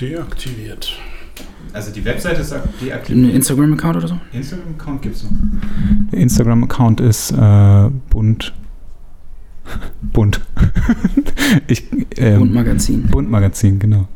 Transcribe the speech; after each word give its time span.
Deaktiviert. 0.00 0.98
Also 1.72 1.90
die 1.90 2.04
Webseite 2.04 2.40
ist 2.42 2.52
Ein 2.52 2.62
deaktiviert. 2.80 3.34
Instagram-Account 3.34 3.96
oder 3.96 4.08
so? 4.08 4.18
Instagram-Account 4.32 5.02
gibt 5.02 5.16
es 5.16 5.24
noch. 5.24 5.30
Der 6.12 6.20
Instagram-Account 6.20 7.00
ist 7.00 7.32
äh, 7.32 7.90
bunt. 8.10 8.52
bunt. 10.02 10.40
ich, 11.66 11.84
ähm, 12.16 12.42
Und 12.42 12.52
Magazin. 12.54 13.06
Bunt-Magazin, 13.08 13.78
genau. 13.78 14.08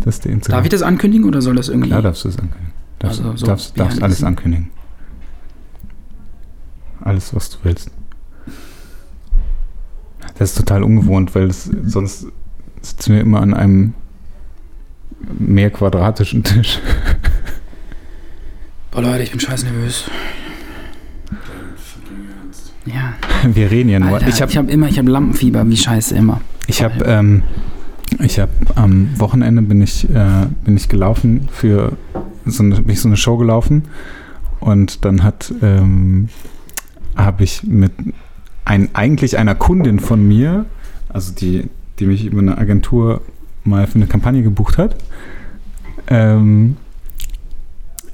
Das 0.00 0.16
ist 0.16 0.24
der 0.24 0.32
Instagram. 0.32 0.58
Darf 0.58 0.64
ich 0.66 0.70
das 0.70 0.82
ankündigen 0.82 1.26
oder 1.26 1.40
soll 1.42 1.54
das 1.54 1.68
irgendwie? 1.68 1.90
Klar 1.90 2.02
darfst 2.02 2.24
du 2.24 2.28
es 2.28 2.38
ankündigen. 2.38 2.72
Darfst, 2.98 3.20
Also 3.20 3.36
so 3.36 3.46
darfst, 3.46 3.78
darfst 3.78 4.02
alles 4.02 4.18
scene. 4.18 4.28
ankündigen. 4.28 4.70
Alles, 7.00 7.34
was 7.34 7.50
du 7.50 7.58
willst. 7.62 7.90
Das 10.38 10.50
ist 10.50 10.56
total 10.56 10.82
ungewohnt, 10.82 11.34
weil 11.34 11.44
es, 11.48 11.64
sonst 11.84 12.26
sitzen 12.80 13.14
wir 13.14 13.20
immer 13.20 13.40
an 13.40 13.54
einem 13.54 13.94
mehr 15.38 15.70
quadratischen 15.70 16.42
Tisch. 16.42 16.78
Boah, 18.90 19.02
Leute, 19.02 19.24
ich 19.24 19.30
bin 19.30 19.40
scheiß 19.40 19.64
nervös. 19.64 20.04
Ja. 22.86 23.14
Wir 23.46 23.70
reden 23.70 23.88
ja 23.88 23.98
nur. 23.98 24.14
Alter, 24.14 24.28
ich 24.28 24.40
habe 24.42 24.50
ich 24.50 24.58
hab 24.58 24.68
immer, 24.68 24.88
ich 24.88 24.98
habe 24.98 25.10
Lampenfieber, 25.10 25.68
wie 25.68 25.76
scheiße 25.76 26.14
immer. 26.14 26.40
Ich 26.66 26.82
habe 26.82 27.04
ähm, 27.04 27.42
ich 28.20 28.38
hab, 28.38 28.50
am 28.76 29.08
Wochenende 29.18 29.62
bin 29.62 29.82
ich, 29.82 30.08
äh, 30.08 30.46
bin 30.64 30.76
ich 30.76 30.88
gelaufen 30.88 31.48
für 31.50 31.96
so 32.44 32.62
eine, 32.62 32.76
bin 32.76 32.90
ich 32.90 33.00
so 33.00 33.08
eine 33.08 33.16
Show 33.16 33.36
gelaufen 33.36 33.84
und 34.60 35.04
dann 35.04 35.22
hat 35.22 35.52
ähm, 35.62 36.28
habe 37.16 37.44
ich 37.44 37.62
mit 37.64 37.92
ein, 38.64 38.90
eigentlich 38.94 39.38
einer 39.38 39.54
Kundin 39.54 40.00
von 40.00 40.26
mir, 40.26 40.66
also 41.08 41.32
die, 41.32 41.68
die 41.98 42.06
mich 42.06 42.24
über 42.24 42.40
eine 42.40 42.58
Agentur 42.58 43.22
mal 43.64 43.86
für 43.86 43.96
eine 43.96 44.06
Kampagne 44.06 44.42
gebucht 44.42 44.78
hat, 44.78 44.96
ähm, 46.08 46.76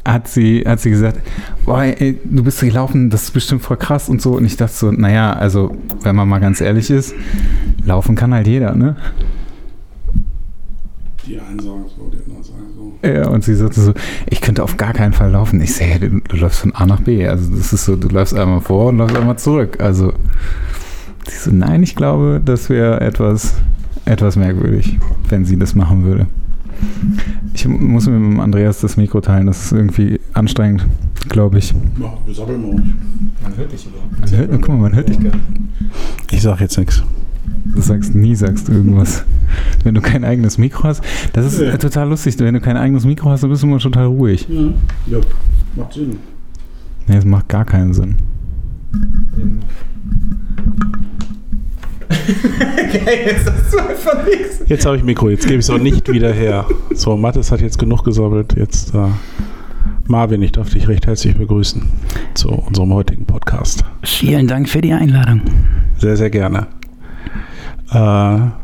hat 0.05 0.29
sie, 0.29 0.65
hat 0.67 0.81
sie 0.81 0.91
gesagt, 0.91 1.21
boah, 1.65 1.83
ey, 1.83 2.19
du 2.25 2.43
bist 2.43 2.61
gelaufen, 2.61 3.11
das 3.11 3.25
ist 3.25 3.31
bestimmt 3.33 3.63
voll 3.63 3.77
krass 3.77 4.09
und 4.09 4.23
so. 4.23 4.33
Und 4.37 4.45
ich 4.45 4.57
dachte 4.57 4.75
so, 4.75 4.91
naja, 4.91 5.33
also 5.33 5.77
wenn 6.03 6.17
man 6.17 6.29
mal 6.29 6.39
ganz 6.39 6.61
ehrlich 6.61 6.91
ist, 6.91 7.15
laufen 7.85 8.15
kann 8.17 8.33
halt 8.33 8.47
jeder, 8.47 8.75
ne? 8.75 8.97
Die 11.27 11.39
einen 11.39 11.61
sagen 11.61 11.85
so, 11.97 12.11
die 12.11 12.19
anderen 12.25 12.43
sagen 12.43 12.67
so. 12.75 13.07
Ja, 13.07 13.29
und 13.29 13.45
sie 13.45 13.55
sagte 13.55 13.81
so, 13.81 13.95
ich 14.29 14.41
könnte 14.41 14.63
auf 14.63 14.77
gar 14.77 14.93
keinen 14.93 15.13
Fall 15.13 15.31
laufen. 15.31 15.61
Ich 15.61 15.75
sehe, 15.75 15.99
du, 16.01 16.21
du 16.21 16.37
läufst 16.37 16.61
von 16.61 16.75
A 16.75 16.87
nach 16.87 17.01
B. 17.01 17.27
Also 17.27 17.55
das 17.55 17.73
ist 17.73 17.85
so, 17.85 17.97
du 17.97 18.09
läufst 18.09 18.35
einmal 18.35 18.61
vor 18.61 18.87
und 18.87 18.99
läufst 18.99 19.17
einmal 19.17 19.39
zurück. 19.39 19.79
Also 19.81 20.13
sie 21.29 21.37
so, 21.37 21.51
nein, 21.53 21.83
ich 21.83 21.95
glaube, 21.95 22.41
das 22.45 22.71
wäre 22.71 23.01
etwas, 23.01 23.55
etwas 24.11 24.37
merkwürdig, 24.37 24.99
wenn 25.29 25.45
sie 25.45 25.57
das 25.59 25.75
machen 25.75 26.05
würde. 26.05 26.27
Ich 27.55 27.67
muss 27.69 28.07
mir 28.07 28.19
mit 28.19 28.33
dem 28.33 28.41
Andreas 28.41 28.81
das 28.81 28.97
Mikro 28.97 29.21
teilen, 29.21 29.47
das 29.47 29.67
ist 29.67 29.73
irgendwie 29.73 30.19
anstrengend, 30.33 30.87
glaube 31.29 31.59
ich. 31.59 31.75
Ja, 32.01 32.13
wir 32.25 32.35
sabbeln 32.35 32.63
mal. 32.63 32.83
Man 33.43 33.57
hört 33.57 33.73
dich 33.73 33.87
überhaupt. 33.87 34.21
Man 34.21 34.31
hört, 34.31 34.51
guck 34.63 34.69
mal, 34.69 34.77
man 34.79 34.95
hört 34.95 35.09
dich 35.09 35.17
gar 35.19 35.25
nicht. 35.25 35.39
Ich 36.31 36.43
sag 36.43 36.61
jetzt 36.61 36.79
nichts. 36.79 37.03
Du 37.75 37.81
sagst 37.83 38.15
nie, 38.15 38.35
sagst 38.35 38.69
du 38.69 38.73
irgendwas. 38.73 39.25
Wenn 39.85 39.95
du 39.95 40.01
kein 40.01 40.25
eigenes 40.25 40.59
Mikro 40.59 40.85
hast, 40.85 41.03
das 41.33 41.47
ist 41.53 41.61
Ja. 41.61 41.73
äh, 41.73 41.79
total 41.79 42.09
lustig. 42.09 42.39
Wenn 42.39 42.55
du 42.55 42.61
kein 42.61 42.77
eigenes 42.77 43.05
Mikro 43.05 43.31
hast, 43.31 43.43
dann 43.43 43.51
bist 43.51 43.63
du 43.63 43.67
immer 43.67 43.79
total 43.79 44.07
ruhig. 44.07 44.47
Ja, 44.49 44.63
ja 45.07 45.19
macht 45.77 45.93
Sinn. 45.93 46.17
Nee, 47.07 47.17
das 47.17 47.25
macht 47.25 47.49
gar 47.49 47.65
keinen 47.65 47.93
Sinn. 47.93 48.17
Jetzt 54.67 54.87
habe 54.87 54.97
ich 54.97 55.03
Mikro, 55.03 55.31
jetzt 55.31 55.47
gebe 55.47 55.55
ich 55.55 55.65
es 55.65 55.71
auch 55.71 55.79
nicht 55.79 56.11
wieder 56.13 56.33
her. 56.33 56.67
So, 56.95 57.17
Mathis 57.17 57.51
hat 57.51 57.61
jetzt 57.61 57.79
genug 57.79 58.05
gesammelt. 58.05 58.55
Jetzt, 58.57 58.95
äh, 58.95 59.09
Marvin, 60.07 60.43
ich 60.43 60.53
darf 60.53 60.71
dich 60.71 60.89
recht 60.89 61.07
herzlich 61.07 61.37
begrüßen 61.37 61.83
zu 62.35 62.51
unserem 62.51 62.95
heutigen 62.95 63.27
Podcast. 63.27 63.85
Vielen 64.03 64.47
Dank 64.47 64.69
für 64.69 64.81
die 64.81 64.93
Einladung. 64.93 65.43
Sehr, 65.99 66.17
sehr 66.17 66.31
gerne. 66.31 66.67
Äh, 67.93 68.60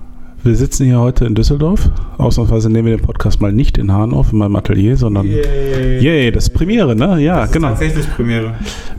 wir 0.47 0.55
sitzen 0.57 0.87
hier 0.87 1.01
heute 1.01 1.25
in 1.25 1.35
Düsseldorf. 1.35 1.91
Ausnahmsweise 2.19 2.71
nehmen 2.71 2.87
wir 2.87 2.97
den 2.97 3.05
Podcast 3.05 3.41
mal 3.41 3.53
nicht 3.53 3.79
in 3.79 3.93
Hahn 3.93 4.13
auf, 4.15 4.33
in 4.33 4.39
meinem 4.39 4.55
Atelier, 4.57 4.97
sondern. 4.97 5.27
Yay. 5.27 5.99
Yay, 6.01 6.31
das 6.31 6.45
ist 6.45 6.51
Premiere, 6.55 6.95
ne? 6.95 7.21
Ja, 7.21 7.39
Das 7.39 7.47
ist 7.47 7.53
genau. 7.53 7.69
Tatsächlich 7.69 8.07
Premiere. 8.15 8.55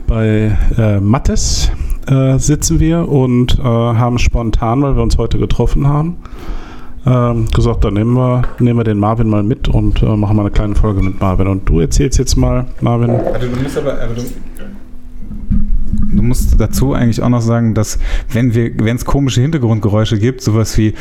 Bei 0.06 0.56
äh, 0.76 1.00
Mattes 1.00 1.70
äh, 2.06 2.38
sitzen 2.38 2.80
wir 2.80 3.08
und 3.08 3.58
äh, 3.58 3.62
haben 3.62 4.18
spontan, 4.18 4.82
weil 4.82 4.96
wir 4.96 5.02
uns 5.02 5.16
heute 5.16 5.38
getroffen 5.38 5.86
haben, 5.86 6.16
ähm, 7.06 7.46
gesagt, 7.54 7.84
dann 7.84 7.94
nehmen 7.94 8.14
wir, 8.14 8.42
nehmen 8.58 8.78
wir 8.78 8.84
den 8.84 8.98
Marvin 8.98 9.28
mal 9.28 9.42
mit 9.42 9.68
und 9.68 10.02
äh, 10.02 10.16
machen 10.16 10.36
mal 10.36 10.42
eine 10.42 10.50
kleine 10.50 10.74
Folge 10.74 11.02
mit 11.02 11.18
Marvin. 11.20 11.46
Und 11.46 11.68
du 11.68 11.80
erzählst 11.80 12.18
jetzt 12.18 12.36
mal, 12.36 12.66
Marvin, 12.80 13.10
Also 13.10 13.46
du 13.48 13.62
musst 13.62 13.78
aber, 13.78 13.94
aber 13.94 14.14
du, 14.14 14.22
Du 16.18 16.24
musst 16.24 16.60
dazu 16.60 16.94
eigentlich 16.94 17.22
auch 17.22 17.28
noch 17.28 17.40
sagen, 17.40 17.74
dass 17.74 18.00
wenn 18.32 18.52
wir, 18.52 18.72
wenn 18.80 18.96
es 18.96 19.04
komische 19.04 19.40
Hintergrundgeräusche 19.40 20.18
gibt, 20.18 20.42
sowas 20.42 20.76
wie 20.76 20.94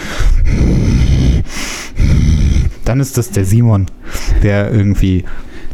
dann 2.85 2.99
ist 2.99 3.17
das 3.17 3.31
der 3.31 3.43
Simon, 3.43 3.87
der 4.43 4.71
irgendwie 4.71 5.25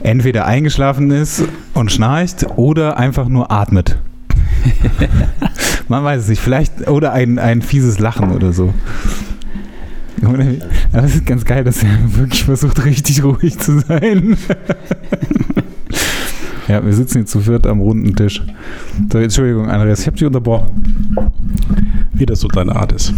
entweder 0.01 0.45
eingeschlafen 0.45 1.11
ist 1.11 1.43
und 1.73 1.91
schnarcht 1.91 2.45
oder 2.55 2.95
einfach 2.95 3.27
nur 3.27 3.51
atmet. 3.51 3.97
Man 5.89 6.05
weiß 6.05 6.21
es 6.21 6.29
nicht, 6.29 6.41
vielleicht 6.41 6.87
oder 6.87 7.11
ein, 7.11 7.37
ein 7.37 7.61
fieses 7.61 7.99
Lachen 7.99 8.31
oder 8.31 8.53
so. 8.53 8.73
Es 10.93 11.15
ist 11.15 11.25
ganz 11.25 11.43
geil, 11.43 11.65
dass 11.65 11.83
er 11.83 11.89
wirklich 12.15 12.45
versucht, 12.45 12.85
richtig 12.85 13.21
ruhig 13.25 13.59
zu 13.59 13.81
sein. 13.81 14.37
Ja, 16.67 16.83
wir 16.85 16.93
sitzen 16.93 17.19
jetzt 17.19 17.31
zu 17.31 17.41
viert 17.41 17.67
am 17.67 17.81
runden 17.81 18.15
Tisch. 18.15 18.41
So, 19.11 19.17
Entschuldigung, 19.17 19.69
Andreas, 19.69 20.01
ich 20.01 20.07
habe 20.07 20.17
dich 20.17 20.25
unterbrochen. 20.25 20.83
wie 22.13 22.25
das 22.25 22.39
so 22.39 22.47
deine 22.47 22.75
Art 22.75 22.91
ist. 22.91 23.13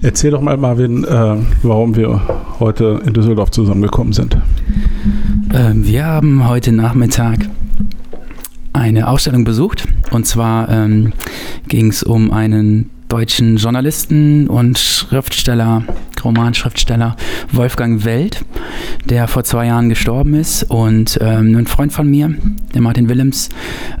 Erzähl 0.00 0.30
doch 0.30 0.40
mal, 0.40 0.56
Marvin, 0.56 1.04
äh, 1.04 1.36
warum 1.62 1.94
wir 1.96 2.20
heute 2.58 3.00
in 3.04 3.12
Düsseldorf 3.12 3.50
zusammengekommen 3.50 4.12
sind. 4.12 4.36
Ähm, 5.52 5.84
wir 5.84 6.06
haben 6.06 6.48
heute 6.48 6.72
Nachmittag 6.72 7.48
eine 8.72 9.08
Ausstellung 9.08 9.44
besucht. 9.44 9.86
Und 10.10 10.26
zwar 10.26 10.68
ähm, 10.68 11.12
ging 11.68 11.88
es 11.88 12.02
um 12.02 12.30
einen 12.30 12.90
deutschen 13.08 13.56
Journalisten 13.56 14.46
und 14.48 14.78
Schriftsteller, 14.78 15.82
Romanschriftsteller 16.22 17.16
Wolfgang 17.52 18.04
Welt, 18.04 18.44
der 19.06 19.28
vor 19.28 19.44
zwei 19.44 19.66
Jahren 19.66 19.88
gestorben 19.88 20.34
ist. 20.34 20.64
Und 20.64 21.18
ähm, 21.22 21.56
ein 21.56 21.66
Freund 21.66 21.92
von 21.92 22.08
mir, 22.08 22.34
der 22.74 22.82
Martin 22.82 23.08
Willems, 23.08 23.48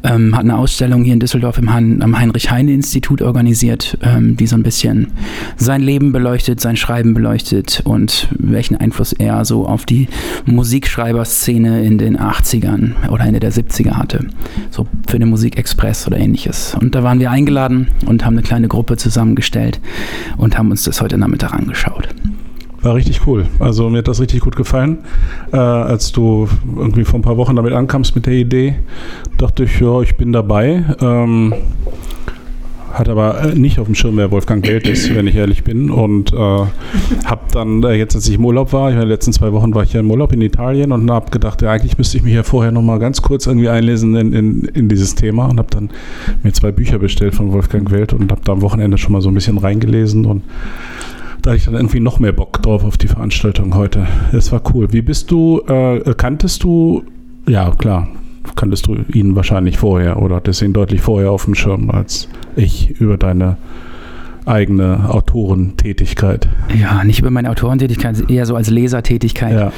ähm, 0.04 0.36
hat 0.36 0.44
eine 0.44 0.56
Ausstellung 0.56 1.04
hier 1.04 1.14
in 1.14 1.20
Düsseldorf 1.20 1.56
im 1.58 1.72
Han 1.72 2.02
am 2.02 2.18
Heinrich-Heine-Institut 2.18 3.22
organisiert, 3.22 3.96
ähm, 4.02 4.36
die 4.36 4.46
so 4.46 4.56
ein 4.56 4.62
bisschen 4.62 5.08
sein 5.56 5.80
Leben 5.80 6.12
beleuchtet, 6.12 6.60
sein 6.60 6.76
Schreiben 6.76 7.14
beleuchtet 7.14 7.80
und 7.84 8.28
welchen 8.38 8.76
Einfluss 8.76 9.14
er 9.14 9.44
so 9.46 9.66
auf 9.66 9.86
die 9.86 10.08
Musikschreiberszene 10.44 11.82
in 11.82 11.96
den 11.96 12.18
80ern 12.18 13.08
oder 13.08 13.24
Ende 13.24 13.40
der 13.40 13.52
70er 13.52 13.92
hatte. 13.92 14.26
So 14.70 14.86
für 15.08 15.18
den 15.18 15.30
Musikexpress 15.30 16.06
oder 16.06 16.18
ähnliches. 16.18 16.76
Und 16.78 16.94
da 16.94 17.02
waren 17.02 17.20
wir 17.20 17.30
eingeladen 17.30 17.88
und 18.04 18.24
haben 18.24 18.34
eine 18.34 18.42
kleine 18.42 18.68
Gruppe 18.68 18.97
zusammengestellt 18.98 19.80
und 20.36 20.58
haben 20.58 20.70
uns 20.70 20.84
das 20.84 21.00
heute 21.00 21.18
Nachmittag 21.18 21.52
angeschaut. 21.52 22.08
War 22.80 22.94
richtig 22.94 23.26
cool. 23.26 23.46
Also 23.58 23.90
mir 23.90 23.98
hat 23.98 24.08
das 24.08 24.20
richtig 24.20 24.40
gut 24.40 24.54
gefallen. 24.54 24.98
Äh, 25.52 25.56
als 25.56 26.12
du 26.12 26.48
irgendwie 26.76 27.04
vor 27.04 27.18
ein 27.18 27.22
paar 27.22 27.36
Wochen 27.36 27.56
damit 27.56 27.72
ankamst 27.72 28.14
mit 28.14 28.26
der 28.26 28.34
Idee, 28.34 28.76
dachte 29.36 29.64
ich, 29.64 29.80
ja, 29.80 30.00
ich 30.00 30.16
bin 30.16 30.32
dabei. 30.32 30.84
Ähm, 31.00 31.54
hat 32.92 33.08
aber 33.08 33.42
äh, 33.42 33.54
nicht 33.54 33.78
auf 33.78 33.86
dem 33.86 33.94
Schirm, 33.94 34.16
wer 34.16 34.30
Wolfgang 34.30 34.64
Geld 34.64 34.86
ist, 34.88 35.14
wenn 35.14 35.26
ich 35.26 35.36
ehrlich 35.36 35.64
bin. 35.64 35.90
Und 35.90 36.32
äh, 36.32 36.36
habe 36.36 37.40
dann 37.52 37.82
äh, 37.82 37.94
jetzt, 37.94 38.14
als 38.14 38.28
ich 38.28 38.36
im 38.36 38.44
Urlaub 38.44 38.72
war, 38.72 38.90
in 38.90 38.98
den 38.98 39.08
letzten 39.08 39.32
zwei 39.32 39.52
Wochen 39.52 39.74
war 39.74 39.82
ich 39.82 39.92
ja 39.92 40.00
im 40.00 40.10
Urlaub 40.10 40.32
in 40.32 40.40
Italien 40.40 40.92
und 40.92 41.10
habe 41.10 41.30
gedacht, 41.30 41.62
ja, 41.62 41.70
eigentlich 41.70 41.98
müsste 41.98 42.16
ich 42.16 42.22
mich 42.22 42.34
ja 42.34 42.42
vorher 42.42 42.72
noch 42.72 42.82
mal 42.82 42.98
ganz 42.98 43.22
kurz 43.22 43.46
irgendwie 43.46 43.68
einlesen 43.68 44.16
in, 44.16 44.32
in, 44.32 44.64
in 44.64 44.88
dieses 44.88 45.14
Thema 45.14 45.46
und 45.46 45.58
habe 45.58 45.68
dann 45.70 45.90
mir 46.42 46.52
zwei 46.52 46.72
Bücher 46.72 46.98
bestellt 46.98 47.34
von 47.34 47.52
Wolfgang 47.52 47.90
Welt 47.90 48.12
und 48.12 48.30
habe 48.30 48.40
da 48.44 48.52
am 48.52 48.62
Wochenende 48.62 48.98
schon 48.98 49.12
mal 49.12 49.20
so 49.20 49.28
ein 49.28 49.34
bisschen 49.34 49.58
reingelesen 49.58 50.24
und 50.24 50.42
da 51.42 51.50
hatte 51.50 51.58
ich 51.58 51.64
dann 51.66 51.74
irgendwie 51.74 52.00
noch 52.00 52.18
mehr 52.18 52.32
Bock 52.32 52.60
drauf 52.62 52.84
auf 52.84 52.96
die 52.96 53.06
Veranstaltung 53.06 53.74
heute. 53.74 54.06
Es 54.32 54.50
war 54.50 54.60
cool. 54.74 54.92
Wie 54.92 55.02
bist 55.02 55.30
du, 55.30 55.60
äh, 55.68 56.14
kanntest 56.16 56.64
du, 56.64 57.04
ja 57.46 57.70
klar, 57.70 58.08
kanntest 58.56 58.86
du 58.86 58.96
ihn 59.12 59.36
wahrscheinlich 59.36 59.78
vorher 59.78 60.20
oder 60.20 60.36
hattest 60.36 60.62
ihn 60.62 60.72
deutlich 60.72 61.00
vorher 61.00 61.30
auf 61.30 61.44
dem 61.44 61.54
Schirm 61.54 61.90
als 61.90 62.28
ich 62.56 62.90
über 63.00 63.16
deine 63.16 63.56
eigene 64.46 65.10
Autorentätigkeit. 65.10 66.48
Ja, 66.74 67.04
nicht 67.04 67.20
über 67.20 67.30
meine 67.30 67.50
Autorentätigkeit, 67.50 68.30
eher 68.30 68.46
so 68.46 68.56
als 68.56 68.70
Lesertätigkeit. 68.70 69.52
Ja, 69.52 69.72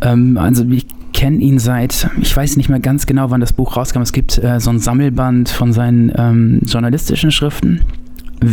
Ähm, 0.00 0.38
also 0.38 0.64
ich 0.70 0.86
kenne 1.12 1.38
ihn 1.38 1.58
seit, 1.58 2.08
ich 2.20 2.34
weiß 2.34 2.56
nicht 2.56 2.68
mehr 2.68 2.80
ganz 2.80 3.06
genau, 3.06 3.30
wann 3.30 3.40
das 3.40 3.52
Buch 3.52 3.76
rauskam. 3.76 4.00
Es 4.00 4.12
gibt 4.12 4.42
äh, 4.42 4.60
so 4.60 4.70
ein 4.70 4.78
Sammelband 4.78 5.48
von 5.48 5.72
seinen 5.72 6.12
ähm, 6.16 6.60
journalistischen 6.64 7.30
Schriften. 7.30 7.80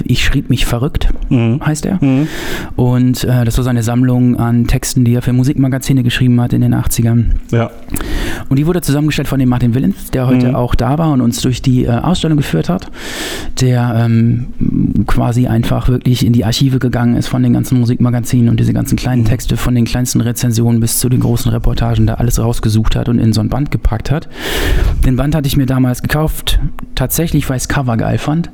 Ich 0.05 0.23
schrieb 0.23 0.49
mich 0.49 0.65
verrückt, 0.65 1.09
Mhm. 1.29 1.59
heißt 1.65 1.85
er. 1.85 2.03
Mhm. 2.03 2.27
Und 2.75 3.23
äh, 3.23 3.45
das 3.45 3.57
war 3.57 3.63
seine 3.63 3.83
Sammlung 3.83 4.37
an 4.37 4.67
Texten, 4.67 5.05
die 5.05 5.13
er 5.13 5.21
für 5.21 5.33
Musikmagazine 5.33 6.03
geschrieben 6.03 6.39
hat 6.41 6.53
in 6.53 6.61
den 6.61 6.73
80ern. 6.73 7.25
Ja. 7.51 7.69
Und 8.49 8.57
die 8.57 8.65
wurde 8.67 8.81
zusammengestellt 8.81 9.27
von 9.27 9.39
dem 9.39 9.49
Martin 9.49 9.73
Willems, 9.75 10.11
der 10.11 10.27
heute 10.27 10.49
Mhm. 10.49 10.55
auch 10.55 10.75
da 10.75 10.97
war 10.97 11.11
und 11.11 11.21
uns 11.21 11.41
durch 11.41 11.61
die 11.61 11.85
äh, 11.85 11.89
Ausstellung 11.89 12.37
geführt 12.37 12.69
hat, 12.69 12.89
der 13.61 13.93
ähm, 14.05 14.47
quasi 15.07 15.47
einfach 15.47 15.89
wirklich 15.89 16.25
in 16.25 16.33
die 16.33 16.45
Archive 16.45 16.79
gegangen 16.79 17.15
ist 17.15 17.27
von 17.27 17.43
den 17.43 17.53
ganzen 17.53 17.79
Musikmagazinen 17.79 18.49
und 18.49 18.59
diese 18.59 18.73
ganzen 18.73 18.95
kleinen 18.95 19.21
Mhm. 19.23 19.25
Texte 19.27 19.57
von 19.57 19.75
den 19.75 19.85
kleinsten 19.85 20.21
Rezensionen 20.21 20.79
bis 20.79 20.99
zu 20.99 21.09
den 21.09 21.19
großen 21.19 21.51
Reportagen 21.51 22.07
da 22.07 22.15
alles 22.15 22.39
rausgesucht 22.39 22.95
hat 22.95 23.09
und 23.09 23.19
in 23.19 23.33
so 23.33 23.41
ein 23.41 23.49
Band 23.49 23.71
gepackt 23.71 24.11
hat. 24.11 24.29
Den 25.05 25.15
Band 25.15 25.35
hatte 25.35 25.47
ich 25.47 25.57
mir 25.57 25.65
damals 25.65 26.01
gekauft, 26.01 26.59
tatsächlich, 26.95 27.49
weil 27.49 27.57
ich 27.57 27.63
das 27.63 27.69
Cover 27.69 27.97
geil 27.97 28.17
fand. 28.17 28.47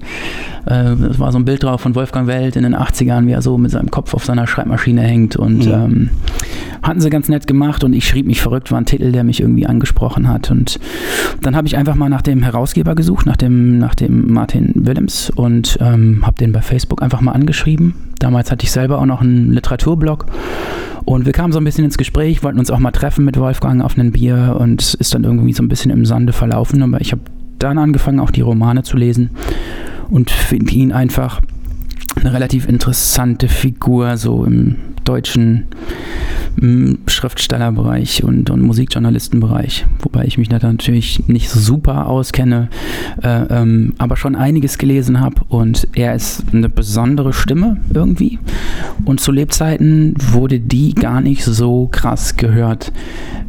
Äh, 0.66 0.96
das 0.96 1.20
war 1.20 1.25
so 1.32 1.38
ein 1.40 1.46
Bild 1.46 1.64
drauf 1.64 1.82
von 1.82 1.96
Wolfgang 1.96 2.28
Welt 2.28 2.56
in 2.56 2.64
den 2.64 2.76
80ern, 2.76 3.28
wie 3.28 3.32
er 3.32 3.42
so 3.42 3.58
mit 3.58 3.72
seinem 3.72 3.92
Kopf 3.92 4.14
auf 4.14 4.26
seiner 4.26 4.48
Schreibmaschine 4.48 5.02
hängt 5.02 5.36
und 5.36 5.66
Mhm. 5.66 5.72
ähm, 5.74 6.10
hatten 6.82 7.02
sie 7.02 7.10
ganz 7.10 7.30
nett 7.30 7.48
gemacht 7.48 7.84
und 7.84 7.94
ich 7.94 8.08
schrieb 8.08 8.28
mich 8.28 8.42
verrückt, 8.42 8.72
war 8.72 8.80
ein 8.80 8.86
Titel, 8.86 9.12
der 9.12 9.24
mich 9.24 9.40
irgendwie 9.42 9.66
angesprochen 9.66 10.28
hat. 10.28 10.52
Und 10.52 10.80
dann 11.42 11.56
habe 11.56 11.68
ich 11.68 11.78
einfach 11.78 11.96
mal 11.96 12.10
nach 12.10 12.22
dem 12.22 12.44
Herausgeber 12.44 12.94
gesucht, 12.96 13.26
nach 13.26 13.38
dem, 13.38 13.78
nach 13.80 13.96
dem 13.96 14.32
Martin 14.32 14.72
Willems 14.76 15.32
und 15.36 15.78
ähm, 15.82 16.22
habe 16.26 16.38
den 16.38 16.52
bei 16.52 16.62
Facebook 16.62 17.02
einfach 17.02 17.22
mal 17.22 17.32
angeschrieben. 17.32 17.94
Damals 18.20 18.52
hatte 18.52 18.66
ich 18.66 18.72
selber 18.72 19.00
auch 19.00 19.06
noch 19.06 19.22
einen 19.22 19.52
Literaturblog 19.52 20.26
und 21.06 21.26
wir 21.26 21.34
kamen 21.34 21.54
so 21.54 21.60
ein 21.60 21.64
bisschen 21.64 21.86
ins 21.86 21.98
Gespräch, 21.98 22.44
wollten 22.44 22.60
uns 22.60 22.70
auch 22.72 22.80
mal 22.80 22.92
treffen 22.92 23.26
mit 23.26 23.38
Wolfgang 23.40 23.84
auf 23.84 23.98
ein 23.98 24.12
Bier 24.12 24.58
und 24.60 24.94
ist 24.96 25.14
dann 25.16 25.24
irgendwie 25.24 25.54
so 25.54 25.64
ein 25.64 25.68
bisschen 25.68 25.92
im 25.92 26.06
Sande 26.06 26.34
verlaufen. 26.34 26.82
Aber 26.84 27.02
ich 27.02 27.12
habe 27.12 27.22
dann 27.58 27.78
angefangen, 27.78 28.20
auch 28.20 28.32
die 28.32 28.42
Romane 28.42 28.84
zu 28.84 28.96
lesen 28.98 29.32
und 30.10 30.32
finde 30.32 30.72
ihn 30.74 30.92
einfach 30.92 31.42
eine 32.16 32.34
relativ 32.34 32.68
interessante 32.68 33.48
Figur, 33.48 34.18
so 34.18 34.46
im 34.46 34.78
deutschen 35.04 35.66
mm, 36.60 36.94
Schriftstellerbereich 37.08 38.24
und, 38.24 38.50
und 38.50 38.62
Musikjournalistenbereich. 38.62 39.86
Wobei 40.00 40.26
ich 40.26 40.38
mich 40.38 40.50
da 40.50 40.58
natürlich 40.60 41.28
nicht 41.28 41.50
so 41.50 41.60
super 41.60 42.08
auskenne, 42.08 42.70
äh, 43.22 43.44
ähm, 43.50 43.94
aber 43.98 44.18
schon 44.18 44.36
einiges 44.36 44.78
gelesen 44.78 45.20
habe. 45.20 45.42
Und 45.50 45.88
er 45.94 46.16
ist 46.16 46.44
eine 46.52 46.70
besondere 46.70 47.34
Stimme 47.34 47.78
irgendwie. 47.94 48.40
Und 49.06 49.20
zu 49.20 49.32
Lebzeiten 49.32 50.16
wurde 50.32 50.60
die 50.60 50.96
gar 50.96 51.22
nicht 51.22 51.44
so 51.44 51.88
krass 51.88 52.36
gehört, 52.36 52.92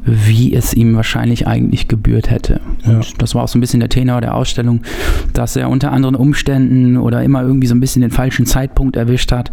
wie 0.07 0.55
es 0.55 0.73
ihm 0.73 0.95
wahrscheinlich 0.95 1.47
eigentlich 1.47 1.89
gebührt 1.89 2.31
hätte. 2.31 2.61
Ja. 2.85 2.95
Und 2.95 3.21
das 3.21 3.35
war 3.35 3.43
auch 3.43 3.49
so 3.49 3.59
ein 3.59 3.61
bisschen 3.61 3.81
der 3.81 3.89
Tenor 3.89 4.21
der 4.21 4.35
Ausstellung, 4.35 4.81
dass 5.33 5.57
er 5.57 5.69
unter 5.69 5.93
anderen 5.93 6.15
Umständen 6.15 6.97
oder 6.97 7.23
immer 7.23 7.43
irgendwie 7.43 7.67
so 7.67 7.75
ein 7.75 7.81
bisschen 7.81 8.03
den 8.03 8.13
falschen 8.13 8.47
Zeitpunkt 8.47 8.97
erwischt 8.97 9.33
hat. 9.33 9.51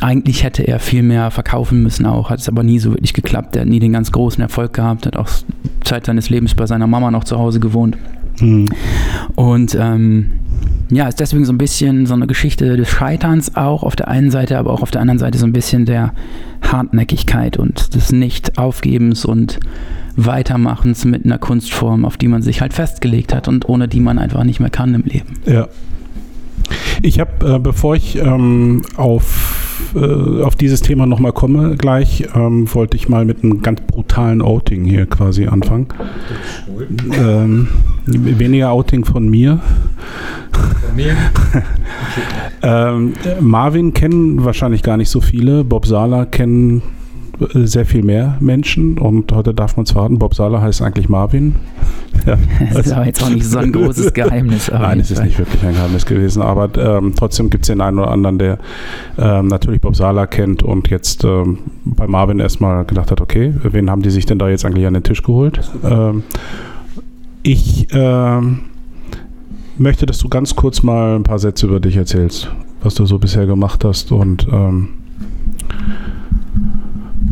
Eigentlich 0.00 0.44
hätte 0.44 0.66
er 0.66 0.78
viel 0.78 1.02
mehr 1.02 1.30
verkaufen 1.30 1.82
müssen 1.82 2.06
auch, 2.06 2.30
hat 2.30 2.40
es 2.40 2.48
aber 2.48 2.62
nie 2.62 2.78
so 2.78 2.92
wirklich 2.92 3.14
geklappt. 3.14 3.56
Er 3.56 3.62
hat 3.62 3.68
nie 3.68 3.80
den 3.80 3.92
ganz 3.92 4.12
großen 4.12 4.42
Erfolg 4.42 4.74
gehabt, 4.74 5.06
hat 5.06 5.16
auch 5.16 5.28
Zeit 5.82 6.06
seines 6.06 6.30
Lebens 6.30 6.54
bei 6.54 6.66
seiner 6.66 6.86
Mama 6.86 7.10
noch 7.10 7.24
zu 7.24 7.38
Hause 7.38 7.58
gewohnt. 7.58 7.96
Mhm. 8.40 8.68
Und 9.34 9.76
ähm, 9.78 10.32
ja, 10.90 11.06
ist 11.08 11.20
deswegen 11.20 11.44
so 11.44 11.52
ein 11.52 11.58
bisschen 11.58 12.06
so 12.06 12.14
eine 12.14 12.26
Geschichte 12.26 12.76
des 12.76 12.88
Scheiterns 12.88 13.56
auch 13.56 13.82
auf 13.82 13.96
der 13.96 14.08
einen 14.08 14.30
Seite, 14.30 14.58
aber 14.58 14.72
auch 14.72 14.82
auf 14.82 14.90
der 14.90 15.00
anderen 15.00 15.18
Seite 15.18 15.38
so 15.38 15.46
ein 15.46 15.52
bisschen 15.52 15.86
der 15.86 16.12
Hartnäckigkeit 16.62 17.56
und 17.56 17.94
des 17.94 18.12
Nicht-Aufgebens 18.12 19.24
und 19.24 19.60
Weitermachens 20.16 21.04
mit 21.04 21.24
einer 21.24 21.38
Kunstform, 21.38 22.04
auf 22.04 22.16
die 22.16 22.28
man 22.28 22.42
sich 22.42 22.60
halt 22.60 22.74
festgelegt 22.74 23.34
hat 23.34 23.48
und 23.48 23.68
ohne 23.68 23.88
die 23.88 24.00
man 24.00 24.18
einfach 24.18 24.44
nicht 24.44 24.60
mehr 24.60 24.70
kann 24.70 24.94
im 24.94 25.02
Leben. 25.02 25.38
Ja. 25.46 25.68
Ich 27.02 27.20
habe, 27.20 27.54
äh, 27.54 27.58
bevor 27.58 27.96
ich 27.96 28.16
ähm, 28.16 28.82
auf, 28.96 29.90
äh, 29.94 30.42
auf 30.42 30.54
dieses 30.56 30.82
Thema 30.82 31.06
nochmal 31.06 31.32
komme, 31.32 31.76
gleich 31.76 32.26
ähm, 32.34 32.72
wollte 32.74 32.96
ich 32.96 33.08
mal 33.08 33.24
mit 33.24 33.42
einem 33.42 33.62
ganz 33.62 33.80
brutalen 33.80 34.42
Outing 34.42 34.84
hier 34.84 35.06
quasi 35.06 35.46
anfangen. 35.46 35.88
Ähm, 37.12 37.68
weniger 38.06 38.70
Outing 38.70 39.04
von 39.04 39.28
mir. 39.28 39.60
Von 40.52 40.96
mir. 40.96 41.16
Ähm, 42.62 43.14
Marvin 43.40 43.94
kennen 43.94 44.44
wahrscheinlich 44.44 44.82
gar 44.82 44.98
nicht 44.98 45.08
so 45.08 45.20
viele. 45.20 45.64
Bob 45.64 45.86
Sala 45.86 46.26
kennen 46.26 46.82
äh, 47.40 47.66
sehr 47.66 47.86
viel 47.86 48.02
mehr 48.02 48.36
Menschen 48.40 48.98
und 48.98 49.32
heute 49.32 49.54
darf 49.54 49.76
man 49.76 49.84
es 49.84 49.92
verraten, 49.92 50.18
Bob 50.18 50.34
Sala 50.34 50.60
heißt 50.60 50.82
eigentlich 50.82 51.08
Marvin. 51.08 51.56
Ja, 52.26 52.36
Das 52.72 52.86
ist 52.86 52.92
aber 52.92 53.06
jetzt 53.06 53.22
auch 53.22 53.30
nicht 53.30 53.46
so 53.46 53.58
ein 53.58 53.72
großes 53.72 54.12
Geheimnis. 54.14 54.70
Nein, 54.70 55.00
es 55.00 55.10
ist 55.10 55.22
nicht 55.22 55.38
wirklich 55.38 55.62
ein 55.62 55.72
Geheimnis 55.72 56.04
gewesen, 56.04 56.42
aber 56.42 56.68
ähm, 56.76 57.14
trotzdem 57.16 57.48
gibt 57.48 57.64
es 57.64 57.68
den 57.68 57.80
einen 57.80 57.98
oder 57.98 58.10
anderen, 58.10 58.38
der 58.38 58.58
ähm, 59.18 59.46
natürlich 59.46 59.80
Bob 59.80 59.96
Sala 59.96 60.26
kennt 60.26 60.62
und 60.62 60.88
jetzt 60.90 61.24
ähm, 61.24 61.58
bei 61.84 62.06
Marvin 62.06 62.40
erstmal 62.40 62.84
gedacht 62.84 63.10
hat, 63.10 63.20
okay, 63.22 63.54
wen 63.62 63.90
haben 63.90 64.02
die 64.02 64.10
sich 64.10 64.26
denn 64.26 64.38
da 64.38 64.48
jetzt 64.48 64.64
eigentlich 64.66 64.86
an 64.86 64.94
den 64.94 65.02
Tisch 65.02 65.22
geholt? 65.22 65.70
Ich 67.42 67.86
ähm, 67.92 68.60
möchte, 69.78 70.06
dass 70.06 70.18
du 70.18 70.28
ganz 70.28 70.54
kurz 70.54 70.82
mal 70.82 71.16
ein 71.16 71.22
paar 71.22 71.38
Sätze 71.38 71.66
über 71.66 71.80
dich 71.80 71.96
erzählst, 71.96 72.50
was 72.82 72.94
du 72.94 73.06
so 73.06 73.18
bisher 73.18 73.46
gemacht 73.46 73.84
hast 73.84 74.12
und 74.12 74.46
ähm, 74.52 74.88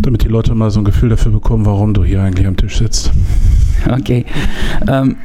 damit 0.00 0.24
die 0.24 0.28
Leute 0.28 0.54
mal 0.54 0.70
so 0.70 0.80
ein 0.80 0.84
Gefühl 0.84 1.10
dafür 1.10 1.32
bekommen, 1.32 1.66
warum 1.66 1.92
du 1.92 2.04
hier 2.04 2.22
eigentlich 2.22 2.46
am 2.46 2.56
Tisch 2.56 2.78
sitzt. 2.78 3.12
Okay. 3.88 4.24
Ähm, 4.88 5.16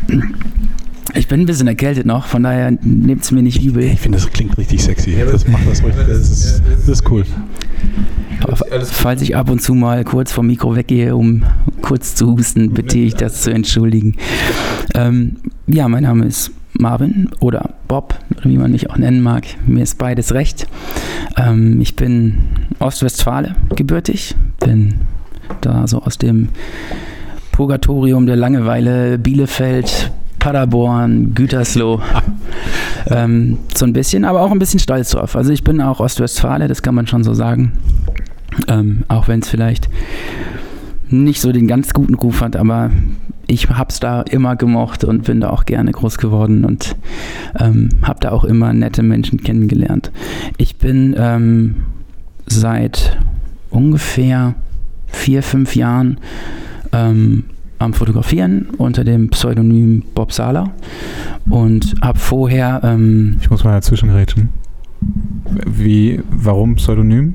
ich 1.16 1.28
bin 1.28 1.42
ein 1.42 1.46
bisschen 1.46 1.68
erkältet 1.68 2.06
noch, 2.06 2.26
von 2.26 2.44
daher 2.44 2.72
nehmt 2.82 3.24
es 3.24 3.32
mir 3.32 3.42
nicht 3.42 3.64
übel. 3.64 3.84
Ich 3.84 4.00
finde, 4.00 4.18
das 4.18 4.30
klingt 4.30 4.58
richtig 4.58 4.84
sexy. 4.84 5.16
Das 5.32 5.48
macht 5.48 5.68
das 5.70 5.84
ruhig. 5.84 5.94
aber 5.94 6.04
Das 6.04 6.30
ist, 6.30 6.62
das 6.70 6.88
ist 6.88 7.10
cool. 7.10 7.24
Falls 8.52 9.22
ich 9.22 9.36
ab 9.36 9.50
und 9.50 9.62
zu 9.62 9.74
mal 9.74 10.04
kurz 10.04 10.32
vom 10.32 10.48
Mikro 10.48 10.76
weggehe, 10.76 11.16
um 11.16 11.44
kurz 11.82 12.16
zu 12.16 12.32
husten, 12.32 12.72
bitte 12.72 12.98
ich 12.98 13.16
das 13.16 13.42
zu 13.42 13.52
entschuldigen. 13.52 14.16
Ähm, 14.96 15.38
ja, 15.68 15.88
mein 15.88 16.04
Name 16.04 16.26
ist 16.26 16.52
Marvin 16.74 17.30
oder 17.40 17.76
Bob, 17.88 18.16
wie 18.44 18.58
man 18.58 18.72
mich 18.72 18.90
auch 18.90 18.98
nennen 18.98 19.22
mag. 19.22 19.46
Mir 19.66 19.84
ist 19.84 19.98
beides 19.98 20.34
recht. 20.34 20.68
Ähm, 21.38 21.80
ich 21.82 21.96
bin 21.96 22.38
Ostwestfale 22.80 23.56
gebürtig, 23.76 24.36
bin 24.60 24.96
da 25.62 25.88
so 25.88 26.02
aus 26.02 26.18
dem 26.18 26.50
Purgatorium 27.52 28.26
der 28.26 28.36
Langeweile 28.36 29.18
Bielefeld, 29.20 30.12
Paderborn, 30.40 31.34
Gütersloh. 31.34 32.02
ähm, 33.08 33.60
so 33.74 33.86
ein 33.86 33.94
bisschen, 33.94 34.26
aber 34.26 34.42
auch 34.42 34.52
ein 34.52 34.60
bisschen 34.60 34.80
stolz 34.80 35.12
drauf. 35.12 35.36
Also 35.36 35.52
ich 35.52 35.64
bin 35.64 35.80
auch 35.80 36.00
Ostwestfale, 36.00 36.68
das 36.68 36.82
kann 36.82 36.96
man 36.96 37.08
schon 37.08 37.24
so 37.24 37.34
sagen. 37.34 37.74
Ähm, 38.68 39.04
auch 39.08 39.28
wenn 39.28 39.40
es 39.42 39.50
vielleicht 39.50 39.90
nicht 41.10 41.42
so 41.42 41.52
den 41.52 41.68
ganz 41.68 41.94
guten 41.94 42.16
Ruf 42.16 42.42
hat, 42.42 42.56
aber 42.56 42.92
ich 43.48 43.70
hab's 43.70 44.00
da 44.00 44.22
immer 44.22 44.56
gemocht 44.56 45.04
und 45.04 45.24
bin 45.24 45.42
da 45.42 45.50
auch 45.50 45.66
gerne 45.66 45.92
groß 45.92 46.18
geworden 46.18 46.66
und 46.66 46.96
ähm, 47.60 47.90
habe 48.02 48.20
da 48.20 48.32
auch 48.32 48.44
immer 48.44 48.74
nette 48.74 49.04
Menschen 49.04 49.40
kennengelernt. 49.40 50.12
Ich 50.58 50.78
bin 50.78 51.16
ähm, 51.18 51.76
seit 52.46 53.20
ungefähr 53.70 54.56
vier, 55.08 55.44
fünf 55.44 55.76
Jahren 55.76 56.18
ähm, 56.92 57.46
am 57.80 57.94
Fotografieren 57.94 58.70
unter 58.78 59.04
dem 59.04 59.30
Pseudonym 59.30 60.04
Bob 60.16 60.32
Sala 60.32 60.72
und 61.50 61.96
habe 62.02 62.18
vorher 62.18 62.82
ähm, 62.84 63.38
Ich 63.42 63.50
muss 63.50 63.64
mal 63.64 63.74
dazwischen 63.74 64.10
rätschen. 64.10 64.50
Wie, 65.66 66.22
warum 66.32 66.76
Pseudonym? 66.76 67.34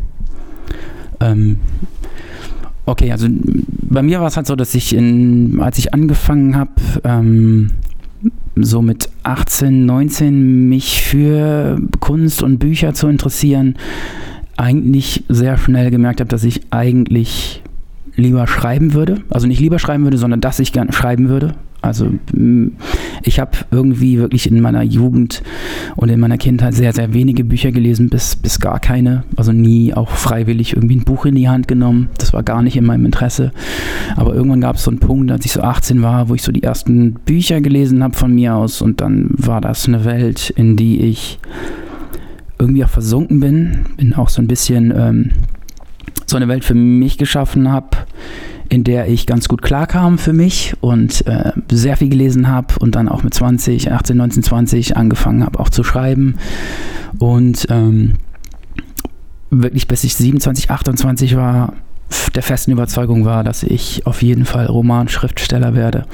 Ähm, 1.21 1.59
okay, 2.87 3.13
also 3.13 3.29
bei 3.31 4.03
mir 4.03 4.21
war 4.21 4.29
es 4.29 4.37
halt 4.37 4.47
so, 4.47 4.57
dass 4.57 4.75
ich, 4.75 4.95
in, 4.95 5.61
als 5.61 5.79
ich 5.79 5.95
angefangen 5.95 6.57
habe, 6.57 6.73
ähm, 7.05 7.71
so 8.57 8.83
mit 8.83 9.09
18, 9.23 9.87
19 9.87 10.69
mich 10.69 11.03
für 11.03 11.81
Kunst 12.01 12.43
und 12.43 12.59
Bücher 12.59 12.93
zu 12.95 13.09
interessieren, 13.09 13.77
eigentlich 14.57 15.25
sehr 15.29 15.57
schnell 15.57 15.91
gemerkt 15.91 16.21
habe, 16.21 16.29
dass 16.29 16.43
ich 16.43 16.63
eigentlich 16.71 17.63
lieber 18.17 18.47
schreiben 18.49 18.95
würde. 18.95 19.23
Also 19.31 19.47
nicht 19.47 19.61
lieber 19.61 19.79
schreiben 19.79 20.03
würde, 20.03 20.19
sondern 20.19 20.41
dass 20.41 20.59
ich 20.59 20.73
gerne 20.73 20.93
schreiben 20.93 21.29
würde. 21.29 21.55
Also 21.81 22.11
ich 23.23 23.39
habe 23.39 23.53
irgendwie 23.71 24.19
wirklich 24.19 24.51
in 24.51 24.61
meiner 24.61 24.83
Jugend 24.83 25.43
und 25.97 26.09
in 26.09 26.19
meiner 26.19 26.37
Kindheit 26.37 26.75
sehr, 26.75 26.93
sehr 26.93 27.15
wenige 27.15 27.45
Bücher 27.45 27.71
gelesen, 27.71 28.09
bis, 28.09 28.35
bis 28.35 28.59
gar 28.59 28.81
keine. 28.81 29.25
Also 29.37 29.53
nie 29.53 29.95
auch 29.95 30.11
freiwillig 30.11 30.75
irgendwie 30.75 30.97
ein 30.97 31.05
Buch 31.05 31.25
in 31.25 31.37
die 31.37 31.49
Hand 31.49 31.69
genommen. 31.69 32.09
Das 32.19 32.33
war 32.33 32.43
gar 32.43 32.63
nicht 32.63 32.77
in 32.77 32.85
meinem 32.85 33.07
Interesse. 33.07 33.53
Aber 34.17 34.35
irgendwann 34.35 34.61
gab 34.61 34.77
es 34.77 34.85
so 34.85 34.91
einen 34.91 34.99
Punkt, 34.99 35.31
als 35.31 35.45
ich 35.45 35.53
so 35.53 35.61
18 35.61 36.03
war, 36.03 36.29
wo 36.29 36.35
ich 36.35 36.43
so 36.43 36.51
die 36.51 36.65
ersten 36.65 37.15
Bücher 37.15 37.61
gelesen 37.61 38.03
habe 38.03 38.17
von 38.17 38.35
mir 38.35 38.57
aus. 38.57 38.83
Und 38.83 39.01
dann 39.01 39.31
war 39.37 39.61
das 39.61 39.87
eine 39.87 40.05
Welt, 40.05 40.51
in 40.51 40.77
die 40.77 41.01
ich 41.03 41.39
irgendwie 42.59 42.85
auch 42.85 42.91
versunken 42.91 43.39
bin. 43.39 43.85
Bin 43.97 44.15
auch 44.15 44.31
so 44.31 44.43
ein 44.43 44.49
bisschen 44.49 44.93
ähm, 44.97 45.31
so 46.27 46.37
eine 46.37 46.49
Welt 46.49 46.65
für 46.65 46.75
mich 46.75 47.19
geschaffen 47.19 47.71
habe, 47.71 47.97
in 48.69 48.85
der 48.85 49.09
ich 49.09 49.27
ganz 49.27 49.49
gut 49.49 49.63
klarkam 49.63 50.19
für 50.19 50.33
mich 50.33 50.75
und 50.81 51.27
äh, 51.27 51.53
sehr 51.71 51.97
viel 51.97 52.09
gelesen 52.09 52.49
habe 52.49 52.75
und 52.81 52.95
dann 52.95 53.09
auch 53.09 53.23
mit 53.23 53.35
20, 53.35 53.93
18, 53.93 54.17
19, 54.17 54.43
20 54.43 54.97
angefangen 54.97 55.45
habe 55.45 55.59
auch 55.59 55.71
zu 55.71 55.83
schreiben 55.83 56.37
und 57.19 57.67
ähm, 57.71 58.15
wirklich 59.51 59.89
bis 59.89 60.05
ich 60.05 60.15
27, 60.15 60.71
28 60.71 61.37
war, 61.37 61.75
der 62.35 62.43
festen 62.43 62.73
Überzeugung 62.73 63.25
war, 63.25 63.45
dass 63.45 63.63
ich 63.63 64.07
auf 64.07 64.23
jeden 64.23 64.45
Fall 64.45 64.67
Romanschriftsteller 64.67 65.75
werde. 65.75 66.07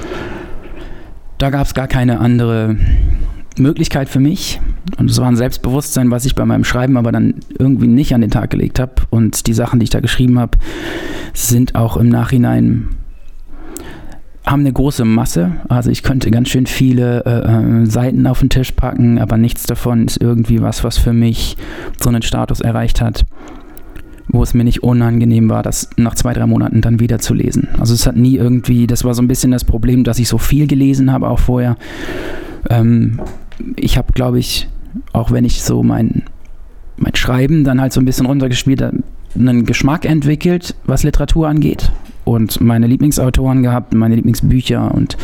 Da 1.38 1.50
gab 1.50 1.66
es 1.66 1.74
gar 1.74 1.88
keine 1.88 2.20
andere 2.20 2.76
Möglichkeit 3.56 4.08
für 4.08 4.20
mich. 4.20 4.60
Und 4.98 5.10
es 5.10 5.20
war 5.20 5.28
ein 5.28 5.36
Selbstbewusstsein, 5.36 6.10
was 6.10 6.24
ich 6.24 6.34
bei 6.34 6.44
meinem 6.44 6.64
Schreiben 6.64 6.96
aber 6.96 7.12
dann 7.12 7.34
irgendwie 7.58 7.86
nicht 7.86 8.14
an 8.14 8.20
den 8.20 8.30
Tag 8.30 8.50
gelegt 8.50 8.78
habe. 8.78 8.94
Und 9.10 9.46
die 9.46 9.54
Sachen, 9.54 9.80
die 9.80 9.84
ich 9.84 9.90
da 9.90 10.00
geschrieben 10.00 10.38
habe, 10.38 10.58
sind 11.32 11.74
auch 11.74 11.96
im 11.96 12.08
Nachhinein 12.08 12.88
haben 14.46 14.60
eine 14.60 14.72
große 14.72 15.04
Masse. 15.04 15.52
Also 15.68 15.90
ich 15.90 16.02
könnte 16.02 16.30
ganz 16.30 16.50
schön 16.50 16.66
viele 16.66 17.24
äh, 17.24 17.82
äh, 17.82 17.86
Seiten 17.86 18.26
auf 18.26 18.40
den 18.40 18.50
Tisch 18.50 18.72
packen, 18.72 19.18
aber 19.18 19.38
nichts 19.38 19.64
davon 19.64 20.04
ist 20.04 20.20
irgendwie 20.20 20.60
was, 20.60 20.84
was 20.84 20.98
für 20.98 21.12
mich 21.12 21.56
so 22.02 22.10
einen 22.10 22.22
Status 22.22 22.60
erreicht 22.60 23.00
hat, 23.00 23.24
wo 24.28 24.42
es 24.42 24.52
mir 24.52 24.64
nicht 24.64 24.82
unangenehm 24.82 25.48
war, 25.48 25.62
das 25.62 25.88
nach 25.96 26.14
zwei, 26.14 26.34
drei 26.34 26.46
Monaten 26.46 26.82
dann 26.82 27.00
wieder 27.00 27.20
zu 27.20 27.32
lesen. 27.32 27.68
Also 27.78 27.94
es 27.94 28.06
hat 28.06 28.16
nie 28.16 28.36
irgendwie, 28.36 28.86
das 28.86 29.04
war 29.04 29.14
so 29.14 29.22
ein 29.22 29.28
bisschen 29.28 29.50
das 29.50 29.64
Problem, 29.64 30.04
dass 30.04 30.18
ich 30.18 30.28
so 30.28 30.36
viel 30.36 30.66
gelesen 30.66 31.10
habe 31.10 31.28
auch 31.28 31.38
vorher. 31.38 31.76
Ähm, 32.68 33.20
ich 33.76 33.96
habe, 33.98 34.12
glaube 34.12 34.38
ich, 34.38 34.68
auch 35.12 35.30
wenn 35.30 35.44
ich 35.44 35.62
so 35.62 35.82
mein, 35.82 36.24
mein 36.96 37.14
Schreiben 37.14 37.64
dann 37.64 37.80
halt 37.80 37.92
so 37.92 38.00
ein 38.00 38.04
bisschen 38.04 38.26
runtergespielt 38.26 38.82
habe, 38.82 38.98
einen 39.36 39.64
Geschmack 39.64 40.04
entwickelt, 40.04 40.74
was 40.84 41.02
Literatur 41.02 41.48
angeht. 41.48 41.90
Und 42.24 42.60
meine 42.60 42.86
Lieblingsautoren 42.86 43.62
gehabt, 43.62 43.92
meine 43.94 44.14
Lieblingsbücher. 44.14 44.94
Und 44.94 45.16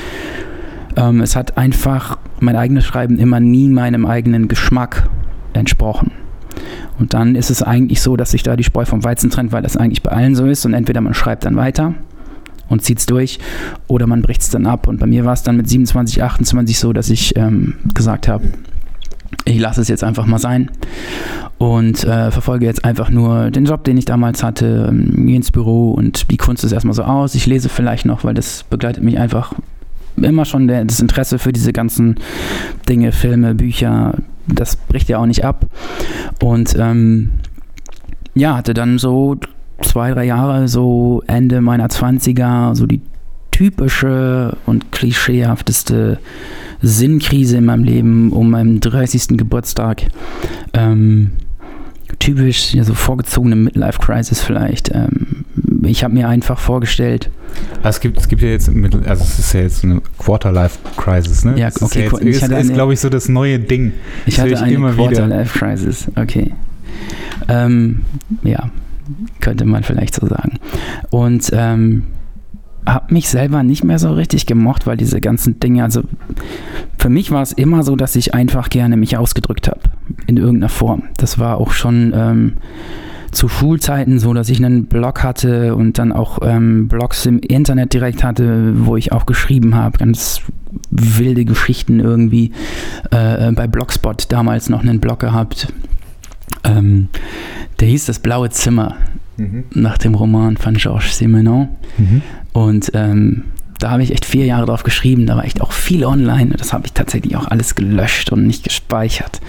ähm, 0.96 1.20
es 1.20 1.36
hat 1.36 1.56
einfach 1.56 2.18
mein 2.40 2.56
eigenes 2.56 2.84
Schreiben 2.84 3.18
immer 3.18 3.40
nie 3.40 3.68
meinem 3.68 4.04
eigenen 4.06 4.48
Geschmack 4.48 5.08
entsprochen. 5.52 6.10
Und 6.98 7.14
dann 7.14 7.34
ist 7.34 7.50
es 7.50 7.62
eigentlich 7.62 8.02
so, 8.02 8.16
dass 8.16 8.32
sich 8.32 8.42
da 8.42 8.56
die 8.56 8.64
Spreu 8.64 8.84
vom 8.84 9.02
Weizen 9.04 9.30
trennt, 9.30 9.52
weil 9.52 9.62
das 9.62 9.76
eigentlich 9.76 10.02
bei 10.02 10.10
allen 10.10 10.34
so 10.34 10.46
ist. 10.46 10.66
Und 10.66 10.74
entweder 10.74 11.00
man 11.00 11.14
schreibt 11.14 11.44
dann 11.44 11.56
weiter 11.56 11.94
und 12.70 12.82
zieht 12.82 13.00
es 13.00 13.06
durch 13.06 13.38
oder 13.86 14.06
man 14.06 14.22
bricht 14.22 14.40
es 14.40 14.48
dann 14.48 14.64
ab. 14.64 14.88
Und 14.88 14.98
bei 14.98 15.06
mir 15.06 15.26
war 15.26 15.34
es 15.34 15.42
dann 15.42 15.58
mit 15.58 15.68
27, 15.68 16.22
28 16.22 16.78
so, 16.78 16.94
dass 16.94 17.10
ich 17.10 17.36
ähm, 17.36 17.74
gesagt 17.92 18.28
habe, 18.28 18.44
ich 19.44 19.58
lasse 19.58 19.80
es 19.80 19.88
jetzt 19.88 20.04
einfach 20.04 20.26
mal 20.26 20.38
sein 20.38 20.70
und 21.58 22.04
äh, 22.04 22.30
verfolge 22.30 22.66
jetzt 22.66 22.84
einfach 22.84 23.10
nur 23.10 23.50
den 23.50 23.64
Job, 23.64 23.84
den 23.84 23.96
ich 23.96 24.04
damals 24.04 24.42
hatte, 24.42 24.86
ähm, 24.88 25.26
gehe 25.26 25.36
ins 25.36 25.50
Büro 25.50 25.92
und 25.92 26.30
die 26.30 26.36
Kunst 26.36 26.64
ist 26.64 26.72
erstmal 26.72 26.94
so 26.94 27.02
aus. 27.02 27.34
Ich 27.34 27.46
lese 27.46 27.68
vielleicht 27.68 28.06
noch, 28.06 28.24
weil 28.24 28.34
das 28.34 28.64
begleitet 28.64 29.02
mich 29.02 29.18
einfach 29.18 29.52
immer 30.16 30.44
schon 30.44 30.68
der, 30.68 30.84
das 30.84 31.00
Interesse 31.00 31.38
für 31.38 31.52
diese 31.52 31.72
ganzen 31.72 32.16
Dinge, 32.88 33.12
Filme, 33.12 33.54
Bücher, 33.54 34.14
das 34.46 34.76
bricht 34.76 35.08
ja 35.08 35.18
auch 35.18 35.26
nicht 35.26 35.44
ab. 35.44 35.66
Und 36.42 36.76
ähm, 36.78 37.30
ja, 38.34 38.56
hatte 38.56 38.74
dann 38.74 38.98
so 38.98 39.36
zwei, 39.82 40.12
drei 40.12 40.24
Jahre, 40.24 40.68
so 40.68 41.22
Ende 41.26 41.60
meiner 41.60 41.88
20er, 41.88 42.74
so 42.74 42.86
die 42.86 43.00
typische 43.50 44.56
und 44.66 44.92
klischeehafteste 44.92 46.18
Sinnkrise 46.82 47.58
in 47.58 47.66
meinem 47.66 47.84
Leben 47.84 48.32
um 48.32 48.50
meinen 48.50 48.80
30. 48.80 49.36
Geburtstag. 49.36 50.04
Ähm, 50.72 51.32
typisch, 52.18 52.74
ja, 52.74 52.84
so 52.84 52.94
vorgezogene 52.94 53.56
Midlife-Crisis 53.56 54.40
vielleicht. 54.40 54.94
Ähm, 54.94 55.44
ich 55.82 56.04
habe 56.04 56.14
mir 56.14 56.28
einfach 56.28 56.58
vorgestellt. 56.58 57.30
Also 57.82 57.96
es, 57.96 58.00
gibt, 58.00 58.18
es 58.18 58.28
gibt 58.28 58.42
ja 58.42 58.48
jetzt, 58.48 58.68
also 58.68 59.24
es 59.24 59.38
ist 59.38 59.52
ja 59.52 59.60
jetzt 59.60 59.84
eine 59.84 60.00
Quarter-Life-Crisis, 60.18 61.44
ne? 61.44 61.58
Ja, 61.58 61.68
okay, 61.80 62.06
ist, 62.06 62.22
ja 62.22 62.30
jetzt, 62.30 62.42
ist, 62.42 62.52
ist 62.52 62.72
glaube 62.72 62.92
ich, 62.92 63.00
so 63.00 63.08
das 63.08 63.28
neue 63.28 63.58
Ding. 63.58 63.92
Ich 64.26 64.36
das 64.36 64.44
hatte 64.44 64.62
eine 64.62 64.92
Quarter-Life-Crisis, 64.92 66.08
okay. 66.16 66.52
Ähm, 67.48 68.02
ja, 68.42 68.70
könnte 69.40 69.64
man 69.64 69.82
vielleicht 69.82 70.14
so 70.14 70.26
sagen. 70.26 70.58
Und 71.10 71.50
ähm, 71.52 72.04
habe 72.86 73.12
mich 73.12 73.28
selber 73.28 73.62
nicht 73.62 73.84
mehr 73.84 73.98
so 73.98 74.12
richtig 74.12 74.46
gemocht, 74.46 74.86
weil 74.86 74.96
diese 74.96 75.20
ganzen 75.20 75.60
Dinge, 75.60 75.84
also 75.84 76.02
für 76.98 77.08
mich 77.08 77.30
war 77.30 77.42
es 77.42 77.52
immer 77.52 77.82
so, 77.82 77.96
dass 77.96 78.16
ich 78.16 78.34
einfach 78.34 78.70
gerne 78.70 78.96
mich 78.96 79.16
ausgedrückt 79.16 79.68
habe 79.68 79.80
in 80.26 80.36
irgendeiner 80.36 80.68
Form. 80.68 81.04
Das 81.16 81.38
war 81.38 81.58
auch 81.58 81.72
schon 81.72 82.12
ähm, 82.14 82.52
zu 83.30 83.48
Schulzeiten 83.48 84.18
so, 84.18 84.34
dass 84.34 84.48
ich 84.48 84.64
einen 84.64 84.86
Blog 84.86 85.22
hatte 85.22 85.76
und 85.76 85.98
dann 85.98 86.12
auch 86.12 86.40
ähm, 86.42 86.88
Blogs 86.88 87.26
im 87.26 87.38
Internet 87.38 87.92
direkt 87.92 88.24
hatte, 88.24 88.72
wo 88.86 88.96
ich 88.96 89.12
auch 89.12 89.26
geschrieben 89.26 89.74
habe, 89.74 89.98
ganz 89.98 90.40
wilde 90.90 91.44
Geschichten 91.44 92.00
irgendwie. 92.00 92.52
Äh, 93.10 93.52
bei 93.52 93.66
Blogspot 93.66 94.26
damals 94.30 94.68
noch 94.68 94.80
einen 94.80 95.00
Blog 95.00 95.20
gehabt. 95.20 95.72
Ähm, 96.64 97.08
der 97.80 97.88
hieß 97.88 98.06
Das 98.06 98.18
blaue 98.18 98.50
Zimmer 98.50 98.96
mhm. 99.36 99.64
nach 99.74 99.98
dem 99.98 100.14
Roman 100.14 100.56
von 100.56 100.74
Georges 100.74 101.18
Simenon. 101.18 101.68
Mhm. 101.98 102.22
Und 102.52 102.90
ähm, 102.94 103.44
da 103.80 103.90
habe 103.90 104.02
ich 104.02 104.12
echt 104.12 104.26
vier 104.26 104.44
Jahre 104.44 104.66
drauf 104.66 104.82
geschrieben, 104.82 105.26
da 105.26 105.36
war 105.36 105.44
echt 105.44 105.62
auch 105.62 105.72
viel 105.72 106.04
online. 106.04 106.54
Das 106.56 106.72
habe 106.72 106.86
ich 106.86 106.92
tatsächlich 106.92 107.36
auch 107.36 107.46
alles 107.46 107.74
gelöscht 107.74 108.30
und 108.30 108.46
nicht 108.46 108.62
gespeichert. 108.62 109.40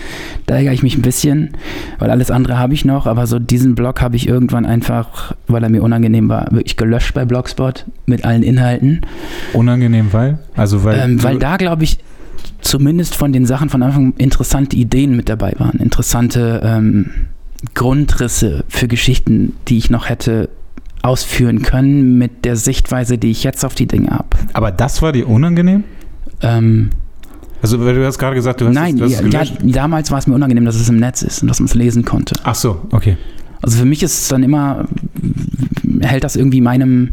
Da 0.46 0.56
ärgere 0.56 0.72
ich 0.72 0.84
mich 0.84 0.98
ein 0.98 1.02
bisschen, 1.02 1.52
weil 2.00 2.10
alles 2.10 2.32
andere 2.32 2.58
habe 2.58 2.74
ich 2.74 2.86
noch, 2.86 3.08
aber 3.08 3.28
so 3.28 3.40
diesen 3.40 3.76
Blog 3.76 4.02
habe 4.02 4.16
ich 4.16 4.28
irgendwann 4.28 4.66
einfach, 4.66 5.36
weil 5.48 5.64
er 5.64 5.70
mir 5.70 5.84
unangenehm 5.84 6.30
war, 6.30 6.48
wirklich 6.52 6.78
gelöscht 6.78 7.14
bei 7.14 7.26
Blogspot 7.26 7.86
mit 8.06 8.24
allen 8.24 8.44
Inhalten. 8.44 9.02
Unangenehm, 9.54 10.14
weil? 10.14 10.40
Also 10.56 10.84
weil, 10.86 11.00
ähm, 11.00 11.24
weil 11.24 11.38
da 11.38 11.58
glaube 11.58 11.84
ich 11.84 12.00
zumindest 12.62 13.16
von 13.16 13.34
den 13.34 13.46
Sachen 13.46 13.70
von 13.70 13.84
Anfang 13.84 14.14
interessante 14.18 14.76
Ideen 14.76 15.16
mit 15.16 15.30
dabei 15.30 15.54
waren, 15.58 15.80
interessante 15.80 16.62
ähm, 16.64 17.12
Grundrisse 17.74 18.64
für 18.68 18.88
Geschichten, 18.88 19.54
die 19.68 19.78
ich 19.78 19.90
noch 19.90 20.10
hätte 20.10 20.50
ausführen 21.02 21.62
können 21.62 22.18
mit 22.18 22.46
der 22.46 22.56
Sichtweise, 22.56 23.18
die 23.18 23.32
ich 23.32 23.44
jetzt 23.44 23.66
auf 23.66 23.76
die 23.76 23.88
Dinge 23.88 24.12
habe. 24.12 24.30
Aber 24.54 24.72
das 24.72 25.02
war 25.02 25.12
dir 25.12 25.28
unangenehm? 25.28 25.84
Ähm, 26.42 26.92
also, 27.62 27.84
weil 27.84 27.96
du 27.96 28.06
hast 28.06 28.18
gerade 28.18 28.36
gesagt, 28.36 28.62
du 28.62 28.68
hast 28.68 28.74
Nein, 28.74 29.00
es, 29.00 29.20
ja, 29.20 29.44
ja, 29.44 29.46
damals 29.62 30.10
war 30.10 30.18
es 30.18 30.28
mir 30.28 30.34
unangenehm, 30.34 30.66
dass 30.66 30.76
es 30.76 30.90
im 30.90 30.98
Netz 30.98 31.22
ist 31.22 31.42
und 31.44 31.48
dass 31.48 31.60
man 31.60 31.68
es 31.68 31.76
lesen 31.76 32.04
konnte. 32.04 32.36
Ach 32.44 32.56
so, 32.56 32.82
okay. 32.92 33.18
Also 33.62 33.78
für 33.78 33.86
mich 33.86 34.02
ist 34.02 34.20
es 34.20 34.28
dann 34.30 34.42
immer, 34.42 34.86
hält 36.02 36.24
das 36.24 36.36
irgendwie 36.36 36.62
meinem, 36.62 37.12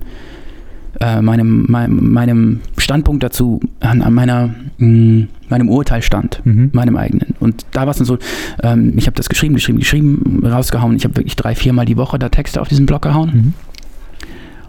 äh, 1.01 1.21
meinem, 1.21 1.67
meinem, 1.69 2.13
meinem 2.13 2.61
Standpunkt 2.79 3.23
dazu, 3.23 3.61
an, 3.81 4.01
an 4.01 4.15
meiner, 4.15 4.55
meinem 4.79 5.69
Urteil 5.69 6.03
stand, 6.03 6.41
mhm. 6.45 6.71
meinem 6.73 6.97
eigenen. 6.97 7.35
Und 7.41 7.67
da 7.73 7.83
war 7.83 7.91
es 7.91 7.99
dann 7.99 8.07
so, 8.07 8.19
ähm, 8.63 8.95
ich 8.97 9.07
habe 9.07 9.17
das 9.17 9.29
geschrieben, 9.29 9.55
geschrieben, 9.55 9.79
geschrieben, 9.79 10.43
rausgehauen. 10.45 10.97
Ich 10.97 11.05
habe 11.05 11.17
wirklich 11.17 11.37
drei, 11.37 11.55
viermal 11.55 11.85
die 11.85 11.97
Woche 11.97 12.19
da 12.19 12.29
Texte 12.29 12.61
auf 12.61 12.69
diesen 12.69 12.87
Blog 12.87 13.03
gehauen. 13.03 13.31
Mhm 13.33 13.55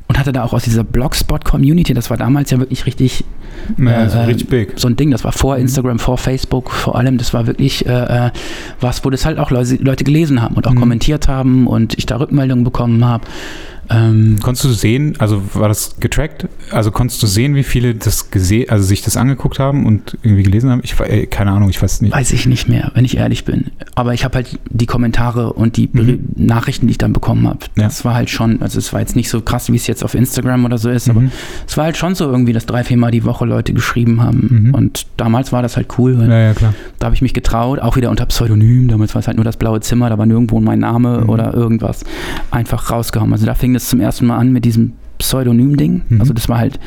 und 0.09 0.17
hatte 0.17 0.33
da 0.33 0.43
auch 0.43 0.53
aus 0.53 0.63
dieser 0.63 0.83
Blogspot-Community, 0.83 1.93
das 1.93 2.09
war 2.09 2.17
damals 2.17 2.49
ja 2.49 2.57
wirklich 2.57 2.87
richtig, 2.87 3.23
ja, 3.77 3.91
äh, 3.91 4.23
richtig 4.25 4.73
so 4.75 4.87
ein 4.87 4.95
Ding, 4.95 5.11
das 5.11 5.23
war 5.23 5.31
vor 5.31 5.55
mhm. 5.55 5.61
Instagram, 5.61 5.99
vor 5.99 6.17
Facebook 6.17 6.71
vor 6.71 6.95
allem, 6.95 7.19
das 7.19 7.31
war 7.33 7.45
wirklich 7.45 7.85
äh, 7.85 8.27
äh 8.27 8.31
was, 8.81 9.05
wo 9.05 9.11
das 9.11 9.25
halt 9.25 9.37
auch 9.37 9.51
Leute 9.51 10.03
gelesen 10.03 10.41
haben 10.41 10.55
und 10.55 10.65
auch 10.67 10.73
mhm. 10.73 10.79
kommentiert 10.79 11.27
haben 11.27 11.67
und 11.67 11.95
ich 11.99 12.07
da 12.07 12.17
Rückmeldungen 12.17 12.63
bekommen 12.63 13.05
habe. 13.05 13.25
Ähm, 13.91 14.37
konntest 14.43 14.65
du 14.65 14.69
sehen, 14.69 15.15
also 15.17 15.41
war 15.53 15.67
das 15.67 15.95
getrackt? 15.99 16.47
Also 16.71 16.91
konntest 16.91 17.23
du 17.23 17.27
sehen, 17.27 17.55
wie 17.55 17.63
viele 17.63 17.95
das 17.95 18.29
gesehen, 18.29 18.69
also 18.69 18.83
sich 18.83 19.01
das 19.01 19.17
angeguckt 19.17 19.57
haben 19.57 19.85
und 19.85 20.17
irgendwie 20.21 20.43
gelesen 20.43 20.69
haben? 20.69 20.81
Ich 20.83 20.99
äh, 20.99 21.25
keine 21.25 21.51
Ahnung, 21.51 21.69
ich 21.69 21.81
weiß 21.81 22.01
nicht. 22.01 22.13
Weiß 22.13 22.31
ich 22.31 22.45
nicht 22.45 22.69
mehr, 22.69 22.91
wenn 22.93 23.03
ich 23.03 23.17
ehrlich 23.17 23.45
bin. 23.45 23.71
Aber 23.95 24.13
ich 24.13 24.23
habe 24.23 24.35
halt 24.35 24.59
die 24.69 24.85
Kommentare 24.85 25.53
und 25.53 25.75
die 25.77 25.89
mhm. 25.91 26.19
Nachrichten, 26.35 26.85
die 26.85 26.91
ich 26.91 26.97
dann 26.99 27.13
bekommen 27.13 27.47
habe. 27.47 27.59
Ja. 27.77 27.85
Das 27.85 28.05
war 28.05 28.13
halt 28.13 28.29
schon, 28.29 28.61
also 28.61 28.77
es 28.77 28.93
war 28.93 28.99
jetzt 28.99 29.15
nicht 29.15 29.29
so 29.29 29.41
krass, 29.41 29.71
wie 29.71 29.75
es 29.75 29.87
jetzt 29.87 30.03
auf 30.03 30.13
Instagram 30.13 30.65
oder 30.65 30.77
so 30.77 30.89
ist, 30.89 31.07
mhm. 31.07 31.17
aber 31.17 31.25
es 31.67 31.75
war 31.75 31.85
halt 31.85 31.97
schon 31.97 32.13
so 32.13 32.29
irgendwie, 32.29 32.53
dass 32.53 32.67
drei, 32.67 32.83
viermal 32.83 33.09
die 33.09 33.23
Woche 33.23 33.45
Leute 33.45 33.73
geschrieben 33.73 34.21
haben. 34.21 34.67
Mhm. 34.67 34.73
Und 34.75 35.07
damals 35.17 35.51
war 35.51 35.63
das 35.63 35.77
halt 35.77 35.87
cool, 35.97 36.19
weil 36.19 36.29
ja, 36.29 36.51
ja, 36.51 36.53
da 36.99 37.05
habe 37.05 37.15
ich 37.15 37.23
mich 37.23 37.33
getraut, 37.33 37.79
auch 37.79 37.95
wieder 37.95 38.11
unter 38.11 38.27
Pseudonym. 38.27 38.87
Damals 38.87 39.15
war 39.15 39.19
es 39.21 39.27
halt 39.27 39.37
nur 39.37 39.45
das 39.45 39.57
blaue 39.57 39.79
Zimmer, 39.79 40.09
da 40.09 40.17
war 40.19 40.27
nirgendwo 40.27 40.59
mein 40.59 40.79
Name 40.79 41.21
mhm. 41.21 41.29
oder 41.29 41.53
irgendwas. 41.55 42.03
Einfach 42.51 42.91
rausgehauen. 42.91 43.31
Also 43.33 43.47
da 43.47 43.55
fing 43.55 43.73
das 43.73 43.78
zum 43.87 43.99
ersten 43.99 44.27
Mal 44.27 44.37
an 44.37 44.51
mit 44.51 44.65
diesem 44.65 44.93
Pseudonym-Ding. 45.17 46.01
Mhm. 46.09 46.21
Also 46.21 46.33
das 46.33 46.49
war 46.49 46.57
halt, 46.57 46.79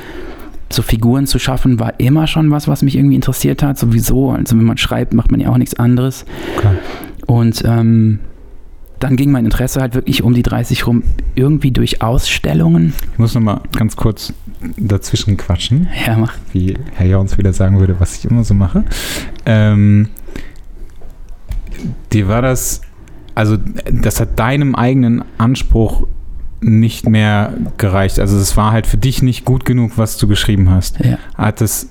so 0.73 0.83
Figuren 0.83 1.27
zu 1.27 1.39
schaffen, 1.39 1.79
war 1.79 2.01
immer 2.01 2.27
schon 2.27 2.51
was, 2.51 2.67
was 2.69 2.83
mich 2.83 2.97
irgendwie 2.97 3.15
interessiert 3.15 3.63
hat. 3.63 3.79
Sowieso, 3.79 4.31
also 4.31 4.57
wenn 4.57 4.65
man 4.65 4.79
schreibt, 4.79 5.15
macht 5.15 5.31
man 5.31 5.41
ja 5.41 5.51
auch 5.51 5.59
nichts 5.59 5.75
anderes. 5.75 6.25
Klar. 6.57 6.75
Und 7.27 7.63
ähm, 7.67 8.21
dann 8.99 9.17
ging 9.17 9.33
mein 9.33 9.45
Interesse 9.45 9.81
halt 9.81 9.95
wirklich 9.95 10.23
um 10.23 10.33
die 10.33 10.43
30 10.43 10.87
rum, 10.87 11.03
irgendwie 11.35 11.73
durch 11.73 12.03
Ausstellungen. 12.03 12.95
Ich 13.13 13.19
muss 13.19 13.35
nochmal 13.35 13.61
ganz 13.77 13.97
kurz 13.97 14.33
dazwischen 14.77 15.37
quatschen. 15.37 15.89
Ja, 16.07 16.17
mach. 16.17 16.35
Wie 16.53 16.77
Herr 16.95 17.07
Jauns 17.07 17.37
wieder 17.37 17.53
sagen 17.53 17.81
würde, 17.81 17.99
was 17.99 18.17
ich 18.17 18.31
immer 18.31 18.45
so 18.45 18.55
mache. 18.55 18.85
Ähm, 19.45 20.09
dir 22.13 22.29
war 22.29 22.43
das, 22.43 22.83
also 23.35 23.57
das 23.91 24.21
hat 24.21 24.39
deinem 24.39 24.75
eigenen 24.75 25.25
Anspruch 25.37 26.07
nicht 26.63 27.09
mehr 27.09 27.53
gereicht. 27.77 28.19
Also 28.19 28.37
es 28.39 28.57
war 28.57 28.73
halt 28.73 28.87
für 28.87 28.97
dich 28.97 29.23
nicht 29.23 29.45
gut 29.45 29.65
genug, 29.65 29.93
was 29.97 30.17
du 30.17 30.27
geschrieben 30.29 30.71
hast. 30.71 30.99
Ja. 31.05 31.19
Hat 31.35 31.61
es, 31.61 31.89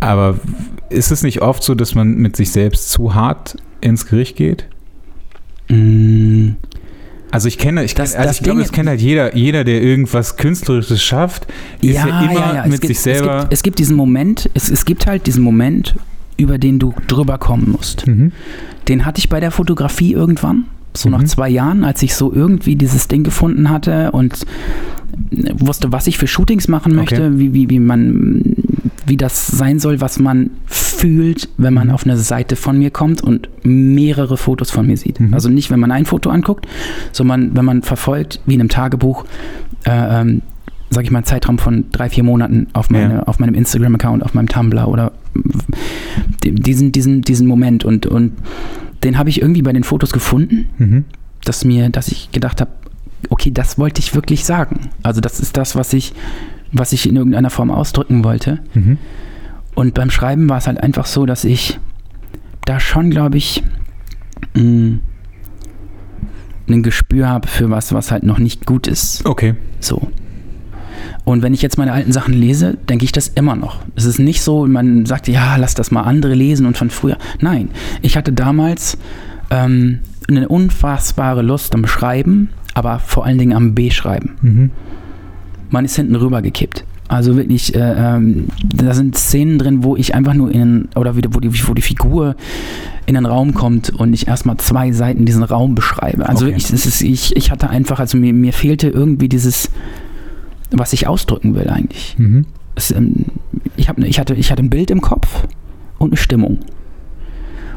aber 0.00 0.38
ist 0.90 1.10
es 1.12 1.22
nicht 1.22 1.40
oft 1.42 1.62
so, 1.62 1.74
dass 1.74 1.94
man 1.94 2.16
mit 2.16 2.36
sich 2.36 2.50
selbst 2.50 2.90
zu 2.90 3.14
hart 3.14 3.56
ins 3.80 4.06
Gericht 4.06 4.36
geht? 4.36 4.66
Mm, 5.68 6.50
Also 7.30 7.48
ich 7.48 7.58
kenne, 7.58 7.82
ich, 7.84 7.94
Das- 7.94 8.12
kenn, 8.12 8.20
also 8.20 8.28
das 8.28 8.36
ich 8.38 8.44
glaube, 8.44 8.60
das 8.60 8.70
kennt 8.72 8.88
halt 8.88 9.00
jeder, 9.00 9.34
jeder, 9.36 9.64
der 9.64 9.82
irgendwas 9.82 10.36
Künstlerisches 10.36 11.02
schafft, 11.02 11.46
ist 11.80 11.94
ja, 11.96 12.30
immer 12.30 12.64
Es 12.64 12.70
mit 12.70 12.80
gibt, 12.82 12.86
sich 12.88 13.00
selber. 13.00 13.34
Es 13.36 13.40
gibt, 13.42 13.52
es 13.52 13.62
gibt 13.64 13.78
diesen 13.80 13.96
Moment, 13.96 14.50
es, 14.54 14.70
es 14.70 14.84
gibt 14.84 15.06
halt 15.06 15.26
diesen 15.26 15.42
Moment, 15.42 15.96
über 16.36 16.58
den 16.58 16.78
du 16.78 16.94
drüber 17.08 17.38
kommen 17.38 17.70
musst. 17.70 18.06
mhm. 18.06 18.32
Den 18.88 19.04
hatte 19.06 19.18
ich 19.18 19.28
bei 19.30 19.40
der 19.40 19.50
Fotografie 19.50 20.12
irgendwann, 20.12 20.66
so 20.96 21.08
nach 21.08 21.20
Mhm. 21.20 21.26
zwei 21.26 21.48
Jahren, 21.48 21.84
als 21.84 22.02
ich 22.02 22.14
so 22.14 22.32
irgendwie 22.32 22.76
dieses 22.76 23.08
Ding 23.08 23.22
gefunden 23.24 23.70
hatte 23.70 24.12
und 24.12 24.44
wusste, 25.58 25.92
was 25.92 26.06
ich 26.06 26.18
für 26.18 26.26
Shootings 26.26 26.68
machen 26.68 26.94
möchte, 26.94 27.26
Okay. 27.26 27.32
wie, 27.38 27.54
wie, 27.54 27.70
wie 27.70 27.78
man, 27.80 28.42
wie 29.06 29.16
das 29.16 29.46
sein 29.46 29.78
soll, 29.78 30.00
was 30.00 30.18
man 30.18 30.50
fühlt, 30.66 31.48
wenn 31.56 31.74
man 31.74 31.88
Mhm. 31.88 31.94
auf 31.94 32.04
eine 32.04 32.16
Seite 32.16 32.56
von 32.56 32.78
mir 32.78 32.90
kommt 32.90 33.22
und 33.22 33.48
mehrere 33.64 34.36
Fotos 34.36 34.70
von 34.70 34.86
mir 34.86 34.96
sieht. 34.96 35.20
Mhm. 35.20 35.34
Also 35.34 35.48
nicht, 35.48 35.70
wenn 35.70 35.80
man 35.80 35.92
ein 35.92 36.06
Foto 36.06 36.30
anguckt, 36.30 36.66
sondern 37.12 37.54
wenn 37.56 37.64
man 37.64 37.82
verfolgt, 37.82 38.40
wie 38.46 38.54
in 38.54 38.60
einem 38.60 38.68
Tagebuch, 38.70 39.24
äh, 39.84 40.20
ähm, 40.20 40.42
sag 40.90 41.04
ich 41.04 41.10
mal, 41.10 41.18
einen 41.18 41.26
Zeitraum 41.26 41.58
von 41.58 41.84
drei, 41.92 42.08
vier 42.08 42.24
Monaten 42.24 42.68
auf, 42.72 42.90
meine, 42.90 43.14
Ja. 43.14 43.22
auf 43.24 43.38
meinem 43.38 43.54
Instagram-Account, 43.54 44.22
auf 44.24 44.34
meinem 44.34 44.48
Tumblr 44.48 44.86
oder 44.88 45.12
diesen, 46.44 46.92
diesen, 46.92 47.22
diesen 47.22 47.46
Moment 47.46 47.84
und, 47.84 48.06
und 48.06 48.32
den 49.02 49.18
habe 49.18 49.28
ich 49.30 49.40
irgendwie 49.40 49.62
bei 49.62 49.72
den 49.72 49.84
Fotos 49.84 50.12
gefunden, 50.12 50.66
Mhm. 50.78 51.04
dass 51.44 51.64
mir, 51.64 51.88
dass 51.90 52.08
ich 52.08 52.30
gedacht 52.32 52.60
habe, 52.60 52.70
okay, 53.30 53.50
das 53.50 53.78
wollte 53.78 54.00
ich 54.00 54.14
wirklich 54.14 54.44
sagen. 54.44 54.90
Also 55.02 55.20
das 55.20 55.40
ist 55.40 55.56
das, 55.56 55.76
was 55.76 55.92
ich, 55.92 56.12
was 56.72 56.92
ich 56.92 57.08
in 57.08 57.16
irgendeiner 57.16 57.50
Form 57.50 57.70
ausdrücken 57.70 58.24
wollte. 58.24 58.60
Mhm. 58.74 58.98
Und 59.74 59.94
beim 59.94 60.10
Schreiben 60.10 60.48
war 60.48 60.58
es 60.58 60.66
halt 60.66 60.82
einfach 60.82 61.06
so, 61.06 61.26
dass 61.26 61.44
ich 61.44 61.78
da 62.64 62.80
schon, 62.80 63.10
glaube 63.10 63.36
ich, 63.38 63.62
mh, 64.54 64.98
ein 66.68 66.82
Gespür 66.82 67.28
habe 67.28 67.46
für 67.48 67.68
was, 67.70 67.92
was 67.92 68.10
halt 68.10 68.22
noch 68.22 68.38
nicht 68.38 68.64
gut 68.66 68.86
ist. 68.86 69.26
Okay. 69.26 69.54
So. 69.80 70.08
Und 71.24 71.42
wenn 71.42 71.54
ich 71.54 71.62
jetzt 71.62 71.78
meine 71.78 71.92
alten 71.92 72.12
Sachen 72.12 72.34
lese, 72.34 72.76
denke 72.88 73.04
ich 73.04 73.12
das 73.12 73.28
immer 73.28 73.56
noch. 73.56 73.80
Es 73.96 74.04
ist 74.04 74.18
nicht 74.18 74.42
so, 74.42 74.66
man 74.66 75.06
sagt, 75.06 75.28
ja, 75.28 75.56
lass 75.56 75.74
das 75.74 75.90
mal 75.90 76.02
andere 76.02 76.34
lesen 76.34 76.66
und 76.66 76.76
von 76.76 76.90
früher. 76.90 77.16
Nein, 77.40 77.70
ich 78.02 78.16
hatte 78.16 78.32
damals 78.32 78.98
ähm, 79.50 80.00
eine 80.28 80.48
unfassbare 80.48 81.42
Lust 81.42 81.74
am 81.74 81.86
Schreiben, 81.86 82.50
aber 82.74 82.98
vor 82.98 83.24
allen 83.24 83.38
Dingen 83.38 83.52
am 83.52 83.74
B-Schreiben. 83.74 84.30
Mhm. 84.40 84.70
Man 85.70 85.84
ist 85.84 85.96
hinten 85.96 86.16
rüber 86.16 86.42
gekippt. 86.42 86.84
Also 87.06 87.36
wirklich, 87.36 87.74
äh, 87.74 87.94
ähm, 87.96 88.48
da 88.64 88.94
sind 88.94 89.16
Szenen 89.16 89.58
drin, 89.58 89.84
wo 89.84 89.94
ich 89.96 90.14
einfach 90.14 90.32
nur 90.34 90.50
in, 90.50 90.88
oder 90.96 91.16
wieder, 91.16 91.34
wo 91.34 91.40
die, 91.40 91.68
wo 91.68 91.74
die 91.74 91.82
Figur 91.82 92.34
in 93.06 93.14
den 93.14 93.26
Raum 93.26 93.52
kommt 93.52 93.90
und 93.90 94.14
ich 94.14 94.26
erstmal 94.26 94.56
zwei 94.56 94.90
Seiten 94.92 95.26
diesen 95.26 95.42
Raum 95.42 95.74
beschreibe. 95.74 96.26
Also 96.28 96.46
Okay. 96.46 96.54
ich, 96.56 96.72
ist, 96.72 97.02
ich, 97.02 97.36
ich 97.36 97.50
hatte 97.50 97.68
einfach, 97.68 98.00
also 98.00 98.16
mir, 98.16 98.32
mir 98.32 98.54
fehlte 98.54 98.88
irgendwie 98.88 99.28
dieses, 99.28 99.70
was 100.78 100.92
ich 100.92 101.06
ausdrücken 101.06 101.54
will 101.54 101.68
eigentlich. 101.68 102.14
Mhm. 102.18 102.46
Es, 102.74 102.90
ähm, 102.90 103.26
ich, 103.76 103.88
hab, 103.88 103.98
ne- 103.98 104.06
ich, 104.08 104.18
hatte, 104.18 104.34
ich 104.34 104.50
hatte 104.50 104.62
ein 104.62 104.70
Bild 104.70 104.90
im 104.90 105.00
Kopf 105.00 105.44
und 105.98 106.10
eine 106.10 106.16
Stimmung. 106.16 106.58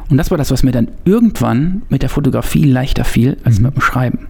Und 0.09 0.17
das 0.17 0.31
war 0.31 0.37
das, 0.37 0.51
was 0.51 0.63
mir 0.63 0.71
dann 0.71 0.89
irgendwann 1.05 1.81
mit 1.89 2.01
der 2.01 2.09
Fotografie 2.09 2.63
leichter 2.63 3.03
fiel 3.03 3.37
als 3.43 3.59
Mhm. 3.59 3.65
mit 3.65 3.75
dem 3.75 3.81
Schreiben. 3.81 4.27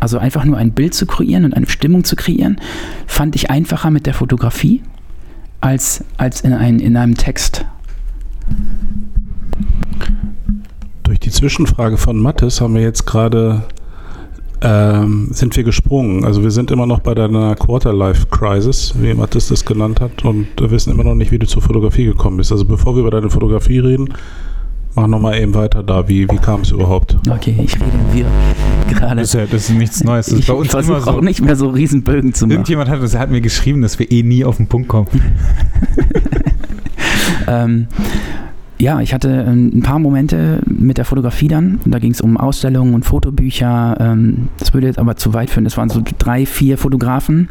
Also 0.00 0.18
einfach 0.18 0.44
nur 0.44 0.58
ein 0.58 0.72
Bild 0.72 0.92
zu 0.94 1.06
kreieren 1.06 1.44
und 1.44 1.54
eine 1.54 1.66
Stimmung 1.68 2.04
zu 2.04 2.16
kreieren, 2.16 2.60
fand 3.06 3.34
ich 3.34 3.50
einfacher 3.50 3.90
mit 3.90 4.06
der 4.06 4.12
Fotografie 4.14 4.82
als, 5.60 6.04
als 6.18 6.42
in, 6.42 6.52
ein, 6.52 6.80
in 6.80 6.96
einem 6.96 7.14
Text. 7.16 7.64
Durch 11.02 11.20
die 11.20 11.30
Zwischenfrage 11.30 11.96
von 11.96 12.18
Mattes 12.18 12.60
haben 12.60 12.74
wir 12.74 12.82
jetzt 12.82 13.06
gerade 13.06 13.62
ähm, 14.62 15.28
sind 15.32 15.56
wir 15.56 15.64
gesprungen. 15.64 16.24
Also 16.24 16.42
wir 16.42 16.50
sind 16.50 16.70
immer 16.70 16.86
noch 16.86 17.00
bei 17.00 17.14
deiner 17.14 17.54
Quarter-Life-Crisis, 17.56 18.94
wie 19.00 19.14
Mattes 19.14 19.48
das 19.48 19.64
genannt 19.64 20.00
hat, 20.00 20.24
und 20.24 20.48
wir 20.58 20.70
wissen 20.70 20.92
immer 20.92 21.04
noch 21.04 21.14
nicht, 21.14 21.30
wie 21.32 21.38
du 21.38 21.46
zur 21.46 21.62
Fotografie 21.62 22.04
gekommen 22.04 22.36
bist. 22.38 22.52
Also 22.52 22.64
bevor 22.64 22.94
wir 22.94 23.00
über 23.00 23.10
deine 23.10 23.30
Fotografie 23.30 23.78
reden, 23.80 24.14
mach 24.94 25.06
nochmal 25.06 25.38
eben 25.38 25.54
weiter 25.54 25.82
da. 25.82 26.08
Wie, 26.08 26.28
wie 26.30 26.38
kam 26.38 26.62
es 26.62 26.70
überhaupt? 26.70 27.16
Okay, 27.30 27.54
ich 27.62 27.74
rede 27.76 27.86
wir 28.12 28.26
gerade. 28.88 29.20
Das 29.20 29.28
ist, 29.28 29.34
ja, 29.34 29.46
das 29.46 29.68
ist 29.68 29.76
nichts 29.76 30.02
Neues. 30.04 30.26
Das 30.26 30.34
ist 30.34 30.40
Ich 30.40 30.46
bei 30.46 30.54
uns 30.54 30.72
immer 30.72 30.82
versuche 30.82 31.00
so. 31.02 31.10
auch 31.10 31.20
nicht 31.20 31.42
mehr 31.42 31.56
so 31.56 31.68
Riesenbögen 31.68 32.32
zu 32.32 32.46
machen. 32.46 32.52
Irgendjemand 32.52 32.88
hat, 32.88 33.02
das 33.02 33.16
hat 33.16 33.30
mir 33.30 33.40
geschrieben, 33.40 33.82
dass 33.82 33.98
wir 33.98 34.10
eh 34.10 34.22
nie 34.22 34.44
auf 34.44 34.56
den 34.56 34.66
Punkt 34.68 34.88
kommen. 34.88 35.08
Ähm, 37.48 37.86
ja, 38.78 39.00
ich 39.00 39.14
hatte 39.14 39.46
ähm, 39.48 39.70
ein 39.74 39.82
paar 39.82 39.98
Momente 39.98 40.60
mit 40.66 40.98
der 40.98 41.04
Fotografie 41.04 41.48
dann. 41.48 41.80
Da 41.86 41.98
ging 41.98 42.12
es 42.12 42.20
um 42.20 42.36
Ausstellungen 42.36 42.94
und 42.94 43.04
Fotobücher. 43.04 43.96
Ähm, 43.98 44.48
das 44.58 44.74
würde 44.74 44.86
jetzt 44.86 44.98
aber 44.98 45.16
zu 45.16 45.32
weit 45.32 45.50
führen. 45.50 45.64
Das 45.64 45.76
waren 45.76 45.88
so 45.88 46.02
drei, 46.18 46.44
vier 46.44 46.76
Fotografen. 46.76 47.48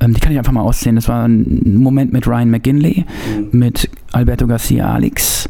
Ähm, 0.00 0.14
die 0.14 0.20
kann 0.20 0.32
ich 0.32 0.38
einfach 0.38 0.52
mal 0.52 0.62
auszählen. 0.62 0.96
Das 0.96 1.08
war 1.08 1.26
ein 1.26 1.76
Moment 1.76 2.12
mit 2.12 2.26
Ryan 2.26 2.50
McGinley, 2.50 3.04
mit 3.52 3.90
Alberto 4.12 4.46
Garcia 4.46 4.92
Alix, 4.92 5.48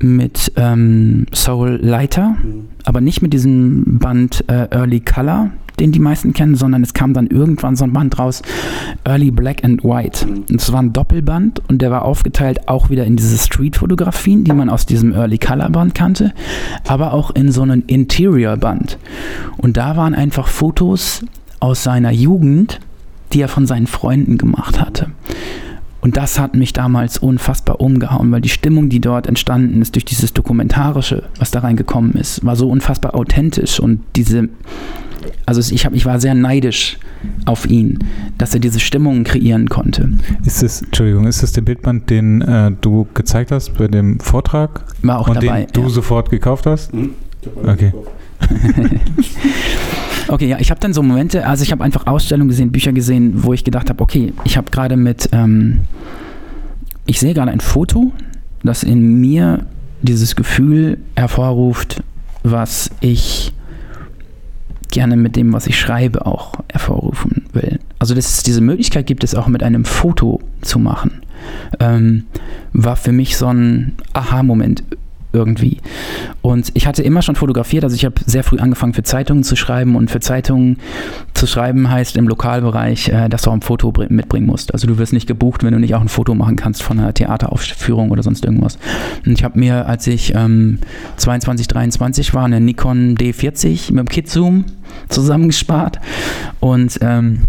mit 0.00 0.52
ähm, 0.56 1.26
Soul 1.32 1.78
Leiter, 1.82 2.36
aber 2.84 3.00
nicht 3.00 3.22
mit 3.22 3.32
diesem 3.32 3.98
Band 3.98 4.44
äh, 4.48 4.68
Early 4.70 5.00
Color, 5.00 5.50
den 5.80 5.92
die 5.92 5.98
meisten 5.98 6.32
kennen, 6.32 6.54
sondern 6.54 6.82
es 6.82 6.94
kam 6.94 7.14
dann 7.14 7.26
irgendwann 7.26 7.74
so 7.74 7.84
ein 7.84 7.92
Band 7.92 8.18
raus, 8.18 8.42
Early 9.04 9.30
Black 9.30 9.64
and 9.64 9.82
White. 9.82 10.26
Und 10.26 10.60
es 10.60 10.72
war 10.72 10.82
ein 10.82 10.92
Doppelband 10.92 11.62
und 11.68 11.82
der 11.82 11.90
war 11.90 12.04
aufgeteilt 12.04 12.68
auch 12.68 12.90
wieder 12.90 13.04
in 13.04 13.16
diese 13.16 13.38
Street-Fotografien, 13.38 14.44
die 14.44 14.52
man 14.52 14.68
aus 14.68 14.86
diesem 14.86 15.12
Early 15.12 15.38
Color 15.38 15.70
Band 15.70 15.94
kannte, 15.94 16.32
aber 16.86 17.12
auch 17.14 17.30
in 17.30 17.50
so 17.50 17.62
einen 17.62 17.82
Interior-Band. 17.82 18.98
Und 19.56 19.76
da 19.76 19.96
waren 19.96 20.14
einfach 20.14 20.46
Fotos 20.46 21.24
aus 21.58 21.82
seiner 21.82 22.10
Jugend, 22.10 22.80
die 23.32 23.40
er 23.40 23.48
von 23.48 23.66
seinen 23.66 23.86
Freunden 23.86 24.38
gemacht 24.38 24.80
hatte. 24.80 25.08
Und 26.00 26.16
das 26.16 26.38
hat 26.38 26.54
mich 26.54 26.72
damals 26.72 27.18
unfassbar 27.18 27.80
umgehauen, 27.80 28.32
weil 28.32 28.40
die 28.40 28.48
Stimmung, 28.48 28.88
die 28.88 29.00
dort 29.00 29.26
entstanden 29.26 29.82
ist 29.82 29.94
durch 29.94 30.04
dieses 30.04 30.32
Dokumentarische, 30.32 31.24
was 31.38 31.50
da 31.50 31.60
reingekommen 31.60 32.12
ist, 32.12 32.44
war 32.44 32.56
so 32.56 32.68
unfassbar 32.70 33.14
authentisch 33.14 33.78
und 33.78 34.00
diese, 34.16 34.48
also 35.44 35.60
ich, 35.74 35.84
hab, 35.84 35.92
ich 35.92 36.06
war 36.06 36.18
sehr 36.18 36.34
neidisch 36.34 36.98
auf 37.44 37.66
ihn, 37.66 37.98
dass 38.38 38.54
er 38.54 38.60
diese 38.60 38.80
Stimmung 38.80 39.24
kreieren 39.24 39.68
konnte. 39.68 40.10
Ist 40.44 40.62
das, 40.62 40.82
Entschuldigung, 40.82 41.26
ist 41.26 41.42
das 41.42 41.52
der 41.52 41.62
Bildband, 41.62 42.08
den 42.08 42.40
äh, 42.40 42.72
du 42.80 43.06
gezeigt 43.12 43.52
hast 43.52 43.76
bei 43.76 43.88
dem 43.88 44.20
Vortrag 44.20 44.84
War 45.02 45.18
auch 45.18 45.28
und 45.28 45.42
dabei. 45.42 45.64
den 45.64 45.72
du 45.74 45.82
ja. 45.82 45.88
sofort 45.90 46.30
gekauft 46.30 46.64
hast? 46.64 46.90
Okay. 47.62 47.92
Okay, 50.30 50.46
ja, 50.46 50.60
ich 50.60 50.70
habe 50.70 50.80
dann 50.80 50.92
so 50.92 51.02
Momente, 51.02 51.44
also 51.44 51.64
ich 51.64 51.72
habe 51.72 51.82
einfach 51.82 52.06
Ausstellungen 52.06 52.48
gesehen, 52.48 52.70
Bücher 52.70 52.92
gesehen, 52.92 53.42
wo 53.42 53.52
ich 53.52 53.64
gedacht 53.64 53.90
habe, 53.90 54.00
okay, 54.00 54.32
ich 54.44 54.56
habe 54.56 54.70
gerade 54.70 54.96
mit, 54.96 55.28
ähm, 55.32 55.80
ich 57.04 57.18
sehe 57.18 57.34
gerade 57.34 57.50
ein 57.50 57.58
Foto, 57.58 58.12
das 58.62 58.84
in 58.84 59.20
mir 59.20 59.66
dieses 60.02 60.36
Gefühl 60.36 60.98
hervorruft, 61.16 62.04
was 62.44 62.90
ich 63.00 63.52
gerne 64.92 65.16
mit 65.16 65.34
dem, 65.34 65.52
was 65.52 65.66
ich 65.66 65.78
schreibe, 65.78 66.24
auch 66.26 66.52
hervorrufen 66.70 67.46
will. 67.52 67.80
Also 67.98 68.14
dass 68.14 68.28
es 68.28 68.42
diese 68.44 68.60
Möglichkeit 68.60 69.06
gibt, 69.06 69.24
es 69.24 69.34
auch 69.34 69.48
mit 69.48 69.64
einem 69.64 69.84
Foto 69.84 70.40
zu 70.62 70.78
machen, 70.78 71.22
ähm, 71.80 72.24
war 72.72 72.94
für 72.94 73.12
mich 73.12 73.36
so 73.36 73.48
ein 73.48 73.96
Aha-Moment 74.12 74.84
irgendwie. 75.32 75.78
Und 76.42 76.70
ich 76.74 76.86
hatte 76.86 77.02
immer 77.02 77.22
schon 77.22 77.36
fotografiert, 77.36 77.84
also 77.84 77.94
ich 77.94 78.04
habe 78.04 78.16
sehr 78.26 78.44
früh 78.44 78.58
angefangen 78.58 78.94
für 78.94 79.02
Zeitungen 79.02 79.44
zu 79.44 79.56
schreiben 79.56 79.96
und 79.96 80.10
für 80.10 80.20
Zeitungen 80.20 80.78
zu 81.34 81.46
schreiben 81.46 81.90
heißt 81.90 82.16
im 82.16 82.28
Lokalbereich, 82.28 83.08
äh, 83.08 83.28
dass 83.28 83.42
du 83.42 83.50
auch 83.50 83.54
ein 83.54 83.62
Foto 83.62 83.92
bring- 83.92 84.12
mitbringen 84.12 84.46
musst. 84.46 84.72
Also 84.72 84.86
du 84.86 84.98
wirst 84.98 85.12
nicht 85.12 85.26
gebucht, 85.26 85.62
wenn 85.64 85.72
du 85.72 85.78
nicht 85.78 85.94
auch 85.94 86.00
ein 86.00 86.08
Foto 86.08 86.34
machen 86.34 86.56
kannst 86.56 86.82
von 86.82 86.98
einer 86.98 87.14
Theateraufführung 87.14 88.10
oder 88.10 88.22
sonst 88.22 88.44
irgendwas. 88.44 88.78
Und 89.24 89.32
ich 89.32 89.44
habe 89.44 89.58
mir, 89.58 89.86
als 89.86 90.06
ich 90.06 90.34
ähm, 90.34 90.78
22, 91.16 91.68
23 91.68 92.34
war, 92.34 92.44
eine 92.44 92.60
Nikon 92.60 93.16
D40 93.16 93.92
mit 93.92 93.98
dem 93.98 94.08
Kit-Zoom 94.08 94.64
zusammengespart 95.08 96.00
und 96.60 96.98
ähm, 97.00 97.42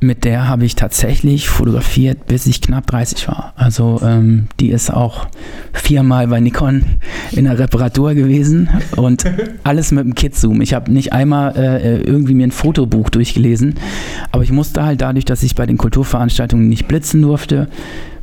mit 0.00 0.24
der 0.24 0.48
habe 0.48 0.64
ich 0.64 0.76
tatsächlich 0.76 1.48
fotografiert, 1.48 2.26
bis 2.26 2.46
ich 2.46 2.60
knapp 2.60 2.86
30 2.86 3.28
war. 3.28 3.52
Also 3.56 4.00
ähm, 4.02 4.48
die 4.58 4.70
ist 4.70 4.90
auch 4.90 5.26
viermal 5.72 6.28
bei 6.28 6.40
Nikon 6.40 6.84
in 7.32 7.44
der 7.44 7.58
Reparatur 7.58 8.14
gewesen 8.14 8.68
und 8.96 9.24
alles 9.64 9.92
mit 9.92 10.04
dem 10.04 10.14
Kit-Zoom. 10.14 10.60
Ich 10.62 10.74
habe 10.74 10.90
nicht 10.90 11.12
einmal 11.12 11.56
äh, 11.56 12.00
irgendwie 12.00 12.34
mir 12.34 12.46
ein 12.46 12.52
Fotobuch 12.52 13.10
durchgelesen, 13.10 13.74
aber 14.32 14.42
ich 14.42 14.52
musste 14.52 14.84
halt 14.84 15.00
dadurch, 15.00 15.24
dass 15.24 15.42
ich 15.42 15.54
bei 15.54 15.66
den 15.66 15.76
Kulturveranstaltungen 15.76 16.68
nicht 16.68 16.88
blitzen 16.88 17.22
durfte, 17.22 17.68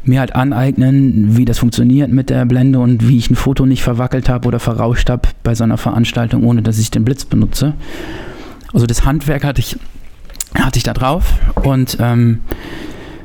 mir 0.07 0.19
halt 0.19 0.35
aneignen, 0.35 1.37
wie 1.37 1.45
das 1.45 1.59
funktioniert 1.59 2.11
mit 2.11 2.29
der 2.29 2.45
Blende 2.45 2.79
und 2.79 3.07
wie 3.07 3.17
ich 3.17 3.29
ein 3.29 3.35
Foto 3.35 3.65
nicht 3.65 3.83
verwackelt 3.83 4.29
habe 4.29 4.47
oder 4.47 4.59
verrauscht 4.59 5.09
habe 5.09 5.27
bei 5.43 5.53
so 5.53 5.63
einer 5.63 5.77
Veranstaltung, 5.77 6.43
ohne 6.43 6.61
dass 6.61 6.79
ich 6.79 6.91
den 6.91 7.03
Blitz 7.03 7.25
benutze 7.25 7.73
Also 8.73 8.85
das 8.85 9.05
Handwerk 9.05 9.43
hatte 9.43 9.59
ich, 9.59 9.77
hatte 10.55 10.77
ich 10.77 10.83
da 10.83 10.93
drauf 10.93 11.33
und 11.63 11.97
ähm, 11.99 12.41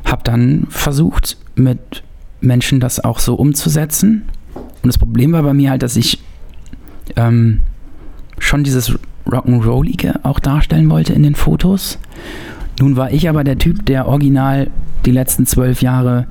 habe 0.05 0.23
dann 0.25 0.67
versucht, 0.69 1.37
mit 1.55 2.03
Menschen 2.41 2.81
das 2.81 3.01
auch 3.01 3.19
so 3.19 3.35
umzusetzen. 3.35 4.25
Und 4.55 4.89
das 4.89 4.99
Problem 4.99 5.33
war 5.33 5.43
bei 5.43 5.55
mir 5.55 5.71
halt, 5.71 5.83
dass 5.83 5.97
ich 5.97 6.19
ähm, 7.17 7.61
schon 8.39 8.65
dieses 8.65 8.99
Rock'n'Rollige 9.27 10.21
auch 10.25 10.41
darstellen 10.41 10.91
wollte 10.91 11.13
in 11.13 11.23
den 11.23 11.35
Fotos. 11.35 11.99
Nun 12.81 12.97
war 12.97 13.13
ich 13.13 13.29
aber 13.29 13.45
der 13.45 13.59
Typ, 13.59 13.87
der 13.87 14.09
original 14.09 14.71
die 15.05 15.13
letzten 15.13 15.47
zwölf 15.47 15.83
Jahre 15.83 16.27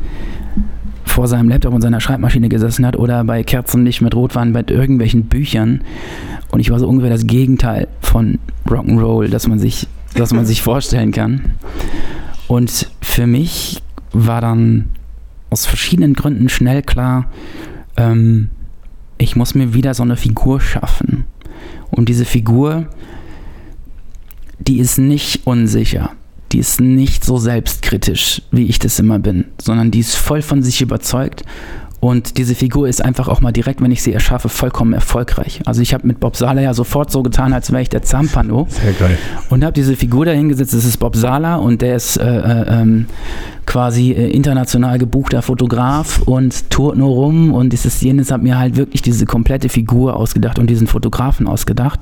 vor 1.05 1.27
seinem 1.27 1.49
Laptop 1.49 1.73
und 1.73 1.81
seiner 1.81 1.99
Schreibmaschine 1.99 2.49
gesessen 2.49 2.85
hat 2.85 2.95
oder 2.97 3.23
bei 3.23 3.43
Kerzenlicht 3.43 4.01
mit 4.01 4.15
Rotwein 4.15 4.53
bei 4.53 4.63
irgendwelchen 4.67 5.25
Büchern. 5.25 5.81
Und 6.49 6.59
ich 6.59 6.69
war 6.71 6.79
so 6.79 6.87
ungefähr 6.87 7.09
das 7.09 7.27
Gegenteil 7.27 7.87
von 8.01 8.39
Rock'n'Roll, 8.67 9.27
das 9.27 9.47
man 9.47 9.59
sich, 9.59 9.87
das 10.13 10.33
man 10.33 10.45
sich 10.45 10.61
vorstellen 10.61 11.11
kann. 11.11 11.53
Und 12.47 12.89
für 13.01 13.27
mich 13.27 13.81
war 14.11 14.41
dann 14.41 14.89
aus 15.49 15.65
verschiedenen 15.65 16.13
Gründen 16.13 16.49
schnell 16.49 16.81
klar, 16.81 17.29
ähm, 17.97 18.49
ich 19.17 19.35
muss 19.35 19.53
mir 19.53 19.73
wieder 19.73 19.93
so 19.93 20.03
eine 20.03 20.17
Figur 20.17 20.59
schaffen. 20.59 21.25
Und 21.89 22.09
diese 22.09 22.25
Figur, 22.25 22.87
die 24.59 24.79
ist 24.79 24.97
nicht 24.97 25.45
unsicher. 25.45 26.11
Die 26.51 26.59
ist 26.59 26.81
nicht 26.81 27.23
so 27.23 27.37
selbstkritisch, 27.37 28.41
wie 28.51 28.65
ich 28.65 28.79
das 28.79 28.99
immer 28.99 29.19
bin, 29.19 29.45
sondern 29.61 29.91
die 29.91 29.99
ist 29.99 30.15
voll 30.15 30.41
von 30.41 30.63
sich 30.63 30.81
überzeugt 30.81 31.43
und 32.01 32.39
diese 32.39 32.55
Figur 32.55 32.89
ist 32.89 33.05
einfach 33.05 33.27
auch 33.27 33.41
mal 33.41 33.51
direkt, 33.51 33.79
wenn 33.79 33.91
ich 33.91 34.01
sie 34.01 34.11
erschaffe, 34.11 34.49
vollkommen 34.49 34.91
erfolgreich. 34.91 35.61
Also 35.67 35.83
ich 35.83 35.93
habe 35.93 36.07
mit 36.07 36.19
Bob 36.19 36.35
Sala 36.35 36.59
ja 36.59 36.73
sofort 36.73 37.11
so 37.11 37.21
getan, 37.21 37.53
als 37.53 37.71
wäre 37.71 37.83
ich 37.83 37.89
der 37.89 38.01
Zampano. 38.01 38.65
Sehr 38.69 38.93
geil. 38.93 39.19
Und 39.51 39.63
habe 39.63 39.73
diese 39.73 39.95
Figur 39.95 40.25
dahingesetzt. 40.25 40.73
Das 40.73 40.83
ist 40.83 40.97
Bob 40.97 41.15
Sala 41.15 41.57
und 41.57 41.83
der 41.83 41.95
ist 41.95 42.17
äh, 42.17 42.23
äh, 42.25 42.81
ähm, 42.81 43.05
quasi 43.67 44.13
äh, 44.13 44.31
international 44.31 44.97
gebuchter 44.97 45.43
Fotograf 45.43 46.23
und 46.25 46.71
tourt 46.71 46.97
nur 46.97 47.09
rum. 47.09 47.53
Und 47.53 47.71
dieses 47.71 48.01
jenes 48.01 48.31
hat 48.31 48.41
mir 48.41 48.57
halt 48.57 48.77
wirklich 48.77 49.03
diese 49.03 49.27
komplette 49.27 49.69
Figur 49.69 50.15
ausgedacht 50.15 50.57
und 50.57 50.71
diesen 50.71 50.87
Fotografen 50.87 51.47
ausgedacht. 51.47 51.99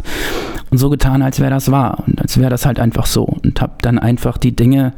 Und 0.69 0.77
so 0.77 0.89
getan, 0.89 1.21
als 1.21 1.41
wäre 1.41 1.51
das 1.51 1.71
wahr. 1.71 2.05
Und 2.07 2.21
als 2.21 2.38
wäre 2.38 2.49
das 2.49 2.65
halt 2.65 2.79
einfach 2.79 3.05
so. 3.05 3.23
Und 3.25 3.59
habe 3.59 3.73
dann 3.81 3.99
einfach 3.99 4.38
die 4.38 4.55
Dinge 4.55 4.93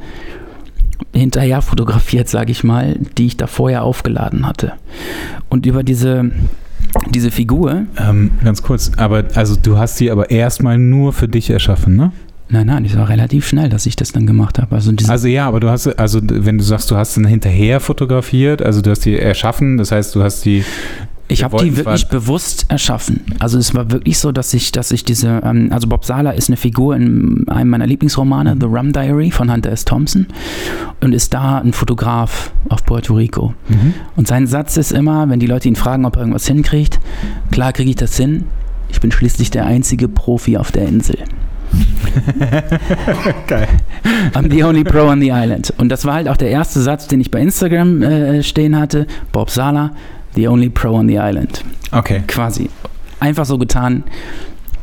hinterher 1.13 1.61
fotografiert, 1.61 2.29
sage 2.29 2.51
ich 2.51 2.63
mal, 2.63 2.97
die 3.17 3.27
ich 3.27 3.37
da 3.37 3.47
vorher 3.47 3.83
aufgeladen 3.83 4.45
hatte. 4.45 4.73
Und 5.49 5.65
über 5.65 5.83
diese 5.83 6.31
diese 7.09 7.31
Figur. 7.31 7.85
Ähm, 7.97 8.31
ganz 8.43 8.61
kurz, 8.61 8.91
aber 8.97 9.23
also 9.35 9.55
du 9.55 9.77
hast 9.77 9.97
sie 9.97 10.11
aber 10.11 10.29
erstmal 10.29 10.77
nur 10.77 11.13
für 11.13 11.27
dich 11.27 11.49
erschaffen, 11.49 11.95
ne? 11.95 12.11
Nein, 12.49 12.67
nein, 12.67 12.83
es 12.83 12.97
war 12.97 13.07
relativ 13.07 13.47
schnell, 13.47 13.69
dass 13.69 13.85
ich 13.85 13.95
das 13.95 14.11
dann 14.11 14.27
gemacht 14.27 14.59
habe. 14.59 14.75
Also, 14.75 14.91
also 15.07 15.27
ja, 15.29 15.47
aber 15.47 15.61
du 15.61 15.69
hast, 15.69 15.87
also 15.87 16.19
wenn 16.21 16.57
du 16.57 16.63
sagst, 16.65 16.91
du 16.91 16.97
hast 16.97 17.15
dann 17.15 17.23
hinterher 17.23 17.79
fotografiert, 17.79 18.61
also 18.61 18.81
du 18.81 18.89
hast 18.89 19.05
die 19.05 19.17
erschaffen, 19.17 19.77
das 19.77 19.93
heißt, 19.93 20.13
du 20.15 20.21
hast 20.21 20.43
die 20.43 20.65
ich 21.31 21.43
habe 21.43 21.57
die 21.63 21.77
wirklich 21.77 22.07
bewusst 22.07 22.65
erschaffen. 22.67 23.21
Also 23.39 23.57
es 23.57 23.73
war 23.73 23.89
wirklich 23.91 24.19
so, 24.19 24.31
dass 24.31 24.53
ich, 24.53 24.71
dass 24.71 24.91
ich 24.91 25.05
diese, 25.05 25.41
ähm, 25.43 25.69
also 25.71 25.87
Bob 25.87 26.05
Sala 26.05 26.31
ist 26.31 26.49
eine 26.49 26.57
Figur 26.57 26.95
in 26.95 27.47
einem 27.47 27.69
meiner 27.69 27.87
Lieblingsromane, 27.87 28.57
The 28.59 28.65
Rum 28.65 28.91
Diary 28.91 29.31
von 29.31 29.51
Hunter 29.51 29.71
S. 29.71 29.85
Thompson 29.85 30.27
und 30.99 31.13
ist 31.13 31.33
da 31.33 31.59
ein 31.59 31.73
Fotograf 31.73 32.51
auf 32.69 32.85
Puerto 32.85 33.13
Rico. 33.13 33.53
Mhm. 33.69 33.93
Und 34.15 34.27
sein 34.27 34.47
Satz 34.47 34.77
ist 34.77 34.91
immer, 34.91 35.29
wenn 35.29 35.39
die 35.39 35.47
Leute 35.47 35.67
ihn 35.67 35.75
fragen, 35.75 36.05
ob 36.05 36.15
er 36.15 36.21
irgendwas 36.21 36.47
hinkriegt, 36.47 36.99
klar 37.51 37.73
kriege 37.73 37.89
ich 37.89 37.95
das 37.95 38.17
hin. 38.17 38.45
Ich 38.89 38.99
bin 38.99 39.11
schließlich 39.11 39.51
der 39.51 39.65
einzige 39.65 40.09
Profi 40.09 40.57
auf 40.57 40.71
der 40.71 40.87
Insel. 40.87 41.17
Geil. 43.47 43.67
I'm 44.33 44.51
the 44.51 44.63
only 44.63 44.83
pro 44.83 45.07
on 45.07 45.21
the 45.21 45.29
island. 45.29 45.73
Und 45.77 45.89
das 45.89 46.03
war 46.05 46.15
halt 46.15 46.27
auch 46.27 46.35
der 46.35 46.49
erste 46.49 46.81
Satz, 46.81 47.07
den 47.07 47.21
ich 47.21 47.31
bei 47.31 47.39
Instagram 47.39 48.01
äh, 48.01 48.43
stehen 48.43 48.77
hatte. 48.77 49.07
Bob 49.31 49.49
Sala, 49.49 49.91
the 50.35 50.47
only 50.47 50.69
pro 50.69 50.95
on 50.95 51.07
the 51.07 51.15
island. 51.17 51.63
Okay. 51.91 52.23
Quasi. 52.27 52.69
Einfach 53.19 53.45
so 53.45 53.57
getan, 53.57 54.03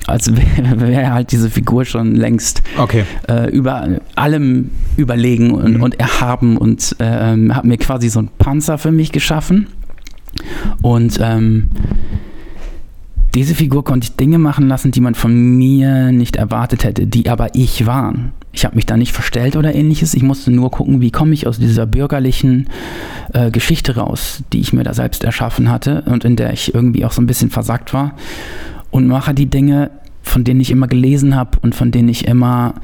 als 0.06 0.34
wäre 0.34 0.80
wär 0.80 1.12
halt 1.12 1.32
diese 1.32 1.50
Figur 1.50 1.84
schon 1.84 2.14
längst 2.14 2.62
okay. 2.78 3.04
äh, 3.28 3.50
über 3.50 3.88
allem 4.14 4.70
überlegen 4.96 5.52
und, 5.52 5.76
mhm. 5.76 5.82
und 5.82 6.00
erhaben 6.00 6.56
und 6.56 6.96
äh, 6.98 7.32
ähm, 7.32 7.54
hat 7.54 7.64
mir 7.64 7.76
quasi 7.76 8.08
so 8.08 8.20
einen 8.20 8.28
Panzer 8.38 8.78
für 8.78 8.92
mich 8.92 9.12
geschaffen. 9.12 9.66
Und 10.82 11.18
ähm, 11.20 11.68
diese 13.38 13.54
Figur 13.54 13.84
konnte 13.84 14.06
ich 14.06 14.16
Dinge 14.16 14.36
machen 14.36 14.66
lassen, 14.66 14.90
die 14.90 15.00
man 15.00 15.14
von 15.14 15.32
mir 15.32 16.10
nicht 16.10 16.34
erwartet 16.34 16.82
hätte, 16.82 17.06
die 17.06 17.30
aber 17.30 17.54
ich 17.54 17.86
waren. 17.86 18.32
Ich 18.50 18.64
habe 18.64 18.74
mich 18.74 18.84
da 18.84 18.96
nicht 18.96 19.12
verstellt 19.12 19.54
oder 19.54 19.76
ähnliches. 19.76 20.14
Ich 20.14 20.24
musste 20.24 20.50
nur 20.50 20.72
gucken, 20.72 21.00
wie 21.00 21.12
komme 21.12 21.34
ich 21.34 21.46
aus 21.46 21.60
dieser 21.60 21.86
bürgerlichen 21.86 22.68
äh, 23.32 23.52
Geschichte 23.52 23.94
raus, 23.94 24.42
die 24.52 24.58
ich 24.58 24.72
mir 24.72 24.82
da 24.82 24.92
selbst 24.92 25.22
erschaffen 25.22 25.70
hatte 25.70 26.02
und 26.06 26.24
in 26.24 26.34
der 26.34 26.52
ich 26.52 26.74
irgendwie 26.74 27.04
auch 27.04 27.12
so 27.12 27.22
ein 27.22 27.28
bisschen 27.28 27.48
versagt 27.48 27.94
war. 27.94 28.16
Und 28.90 29.06
mache 29.06 29.34
die 29.34 29.46
Dinge, 29.46 29.92
von 30.20 30.42
denen 30.42 30.60
ich 30.60 30.72
immer 30.72 30.88
gelesen 30.88 31.36
habe 31.36 31.60
und 31.62 31.76
von 31.76 31.92
denen 31.92 32.08
ich 32.08 32.26
immer 32.26 32.74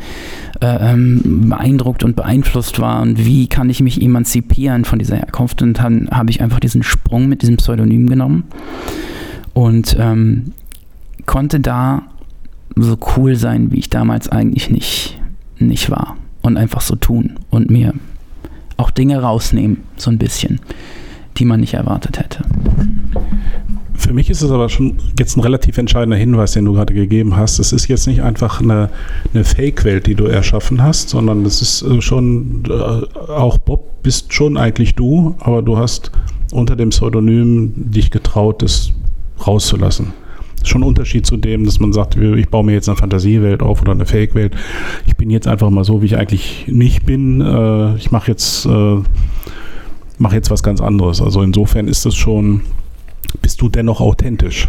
äh, 0.60 0.92
ähm, 0.92 1.48
beeindruckt 1.48 2.04
und 2.04 2.14
beeinflusst 2.14 2.78
war. 2.78 3.02
Und 3.02 3.26
wie 3.26 3.48
kann 3.48 3.70
ich 3.70 3.80
mich 3.80 4.00
emanzipieren 4.00 4.84
von 4.84 5.00
dieser 5.00 5.16
Herkunft? 5.16 5.62
Und 5.62 5.80
dann 5.80 6.10
habe 6.12 6.30
ich 6.30 6.40
einfach 6.40 6.60
diesen 6.60 6.84
Sprung 6.84 7.28
mit 7.28 7.42
diesem 7.42 7.56
Pseudonym 7.56 8.08
genommen 8.08 8.44
und 9.54 9.96
ähm, 9.98 10.52
konnte 11.26 11.60
da 11.60 12.02
so 12.76 12.98
cool 13.16 13.36
sein, 13.36 13.70
wie 13.70 13.78
ich 13.78 13.88
damals 13.88 14.28
eigentlich 14.28 14.68
nicht 14.68 15.18
nicht 15.58 15.90
war 15.90 16.16
und 16.42 16.56
einfach 16.56 16.80
so 16.80 16.96
tun 16.96 17.38
und 17.50 17.70
mir 17.70 17.94
auch 18.76 18.90
Dinge 18.90 19.20
rausnehmen, 19.20 19.78
so 19.96 20.10
ein 20.10 20.18
bisschen, 20.18 20.60
die 21.36 21.44
man 21.44 21.60
nicht 21.60 21.74
erwartet 21.74 22.18
hätte. 22.18 22.42
Für 23.94 24.12
mich 24.12 24.28
ist 24.28 24.42
es 24.42 24.50
aber 24.50 24.68
schon 24.68 24.98
jetzt 25.18 25.36
ein 25.36 25.40
relativ 25.40 25.78
entscheidender 25.78 26.16
Hinweis, 26.16 26.52
den 26.52 26.64
du 26.64 26.72
gerade 26.72 26.92
gegeben 26.92 27.36
hast. 27.36 27.60
Es 27.60 27.72
ist 27.72 27.86
jetzt 27.86 28.06
nicht 28.08 28.22
einfach 28.22 28.60
eine, 28.60 28.90
eine 29.32 29.44
Fake-Welt, 29.44 30.06
die 30.06 30.16
du 30.16 30.24
erschaffen 30.24 30.82
hast, 30.82 31.10
sondern 31.10 31.46
es 31.46 31.62
ist 31.62 31.82
äh, 31.82 32.02
schon, 32.02 32.64
äh, 32.68 33.30
auch 33.30 33.58
Bob 33.58 34.02
bist 34.02 34.34
schon 34.34 34.56
eigentlich 34.56 34.96
du, 34.96 35.36
aber 35.38 35.62
du 35.62 35.78
hast 35.78 36.10
unter 36.52 36.76
dem 36.76 36.90
Pseudonym 36.90 37.72
dich 37.76 38.10
getraut, 38.10 38.62
das 38.62 38.92
rauszulassen 39.46 40.12
schon 40.68 40.82
ein 40.82 40.88
Unterschied 40.88 41.26
zu 41.26 41.36
dem, 41.36 41.64
dass 41.64 41.80
man 41.80 41.92
sagt, 41.92 42.16
ich 42.16 42.48
baue 42.48 42.64
mir 42.64 42.72
jetzt 42.72 42.88
eine 42.88 42.96
Fantasiewelt 42.96 43.62
auf 43.62 43.82
oder 43.82 43.92
eine 43.92 44.06
Fake-Welt. 44.06 44.56
Ich 45.06 45.16
bin 45.16 45.30
jetzt 45.30 45.46
einfach 45.46 45.70
mal 45.70 45.84
so, 45.84 46.02
wie 46.02 46.06
ich 46.06 46.16
eigentlich 46.16 46.66
nicht 46.68 47.04
bin. 47.04 47.40
Äh, 47.40 47.96
ich 47.96 48.10
mache 48.10 48.30
jetzt, 48.30 48.66
äh, 48.66 48.96
mach 50.18 50.32
jetzt 50.32 50.50
was 50.50 50.62
ganz 50.62 50.80
anderes. 50.80 51.20
Also 51.20 51.42
insofern 51.42 51.88
ist 51.88 52.06
das 52.06 52.14
schon, 52.14 52.62
bist 53.42 53.60
du 53.60 53.68
dennoch 53.68 54.00
authentisch. 54.00 54.68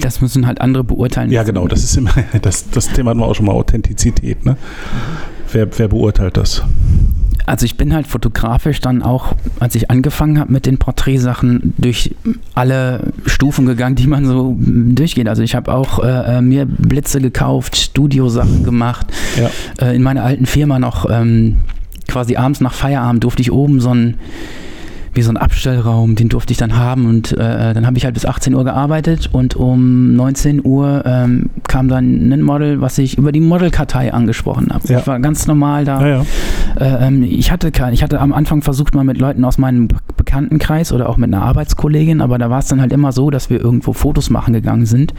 Das 0.00 0.20
müssen 0.20 0.46
halt 0.46 0.60
andere 0.60 0.84
beurteilen. 0.84 1.32
Ja, 1.32 1.42
genau, 1.42 1.66
das 1.66 1.82
ist 1.82 1.96
immer, 1.96 2.12
das, 2.42 2.70
das 2.70 2.92
Thema 2.92 3.10
hatten 3.10 3.20
wir 3.20 3.26
auch 3.26 3.34
schon 3.34 3.46
mal, 3.46 3.52
Authentizität. 3.52 4.44
Ne? 4.44 4.56
Wer, 5.52 5.68
wer 5.78 5.88
beurteilt 5.88 6.36
das? 6.36 6.62
Also 7.46 7.64
ich 7.64 7.78
bin 7.78 7.94
halt 7.94 8.06
fotografisch 8.06 8.80
dann 8.80 9.02
auch, 9.02 9.34
als 9.58 9.74
ich 9.74 9.90
angefangen 9.90 10.38
habe 10.38 10.52
mit 10.52 10.66
den 10.66 10.76
Porträtsachen, 10.76 11.72
durch 11.78 12.14
alle 12.54 13.14
Stufen 13.24 13.64
gegangen, 13.64 13.96
die 13.96 14.06
man 14.06 14.26
so 14.26 14.54
durchgeht. 14.58 15.28
Also 15.28 15.42
ich 15.42 15.54
habe 15.54 15.72
auch 15.72 16.04
äh, 16.04 16.36
äh, 16.36 16.42
mir 16.42 16.66
Blitze 16.66 17.22
gekauft, 17.22 17.76
Studiosachen 17.76 18.64
gemacht. 18.64 19.06
Ja. 19.40 19.50
Äh, 19.86 19.96
in 19.96 20.02
meiner 20.02 20.24
alten 20.24 20.44
Firma 20.44 20.78
noch 20.78 21.08
ähm, 21.08 21.56
quasi 22.06 22.36
abends 22.36 22.60
nach 22.60 22.74
Feierabend 22.74 23.24
durfte 23.24 23.40
ich 23.40 23.50
oben 23.50 23.80
so 23.80 23.94
ein 23.94 24.18
wie 25.14 25.22
so 25.22 25.30
ein 25.30 25.36
Abstellraum, 25.36 26.14
den 26.14 26.28
durfte 26.28 26.52
ich 26.52 26.58
dann 26.58 26.76
haben 26.76 27.06
und 27.06 27.32
äh, 27.32 27.74
dann 27.74 27.86
habe 27.86 27.96
ich 27.98 28.04
halt 28.04 28.14
bis 28.14 28.24
18 28.24 28.54
Uhr 28.54 28.64
gearbeitet 28.64 29.30
und 29.32 29.56
um 29.56 30.14
19 30.14 30.64
Uhr 30.64 31.02
ähm, 31.06 31.50
kam 31.66 31.88
dann 31.88 32.32
ein 32.32 32.42
Model, 32.42 32.80
was 32.80 32.98
ich 32.98 33.18
über 33.18 33.32
die 33.32 33.40
Modelkartei 33.40 34.12
angesprochen 34.12 34.68
habe. 34.72 34.86
Ja. 34.88 35.00
Ich 35.00 35.06
war 35.06 35.18
ganz 35.20 35.46
normal 35.46 35.84
da. 35.84 36.00
Ja, 36.00 36.08
ja. 36.08 36.22
Äh, 36.78 37.06
ähm, 37.06 37.22
ich 37.22 37.50
hatte 37.50 37.70
kein, 37.70 37.92
ich 37.92 38.02
hatte 38.02 38.20
am 38.20 38.32
Anfang 38.32 38.62
versucht 38.62 38.94
mal 38.94 39.04
mit 39.04 39.18
Leuten 39.18 39.44
aus 39.44 39.58
meinem 39.58 39.88
Bekanntenkreis 40.16 40.92
oder 40.92 41.08
auch 41.08 41.16
mit 41.16 41.32
einer 41.32 41.42
Arbeitskollegin, 41.42 42.20
aber 42.20 42.38
da 42.38 42.50
war 42.50 42.60
es 42.60 42.66
dann 42.66 42.80
halt 42.80 42.92
immer 42.92 43.12
so, 43.12 43.30
dass 43.30 43.50
wir 43.50 43.60
irgendwo 43.60 43.92
Fotos 43.92 44.30
machen 44.30 44.54
gegangen 44.54 44.86
sind. 44.86 45.14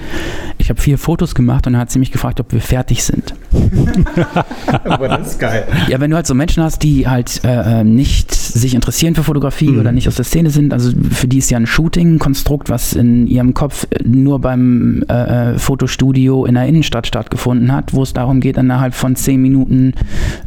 Ich 0.57 0.69
habe 0.69 0.79
vier 0.79 0.97
Fotos 0.97 1.35
gemacht 1.35 1.67
und 1.67 1.73
dann 1.73 1.81
hat 1.81 1.91
sie 1.91 1.99
mich 1.99 2.11
gefragt, 2.11 2.39
ob 2.39 2.53
wir 2.53 2.61
fertig 2.61 3.03
sind. 3.03 3.33
aber 4.83 5.07
das 5.07 5.31
ist 5.31 5.39
geil. 5.39 5.65
Ja, 5.87 5.99
wenn 5.99 6.11
du 6.11 6.15
halt 6.15 6.27
so 6.27 6.35
Menschen 6.35 6.63
hast, 6.63 6.83
die 6.83 7.07
halt 7.07 7.41
äh, 7.43 7.81
äh 7.81 7.83
nicht 7.83 8.33
sich 8.33 8.75
interessieren 8.75 9.15
für 9.15 9.23
Fotografie 9.23 9.69
mhm. 9.69 9.78
Oder 9.79 9.91
nicht 9.91 10.07
aus 10.07 10.15
der 10.15 10.25
Szene 10.25 10.49
sind, 10.49 10.73
also 10.73 10.91
für 11.11 11.27
die 11.27 11.37
ist 11.37 11.49
ja 11.49 11.57
ein 11.57 11.67
Shooting 11.67 12.15
ein 12.15 12.19
Konstrukt, 12.19 12.69
was 12.69 12.93
in 12.93 13.27
ihrem 13.27 13.53
Kopf 13.53 13.87
nur 14.03 14.39
beim 14.39 15.03
äh, 15.09 15.53
äh, 15.53 15.57
Fotostudio 15.57 16.45
in 16.45 16.55
der 16.55 16.65
Innenstadt 16.65 17.07
stattgefunden 17.07 17.71
hat, 17.71 17.93
wo 17.93 18.03
es 18.03 18.13
darum 18.13 18.39
geht, 18.39 18.57
innerhalb 18.57 18.93
von 18.93 19.15
zehn 19.15 19.41
Minuten 19.41 19.93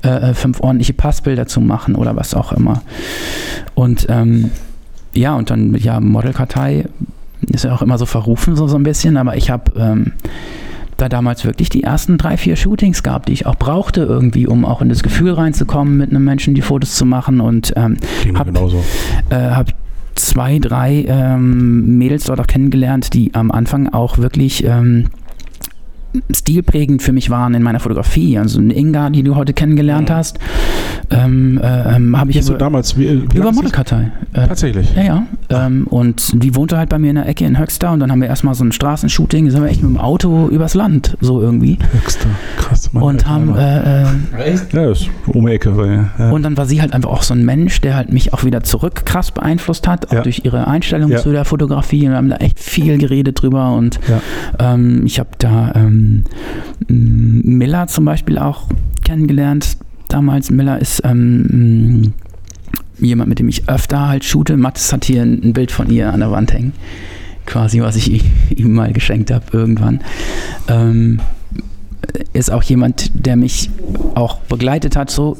äh, 0.04 0.30
äh, 0.30 0.34
fünf 0.34 0.60
ordentliche 0.60 0.92
Passbilder 0.92 1.46
zu 1.46 1.60
machen 1.60 1.94
oder 1.94 2.16
was 2.16 2.34
auch 2.34 2.52
immer. 2.52 2.82
Und 3.74 4.06
ähm, 4.08 4.50
ja, 5.14 5.34
und 5.34 5.50
dann, 5.50 5.74
ja, 5.74 6.00
Modelkartei 6.00 6.86
ist 7.48 7.64
ja 7.64 7.74
auch 7.74 7.82
immer 7.82 7.98
so 7.98 8.06
verrufen, 8.06 8.56
so, 8.56 8.68
so 8.68 8.76
ein 8.76 8.82
bisschen, 8.82 9.16
aber 9.16 9.36
ich 9.36 9.50
habe 9.50 9.72
ähm, 9.76 10.12
da 11.02 11.08
damals 11.08 11.44
wirklich 11.44 11.68
die 11.68 11.82
ersten 11.82 12.16
drei, 12.16 12.36
vier 12.36 12.54
Shootings 12.54 13.02
gehabt, 13.02 13.28
die 13.28 13.32
ich 13.32 13.46
auch 13.46 13.56
brauchte 13.56 14.02
irgendwie, 14.02 14.46
um 14.46 14.64
auch 14.64 14.80
in 14.80 14.88
das 14.88 15.02
Gefühl 15.02 15.32
reinzukommen, 15.32 15.96
mit 15.96 16.10
einem 16.10 16.24
Menschen 16.24 16.54
die 16.54 16.62
Fotos 16.62 16.94
zu 16.94 17.04
machen 17.04 17.40
und 17.40 17.72
ähm, 17.76 17.96
hab, 18.34 18.46
genauso. 18.46 18.84
äh, 19.30 19.34
habe 19.34 19.72
zwei, 20.14 20.60
drei 20.60 21.04
ähm, 21.08 21.98
Mädels 21.98 22.24
dort 22.24 22.38
auch 22.40 22.46
kennengelernt, 22.46 23.14
die 23.14 23.34
am 23.34 23.50
Anfang 23.50 23.88
auch 23.92 24.18
wirklich 24.18 24.64
ähm, 24.64 25.06
stilprägend 26.34 27.02
für 27.02 27.12
mich 27.12 27.30
waren 27.30 27.54
in 27.54 27.62
meiner 27.62 27.80
Fotografie. 27.80 28.38
Also 28.38 28.60
eine 28.60 28.74
Inga, 28.74 29.10
die 29.10 29.22
du 29.22 29.34
heute 29.36 29.52
kennengelernt 29.52 30.08
Mhm. 30.10 30.14
hast, 30.14 30.38
ähm, 31.10 31.58
äh, 31.62 31.96
ähm, 31.96 32.18
habe 32.18 32.30
ich 32.30 32.40
über, 32.46 32.58
damals 32.58 32.96
wie, 32.98 33.22
wie 33.32 33.38
über 33.38 33.52
Modelkartei. 33.52 34.10
Äh, 34.32 34.46
Tatsächlich. 34.48 34.94
ja, 34.94 35.02
ja. 35.02 35.26
Ähm, 35.50 35.86
und 35.88 36.42
die 36.42 36.54
wohnte 36.54 36.78
halt 36.78 36.88
bei 36.88 36.98
mir 36.98 37.10
in 37.10 37.16
der 37.16 37.28
Ecke 37.28 37.44
in 37.44 37.58
Höxter 37.58 37.92
und 37.92 38.00
dann 38.00 38.10
haben 38.10 38.20
wir 38.20 38.28
erstmal 38.28 38.54
so 38.54 38.64
ein 38.64 38.72
Straßenshooting, 38.72 39.50
sind 39.50 39.62
wir 39.62 39.70
echt 39.70 39.82
mit 39.82 39.90
dem 39.90 39.98
Auto 39.98 40.48
übers 40.48 40.74
Land, 40.74 41.16
so 41.20 41.40
irgendwie. 41.40 41.78
Höchster. 41.92 42.28
Krass. 42.56 42.92
Mann, 42.92 43.02
Und 43.02 43.16
Alter, 43.28 43.28
haben, 43.28 43.56
äh, 43.56 44.02
äh, 44.42 44.52
Echt? 44.52 44.72
ja, 44.72 44.90
ist 44.90 45.08
um 45.26 45.46
die 45.46 45.52
Ecke. 45.52 45.76
Weil, 45.76 46.10
ja. 46.18 46.30
und 46.30 46.42
dann 46.42 46.56
war 46.56 46.66
sie 46.66 46.80
halt 46.80 46.92
einfach 46.94 47.10
auch 47.10 47.22
so 47.22 47.34
ein 47.34 47.44
Mensch, 47.44 47.80
der 47.80 47.96
halt 47.96 48.12
mich 48.12 48.32
auch 48.32 48.44
wieder 48.44 48.62
zurück 48.62 49.04
krass 49.04 49.30
beeinflusst 49.30 49.86
hat, 49.88 50.08
auch 50.08 50.12
Ja. 50.14 50.22
durch 50.22 50.42
ihre 50.44 50.66
Einstellung 50.66 51.10
Ja. 51.10 51.18
zu 51.18 51.30
der 51.32 51.44
Fotografie. 51.44 52.04
Und 52.06 52.10
wir 52.12 52.16
haben 52.16 52.30
da 52.30 52.36
echt 52.36 52.58
viel 52.58 52.98
geredet 52.98 53.42
drüber. 53.42 53.72
Und 53.74 54.00
Ja. 54.08 54.74
ähm, 54.74 55.02
ich 55.04 55.18
habe 55.18 55.30
da 55.38 55.72
ähm, 56.02 56.24
m- 56.88 57.42
Miller 57.58 57.86
zum 57.86 58.04
Beispiel 58.04 58.38
auch 58.38 58.68
kennengelernt. 59.04 59.76
Damals, 60.08 60.50
Miller 60.50 60.80
ist 60.80 61.02
ähm, 61.04 61.46
m- 61.50 62.12
jemand, 62.98 63.28
mit 63.28 63.38
dem 63.38 63.48
ich 63.48 63.68
öfter 63.68 64.08
halt 64.08 64.24
shoote. 64.24 64.56
Mattes 64.56 64.92
hat 64.92 65.04
hier 65.04 65.22
ein, 65.22 65.52
Bild 65.52 65.70
von 65.72 65.90
ihr 65.90 66.12
an 66.12 66.20
der 66.20 66.30
Wand 66.30 66.52
hängen. 66.52 66.72
Quasi, 67.46 67.80
was 67.80 67.96
ich 67.96 68.22
ihm 68.56 68.74
mal 68.74 68.92
geschenkt 68.92 69.30
habe 69.30 69.44
irgendwann. 69.52 70.00
Ähm, 70.68 71.20
ist 72.32 72.50
auch 72.50 72.62
jemand, 72.62 73.10
der 73.14 73.36
mich 73.36 73.70
auch 74.14 74.38
begleitet 74.40 74.96
hat, 74.96 75.10
so 75.10 75.36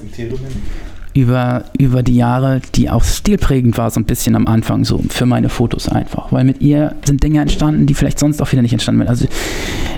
über, 1.15 1.65
über 1.79 2.03
die 2.03 2.17
Jahre, 2.17 2.61
die 2.75 2.89
auch 2.91 3.05
stilprägend 3.05 3.77
war, 3.79 3.91
so 3.91 4.01
ein 4.01 4.05
bisschen 4.05 4.35
am 4.35 4.47
Anfang, 4.47 4.85
so 4.85 5.03
für 5.11 5.27
meine 5.27 5.49
Fotos 5.49 5.89
einfach. 5.89 6.33
Weil 6.33 6.45
mit 6.45 6.61
ihr 6.63 6.95
sind 7.05 7.23
Dinge 7.23 7.41
entstanden, 7.41 7.87
die 7.87 7.95
vielleicht 7.95 8.19
sonst 8.19 8.41
auch 8.41 8.51
wieder 8.53 8.63
nicht 8.63 8.73
entstanden 8.73 9.01
wären. 9.01 9.09
Also 9.11 9.27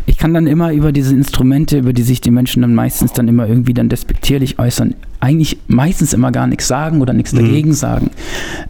ich 0.07 0.19
kann 0.19 0.35
dann 0.35 0.47
immer 0.47 0.73
über 0.73 0.93
diese 0.93 1.15
Instrumente, 1.15 1.79
über 1.79 1.93
die 1.93 2.03
sich 2.03 2.21
die 2.21 2.31
Menschen 2.31 2.63
dann 2.63 2.75
meistens 2.75 3.13
dann 3.13 3.29
immer 3.29 3.47
irgendwie 3.49 3.75
dann 3.75 3.89
despektierlich 3.89 4.59
äußern, 4.59 4.95
eigentlich 5.21 5.57
meistens 5.69 6.13
immer 6.13 6.31
gar 6.33 6.47
nichts 6.47 6.69
sagen 6.69 7.01
oder 7.01 7.13
nichts 7.15 7.33
Mhm. 7.33 7.39
dagegen 7.39 7.73
sagen. 7.73 8.11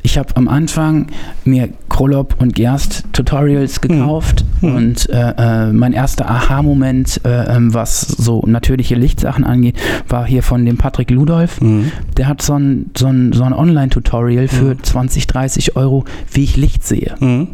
Ich 0.03 0.19
habe 0.19 0.37
am 0.37 0.47
Anfang 0.47 1.09
mir 1.45 1.69
Krolop 1.89 2.37
und 2.41 2.55
Gerst 2.55 3.05
Tutorials 3.13 3.81
gekauft 3.81 4.45
Mhm. 4.61 4.75
und 4.75 5.11
äh, 5.11 5.35
äh, 5.69 5.73
mein 5.73 5.93
erster 5.93 6.31
Aha-Moment, 6.31 7.21
äh, 7.25 7.57
ähm, 7.57 7.75
was 7.75 8.03
so 8.03 8.43
natürliche 8.47 8.95
Lichtsachen 8.95 9.43
angeht, 9.45 9.77
war 10.09 10.27
hier 10.27 10.43
von 10.45 10.65
dem 10.65 10.77
Patrick 10.77 11.11
Ludolf. 11.11 11.61
Mhm. 11.61 11.91
Der 12.17 12.29
hat 12.29 12.34
so 12.43 12.55
ein, 12.55 12.91
so 12.97 13.07
ein, 13.07 13.33
so 13.33 13.45
ein 13.45 13.53
Online-Tutorial 13.53 14.49
für 14.49 14.75
Mhm. 14.75 14.83
20, 14.83 15.27
30 15.27 15.77
Euro, 15.77 16.05
wie 16.33 16.45
ich 16.45 16.57
Licht 16.57 16.85
sehe. 16.85 17.15
Mhm. 17.21 17.49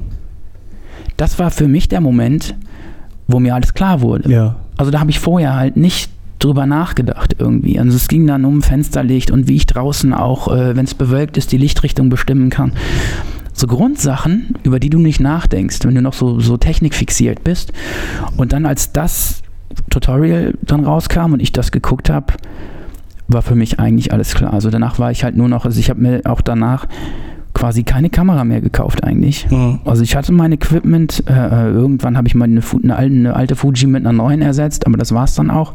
Das 1.16 1.38
war 1.38 1.50
für 1.50 1.68
mich 1.68 1.88
der 1.88 2.00
Moment, 2.00 2.54
wo 3.28 3.40
mir 3.40 3.54
alles 3.54 3.74
klar 3.74 4.00
wurde. 4.00 4.30
Ja. 4.30 4.56
Also 4.76 4.90
da 4.90 5.00
habe 5.00 5.10
ich 5.10 5.18
vorher 5.20 5.54
halt 5.54 5.76
nicht 5.76 6.10
drüber 6.38 6.64
nachgedacht 6.66 7.36
irgendwie. 7.38 7.78
Also 7.78 7.96
es 7.96 8.08
ging 8.08 8.26
dann 8.26 8.44
um 8.44 8.62
Fensterlicht 8.62 9.30
und 9.30 9.46
wie 9.46 9.56
ich 9.56 9.66
draußen 9.66 10.14
auch, 10.14 10.48
äh, 10.48 10.74
wenn 10.74 10.86
es 10.86 10.94
bewölkt 10.94 11.36
ist, 11.36 11.52
die 11.52 11.58
Lichtrichtung 11.58 12.08
bestimmen 12.08 12.48
kann. 12.48 12.72
So 13.52 13.66
Grundsachen, 13.66 14.54
über 14.62 14.80
die 14.80 14.88
du 14.88 14.98
nicht 14.98 15.20
nachdenkst, 15.20 15.80
wenn 15.82 15.94
du 15.94 16.00
noch 16.00 16.14
so, 16.14 16.40
so 16.40 16.56
technikfixiert 16.56 17.44
bist. 17.44 17.72
Und 18.38 18.54
dann 18.54 18.64
als 18.64 18.92
das 18.92 19.42
Tutorial 19.90 20.54
dann 20.62 20.84
rauskam 20.86 21.34
und 21.34 21.40
ich 21.42 21.52
das 21.52 21.70
geguckt 21.70 22.08
habe, 22.08 22.32
war 23.32 23.42
für 23.42 23.54
mich 23.54 23.78
eigentlich 23.80 24.12
alles 24.12 24.34
klar. 24.34 24.52
Also 24.52 24.70
danach 24.70 24.98
war 24.98 25.10
ich 25.10 25.24
halt 25.24 25.36
nur 25.36 25.48
noch, 25.48 25.64
also 25.64 25.78
ich 25.80 25.90
habe 25.90 26.00
mir 26.00 26.20
auch 26.24 26.40
danach 26.40 26.86
quasi 27.52 27.82
keine 27.82 28.10
Kamera 28.10 28.44
mehr 28.44 28.60
gekauft 28.60 29.02
eigentlich. 29.04 29.50
Mhm. 29.50 29.80
Also 29.84 30.02
ich 30.04 30.14
hatte 30.14 30.32
mein 30.32 30.52
Equipment, 30.52 31.24
äh, 31.26 31.32
äh, 31.32 31.70
irgendwann 31.72 32.16
habe 32.16 32.28
ich 32.28 32.34
mal 32.34 32.44
eine, 32.44 32.60
eine, 32.82 32.96
alte, 32.96 33.14
eine 33.14 33.34
alte 33.36 33.56
Fuji 33.56 33.86
mit 33.88 34.06
einer 34.06 34.12
neuen 34.12 34.40
ersetzt, 34.40 34.86
aber 34.86 34.96
das 34.96 35.12
war 35.12 35.24
es 35.24 35.34
dann 35.34 35.50
auch. 35.50 35.74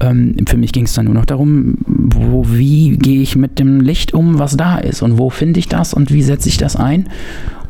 Ähm, 0.00 0.34
für 0.48 0.56
mich 0.56 0.72
ging 0.72 0.84
es 0.86 0.94
dann 0.94 1.04
nur 1.04 1.14
noch 1.14 1.26
darum, 1.26 1.76
wo, 1.86 2.46
wie 2.48 2.96
gehe 2.96 3.20
ich 3.20 3.36
mit 3.36 3.58
dem 3.58 3.80
Licht 3.80 4.14
um, 4.14 4.38
was 4.38 4.56
da 4.56 4.78
ist 4.78 5.02
und 5.02 5.18
wo 5.18 5.28
finde 5.30 5.60
ich 5.60 5.68
das 5.68 5.92
und 5.92 6.10
wie 6.12 6.22
setze 6.22 6.48
ich 6.48 6.56
das 6.56 6.76
ein. 6.76 7.08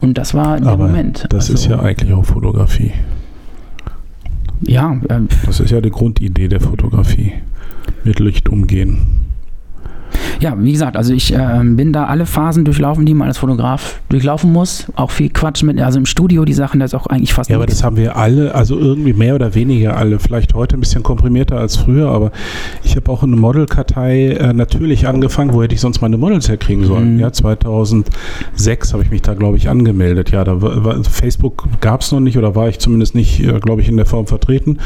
Und 0.00 0.18
das 0.18 0.35
war 0.35 0.61
der 0.61 0.76
Moment. 0.76 1.26
Das 1.30 1.50
Also, 1.50 1.54
ist 1.54 1.66
ja 1.66 1.80
eigentlich 1.80 2.12
auch 2.12 2.24
Fotografie. 2.24 2.92
Ja, 4.62 4.96
äh, 5.08 5.20
Das 5.46 5.61
ist 5.61 5.70
ja 5.70 5.80
die 5.80 5.90
Grundidee 5.90 6.48
der 6.48 6.61
Fotografie. 6.61 7.32
Mit 8.05 8.19
Licht 8.19 8.49
umgehen. 8.49 9.21
Ja, 10.40 10.55
wie 10.59 10.72
gesagt, 10.72 10.96
also 10.96 11.12
ich 11.12 11.33
ähm, 11.33 11.77
bin 11.77 11.92
da 11.92 12.05
alle 12.05 12.27
Phasen 12.27 12.64
durchlaufen, 12.64 13.07
die 13.07 13.14
man 13.14 13.29
als 13.29 13.38
Fotograf 13.38 14.01
durchlaufen 14.09 14.53
muss. 14.53 14.87
Auch 14.96 15.11
viel 15.11 15.31
Quatsch 15.31 15.62
mit, 15.62 15.81
also 15.81 15.98
im 15.98 16.07
Studio 16.07 16.44
die 16.44 16.53
Sachen, 16.53 16.81
das 16.81 16.92
ist 16.92 16.94
auch 16.98 17.07
eigentlich 17.07 17.33
fast 17.33 17.51
Ja, 17.51 17.57
aber 17.57 17.66
das 17.66 17.85
haben 17.85 17.96
wir 17.96 18.16
alle, 18.16 18.55
also 18.55 18.79
irgendwie 18.79 19.12
mehr 19.12 19.35
oder 19.35 19.55
weniger 19.55 19.96
alle. 19.96 20.18
Vielleicht 20.18 20.55
heute 20.55 20.77
ein 20.77 20.81
bisschen 20.81 21.03
komprimierter 21.03 21.59
als 21.59 21.77
früher, 21.77 22.09
aber 22.09 22.33
ich 22.83 22.96
habe 22.96 23.11
auch 23.11 23.22
eine 23.22 23.37
Modelkartei 23.37 24.31
äh, 24.31 24.53
natürlich 24.53 25.07
angefangen. 25.07 25.53
Wo 25.53 25.62
hätte 25.62 25.75
ich 25.75 25.81
sonst 25.81 26.01
meine 26.01 26.18
Models 26.18 26.48
herkriegen 26.48 26.85
sollen? 26.85 27.14
Mhm. 27.14 27.20
Ja, 27.20 27.33
2006 27.33 28.92
habe 28.92 29.03
ich 29.03 29.11
mich 29.11 29.22
da, 29.22 29.35
glaube 29.35 29.57
ich, 29.57 29.68
angemeldet. 29.68 30.31
Ja, 30.31 30.44
da 30.44 30.61
war, 30.61 31.03
Facebook 31.05 31.68
gab 31.81 32.01
es 32.01 32.12
noch 32.12 32.20
nicht 32.20 32.38
oder 32.38 32.55
war 32.55 32.68
ich 32.68 32.79
zumindest 32.79 33.14
nicht, 33.14 33.40
äh, 33.40 33.61
glaube 33.61 33.81
ich, 33.83 33.88
in 33.88 33.96
der 33.96 34.07
Form 34.07 34.27
vertreten. 34.27 34.79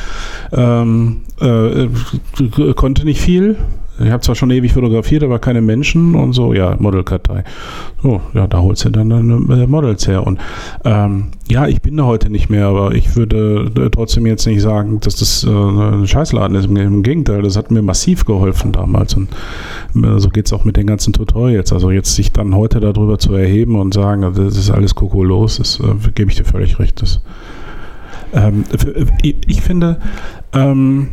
Ähm, 0.53 1.19
äh, 1.41 1.89
konnte 2.75 3.05
nicht 3.05 3.21
viel. 3.21 3.57
Ich 3.99 4.11
habe 4.11 4.21
zwar 4.21 4.35
schon 4.35 4.51
ewig 4.51 4.73
fotografiert, 4.73 5.23
aber 5.23 5.39
keine 5.39 5.63
Menschen 5.63 6.15
und 6.15 6.35
so, 6.35 6.53
ja, 6.53 6.77
Modelkartei. 6.79 7.45
So, 8.03 8.21
ja, 8.35 8.47
da 8.47 8.61
holst 8.61 8.85
du 8.85 8.91
dann 8.91 9.09
deine 9.09 9.35
äh, 9.35 9.67
Models 9.67 10.07
her. 10.07 10.27
Und 10.27 10.39
ähm, 10.85 11.29
ja, 11.49 11.67
ich 11.67 11.81
bin 11.81 11.97
da 11.97 12.05
heute 12.05 12.29
nicht 12.29 12.51
mehr, 12.51 12.67
aber 12.67 12.95
ich 12.95 13.17
würde 13.17 13.71
äh, 13.75 13.91
trotzdem 13.91 14.27
jetzt 14.27 14.47
nicht 14.47 14.61
sagen, 14.61 15.01
dass 15.01 15.17
das 15.17 15.45
äh, 15.45 15.51
ein 15.51 16.07
Scheißladen 16.07 16.57
ist. 16.57 16.67
Im, 16.67 17.03
Gegenteil, 17.03 17.43
das 17.43 17.57
hat 17.57 17.71
mir 17.71 17.83
massiv 17.83 18.27
geholfen 18.27 18.73
damals. 18.73 19.15
Und 19.15 19.31
äh, 19.95 20.19
so 20.19 20.29
geht 20.29 20.47
es 20.47 20.53
auch 20.53 20.65
mit 20.65 20.77
den 20.77 20.87
ganzen 20.87 21.15
Tutorials. 21.15 21.73
Also 21.73 21.91
jetzt 21.91 22.15
sich 22.15 22.33
dann 22.33 22.55
heute 22.55 22.81
darüber 22.81 23.19
zu 23.19 23.33
erheben 23.35 23.77
und 23.77 23.95
sagen, 23.95 24.25
also 24.25 24.45
das 24.45 24.57
ist 24.59 24.71
alles 24.71 24.95
kokolos, 24.95 25.57
das 25.57 25.81
äh, 25.81 26.11
gebe 26.15 26.31
ich 26.31 26.37
dir 26.37 26.45
völlig 26.45 26.79
recht. 26.79 27.01
Das, 27.01 27.23
ähm, 28.35 28.65
ich, 29.23 29.37
ich 29.47 29.63
finde, 29.63 29.99
ähm, 30.53 31.09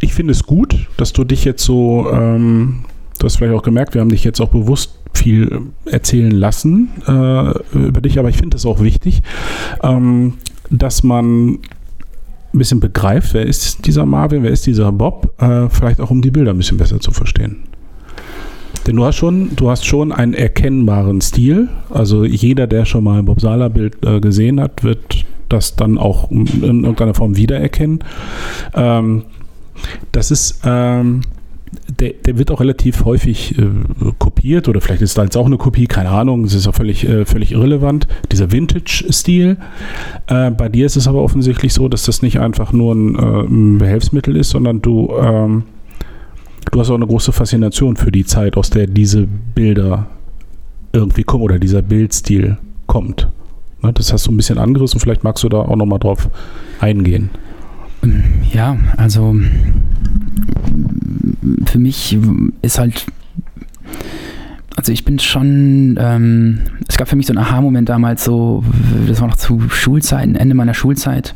ich 0.00 0.14
finde 0.14 0.32
es 0.32 0.44
gut, 0.44 0.88
dass 0.96 1.12
du 1.12 1.24
dich 1.24 1.44
jetzt 1.44 1.64
so, 1.64 2.08
ähm, 2.12 2.84
du 3.18 3.24
hast 3.24 3.36
vielleicht 3.36 3.54
auch 3.54 3.62
gemerkt, 3.62 3.94
wir 3.94 4.00
haben 4.00 4.10
dich 4.10 4.24
jetzt 4.24 4.40
auch 4.40 4.48
bewusst 4.48 4.98
viel 5.14 5.60
erzählen 5.84 6.30
lassen 6.30 6.88
äh, 7.06 7.52
über 7.76 8.00
dich, 8.00 8.18
aber 8.18 8.28
ich 8.28 8.36
finde 8.36 8.56
es 8.56 8.64
auch 8.64 8.80
wichtig, 8.80 9.22
ähm, 9.82 10.34
dass 10.70 11.02
man 11.02 11.58
ein 12.52 12.58
bisschen 12.58 12.80
begreift, 12.80 13.34
wer 13.34 13.46
ist 13.46 13.86
dieser 13.86 14.06
Marvin, 14.06 14.42
wer 14.42 14.50
ist 14.50 14.66
dieser 14.66 14.90
Bob, 14.92 15.32
äh, 15.40 15.68
vielleicht 15.68 16.00
auch 16.00 16.10
um 16.10 16.22
die 16.22 16.30
Bilder 16.30 16.52
ein 16.52 16.56
bisschen 16.56 16.78
besser 16.78 17.00
zu 17.00 17.10
verstehen. 17.10 17.64
Denn 18.86 18.96
du 18.96 19.04
hast 19.04 19.16
schon, 19.16 19.54
du 19.56 19.70
hast 19.70 19.84
schon 19.84 20.10
einen 20.10 20.32
erkennbaren 20.32 21.20
Stil. 21.20 21.68
Also 21.90 22.24
jeder, 22.24 22.66
der 22.66 22.86
schon 22.86 23.04
mal 23.04 23.18
ein 23.18 23.24
Bob 23.24 23.40
Sala 23.40 23.68
Bild 23.68 24.04
äh, 24.04 24.20
gesehen 24.20 24.60
hat, 24.60 24.82
wird 24.82 25.26
das 25.48 25.76
dann 25.76 25.98
auch 25.98 26.30
in 26.30 26.46
irgendeiner 26.64 27.14
Form 27.14 27.36
wiedererkennen. 27.36 28.00
Ähm, 28.74 29.24
das 30.12 30.30
ist, 30.30 30.60
ähm, 30.64 31.22
der, 31.88 32.14
der 32.24 32.38
wird 32.38 32.50
auch 32.50 32.60
relativ 32.60 33.04
häufig 33.04 33.56
äh, 33.58 33.68
kopiert 34.18 34.68
oder 34.68 34.80
vielleicht 34.80 35.02
ist 35.02 35.16
da 35.16 35.24
jetzt 35.24 35.36
auch 35.36 35.46
eine 35.46 35.56
Kopie, 35.56 35.86
keine 35.86 36.10
Ahnung, 36.10 36.44
es 36.44 36.54
ist 36.54 36.66
auch 36.66 36.74
völlig, 36.74 37.08
äh, 37.08 37.24
völlig 37.24 37.52
irrelevant, 37.52 38.08
dieser 38.32 38.50
Vintage-Stil. 38.50 39.56
Äh, 40.26 40.50
bei 40.50 40.68
dir 40.68 40.86
ist 40.86 40.96
es 40.96 41.06
aber 41.06 41.22
offensichtlich 41.22 41.72
so, 41.72 41.88
dass 41.88 42.04
das 42.04 42.22
nicht 42.22 42.40
einfach 42.40 42.72
nur 42.72 42.94
ein, 42.94 43.14
äh, 43.16 43.42
ein 43.42 43.78
Behelfsmittel 43.78 44.36
ist, 44.36 44.50
sondern 44.50 44.82
du, 44.82 45.12
ähm, 45.16 45.64
du 46.72 46.80
hast 46.80 46.90
auch 46.90 46.96
eine 46.96 47.06
große 47.06 47.32
Faszination 47.32 47.96
für 47.96 48.10
die 48.10 48.24
Zeit, 48.24 48.56
aus 48.56 48.70
der 48.70 48.86
diese 48.86 49.26
Bilder 49.26 50.06
irgendwie 50.92 51.22
kommen 51.22 51.44
oder 51.44 51.58
dieser 51.58 51.82
Bildstil 51.82 52.58
kommt. 52.86 53.28
Ne, 53.82 53.92
das 53.92 54.12
hast 54.12 54.26
du 54.26 54.32
ein 54.32 54.36
bisschen 54.36 54.58
angerissen, 54.58 54.98
vielleicht 55.00 55.22
magst 55.24 55.44
du 55.44 55.48
da 55.48 55.58
auch 55.58 55.76
nochmal 55.76 56.00
drauf 56.00 56.28
eingehen. 56.80 57.30
Ja, 58.52 58.76
also 58.96 59.36
für 61.66 61.78
mich 61.78 62.18
ist 62.62 62.78
halt, 62.78 63.06
also 64.76 64.92
ich 64.92 65.04
bin 65.04 65.18
schon, 65.18 65.96
ähm, 66.00 66.60
es 66.88 66.96
gab 66.96 67.08
für 67.08 67.16
mich 67.16 67.26
so 67.26 67.32
einen 67.32 67.38
Aha-Moment 67.44 67.88
damals 67.88 68.24
so, 68.24 68.64
das 69.06 69.20
war 69.20 69.28
noch 69.28 69.36
zu 69.36 69.60
Schulzeiten, 69.68 70.34
Ende 70.36 70.54
meiner 70.54 70.74
Schulzeit. 70.74 71.34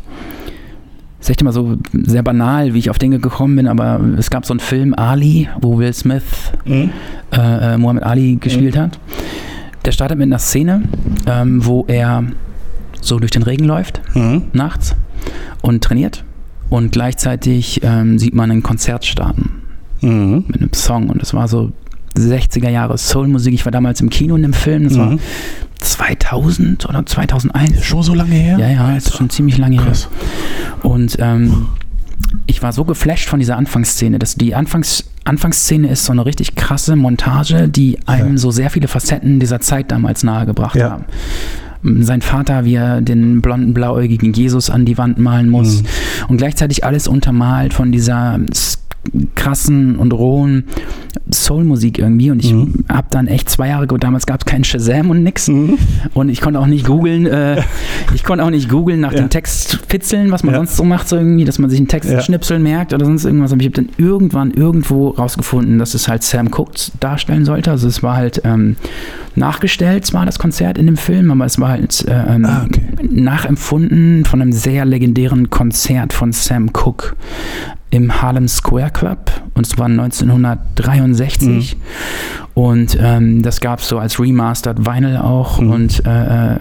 Das 1.18 1.28
ist 1.28 1.30
echt 1.30 1.40
immer 1.42 1.52
so 1.52 1.78
sehr 1.92 2.22
banal, 2.22 2.74
wie 2.74 2.78
ich 2.78 2.90
auf 2.90 2.98
Dinge 2.98 3.18
gekommen 3.18 3.56
bin, 3.56 3.66
aber 3.66 4.00
es 4.18 4.28
gab 4.30 4.44
so 4.44 4.52
einen 4.52 4.60
Film 4.60 4.92
Ali, 4.94 5.48
wo 5.60 5.78
Will 5.78 5.92
Smith 5.92 6.22
äh, 6.66 6.88
äh, 7.32 7.78
Muhammad 7.78 8.02
Ali 8.04 8.36
gespielt 8.36 8.76
hat. 8.76 8.98
Der 9.84 9.92
startet 9.92 10.18
mit 10.18 10.26
einer 10.26 10.38
Szene, 10.38 10.82
ähm, 11.26 11.64
wo 11.64 11.84
er 11.88 12.24
so 13.00 13.18
durch 13.18 13.30
den 13.30 13.42
Regen 13.42 13.64
läuft 13.64 14.00
Mhm. 14.14 14.44
nachts 14.52 14.94
und 15.62 15.82
trainiert 15.84 16.24
und 16.74 16.92
gleichzeitig 16.92 17.80
ähm, 17.82 18.18
sieht 18.18 18.34
man 18.34 18.50
ein 18.50 18.62
Konzert 18.62 19.04
starten 19.04 19.50
Mhm. 20.00 20.44
mit 20.48 20.60
einem 20.60 20.72
Song 20.74 21.08
und 21.08 21.22
es 21.22 21.32
war 21.32 21.48
so 21.48 21.72
60er 22.16 22.68
Jahre 22.68 22.98
Soulmusik. 22.98 23.54
Ich 23.54 23.64
war 23.64 23.72
damals 23.72 24.00
im 24.00 24.10
Kino 24.10 24.36
in 24.36 24.42
dem 24.42 24.52
Film, 24.52 24.84
das 24.84 24.98
war 24.98 25.10
Mhm. 25.12 25.18
2000 25.80 26.88
oder 26.88 27.04
2001. 27.06 27.84
Schon 27.84 28.02
so 28.02 28.14
lange 28.14 28.34
her? 28.34 28.58
Ja, 28.58 28.68
ja, 28.70 28.94
das 28.94 29.06
ist 29.06 29.16
schon 29.16 29.30
ziemlich 29.30 29.58
lange 29.58 29.76
her. 29.76 29.84
Krass. 29.86 30.08
Und 30.82 31.16
ähm, 31.20 31.66
ich 32.46 32.62
war 32.62 32.72
so 32.72 32.84
geflasht 32.84 33.28
von 33.28 33.38
dieser 33.38 33.56
Anfangsszene. 33.56 34.18
dass 34.18 34.34
die 34.34 34.54
Anfangs 34.54 35.04
Anfangsszene 35.24 35.88
ist 35.88 36.04
so 36.04 36.12
eine 36.12 36.26
richtig 36.26 36.54
krasse 36.54 36.96
Montage, 36.96 37.66
die 37.68 37.98
einem 38.06 38.32
Ja. 38.32 38.38
so 38.38 38.50
sehr 38.50 38.68
viele 38.68 38.88
Facetten 38.88 39.40
dieser 39.40 39.60
Zeit 39.60 39.90
damals 39.90 40.22
nahegebracht 40.22 40.76
Ja. 40.76 40.90
haben. 40.90 41.04
Sein 41.84 42.22
Vater, 42.22 42.64
wie 42.64 42.74
er 42.74 43.02
den 43.02 43.42
blonden, 43.42 43.74
blauäugigen 43.74 44.32
Jesus 44.32 44.70
an 44.70 44.86
die 44.86 44.96
Wand 44.96 45.18
malen 45.18 45.50
muss. 45.50 45.82
Mhm. 45.82 45.86
Und 46.28 46.36
gleichzeitig 46.38 46.84
alles 46.84 47.06
untermalt 47.06 47.74
von 47.74 47.92
dieser 47.92 48.40
krassen 49.34 49.96
und 49.96 50.12
rohen 50.12 50.64
Soulmusik 51.30 51.98
irgendwie. 51.98 52.30
Und 52.30 52.44
ich 52.44 52.52
Mhm. 52.52 52.84
habe 52.88 53.06
dann 53.10 53.26
echt 53.26 53.48
zwei 53.50 53.68
Jahre, 53.68 53.86
damals 53.98 54.26
gab 54.26 54.40
es 54.40 54.46
keinen 54.46 54.64
Shazam 54.64 55.10
und 55.10 55.22
nix. 55.22 55.48
Mhm. 55.48 55.78
Und 56.14 56.28
ich 56.28 56.40
konnte 56.40 56.60
auch 56.60 56.66
nicht 56.66 56.86
googeln, 56.86 57.26
äh, 57.26 57.62
ich 58.14 58.24
konnte 58.24 58.44
auch 58.44 58.50
nicht 58.50 58.68
googeln 58.68 59.00
nach 59.00 59.12
Ja. 59.12 59.18
dem 59.20 59.30
Text 59.30 59.80
fitzeln, 59.88 60.30
was 60.30 60.42
man 60.44 60.54
Ja. 60.54 60.60
sonst 60.60 60.76
so 60.76 60.84
macht, 60.84 61.08
so 61.08 61.16
irgendwie, 61.16 61.44
dass 61.44 61.58
man 61.58 61.70
sich 61.70 61.78
einen 61.78 61.88
Text 61.88 62.10
Ja. 62.10 62.58
Merkt 62.58 62.92
oder 62.92 63.04
sonst 63.04 63.24
irgendwas. 63.24 63.52
Aber 63.52 63.60
ich 63.60 63.66
habe 63.68 63.74
dann 63.84 63.88
irgendwann 63.96 64.50
irgendwo 64.52 65.08
rausgefunden, 65.08 65.78
dass 65.78 65.94
es 65.94 66.08
halt 66.08 66.22
Sam 66.22 66.50
Cooke 66.50 66.72
darstellen 67.00 67.44
sollte. 67.44 67.70
Also 67.70 67.88
es 67.88 68.02
war 68.02 68.16
halt 68.16 68.42
ähm, 68.44 68.76
nachgestellt, 69.34 70.06
zwar 70.06 70.26
das 70.26 70.38
Konzert 70.38 70.78
in 70.78 70.86
dem 70.86 70.96
Film, 70.96 71.30
aber 71.30 71.44
es 71.44 71.58
war 71.58 71.68
halt 71.70 72.04
äh, 72.06 72.34
ähm, 72.34 72.44
Ah, 72.44 72.64
okay. 72.66 72.82
nachempfunden 73.10 74.24
von 74.24 74.40
einem 74.42 74.52
sehr 74.52 74.84
legendären 74.84 75.50
Konzert 75.50 76.12
von 76.12 76.32
Sam 76.32 76.72
Cooke 76.72 77.14
im 77.90 78.20
Harlem 78.22 78.48
Square 78.48 78.90
Club 78.90 79.30
und 79.54 79.66
es 79.66 79.78
war 79.78 79.86
1963 79.86 81.76
und 82.54 82.96
ähm, 83.00 83.42
das 83.42 83.60
gab 83.60 83.80
es 83.80 83.88
so 83.88 83.98
als 83.98 84.18
Remastered 84.18 84.84
Vinyl 84.86 85.16
auch 85.18 85.60
Mhm. 85.60 85.70
und 85.70 86.06
äh, 86.06 86.54
äh, 86.54 86.58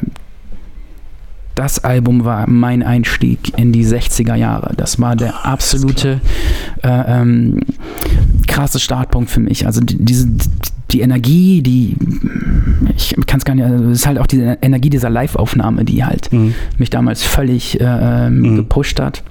das 1.56 1.84
Album 1.84 2.26
war 2.26 2.50
mein 2.50 2.82
Einstieg 2.82 3.58
in 3.60 3.72
die 3.72 3.86
60er 3.86 4.34
Jahre. 4.34 4.74
Das 4.76 5.00
war 5.00 5.16
der 5.16 5.46
absolute 5.46 6.20
äh, 6.82 6.88
ähm, 7.22 7.60
krasse 8.48 8.80
Startpunkt 8.80 9.30
für 9.30 9.40
mich. 9.40 9.68
Also 9.68 9.80
die, 9.80 10.04
diese, 10.04 10.30
die 10.90 11.02
Energie, 11.02 11.62
die 11.62 11.96
ich 12.96 13.16
kann 13.28 13.38
es 13.38 13.46
gar 13.46 13.54
nicht, 13.54 13.66
also 13.66 13.86
es 13.86 14.00
ist 14.00 14.08
halt 14.08 14.18
auch 14.18 14.26
die 14.26 14.40
Energie 14.64 14.90
dieser 14.90 15.12
Live-Aufnahme, 15.12 15.86
die 15.86 16.04
halt 16.04 16.34
Mhm. 16.34 16.56
mich 16.80 16.90
damals 16.90 17.22
völlig 17.24 17.80
äh, 17.80 17.84
ähm, 18.28 18.40
Mhm. 18.42 18.56
gepusht 18.56 19.00
hat. 19.00 19.22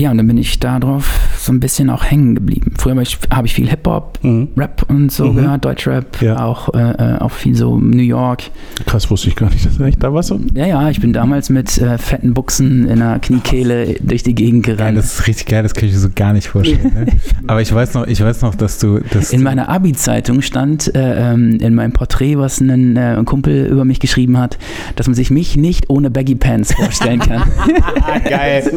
Ja, 0.00 0.12
und 0.12 0.18
dann 0.18 0.28
bin 0.28 0.38
ich 0.38 0.60
darauf 0.60 1.27
so 1.48 1.52
ein 1.54 1.60
bisschen 1.60 1.88
auch 1.88 2.04
hängen 2.04 2.34
geblieben. 2.34 2.74
Früher 2.78 2.92
habe 2.92 3.02
ich, 3.02 3.18
hab 3.30 3.44
ich 3.46 3.54
viel 3.54 3.68
Hip-Hop, 3.68 4.18
Mhm. 4.22 4.48
Rap 4.56 4.84
und 4.88 5.10
so 5.10 5.24
Mhm. 5.32 5.36
gehört, 5.36 5.64
Deutschrap, 5.64 6.20
Ja. 6.20 6.44
auch, 6.44 6.74
äh, 6.74 6.78
äh, 6.90 7.18
auch 7.18 7.30
viel 7.32 7.54
so 7.54 7.78
New 7.78 8.02
York. 8.02 8.42
Krass, 8.86 9.10
wusste 9.10 9.28
ich 9.28 9.36
gar 9.36 9.48
nicht, 9.50 9.64
dass 9.64 9.80
er 9.80 9.86
echt 9.86 10.02
da 10.02 10.12
war. 10.12 10.22
So. 10.22 10.38
Ja, 10.54 10.66
ja, 10.66 10.90
ich 10.90 11.00
bin 11.00 11.12
damals 11.14 11.48
mit 11.48 11.78
äh, 11.78 11.96
fetten 11.96 12.34
Buchsen 12.34 12.86
in 12.86 12.98
der 12.98 13.18
Kniekehle 13.18 13.94
durch 14.00 14.22
die 14.22 14.34
Gegend 14.34 14.66
gerannt. 14.66 14.98
das 14.98 15.06
ist 15.20 15.26
richtig 15.26 15.46
geil, 15.46 15.62
das 15.62 15.72
kann 15.74 15.86
ich 15.88 15.94
mir 15.94 16.00
so 16.00 16.08
gar 16.14 16.32
nicht 16.34 16.48
vorstellen. 16.48 16.92
Ne? 16.94 17.06
Aber 17.46 17.62
ich 17.62 17.72
weiß 17.74 17.94
noch, 17.94 18.06
ich 18.06 18.22
weiß 18.22 18.42
noch, 18.42 18.54
dass 18.54 18.78
du 18.78 19.00
das. 19.10 19.32
in 19.32 19.42
meiner 19.42 19.70
Abi-Zeitung 19.70 20.42
stand 20.42 20.94
äh, 20.94 21.32
ähm, 21.32 21.58
in 21.60 21.74
meinem 21.74 21.92
Porträt, 21.92 22.36
was 22.36 22.60
ein, 22.60 22.96
äh, 22.96 23.16
ein 23.16 23.24
Kumpel 23.24 23.66
über 23.66 23.86
mich 23.86 24.00
geschrieben 24.00 24.36
hat, 24.38 24.58
dass 24.96 25.06
man 25.06 25.14
sich 25.14 25.30
mich 25.30 25.56
nicht 25.56 25.88
ohne 25.88 26.10
Baggy 26.10 26.34
Pants 26.34 26.74
vorstellen 26.74 27.20
kann. 27.20 27.42
geil. 28.28 28.70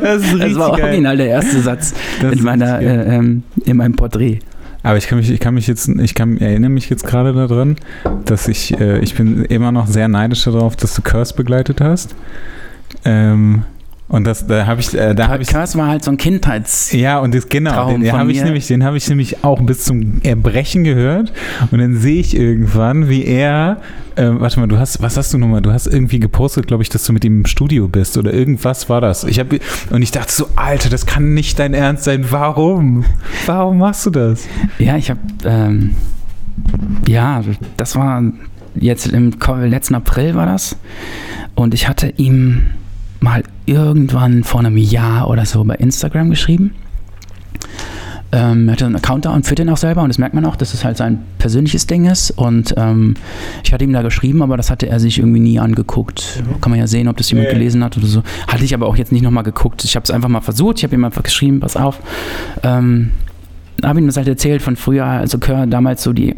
Das 0.00 0.22
ist 0.22 0.38
Das 0.40 0.54
war 0.54 0.76
geil. 0.76 0.84
original 0.84 1.16
der 1.16 1.26
erste 1.26 1.60
Satz 1.60 1.94
Das 2.20 2.32
in, 2.32 2.42
meiner, 2.42 2.80
äh, 2.80 3.16
ähm, 3.16 3.42
in 3.64 3.76
meinem 3.76 3.94
Porträt. 3.94 4.40
Aber 4.82 4.96
ich 4.96 5.06
kann 5.06 5.18
mich, 5.18 5.30
ich 5.30 5.40
kann 5.40 5.54
mich 5.54 5.66
jetzt, 5.66 5.88
ich 5.88 6.14
kann, 6.14 6.38
erinnere 6.38 6.70
mich 6.70 6.90
jetzt 6.90 7.06
gerade 7.06 7.32
daran, 7.32 7.76
dass 8.24 8.48
ich, 8.48 8.78
äh, 8.80 8.98
ich 8.98 9.14
bin 9.14 9.44
immer 9.44 9.70
noch 9.70 9.86
sehr 9.86 10.08
neidisch 10.08 10.44
darauf, 10.44 10.74
dass 10.74 10.94
du 10.94 11.02
Curse 11.02 11.34
begleitet 11.34 11.80
hast. 11.80 12.14
Ähm, 13.04 13.62
und 14.12 14.24
das, 14.24 14.46
da 14.46 14.66
habe 14.66 14.82
ich, 14.82 14.92
äh, 14.92 15.14
da 15.14 15.28
habe 15.28 15.42
ich, 15.42 15.48
Curse 15.48 15.78
war 15.78 15.88
halt 15.88 16.04
so 16.04 16.10
ein 16.10 16.18
Kindheits... 16.18 16.92
ja 16.92 17.18
und 17.18 17.34
das, 17.34 17.48
genau, 17.48 17.72
Traum 17.72 17.92
den, 17.92 18.02
den 18.02 18.12
habe 18.12 18.30
ich 18.30 18.44
nämlich, 18.44 18.66
den 18.66 18.84
habe 18.84 18.98
ich 18.98 19.08
nämlich 19.08 19.42
auch 19.42 19.58
bis 19.62 19.84
zum 19.84 20.20
Erbrechen 20.22 20.84
gehört. 20.84 21.32
Und 21.70 21.78
dann 21.78 21.96
sehe 21.96 22.20
ich 22.20 22.36
irgendwann, 22.36 23.08
wie 23.08 23.24
er, 23.24 23.78
ähm, 24.16 24.38
warte 24.38 24.60
mal, 24.60 24.68
du 24.68 24.78
hast, 24.78 25.00
was 25.00 25.16
hast 25.16 25.32
du 25.32 25.38
nochmal? 25.38 25.62
Du 25.62 25.72
hast 25.72 25.86
irgendwie 25.86 26.20
gepostet, 26.20 26.66
glaube 26.66 26.82
ich, 26.82 26.90
dass 26.90 27.04
du 27.06 27.14
mit 27.14 27.24
ihm 27.24 27.40
im 27.40 27.46
Studio 27.46 27.88
bist 27.88 28.18
oder 28.18 28.34
irgendwas 28.34 28.90
war 28.90 29.00
das. 29.00 29.24
Ich 29.24 29.38
habe 29.38 29.60
und 29.88 30.02
ich 30.02 30.10
dachte 30.10 30.30
so, 30.30 30.46
Alter, 30.56 30.90
das 30.90 31.06
kann 31.06 31.32
nicht 31.32 31.58
dein 31.58 31.72
Ernst 31.72 32.04
sein. 32.04 32.26
Warum? 32.28 33.06
Warum 33.46 33.78
machst 33.78 34.04
du 34.04 34.10
das? 34.10 34.46
Ja, 34.78 34.98
ich 34.98 35.08
habe... 35.08 35.20
Ähm, 35.46 35.96
ja, 37.08 37.42
das 37.78 37.96
war 37.96 38.22
jetzt 38.74 39.06
im 39.06 39.32
letzten 39.64 39.94
April 39.94 40.34
war 40.34 40.44
das. 40.44 40.76
Und 41.54 41.72
ich 41.72 41.88
hatte 41.88 42.12
ihm 42.18 42.64
mal 43.22 43.42
irgendwann 43.66 44.44
vor 44.44 44.60
einem 44.60 44.76
Jahr 44.76 45.28
oder 45.28 45.46
so 45.46 45.62
bei 45.64 45.74
Instagram 45.74 46.30
geschrieben. 46.30 46.72
Ähm, 48.34 48.66
er 48.68 48.72
hatte 48.72 48.86
einen 48.86 48.96
Account 48.96 49.26
da 49.26 49.34
und 49.34 49.46
führt 49.46 49.58
den 49.58 49.68
auch 49.68 49.76
selber 49.76 50.02
und 50.02 50.08
das 50.08 50.16
merkt 50.16 50.34
man 50.34 50.46
auch, 50.46 50.56
dass 50.56 50.72
es 50.72 50.84
halt 50.84 50.96
sein 50.96 51.18
persönliches 51.38 51.86
Ding 51.86 52.06
ist. 52.06 52.30
Und 52.30 52.72
ähm, 52.78 53.14
ich 53.62 53.74
hatte 53.74 53.84
ihm 53.84 53.92
da 53.92 54.00
geschrieben, 54.00 54.40
aber 54.40 54.56
das 54.56 54.70
hatte 54.70 54.88
er 54.88 55.00
sich 55.00 55.18
irgendwie 55.18 55.40
nie 55.40 55.60
angeguckt. 55.60 56.42
Kann 56.62 56.70
man 56.70 56.78
ja 56.78 56.86
sehen, 56.86 57.08
ob 57.08 57.18
das 57.18 57.30
jemand 57.30 57.48
ja. 57.48 57.54
gelesen 57.54 57.84
hat 57.84 57.96
oder 57.98 58.06
so. 58.06 58.22
Hatte 58.48 58.64
ich 58.64 58.72
aber 58.72 58.86
auch 58.86 58.96
jetzt 58.96 59.12
nicht 59.12 59.22
nochmal 59.22 59.44
geguckt. 59.44 59.84
Ich 59.84 59.96
habe 59.96 60.04
es 60.04 60.10
einfach 60.10 60.30
mal 60.30 60.40
versucht. 60.40 60.78
Ich 60.78 60.84
habe 60.84 60.94
ihm 60.94 61.04
einfach 61.04 61.22
geschrieben, 61.22 61.60
pass 61.60 61.76
auf. 61.76 62.00
Ähm, 62.62 63.10
habe 63.84 63.98
ihm 63.98 64.06
das 64.06 64.16
halt 64.16 64.28
erzählt 64.28 64.62
von 64.62 64.76
früher, 64.76 65.04
also 65.04 65.38
Chör, 65.38 65.66
damals 65.66 66.02
so 66.02 66.14
die 66.14 66.34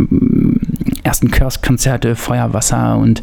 ersten 1.04 1.30
Curse-Konzerte, 1.30 2.16
Feuerwasser 2.16 2.96
und 2.96 3.22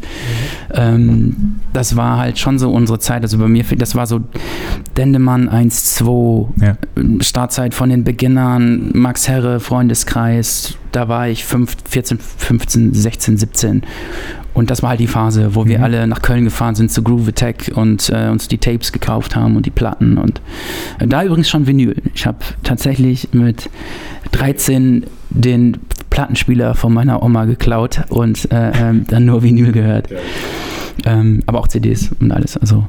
ähm, 0.72 1.56
das 1.72 1.96
war 1.96 2.16
halt 2.18 2.38
schon 2.38 2.58
so 2.58 2.70
unsere 2.70 2.98
Zeit. 2.98 3.22
Also 3.22 3.36
bei 3.38 3.48
mir, 3.48 3.64
das 3.76 3.94
war 3.94 4.06
so 4.06 4.20
Dendemann 4.96 5.48
1, 5.48 5.94
2, 5.96 6.46
Ja. 6.60 6.76
Startzeit 7.20 7.74
von 7.74 7.90
den 7.90 8.04
Beginnern, 8.04 8.90
Max 8.94 9.28
Herre, 9.28 9.60
Freundeskreis, 9.60 10.76
da 10.92 11.08
war 11.08 11.28
ich 11.28 11.44
5, 11.44 11.76
14, 11.88 12.18
15, 12.18 12.94
16, 12.94 13.36
17. 13.36 13.82
Und 14.54 14.70
das 14.70 14.82
war 14.82 14.90
halt 14.90 15.00
die 15.00 15.06
Phase, 15.06 15.54
wo 15.54 15.64
wir 15.66 15.78
Mhm. 15.78 15.84
alle 15.84 16.06
nach 16.06 16.20
Köln 16.20 16.44
gefahren 16.44 16.74
sind 16.74 16.90
zu 16.92 17.02
Groove 17.02 17.28
Attack 17.28 17.72
und 17.74 18.10
äh, 18.10 18.28
uns 18.28 18.48
die 18.48 18.58
Tapes 18.58 18.92
gekauft 18.92 19.34
haben 19.34 19.56
und 19.56 19.64
die 19.64 19.70
Platten. 19.70 20.18
Und 20.18 20.42
äh, 20.98 21.06
da 21.06 21.24
übrigens 21.24 21.48
schon 21.48 21.66
Vinyl. 21.66 21.96
Ich 22.14 22.26
habe 22.26 22.38
tatsächlich 22.62 23.30
mit 23.32 23.70
13 24.32 25.04
den 25.30 25.78
Plattenspieler 26.12 26.74
von 26.74 26.92
meiner 26.92 27.22
Oma 27.22 27.46
geklaut 27.46 28.02
und 28.10 28.52
äh, 28.52 28.70
ähm, 28.74 29.06
dann 29.08 29.24
nur 29.24 29.42
Vinyl 29.42 29.72
gehört. 29.72 30.08
Ähm, 31.06 31.42
aber 31.46 31.58
auch 31.58 31.68
CDs 31.68 32.10
und 32.20 32.30
alles. 32.32 32.58
Also. 32.58 32.86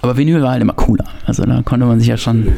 Aber 0.00 0.16
Vinyl 0.16 0.40
war 0.42 0.52
halt 0.52 0.62
immer 0.62 0.72
cooler. 0.72 1.06
Also 1.26 1.44
da 1.44 1.62
konnte 1.62 1.86
man 1.86 1.98
sich 1.98 2.08
ja 2.08 2.16
schon. 2.16 2.48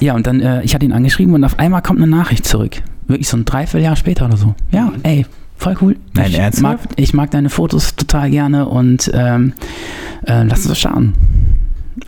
Ja, 0.00 0.14
und 0.14 0.26
dann, 0.26 0.40
äh, 0.40 0.62
ich 0.62 0.74
hatte 0.74 0.84
ihn 0.84 0.92
angeschrieben 0.92 1.34
und 1.34 1.44
auf 1.44 1.58
einmal 1.58 1.82
kommt 1.82 2.00
eine 2.00 2.08
Nachricht 2.08 2.46
zurück. 2.46 2.82
Wirklich 3.06 3.28
so 3.28 3.36
ein 3.36 3.44
Dreivierteljahr 3.44 3.96
später 3.96 4.26
oder 4.26 4.36
so. 4.36 4.54
Ja, 4.70 4.92
ey, 5.02 5.26
voll 5.56 5.76
cool. 5.80 5.96
Nein, 6.14 6.26
ich 6.26 6.32
mag, 6.32 6.42
ernsthaft? 6.42 6.90
ich 6.96 7.14
mag 7.14 7.30
deine 7.30 7.48
Fotos 7.48 7.96
total 7.96 8.30
gerne 8.30 8.66
und 8.68 9.10
ähm, 9.12 9.54
äh, 10.24 10.44
lass 10.44 10.60
uns 10.60 10.68
das 10.68 10.78
starten. 10.78 11.14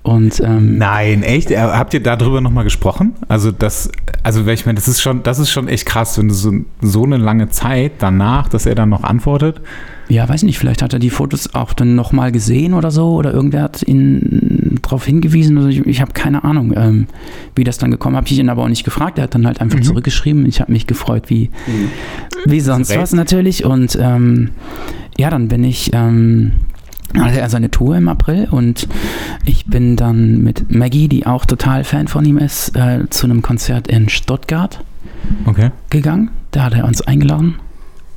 Und 0.02 0.40
ähm, 0.40 0.78
Nein, 0.78 1.22
echt? 1.22 1.50
Äh, 1.50 1.56
Habt 1.58 1.94
ihr 1.94 2.02
darüber 2.02 2.40
nochmal 2.40 2.64
gesprochen? 2.64 3.14
Also 3.28 3.50
das, 3.52 3.90
also 4.22 4.46
ich 4.46 4.66
meine, 4.66 4.76
das 4.76 4.88
ist 4.88 5.00
schon, 5.00 5.22
das 5.22 5.38
ist 5.38 5.50
schon 5.50 5.68
echt 5.68 5.86
krass, 5.86 6.18
wenn 6.18 6.28
du 6.28 6.34
so, 6.34 6.52
so 6.80 7.04
eine 7.04 7.16
lange 7.16 7.48
Zeit 7.50 7.92
danach, 7.98 8.48
dass 8.48 8.66
er 8.66 8.74
dann 8.74 8.88
noch 8.88 9.04
antwortet. 9.04 9.60
ja, 10.08 10.28
weiß 10.28 10.42
nicht, 10.42 10.58
vielleicht 10.58 10.82
hat 10.82 10.92
er 10.92 10.98
die 10.98 11.10
Fotos 11.10 11.54
auch 11.54 11.72
dann 11.72 11.94
nochmal 11.94 12.32
gesehen 12.32 12.74
oder 12.74 12.90
so 12.90 13.12
oder 13.14 13.32
irgendwer 13.32 13.62
hat 13.62 13.82
ihn 13.86 14.78
darauf 14.82 15.04
hingewiesen. 15.06 15.56
Also 15.58 15.68
ich, 15.68 15.86
ich 15.86 16.00
habe 16.00 16.12
keine 16.12 16.42
Ahnung, 16.44 16.72
ähm, 16.76 17.06
wie 17.54 17.64
das 17.64 17.78
dann 17.78 17.90
gekommen. 17.90 18.16
Habe 18.16 18.26
ich 18.26 18.38
ihn 18.38 18.48
aber 18.48 18.62
auch 18.64 18.68
nicht 18.68 18.84
gefragt. 18.84 19.18
Er 19.18 19.24
hat 19.24 19.34
dann 19.34 19.46
halt 19.46 19.60
einfach 19.60 19.78
Mhm. 19.78 19.84
zurückgeschrieben. 19.84 20.46
Ich 20.46 20.60
habe 20.60 20.72
mich 20.72 20.86
gefreut, 20.86 21.24
wie, 21.28 21.50
wie 22.46 22.60
sonst 22.60 22.96
was 22.96 23.12
natürlich. 23.12 23.64
Und 23.64 23.96
ähm, 24.00 24.50
ja, 25.18 25.30
dann 25.30 25.48
bin 25.48 25.62
ich. 25.64 25.90
Ähm, 25.92 26.52
hatte 27.18 27.40
er 27.40 27.48
seine 27.50 27.70
Tour 27.70 27.96
im 27.96 28.08
April 28.08 28.48
und 28.50 28.86
ich 29.44 29.66
bin 29.66 29.96
dann 29.96 30.42
mit 30.42 30.70
Maggie, 30.74 31.08
die 31.08 31.26
auch 31.26 31.44
total 31.44 31.84
Fan 31.84 32.08
von 32.08 32.24
ihm 32.24 32.38
ist, 32.38 32.76
äh, 32.76 33.08
zu 33.10 33.26
einem 33.26 33.42
Konzert 33.42 33.88
in 33.88 34.08
Stuttgart 34.08 34.82
Okay. 35.46 35.70
gegangen. 35.90 36.30
Da 36.50 36.64
hat 36.64 36.74
er 36.74 36.84
uns 36.84 37.00
eingeladen. 37.02 37.56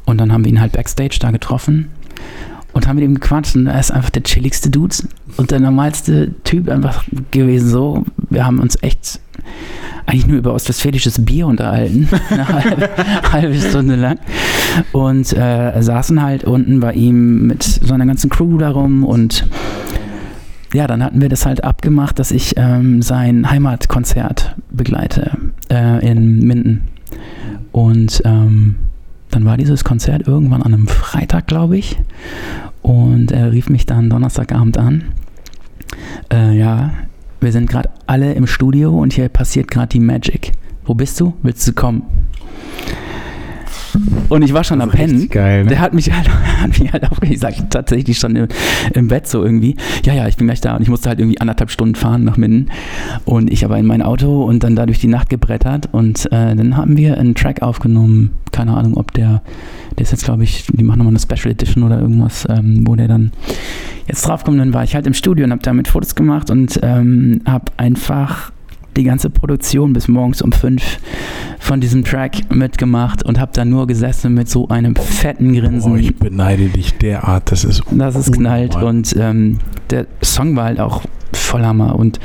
Und 0.05 0.17
dann 0.19 0.31
haben 0.33 0.43
wir 0.43 0.51
ihn 0.51 0.59
halt 0.59 0.73
backstage 0.73 1.17
da 1.19 1.31
getroffen 1.31 1.89
und 2.73 2.87
haben 2.87 2.95
mit 2.95 3.05
ihm 3.05 3.15
gequatscht. 3.15 3.55
Und 3.55 3.67
er 3.67 3.79
ist 3.79 3.91
einfach 3.91 4.09
der 4.09 4.23
chilligste 4.23 4.69
Dude 4.69 4.95
und 5.37 5.51
der 5.51 5.59
normalste 5.59 6.33
Typ 6.43 6.69
einfach 6.69 7.05
gewesen. 7.31 7.69
So, 7.69 8.03
wir 8.29 8.45
haben 8.45 8.59
uns 8.59 8.77
echt 8.81 9.19
eigentlich 10.05 10.27
nur 10.27 10.37
über 10.37 10.53
ostwestfälisches 10.53 11.23
Bier 11.23 11.47
unterhalten. 11.47 12.09
Eine 12.29 12.47
halbe, 12.47 12.89
halbe 13.31 13.55
Stunde 13.55 13.95
lang. 13.95 14.19
Und 14.91 15.33
äh, 15.33 15.81
saßen 15.81 16.21
halt 16.21 16.43
unten 16.43 16.79
bei 16.79 16.93
ihm 16.93 17.47
mit 17.47 17.63
so 17.63 17.95
ganzen 17.95 18.29
Crew 18.29 18.57
darum 18.57 19.03
und 19.03 19.47
ja, 20.73 20.87
dann 20.87 21.03
hatten 21.03 21.21
wir 21.21 21.29
das 21.29 21.45
halt 21.45 21.63
abgemacht, 21.63 22.17
dass 22.17 22.31
ich 22.31 22.55
ähm, 22.57 23.03
sein 23.03 23.49
Heimatkonzert 23.49 24.55
begleite 24.71 25.37
äh, 25.69 26.03
in 26.09 26.39
Minden. 26.39 26.81
Und 27.71 28.21
ähm, 28.25 28.75
dann 29.29 29.45
war 29.45 29.57
dieses 29.57 29.83
Konzert 29.83 30.27
irgendwann 30.27 30.63
an 30.63 30.73
einem 30.73 30.87
Freitag, 30.87 31.47
glaube 31.47 31.77
ich. 31.77 31.99
Und 32.81 33.31
er 33.31 33.51
rief 33.51 33.69
mich 33.69 33.85
dann 33.85 34.09
Donnerstagabend 34.09 34.77
an. 34.77 35.03
Äh, 36.31 36.57
ja, 36.57 36.91
wir 37.43 37.51
sind 37.51 37.69
gerade 37.69 37.89
alle 38.07 38.33
im 38.33 38.47
Studio 38.47 38.97
und 38.97 39.13
hier 39.13 39.29
passiert 39.29 39.69
gerade 39.69 39.89
die 39.89 39.99
Magic. 39.99 40.53
Wo 40.85 40.93
bist 40.93 41.19
du? 41.19 41.33
Willst 41.43 41.67
du 41.67 41.73
kommen? 41.73 42.03
Und 44.29 44.41
ich 44.41 44.53
war 44.53 44.63
schon 44.63 44.81
am 44.81 44.89
Pennen. 44.89 45.29
Geil, 45.29 45.63
ne? 45.63 45.69
Der 45.69 45.79
hat 45.79 45.93
mich 45.93 46.11
halt, 46.11 46.29
hat 46.61 46.79
mich 46.79 46.91
halt 46.91 47.09
aufgeregt. 47.09 47.33
Ich 47.33 47.39
sag 47.39 47.69
tatsächlich 47.69 48.17
schon 48.17 48.35
im, 48.35 48.47
im 48.93 49.07
Bett 49.07 49.27
so 49.27 49.43
irgendwie. 49.43 49.75
Ja, 50.03 50.13
ja, 50.13 50.27
ich 50.27 50.37
bin 50.37 50.47
gleich 50.47 50.61
da. 50.61 50.75
Und 50.75 50.81
ich 50.81 50.89
musste 50.89 51.09
halt 51.09 51.19
irgendwie 51.19 51.39
anderthalb 51.39 51.71
Stunden 51.71 51.95
fahren 51.95 52.23
nach 52.23 52.37
Minden. 52.37 52.69
Und 53.25 53.51
ich 53.51 53.65
aber 53.65 53.77
in 53.77 53.85
mein 53.85 54.01
Auto 54.01 54.43
und 54.43 54.63
dann 54.63 54.75
da 54.75 54.85
durch 54.85 54.99
die 54.99 55.07
Nacht 55.07 55.29
gebrettert. 55.29 55.89
Und 55.91 56.25
äh, 56.27 56.55
dann 56.55 56.77
haben 56.77 56.97
wir 56.97 57.17
einen 57.17 57.35
Track 57.35 57.61
aufgenommen. 57.61 58.31
Keine 58.51 58.75
Ahnung, 58.75 58.97
ob 58.97 59.13
der, 59.13 59.41
der 59.97 60.03
ist 60.03 60.11
jetzt, 60.11 60.25
glaube 60.25 60.43
ich, 60.43 60.65
die 60.71 60.83
machen 60.83 60.99
nochmal 60.99 61.13
eine 61.13 61.19
Special 61.19 61.51
Edition 61.51 61.83
oder 61.83 61.99
irgendwas, 61.99 62.47
ähm, 62.49 62.83
wo 62.87 62.95
der 62.95 63.07
dann 63.07 63.31
jetzt 64.07 64.27
draufkommt. 64.27 64.59
Dann 64.59 64.73
war 64.73 64.83
ich 64.83 64.95
halt 64.95 65.07
im 65.07 65.13
Studio 65.13 65.45
und 65.45 65.51
habe 65.51 65.61
damit 65.63 65.87
Fotos 65.87 66.15
gemacht 66.15 66.49
und 66.49 66.79
ähm, 66.83 67.41
habe 67.45 67.65
einfach 67.77 68.51
die 68.95 69.03
ganze 69.03 69.29
Produktion 69.29 69.93
bis 69.93 70.07
morgens 70.07 70.41
um 70.41 70.51
fünf 70.51 70.99
von 71.63 71.79
diesem 71.79 72.03
Track 72.03 72.53
mitgemacht 72.53 73.23
und 73.23 73.39
habe 73.39 73.51
da 73.53 73.63
nur 73.63 73.87
gesessen 73.87 74.33
mit 74.33 74.49
so 74.49 74.67
einem 74.67 74.95
fetten 74.97 75.53
Grinsen. 75.53 75.93
Oh, 75.93 75.95
ich 75.95 76.13
beneide 76.13 76.67
dich 76.67 76.97
derart. 76.97 77.51
Das 77.53 77.63
ist 77.63 77.83
dass 77.89 78.15
es 78.15 78.31
knallt 78.33 78.75
und 78.75 79.15
ähm, 79.17 79.59
der 79.89 80.05
Song 80.21 80.57
war 80.57 80.65
halt 80.65 80.81
auch 80.81 81.03
voll 81.31 81.63
Hammer 81.63 81.95
und 81.97 82.19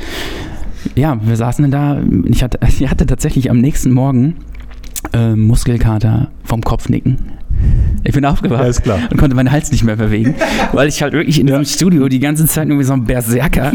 ja, 0.95 1.17
wir 1.23 1.35
saßen 1.37 1.69
dann 1.69 1.71
da, 1.71 2.01
ich 2.29 2.43
hatte, 2.43 2.59
ich 2.67 2.89
hatte 2.89 3.05
tatsächlich 3.05 3.49
am 3.49 3.59
nächsten 3.59 3.91
Morgen 3.91 4.35
äh, 5.13 5.35
Muskelkater 5.35 6.27
vom 6.43 6.61
Kopfnicken. 6.61 7.19
Ich 8.03 8.13
bin 8.13 8.23
aufgewacht 8.25 8.61
Ja, 8.63 8.67
ist 8.69 8.83
klar. 8.83 8.99
und 9.11 9.17
konnte 9.17 9.35
meinen 9.35 9.51
Hals 9.51 9.71
nicht 9.71 9.83
mehr 9.83 9.95
bewegen, 9.97 10.35
weil 10.73 10.87
ich 10.89 11.01
halt 11.01 11.13
wirklich 11.13 11.39
in 11.39 11.47
Ja. 11.47 11.59
diesem 11.59 11.73
Studio 11.73 12.07
die 12.09 12.19
ganze 12.19 12.45
Zeit 12.45 12.67
nur 12.67 12.79
wie 12.79 12.83
so 12.83 12.93
ein 12.93 13.05
Berserker, 13.05 13.71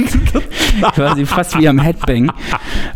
quasi 0.95 1.25
fast 1.27 1.59
wie 1.59 1.69
am 1.69 1.79
Headbang 1.79 2.31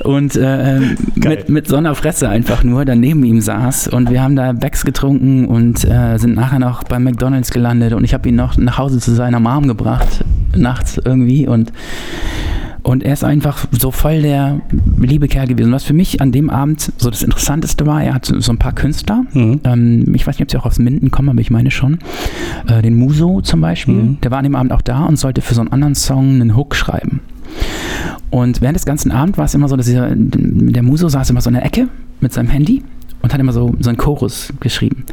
und 0.05 0.37
äh, 0.37 0.77
ähm, 0.77 0.97
mit, 1.17 1.49
mit 1.49 1.69
so 1.69 1.77
einer 1.77 1.95
Fresse 1.95 2.29
einfach 2.29 2.65
nur 2.65 2.85
dann 2.85 3.01
neben 3.01 3.25
ihm 3.25 3.41
saß 3.41 3.89
und 3.89 4.11
wir 4.11 4.23
haben 4.23 4.37
da 4.37 4.53
Becks 4.53 4.85
getrunken 4.85 5.47
und 5.47 5.85
äh, 5.85 6.19
sind 6.19 6.35
nachher 6.35 6.59
noch 6.59 6.85
bei 6.85 6.99
McDonalds 6.99 7.51
gelandet 7.51 7.93
und 7.93 8.05
ich 8.05 8.15
habe 8.15 8.29
ihn 8.29 8.37
noch 8.37 8.57
nach 8.57 8.79
Hause 8.79 8.99
zu 8.99 9.15
seiner 9.15 9.41
Mom 9.41 9.69
gebracht, 9.69 10.25
nachts 10.57 11.01
irgendwie 11.05 11.47
und 11.47 11.73
und 12.85 13.03
er 13.03 13.13
ist 13.13 13.25
einfach 13.25 13.67
so 13.71 13.91
voll 13.91 14.23
der 14.23 14.61
liebe 14.99 15.29
Kerl 15.29 15.47
gewesen. 15.47 15.73
Was 15.73 15.85
für 15.85 15.93
mich 15.93 16.23
an 16.23 16.33
dem 16.33 16.49
Abend 16.49 16.91
so 16.97 17.11
das 17.11 17.23
Interessanteste 17.23 17.85
war, 17.85 18.03
er 18.03 18.15
hat 18.15 18.25
so 18.25 18.51
ein 18.51 18.59
paar 18.59 18.73
Künstler. 18.73 19.25
Mhm. 19.35 19.61
Ähm, 19.65 20.15
ich 20.15 20.27
weiß 20.27 20.37
nicht, 20.39 20.43
ob 20.47 20.51
sie 20.51 20.57
auch 20.57 20.65
aus 20.65 20.79
Minden 20.79 21.11
kommen, 21.11 21.29
aber 21.29 21.41
ich 21.41 21.51
meine 21.51 21.71
schon. 21.71 21.99
Äh, 22.67 22.81
den 22.81 22.97
Muso 22.97 23.43
zum 23.43 23.61
Beispiel, 23.61 23.95
Mhm. 23.95 24.21
der 24.23 24.31
war 24.31 24.39
an 24.39 24.45
dem 24.45 24.55
Abend 24.55 24.73
auch 24.73 24.81
da 24.81 25.05
und 25.05 25.19
sollte 25.19 25.43
für 25.43 25.53
so 25.55 25.61
einen 25.61 25.73
anderen 25.73 25.97
Song 25.97 26.37
einen 26.41 26.57
Hook 26.57 26.75
schreiben. 26.75 27.21
Und 28.31 28.61
während 28.61 28.77
des 28.77 28.85
ganzen 28.85 29.11
Abends 29.11 29.39
war 29.39 29.47
es 29.47 29.55
immer 29.55 29.69
so, 29.69 29.77
dass 29.77 29.87
dieser, 29.87 30.11
der 30.15 30.83
Muso 30.83 31.09
saß 31.09 31.31
immer 31.31 31.41
so 31.41 31.49
in 31.51 31.55
der 31.55 31.65
Ecke 31.65 31.89
mit 32.21 32.33
seinem 32.33 32.49
Handy 32.49 32.83
und 33.23 33.33
hat 33.33 33.41
immer 33.41 33.53
so, 33.53 33.75
so 33.81 33.89
einen 33.89 33.99
Chorus 33.99 34.53
geschrieben. 34.61 35.05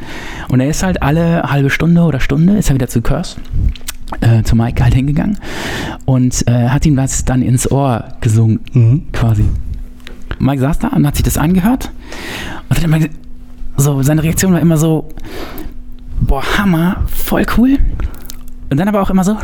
Und 0.48 0.60
er 0.60 0.68
ist 0.68 0.82
halt 0.82 1.02
alle 1.02 1.42
halbe 1.44 1.70
Stunde 1.70 2.02
oder 2.02 2.20
Stunde, 2.20 2.56
ist 2.58 2.68
er 2.70 2.74
wieder 2.74 2.88
zu 2.88 3.00
Curse, 3.00 3.36
äh, 4.20 4.42
zu 4.42 4.54
Mike 4.54 4.82
halt 4.82 4.94
hingegangen 4.94 5.38
und 6.04 6.46
äh, 6.46 6.68
hat 6.68 6.86
ihm 6.86 6.96
das 6.96 7.24
dann 7.24 7.42
ins 7.42 7.70
Ohr 7.70 8.04
gesungen 8.20 8.60
Mhm. 8.72 9.02
quasi. 9.12 9.44
Mike 10.38 10.60
saß 10.60 10.78
da 10.80 10.88
und 10.88 11.06
hat 11.06 11.16
sich 11.16 11.24
das 11.24 11.38
angehört 11.38 11.90
und 12.68 12.76
hat 12.76 12.84
immer 12.84 12.98
so, 13.78 14.02
seine 14.02 14.22
Reaktion 14.22 14.52
war 14.52 14.60
immer 14.60 14.76
so, 14.76 15.08
boah, 16.20 16.42
Hammer, 16.58 17.02
voll 17.06 17.44
cool. 17.56 17.78
Und 18.70 18.78
dann 18.78 18.88
aber 18.88 19.00
auch 19.02 19.10
immer 19.10 19.24
so, 19.24 19.36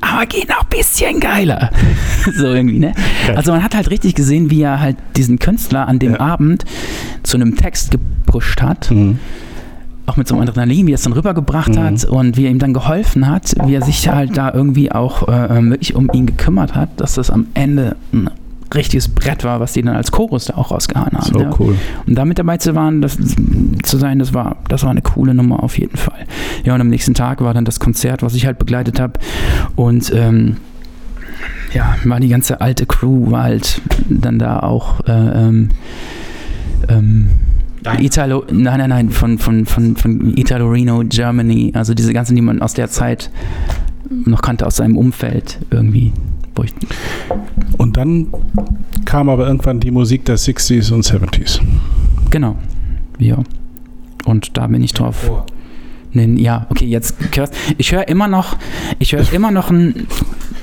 aber 0.00 0.26
geht 0.26 0.48
noch 0.48 0.62
ein 0.62 0.68
bisschen 0.70 1.20
geiler. 1.20 1.70
so 2.36 2.46
irgendwie, 2.46 2.78
ne? 2.78 2.92
Also 3.36 3.52
man 3.52 3.62
hat 3.62 3.74
halt 3.74 3.90
richtig 3.90 4.14
gesehen, 4.14 4.50
wie 4.50 4.62
er 4.62 4.80
halt 4.80 4.96
diesen 5.16 5.38
Künstler 5.38 5.88
an 5.88 5.98
dem 5.98 6.12
Ja. 6.12 6.20
Abend 6.20 6.64
zu 7.22 7.36
einem 7.36 7.56
Text 7.56 7.90
gepusht 7.90 8.62
hat 8.62 8.90
Mhm. 8.90 9.18
auch 10.06 10.16
mit 10.16 10.26
so 10.26 10.34
einem 10.34 10.42
Adrenalin, 10.48 10.86
wie 10.86 10.92
er 10.92 10.96
es 10.96 11.02
dann 11.02 11.12
rübergebracht 11.12 11.74
Mhm. 11.74 11.78
hat 11.82 12.04
und 12.04 12.36
wie 12.36 12.44
er 12.46 12.50
ihm 12.50 12.58
dann 12.58 12.72
geholfen 12.74 13.28
hat, 13.28 13.52
wie 13.64 13.74
er 13.74 13.82
sich 13.82 14.08
halt 14.08 14.36
da 14.36 14.52
irgendwie 14.52 14.90
auch 14.90 15.28
äh, 15.28 15.58
ähm, 15.58 15.70
wirklich 15.70 15.94
um 15.94 16.08
ihn 16.12 16.26
gekümmert 16.26 16.74
hat, 16.74 16.88
dass 17.00 17.14
das 17.14 17.30
am 17.30 17.46
Ende 17.54 17.96
ein 18.12 18.28
richtiges 18.74 19.08
Brett 19.08 19.44
war, 19.44 19.60
was 19.60 19.72
die 19.72 19.82
dann 19.82 19.96
als 19.96 20.10
Chorus 20.10 20.46
da 20.46 20.54
auch 20.54 20.70
rausgehauen 20.70 21.12
haben. 21.12 21.32
So 21.32 21.40
ja. 21.40 21.50
cool. 21.58 21.76
Und 22.06 22.14
damit 22.14 22.38
dabei 22.38 22.56
zu, 22.56 22.74
waren, 22.74 23.02
das, 23.02 23.18
zu 23.82 23.98
sein, 23.98 24.18
das 24.18 24.32
war, 24.32 24.56
das 24.68 24.82
war 24.82 24.90
eine 24.90 25.02
coole 25.02 25.34
Nummer 25.34 25.62
auf 25.62 25.78
jeden 25.78 25.96
Fall. 25.96 26.26
Ja, 26.64 26.74
und 26.74 26.80
am 26.80 26.88
nächsten 26.88 27.14
Tag 27.14 27.40
war 27.40 27.54
dann 27.54 27.64
das 27.64 27.80
Konzert, 27.80 28.22
was 28.22 28.34
ich 28.34 28.46
halt 28.46 28.58
begleitet 28.58 29.00
habe. 29.00 29.14
Und 29.76 30.12
ähm, 30.14 30.56
ja, 31.72 31.96
war 32.04 32.20
die 32.20 32.28
ganze 32.28 32.60
alte 32.60 32.86
Crew, 32.86 33.30
war 33.30 33.44
halt 33.44 33.80
dann 34.08 34.38
da 34.38 34.60
auch 34.60 35.00
äh, 35.06 35.12
ähm, 35.12 35.68
ähm, 36.88 37.30
Italo, 37.98 38.44
nein, 38.50 38.78
nein, 38.78 38.90
nein, 38.90 39.10
von, 39.10 39.38
von, 39.38 39.64
von, 39.66 39.96
von 39.96 40.36
Italo 40.36 40.68
Reno, 40.68 41.02
Germany, 41.08 41.72
also 41.74 41.94
diese 41.94 42.12
ganzen, 42.12 42.36
die 42.36 42.42
man 42.42 42.60
aus 42.60 42.74
der 42.74 42.90
Zeit 42.90 43.30
noch 44.10 44.42
kannte, 44.42 44.66
aus 44.66 44.76
seinem 44.76 44.96
Umfeld 44.96 45.58
irgendwie. 45.70 46.12
Ich, 46.64 46.74
Und 47.78 47.96
dann 47.96 48.28
kam 49.04 49.28
aber 49.28 49.46
irgendwann 49.46 49.80
die 49.80 49.90
Musik 49.90 50.24
der 50.26 50.36
60s 50.36 50.92
und 50.92 51.04
70s. 51.04 51.60
genau, 52.30 52.56
ja. 53.18 53.38
Und 54.26 54.56
da 54.56 54.66
bin 54.66 54.82
ich 54.82 54.92
drauf. 54.92 55.30
Nee, 56.12 56.42
ja, 56.42 56.66
okay, 56.70 56.86
jetzt 56.86 57.16
hörst 57.34 57.54
Ich 57.78 57.92
höre 57.92 58.08
immer 58.08 58.28
noch, 58.28 58.56
ich 58.98 59.12
höre 59.12 59.32
immer 59.32 59.50
noch 59.50 59.70
ein, 59.70 60.06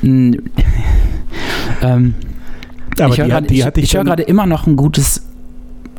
ein 0.03 0.41
ähm, 1.81 2.13
Aber 2.99 3.13
ich 3.13 3.19
höre 3.19 3.27
gerade 3.27 3.47
gerade 4.03 4.23
immer 4.23 4.45
noch 4.45 4.67
ein 4.67 4.75
gutes 4.75 5.23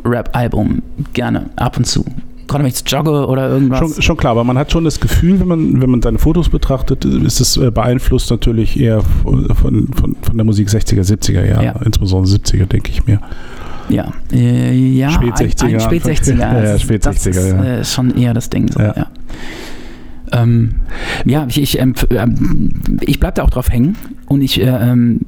Rap-Album 0.05 0.83
gerne 1.13 1.51
ab 1.57 1.77
und 1.77 1.87
zu. 1.87 2.05
Gerade 2.49 2.65
wenn 2.65 2.71
ich 2.71 2.83
jogge 2.87 3.27
oder 3.27 3.49
irgendwas. 3.51 3.79
Schon, 3.79 4.03
schon 4.03 4.17
klar, 4.17 4.33
aber 4.33 4.43
man 4.43 4.59
hat 4.59 4.73
schon 4.73 4.83
das 4.85 4.99
Gefühl, 4.99 5.39
wenn 5.39 5.49
man, 5.49 5.81
wenn 5.83 5.91
man 5.91 6.03
seine 6.03 6.19
Fotos 6.19 6.49
betrachtet, 6.49 7.05
ist 7.05 7.41
es 7.41 7.57
äh, 7.59 7.71
beeinflusst 7.71 8.31
natürlich 8.31 8.81
eher 8.81 9.03
von, 9.03 9.47
von, 9.55 9.87
von, 10.23 10.37
der 10.37 10.45
Musik 10.45 10.69
60er, 10.69 11.03
70er 11.03 11.45
Jahre, 11.47 11.65
Ja. 11.65 11.73
insbesondere 11.85 12.35
70er, 12.35 12.67
denke 12.67 12.91
ich 12.91 13.07
mir. 13.07 13.21
Ja, 13.91 14.13
äh, 14.33 14.75
ja 14.75 15.11
Spät 15.11 15.33
ein, 15.41 15.49
60er, 15.49 15.75
ein 15.75 15.81
Spät 15.81 16.05
Anfang- 16.07 16.15
60er. 16.25 16.39
Ja, 16.39 16.55
ja, 16.55 16.63
das 16.73 16.83
Spät 16.83 17.07
das 17.07 17.27
60er, 17.27 17.29
ist, 17.31 17.49
ja. 17.53 17.65
Äh, 17.65 17.85
schon 17.85 18.17
eher 18.17 18.35
das 18.35 18.51
Ding. 18.51 18.73
So, 18.73 18.81
Ja. 18.81 18.95
ja. 18.97 19.07
Ähm, 20.33 20.75
ja, 21.25 21.47
ich, 21.49 21.61
ich, 21.61 21.79
ähm, 21.79 21.95
ähm, 22.11 22.71
ich 23.01 23.19
bleib 23.19 23.37
da 23.37 23.45
auch 23.45 23.51
drauf 23.51 23.71
hängen 23.71 23.97
und 24.27 24.43
ich 24.43 24.61
äh, 24.61 24.67
ähm, 24.67 25.21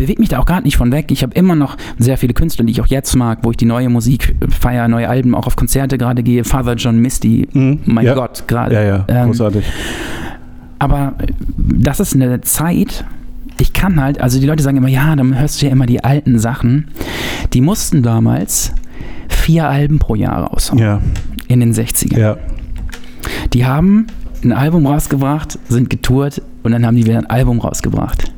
bewege 0.00 0.18
mich 0.20 0.30
da 0.30 0.38
auch 0.38 0.46
gar 0.46 0.62
nicht 0.62 0.76
von 0.78 0.92
weg. 0.92 1.10
Ich 1.10 1.22
habe 1.22 1.34
immer 1.34 1.54
noch 1.54 1.76
sehr 1.98 2.16
viele 2.16 2.32
Künstler, 2.32 2.64
die 2.64 2.72
ich 2.72 2.80
auch 2.80 2.86
jetzt 2.86 3.14
mag, 3.16 3.40
wo 3.42 3.50
ich 3.50 3.58
die 3.58 3.66
neue 3.66 3.90
Musik 3.90 4.34
feiere, 4.48 4.88
neue 4.88 5.08
Alben, 5.08 5.34
auch 5.34 5.46
auf 5.46 5.56
Konzerte 5.56 5.98
gerade 5.98 6.22
gehe. 6.22 6.44
Father 6.44 6.74
John 6.74 6.98
Misty, 6.98 7.46
mein 7.52 8.06
ja. 8.06 8.14
Gott, 8.14 8.44
gerade. 8.46 8.74
Ja, 8.74 8.82
ja, 8.82 9.04
Ähm, 9.08 9.26
großartig. 9.26 9.64
Aber 10.78 11.14
das 11.58 12.00
ist 12.00 12.14
eine 12.14 12.40
Zeit, 12.40 13.04
ich 13.58 13.74
kann 13.74 14.00
halt, 14.00 14.18
also 14.20 14.40
die 14.40 14.46
Leute 14.46 14.62
sagen 14.62 14.78
immer, 14.78 14.88
ja, 14.88 15.14
dann 15.14 15.38
hörst 15.38 15.60
du 15.60 15.66
ja 15.66 15.72
immer 15.72 15.84
die 15.84 16.02
alten 16.02 16.38
Sachen. 16.38 16.88
Die 17.52 17.60
mussten 17.60 18.02
damals 18.02 18.72
vier 19.28 19.68
Alben 19.68 19.98
pro 19.98 20.14
Jahr 20.14 20.44
raushauen 20.44 20.78
Ja, 20.80 21.00
in 21.48 21.60
den 21.60 21.74
60ern. 21.74 22.18
ja. 22.18 22.36
Die 23.52 23.66
haben 23.66 24.06
ein 24.42 24.52
Album 24.54 24.86
rausgebracht, 24.86 25.58
sind 25.68 25.90
getourt 25.90 26.40
und 26.62 26.72
dann 26.72 26.86
haben 26.86 26.96
die 26.96 27.04
wieder 27.04 27.18
ein 27.18 27.26
Album 27.28 27.58
rausgebracht. 27.60 28.32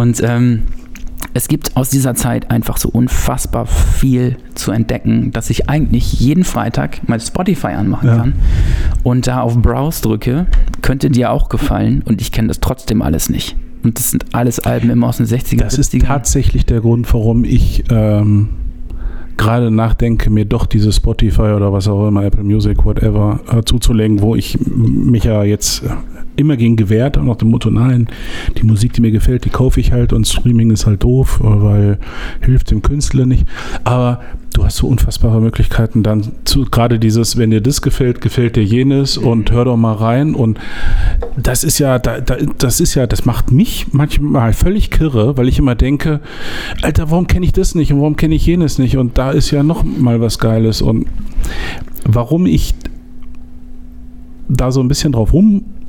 Und 0.00 0.22
ähm, 0.24 0.62
es 1.34 1.48
gibt 1.48 1.76
aus 1.76 1.90
dieser 1.90 2.14
Zeit 2.14 2.50
einfach 2.50 2.76
so 2.76 2.88
unfassbar 2.88 3.66
viel 3.66 4.36
zu 4.54 4.70
entdecken, 4.72 5.30
dass 5.32 5.50
ich 5.50 5.68
eigentlich 5.68 6.14
jeden 6.20 6.44
Freitag 6.44 7.08
mal 7.08 7.20
Spotify 7.20 7.68
anmachen 7.68 8.08
Ja. 8.08 8.16
kann 8.16 8.32
und 9.02 9.26
da 9.26 9.40
auf 9.40 9.56
Browse 9.58 10.02
drücke. 10.02 10.46
Könnte 10.82 11.10
dir 11.10 11.30
auch 11.30 11.48
gefallen 11.48 12.02
und 12.06 12.20
ich 12.20 12.30
kenne 12.32 12.48
das 12.48 12.60
trotzdem 12.60 13.02
alles 13.02 13.30
nicht. 13.30 13.56
Und 13.82 13.98
das 13.98 14.10
sind 14.10 14.24
alles 14.34 14.60
Alben 14.60 14.90
immer 14.90 15.08
aus 15.08 15.18
den 15.18 15.26
60er, 15.26 15.58
Das 15.64 15.76
ist 15.78 15.92
70er. 15.92 16.06
tatsächlich 16.06 16.64
der 16.66 16.80
Grund, 16.80 17.12
warum 17.12 17.44
ich 17.44 17.84
ähm, 17.90 18.48
gerade 19.36 19.70
nachdenke, 19.70 20.30
mir 20.30 20.44
doch 20.46 20.66
diese 20.66 20.92
Spotify 20.92 21.42
oder 21.52 21.72
was 21.72 21.86
auch 21.88 22.08
immer, 22.08 22.24
Apple 22.24 22.44
Music, 22.44 22.84
whatever, 22.84 23.40
äh, 23.50 23.62
zuzulegen, 23.64 24.22
wo 24.22 24.34
ich 24.36 24.58
mich 24.66 25.24
ja 25.24 25.42
jetzt 25.44 25.82
immer 26.36 26.56
gegen 26.56 26.76
gewehrt 26.76 27.16
und 27.16 27.26
nach 27.26 27.36
dem 27.36 27.50
Motto, 27.50 27.70
nein, 27.70 28.08
die 28.58 28.64
Musik, 28.64 28.92
die 28.92 29.00
mir 29.00 29.10
gefällt, 29.10 29.44
die 29.44 29.50
kaufe 29.50 29.80
ich 29.80 29.92
halt 29.92 30.12
und 30.12 30.26
Streaming 30.26 30.70
ist 30.70 30.86
halt 30.86 31.02
doof, 31.02 31.40
äh, 31.40 31.44
weil 31.44 31.98
hilft 32.40 32.70
dem 32.70 32.82
Künstler 32.82 33.26
nicht. 33.26 33.46
Aber 33.84 34.20
du 34.54 34.64
hast 34.64 34.76
so 34.76 34.86
unfassbare 34.86 35.40
Möglichkeiten 35.40 36.02
dann 36.02 36.32
zu, 36.44 36.64
gerade 36.64 36.98
dieses, 36.98 37.36
wenn 37.36 37.50
dir 37.50 37.60
das 37.60 37.82
gefällt, 37.82 38.20
gefällt 38.20 38.56
dir 38.56 38.64
jenes 38.64 39.16
und 39.16 39.50
hör 39.50 39.64
doch 39.64 39.76
mal 39.76 39.94
rein. 39.94 40.34
Und 40.34 40.58
das 41.36 41.64
ist 41.64 41.78
ja, 41.78 41.98
da, 41.98 42.20
da, 42.20 42.36
das 42.58 42.80
ist 42.80 42.94
ja, 42.94 43.06
das 43.06 43.24
macht 43.24 43.50
mich 43.50 43.92
manchmal 43.92 44.52
völlig 44.52 44.90
kirre, 44.90 45.36
weil 45.36 45.48
ich 45.48 45.58
immer 45.58 45.74
denke, 45.74 46.20
Alter, 46.82 47.10
warum 47.10 47.26
kenne 47.26 47.44
ich 47.44 47.52
das 47.52 47.74
nicht 47.74 47.92
und 47.92 48.00
warum 48.00 48.16
kenne 48.16 48.34
ich 48.34 48.46
jenes 48.46 48.78
nicht? 48.78 48.96
Und 48.96 49.18
da 49.18 49.32
ist 49.32 49.50
ja 49.50 49.62
noch 49.62 49.84
mal 49.84 50.20
was 50.20 50.38
Geiles. 50.38 50.82
Und 50.82 51.06
warum 52.04 52.46
ich 52.46 52.74
da 54.48 54.70
so 54.70 54.80
ein 54.80 54.88
bisschen 54.88 55.12
drauf 55.12 55.32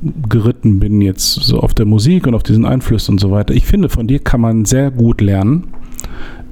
rumgeritten 0.02 0.80
bin 0.80 1.00
jetzt 1.00 1.34
so 1.34 1.60
auf 1.60 1.74
der 1.74 1.86
Musik 1.86 2.26
und 2.26 2.34
auf 2.34 2.42
diesen 2.42 2.64
Einflüssen 2.64 3.14
und 3.14 3.18
so 3.18 3.30
weiter. 3.30 3.54
Ich 3.54 3.66
finde, 3.66 3.88
von 3.88 4.06
dir 4.06 4.18
kann 4.18 4.40
man 4.40 4.64
sehr 4.64 4.90
gut 4.90 5.20
lernen, 5.20 5.68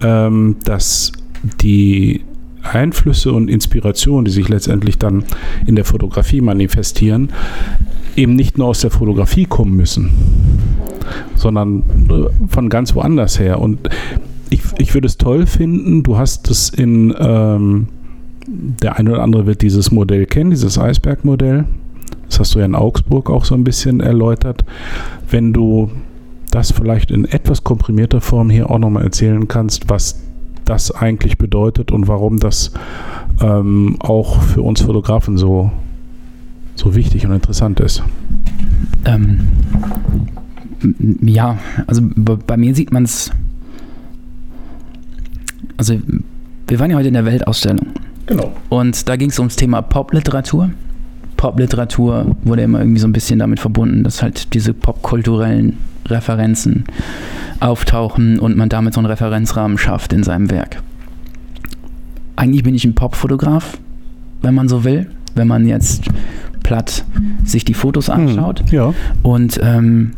ähm, 0.02 0.56
dass 0.64 1.12
die 1.60 2.22
Einflüsse 2.62 3.32
und 3.32 3.48
Inspirationen, 3.50 4.24
die 4.24 4.30
sich 4.30 4.48
letztendlich 4.48 4.98
dann 4.98 5.24
in 5.66 5.76
der 5.76 5.84
Fotografie 5.84 6.40
manifestieren, 6.40 7.30
eben 8.16 8.34
nicht 8.34 8.56
nur 8.56 8.68
aus 8.68 8.80
der 8.80 8.90
Fotografie 8.90 9.44
kommen 9.44 9.76
müssen, 9.76 10.10
sondern 11.36 11.82
äh, 12.08 12.48
von 12.48 12.68
ganz 12.70 12.94
woanders 12.94 13.38
her. 13.38 13.60
Und 13.60 13.80
ich, 14.50 14.62
ich 14.78 14.94
würde 14.94 15.06
es 15.06 15.18
toll 15.18 15.46
finden, 15.46 16.02
du 16.02 16.16
hast 16.16 16.50
es 16.50 16.70
in, 16.70 17.14
ähm, 17.18 17.88
der 18.46 18.96
eine 18.96 19.12
oder 19.12 19.22
andere 19.22 19.46
wird 19.46 19.62
dieses 19.62 19.90
Modell 19.90 20.26
kennen, 20.26 20.50
dieses 20.50 20.78
Eisbergmodell. 20.78 21.64
Das 22.34 22.40
hast 22.40 22.56
du 22.56 22.58
ja 22.58 22.64
in 22.64 22.74
Augsburg 22.74 23.30
auch 23.30 23.44
so 23.44 23.54
ein 23.54 23.62
bisschen 23.62 24.00
erläutert. 24.00 24.64
Wenn 25.30 25.52
du 25.52 25.92
das 26.50 26.72
vielleicht 26.72 27.12
in 27.12 27.26
etwas 27.26 27.62
komprimierter 27.62 28.20
Form 28.20 28.50
hier 28.50 28.70
auch 28.70 28.80
nochmal 28.80 29.04
erzählen 29.04 29.46
kannst, 29.46 29.88
was 29.88 30.20
das 30.64 30.90
eigentlich 30.90 31.38
bedeutet 31.38 31.92
und 31.92 32.08
warum 32.08 32.40
das 32.40 32.72
ähm, 33.40 33.94
auch 34.00 34.42
für 34.42 34.62
uns 34.62 34.80
Fotografen 34.80 35.36
so, 35.36 35.70
so 36.74 36.96
wichtig 36.96 37.24
und 37.24 37.32
interessant 37.32 37.78
ist. 37.78 38.02
Ähm, 39.04 39.46
ja, 41.22 41.58
also 41.86 42.02
bei 42.16 42.56
mir 42.56 42.74
sieht 42.74 42.92
man 42.92 43.04
es. 43.04 43.30
Also, 45.76 46.00
wir 46.66 46.80
waren 46.80 46.90
ja 46.90 46.96
heute 46.96 47.08
in 47.08 47.14
der 47.14 47.26
Weltausstellung. 47.26 47.86
Genau. 48.26 48.52
Und 48.70 49.08
da 49.08 49.14
ging 49.14 49.30
es 49.30 49.38
ums 49.38 49.54
Thema 49.54 49.82
Popliteratur. 49.82 50.70
Popliteratur 51.36 52.36
wurde 52.44 52.62
immer 52.62 52.80
irgendwie 52.80 53.00
so 53.00 53.06
ein 53.08 53.12
bisschen 53.12 53.38
damit 53.38 53.60
verbunden, 53.60 54.04
dass 54.04 54.22
halt 54.22 54.54
diese 54.54 54.72
popkulturellen 54.74 55.78
Referenzen 56.06 56.84
auftauchen 57.60 58.38
und 58.38 58.56
man 58.56 58.68
damit 58.68 58.94
so 58.94 59.00
einen 59.00 59.06
Referenzrahmen 59.06 59.78
schafft 59.78 60.12
in 60.12 60.22
seinem 60.22 60.50
Werk. 60.50 60.82
Eigentlich 62.36 62.62
bin 62.64 62.74
ich 62.74 62.84
ein 62.84 62.94
Popfotograf, 62.94 63.78
wenn 64.42 64.54
man 64.54 64.68
so 64.68 64.84
will, 64.84 65.06
wenn 65.34 65.48
man 65.48 65.66
jetzt 65.66 66.04
platt 66.62 67.04
sich 67.44 67.64
die 67.64 67.74
Fotos 67.74 68.10
anschaut. 68.10 68.60
Hm, 68.60 68.66
ja. 68.70 68.94
Und 69.22 69.60
ähm, 69.62 70.12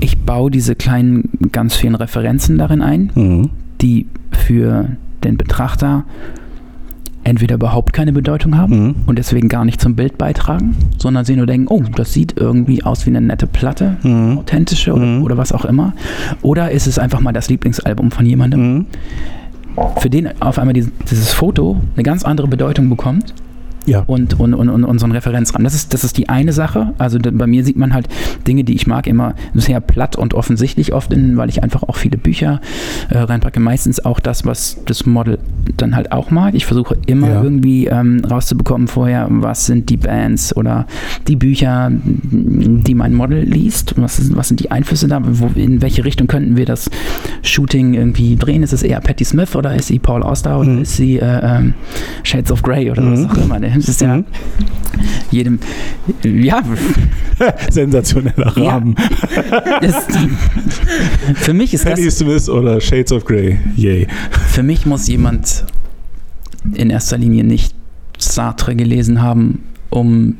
ich 0.00 0.18
baue 0.20 0.50
diese 0.50 0.74
kleinen, 0.74 1.30
ganz 1.52 1.74
vielen 1.76 1.94
Referenzen 1.94 2.58
darin 2.58 2.82
ein, 2.82 3.10
Mhm. 3.14 3.50
die 3.80 4.06
für 4.32 4.88
den 5.24 5.36
Betrachter 5.36 6.04
entweder 7.24 7.54
überhaupt 7.56 7.92
keine 7.92 8.12
Bedeutung 8.12 8.56
haben 8.56 8.84
Mhm. 8.86 8.94
und 9.06 9.18
deswegen 9.18 9.48
gar 9.48 9.64
nicht 9.64 9.80
zum 9.80 9.94
Bild 9.94 10.18
beitragen, 10.18 10.76
sondern 10.98 11.24
sie 11.24 11.36
nur 11.36 11.46
denken, 11.46 11.66
oh, 11.68 11.82
das 11.94 12.12
sieht 12.12 12.36
irgendwie 12.36 12.82
aus 12.84 13.06
wie 13.06 13.10
eine 13.10 13.20
nette 13.20 13.46
Platte, 13.46 13.96
Mhm. 14.02 14.38
authentische 14.38 14.92
oder, 14.92 15.04
Mhm. 15.06 15.22
oder 15.22 15.36
was 15.36 15.52
auch 15.52 15.64
immer. 15.64 15.92
Oder 16.42 16.70
ist 16.70 16.86
es 16.86 16.98
einfach 16.98 17.20
mal 17.20 17.32
das 17.32 17.48
Lieblingsalbum 17.48 18.10
von 18.10 18.26
jemandem, 18.26 18.60
Mhm. 18.78 18.86
für 19.98 20.10
den 20.10 20.28
auf 20.42 20.58
einmal 20.58 20.74
dieses, 20.74 20.90
dieses 21.10 21.32
Foto 21.32 21.80
eine 21.96 22.02
ganz 22.02 22.24
andere 22.24 22.46
Bedeutung 22.48 22.88
bekommt 22.90 23.32
Ja. 23.86 24.04
und, 24.06 24.38
und, 24.38 24.54
und, 24.54 24.68
und, 24.84 24.98
so 24.98 25.04
einen 25.06 25.12
Referenzrahmen. 25.12 25.64
Das 25.64 25.74
ist, 25.74 25.92
das 25.92 26.04
ist 26.04 26.16
die 26.16 26.28
eine 26.28 26.52
Sache. 26.52 26.94
Also 26.98 27.18
da, 27.18 27.30
bei 27.32 27.46
mir 27.46 27.64
sieht 27.64 27.76
man 27.76 27.92
halt 27.94 28.08
Dinge, 28.46 28.64
die 28.64 28.74
ich 28.74 28.86
mag, 28.86 29.06
immer 29.06 29.34
sehr 29.54 29.80
platt 29.80 30.16
und 30.16 30.34
offensichtlich 30.34 30.92
oft, 30.92 31.12
in, 31.12 31.36
weil 31.36 31.48
ich 31.48 31.62
einfach 31.62 31.82
auch 31.82 31.96
viele 31.96 32.16
Bücher 32.18 32.60
äh, 33.10 33.18
reinpacke. 33.18 33.58
Meistens 33.60 34.04
auch 34.04 34.20
das, 34.20 34.46
was 34.46 34.78
das 34.86 35.04
Model 35.06 35.38
dann 35.76 35.96
halt 35.96 36.12
auch 36.12 36.30
mag. 36.30 36.54
Ich 36.54 36.66
versuche 36.66 36.96
immer 37.06 37.28
Ja. 37.28 37.42
irgendwie 37.42 37.86
ähm, 37.86 38.22
rauszubekommen 38.28 38.88
vorher, 38.88 39.26
was 39.30 39.66
sind 39.66 39.90
die 39.90 39.96
Bands 39.96 40.56
oder 40.56 40.86
die 41.28 41.36
Bücher, 41.36 41.90
die 41.92 42.94
mein 42.94 43.14
Model 43.14 43.42
liest. 43.42 43.94
Was, 43.96 44.18
ist, 44.18 44.36
was 44.36 44.48
sind 44.48 44.60
die 44.60 44.70
Einflüsse 44.70 45.08
da? 45.08 45.20
Wo, 45.22 45.50
in 45.58 45.82
welche 45.82 46.04
Richtung 46.04 46.26
könnten 46.26 46.56
wir 46.56 46.66
das 46.66 46.90
Shooting 47.42 47.94
irgendwie 47.94 48.36
drehen? 48.36 48.62
Ist 48.62 48.72
es 48.72 48.82
eher 48.82 49.00
Patti 49.00 49.24
Smith 49.24 49.54
oder 49.56 49.74
ist 49.74 49.88
sie 49.88 49.98
Paul 49.98 50.22
Auster 50.22 50.58
oder 50.60 50.70
Mhm. 50.70 50.82
ist 50.82 50.96
sie 50.96 51.18
äh, 51.18 51.40
ähm, 51.42 51.74
Shades 52.22 52.50
of 52.52 52.62
Grey 52.62 52.90
oder 52.90 53.02
was 53.10 53.20
Mhm. 53.20 53.26
auch 53.30 53.36
immer? 53.36 53.60
Das 53.74 53.88
ist 53.88 54.00
ja 54.00 54.16
Mhm. 54.18 54.24
jedem, 55.30 55.58
ja, 56.22 56.62
Sensationeller 57.70 58.52
Ja. 58.56 58.70
Rahmen. 58.72 58.94
das, 59.80 60.06
für 61.34 61.54
mich 61.54 61.74
ist 61.74 61.84
Patti 61.84 62.04
das, 62.04 62.18
Smith 62.18 62.48
oder 62.48 62.80
Shades 62.80 63.12
of 63.12 63.24
Grey. 63.24 63.58
Yay. 63.76 64.06
für 64.48 64.62
mich 64.62 64.86
muss 64.86 65.08
jemand 65.08 65.64
in 66.74 66.90
erster 66.90 67.18
Linie 67.18 67.44
nicht 67.44 67.74
Sartre 68.18 68.76
gelesen 68.76 69.20
haben, 69.22 69.60
um 69.90 70.36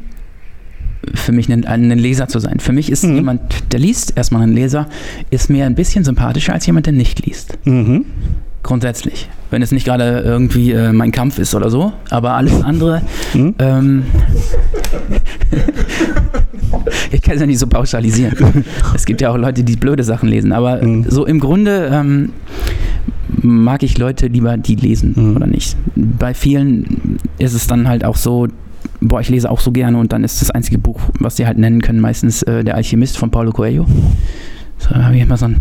für 1.14 1.32
mich 1.32 1.50
ein, 1.52 1.64
ein 1.64 1.90
Leser 1.98 2.28
zu 2.28 2.38
sein. 2.38 2.60
Für 2.60 2.72
mich 2.72 2.90
ist 2.92 3.02
Mhm. 3.04 3.14
jemand, 3.16 3.72
der 3.72 3.80
liest, 3.80 4.16
erstmal 4.16 4.42
ein 4.42 4.52
Leser, 4.52 4.88
ist 5.30 5.50
mir 5.50 5.66
ein 5.66 5.74
bisschen 5.74 6.04
sympathischer 6.04 6.52
als 6.52 6.64
jemand, 6.66 6.86
der 6.86 6.92
nicht 6.92 7.24
liest. 7.26 7.58
Mhm. 7.64 8.04
Grundsätzlich. 8.62 9.28
Wenn 9.50 9.60
es 9.60 9.72
nicht 9.72 9.84
gerade 9.84 10.20
irgendwie 10.20 10.72
äh, 10.72 10.92
mein 10.92 11.10
Kampf 11.12 11.38
ist 11.38 11.54
oder 11.54 11.68
so, 11.68 11.92
aber 12.10 12.34
alles 12.34 12.62
andere. 12.62 13.02
Mhm. 13.34 13.54
Ähm, 13.58 14.02
ich 17.12 17.20
kann 17.22 17.34
es 17.34 17.40
ja 17.40 17.46
nicht 17.46 17.58
so 17.58 17.66
pauschalisieren. 17.66 18.64
Es 18.94 19.04
gibt 19.04 19.20
ja 19.20 19.30
auch 19.30 19.36
Leute, 19.36 19.62
die 19.64 19.76
blöde 19.76 20.04
Sachen 20.04 20.28
lesen, 20.28 20.52
aber 20.52 20.82
Mhm. 20.82 21.04
so 21.08 21.26
im 21.26 21.38
Grunde 21.40 21.90
ähm, 21.92 22.30
mag 23.42 23.82
ich 23.82 23.98
Leute 23.98 24.28
lieber, 24.28 24.56
die 24.56 24.76
lesen 24.76 25.12
Mhm. 25.16 25.36
oder 25.36 25.46
nicht. 25.46 25.76
Bei 25.96 26.32
vielen 26.34 27.18
ist 27.38 27.52
es 27.54 27.66
dann 27.66 27.88
halt 27.88 28.04
auch 28.04 28.16
so, 28.16 28.48
boah, 29.00 29.20
ich 29.20 29.28
lese 29.28 29.50
auch 29.50 29.60
so 29.60 29.70
gerne 29.72 29.98
und 29.98 30.12
dann 30.12 30.24
ist 30.24 30.40
das 30.40 30.50
einzige 30.50 30.78
Buch, 30.78 31.00
was 31.18 31.36
sie 31.36 31.46
halt 31.46 31.58
nennen 31.58 31.82
können, 31.82 32.00
meistens 32.00 32.42
äh, 32.44 32.64
Der 32.64 32.76
Alchemist 32.76 33.18
von 33.18 33.30
Paulo 33.30 33.50
Coelho. 33.52 33.86
So, 34.78 34.90
da 34.94 35.04
habe 35.04 35.16
ich 35.16 35.22
immer 35.22 35.36
so 35.36 35.44
ein 35.46 35.56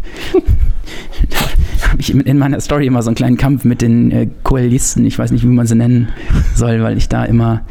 habe 1.92 2.02
ich 2.02 2.14
in 2.14 2.38
meiner 2.38 2.60
Story 2.60 2.88
immer 2.88 3.02
so 3.04 3.10
einen 3.10 3.16
kleinen 3.16 3.38
Kampf 3.38 3.66
mit 3.66 3.82
den 3.82 4.12
äh, 4.12 4.28
Koalisten. 4.44 5.06
Ich 5.06 5.20
weiß 5.20 5.32
nicht, 5.32 5.44
wie 5.44 5.48
man 5.48 5.68
sie 5.68 5.76
nennen 5.76 6.10
soll, 6.56 6.82
weil 6.82 6.98
ich 6.98 7.10
da 7.10 7.26
immer. 7.26 7.62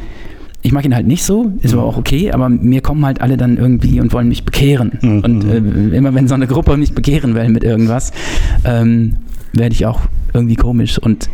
Ich 0.63 0.71
mag 0.71 0.85
ihn 0.85 0.93
halt 0.93 1.07
nicht 1.07 1.23
so, 1.23 1.51
ist 1.63 1.73
aber 1.73 1.83
auch 1.83 1.97
okay, 1.97 2.31
aber 2.31 2.47
mir 2.47 2.81
kommen 2.81 3.03
halt 3.03 3.19
alle 3.19 3.35
dann 3.35 3.57
irgendwie 3.57 3.99
und 3.99 4.13
wollen 4.13 4.27
mich 4.27 4.45
bekehren. 4.45 4.91
Mhm. 5.01 5.19
Und 5.21 5.43
äh, 5.43 5.97
immer 5.97 6.13
wenn 6.13 6.27
so 6.27 6.35
eine 6.35 6.45
Gruppe 6.45 6.77
mich 6.77 6.93
bekehren 6.93 7.33
will 7.33 7.49
mit 7.49 7.63
irgendwas, 7.63 8.11
ähm, 8.63 9.13
werde 9.53 9.73
ich 9.73 9.87
auch 9.87 10.01
irgendwie 10.33 10.55
komisch 10.55 10.99
und 10.99 11.29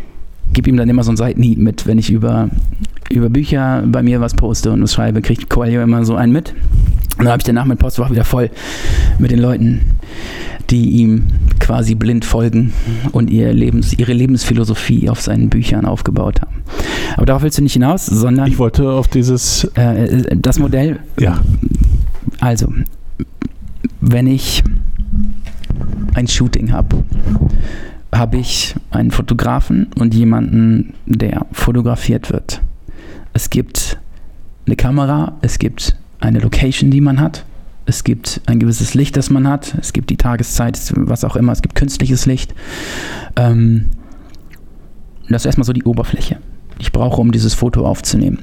gebe 0.54 0.70
ihm 0.70 0.78
dann 0.78 0.88
immer 0.88 1.04
so 1.04 1.12
ein 1.12 1.18
Seitenhieb 1.18 1.60
mit, 1.60 1.86
wenn 1.86 1.98
ich 1.98 2.10
über, 2.10 2.50
über 3.10 3.30
Bücher 3.30 3.84
bei 3.86 4.02
mir 4.02 4.22
was 4.22 4.34
poste 4.34 4.72
und 4.72 4.82
was 4.82 4.94
schreibe, 4.94 5.22
kriegt 5.22 5.50
Coelho 5.50 5.82
immer 5.82 6.06
so 6.06 6.16
einen 6.16 6.32
mit. 6.32 6.54
Und 7.18 7.26
dann 7.26 7.30
habe 7.30 7.39
ich 7.39 7.45
danach 7.45 7.65
mein 7.65 7.78
Postfach 7.78 8.11
wieder 8.11 8.24
voll 8.24 8.49
mit 9.18 9.32
den 9.32 9.39
Leuten, 9.39 9.82
die 10.70 10.89
ihm 11.01 11.28
quasi 11.59 11.95
blind 11.95 12.26
folgen 12.26 12.74
und 13.11 13.30
ihr 13.30 13.53
Lebens, 13.53 13.93
ihre 13.93 14.13
Lebensphilosophie 14.13 15.09
auf 15.09 15.22
seinen 15.22 15.49
Büchern 15.49 15.86
aufgebaut 15.86 16.41
haben. 16.41 16.63
Aber 17.15 17.26
darauf 17.26 17.41
willst 17.41 17.57
du 17.57 17.63
nicht 17.63 17.74
hinaus, 17.74 18.05
sondern 18.05 18.47
Ich 18.47 18.59
wollte 18.59 18.89
auf 18.89 19.07
dieses. 19.07 19.63
äh, 19.76 20.36
das 20.36 20.59
Modell, 20.59 20.99
Ja. 21.20 21.39
also, 22.39 22.72
wenn 24.01 24.28
ich 24.28 24.63
ein 26.13 26.28
Shooting 26.28 26.72
habe, 26.72 27.03
habe 28.13 28.38
ich 28.38 28.76
einen 28.91 29.11
Fotografen 29.11 29.88
und 29.97 30.13
jemanden, 30.13 30.93
der 31.05 31.45
fotografiert 31.51 32.32
wird. 32.32 32.61
Es 33.34 33.49
gibt 33.49 33.97
eine 34.65 34.76
Kamera, 34.76 35.34
es 35.41 35.59
gibt 35.59 35.95
eine 36.20 36.39
Location, 36.39 36.91
die 36.91 37.01
man 37.01 37.20
hat, 37.20 37.45
es 37.86 38.03
gibt 38.03 38.41
ein 38.45 38.59
gewisses 38.59 38.93
Licht, 38.93 39.15
das 39.15 39.30
man 39.30 39.47
hat, 39.47 39.76
es 39.80 39.93
gibt 39.93 40.09
die 40.09 40.18
Tageszeit, 40.18 40.78
was 40.95 41.24
auch 41.24 41.36
immer, 41.36 41.53
es 41.53 41.61
gibt 41.61 41.76
künstliches 41.76 42.26
Licht. 42.26 42.53
Ähm, 43.38 43.86
das 45.30 45.43
ist 45.43 45.45
erstmal 45.47 45.65
so 45.65 45.74
die 45.74 45.84
Oberfläche, 45.84 46.38
die 46.78 46.82
ich 46.82 46.91
brauche, 46.91 47.22
um 47.22 47.32
dieses 47.32 47.53
Foto 47.53 47.86
aufzunehmen. 47.86 48.39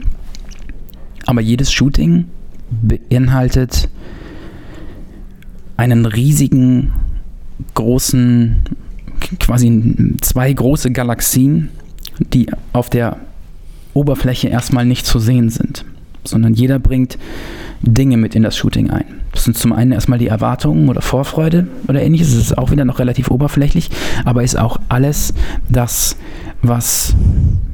Aber 1.27 1.41
jedes 1.41 1.73
Shooting 1.73 2.27
beinhaltet 2.71 3.89
einen 5.77 6.07
riesigen, 6.07 6.93
großen, 7.75 8.63
quasi 9.41 10.17
zwei 10.21 10.53
große 10.53 10.91
Galaxien, 10.91 11.71
die 12.19 12.47
auf 12.73 12.89
der 12.89 13.19
Oberfläche 13.93 14.49
erstmal 14.49 14.87
nicht 14.87 15.07
zu 15.07 15.19
sehen 15.19 15.51
sind, 15.51 15.85
sondern 16.27 16.55
jeder 16.55 16.79
bringt 16.79 17.19
Dinge 17.83 18.17
mit 18.17 18.35
in 18.35 18.43
das 18.43 18.57
Shooting 18.57 18.91
ein. 18.91 19.05
Das 19.33 19.45
sind 19.45 19.57
zum 19.59 19.73
einen 19.73 19.93
erstmal 19.93 20.19
die 20.19 20.29
Erwartungen 20.29 20.89
oder 20.89 21.03
Vorfreude 21.03 21.67
oder 21.89 22.01
ähnliches. 22.03 22.29
Es 22.29 22.37
ist 22.37 22.59
auch 22.59 22.71
wieder 22.71 22.85
noch 22.85 22.99
relativ 22.99 23.31
oberflächlich, 23.31 23.91
aber 24.25 24.43
ist 24.43 24.59
auch 24.59 24.79
alles 24.89 25.35
das, 25.69 26.17
was 26.63 27.15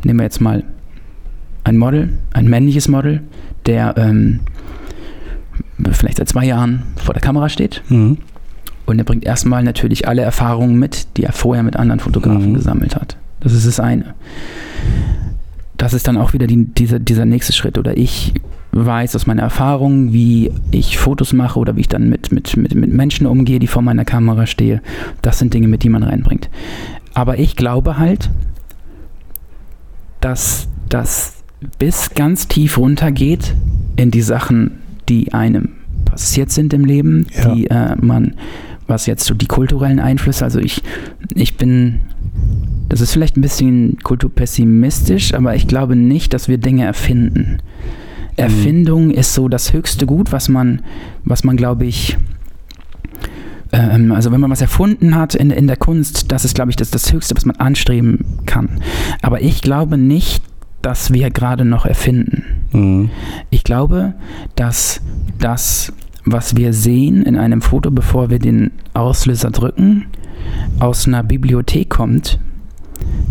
nehmen 0.02 0.18
wir 0.18 0.24
jetzt 0.24 0.40
mal 0.40 0.64
ein 1.64 1.76
Model, 1.76 2.14
ein 2.32 2.48
männliches 2.48 2.88
Model, 2.88 3.20
der 3.66 3.94
ähm, 3.98 4.40
vielleicht 5.92 6.16
seit 6.18 6.28
zwei 6.28 6.46
Jahren 6.46 6.82
vor 6.96 7.12
der 7.14 7.22
Kamera 7.22 7.48
steht 7.48 7.82
Mhm. 7.88 8.18
und 8.86 8.98
er 8.98 9.04
bringt 9.04 9.24
erstmal 9.24 9.62
natürlich 9.62 10.08
alle 10.08 10.22
Erfahrungen 10.22 10.78
mit, 10.78 11.16
die 11.18 11.24
er 11.24 11.32
vorher 11.32 11.62
mit 11.62 11.76
anderen 11.76 12.00
Fotografen 12.00 12.50
Mhm. 12.50 12.54
gesammelt 12.54 12.96
hat. 12.96 13.16
Das 13.40 13.52
ist 13.52 13.66
das 13.66 13.78
eine. 13.80 14.14
Das 15.80 15.94
ist 15.94 16.06
dann 16.06 16.18
auch 16.18 16.34
wieder 16.34 16.46
die, 16.46 16.66
dieser, 16.66 16.98
dieser 16.98 17.24
nächste 17.24 17.54
Schritt. 17.54 17.78
Oder 17.78 17.96
ich 17.96 18.34
weiß 18.72 19.16
aus 19.16 19.26
meiner 19.26 19.40
Erfahrung, 19.40 20.12
wie 20.12 20.52
ich 20.70 20.98
Fotos 20.98 21.32
mache 21.32 21.58
oder 21.58 21.74
wie 21.74 21.80
ich 21.80 21.88
dann 21.88 22.10
mit, 22.10 22.30
mit, 22.32 22.54
mit, 22.58 22.74
mit 22.74 22.92
Menschen 22.92 23.26
umgehe, 23.26 23.58
die 23.58 23.66
vor 23.66 23.80
meiner 23.80 24.04
Kamera 24.04 24.44
stehe. 24.44 24.82
Das 25.22 25.38
sind 25.38 25.54
Dinge, 25.54 25.68
mit 25.68 25.82
die 25.82 25.88
man 25.88 26.02
reinbringt. 26.02 26.50
Aber 27.14 27.38
ich 27.38 27.56
glaube 27.56 27.96
halt, 27.96 28.28
dass 30.20 30.68
das 30.90 31.42
bis 31.78 32.10
ganz 32.10 32.46
tief 32.46 32.76
runtergeht 32.76 33.54
in 33.96 34.10
die 34.10 34.20
Sachen, 34.22 34.72
die 35.08 35.32
einem 35.32 35.70
passiert 36.04 36.50
sind 36.50 36.74
im 36.74 36.84
Leben, 36.84 37.26
Ja. 37.34 37.54
die 37.54 37.66
äh, 37.68 37.96
man, 37.96 38.34
was 38.90 39.06
jetzt 39.06 39.24
so 39.24 39.34
die 39.34 39.46
kulturellen 39.46 40.00
Einflüsse, 40.00 40.44
also 40.44 40.58
ich, 40.58 40.82
ich 41.34 41.56
bin, 41.56 42.00
das 42.88 43.00
ist 43.00 43.12
vielleicht 43.12 43.36
ein 43.36 43.42
bisschen 43.42 43.98
kulturpessimistisch, 44.02 45.32
aber 45.34 45.54
ich 45.54 45.66
glaube 45.66 45.96
nicht, 45.96 46.34
dass 46.34 46.48
wir 46.48 46.58
Dinge 46.58 46.84
erfinden. 46.84 47.58
Erfindung 48.36 49.10
ist 49.10 49.34
so 49.34 49.48
das 49.48 49.72
höchste 49.72 50.06
Gut, 50.06 50.32
was 50.32 50.48
man, 50.48 50.82
was 51.24 51.44
man 51.44 51.56
glaube 51.56 51.86
ich, 51.86 52.16
ähm, 53.72 54.12
also 54.12 54.32
wenn 54.32 54.40
man 54.40 54.50
was 54.50 54.60
erfunden 54.60 55.14
hat 55.14 55.34
in, 55.34 55.50
in 55.50 55.66
der 55.66 55.76
Kunst, 55.76 56.32
das 56.32 56.44
ist, 56.44 56.54
glaube 56.54 56.70
ich, 56.70 56.76
das, 56.76 56.90
das 56.90 57.12
Höchste, 57.12 57.36
was 57.36 57.44
man 57.44 57.56
anstreben 57.56 58.24
kann. 58.46 58.80
Aber 59.22 59.42
ich 59.42 59.62
glaube 59.62 59.96
nicht, 59.96 60.42
dass 60.82 61.12
wir 61.12 61.30
gerade 61.30 61.64
noch 61.64 61.84
erfinden. 61.84 62.44
Mhm. 62.72 63.10
Ich 63.50 63.64
glaube, 63.64 64.14
dass 64.56 65.00
das, 65.38 65.92
was 66.24 66.56
wir 66.56 66.72
sehen 66.72 67.22
in 67.22 67.36
einem 67.36 67.62
Foto, 67.62 67.90
bevor 67.90 68.30
wir 68.30 68.38
den 68.38 68.70
Auslöser 68.94 69.50
drücken, 69.50 70.06
aus 70.78 71.06
einer 71.06 71.22
Bibliothek 71.22 71.88
kommt, 71.90 72.38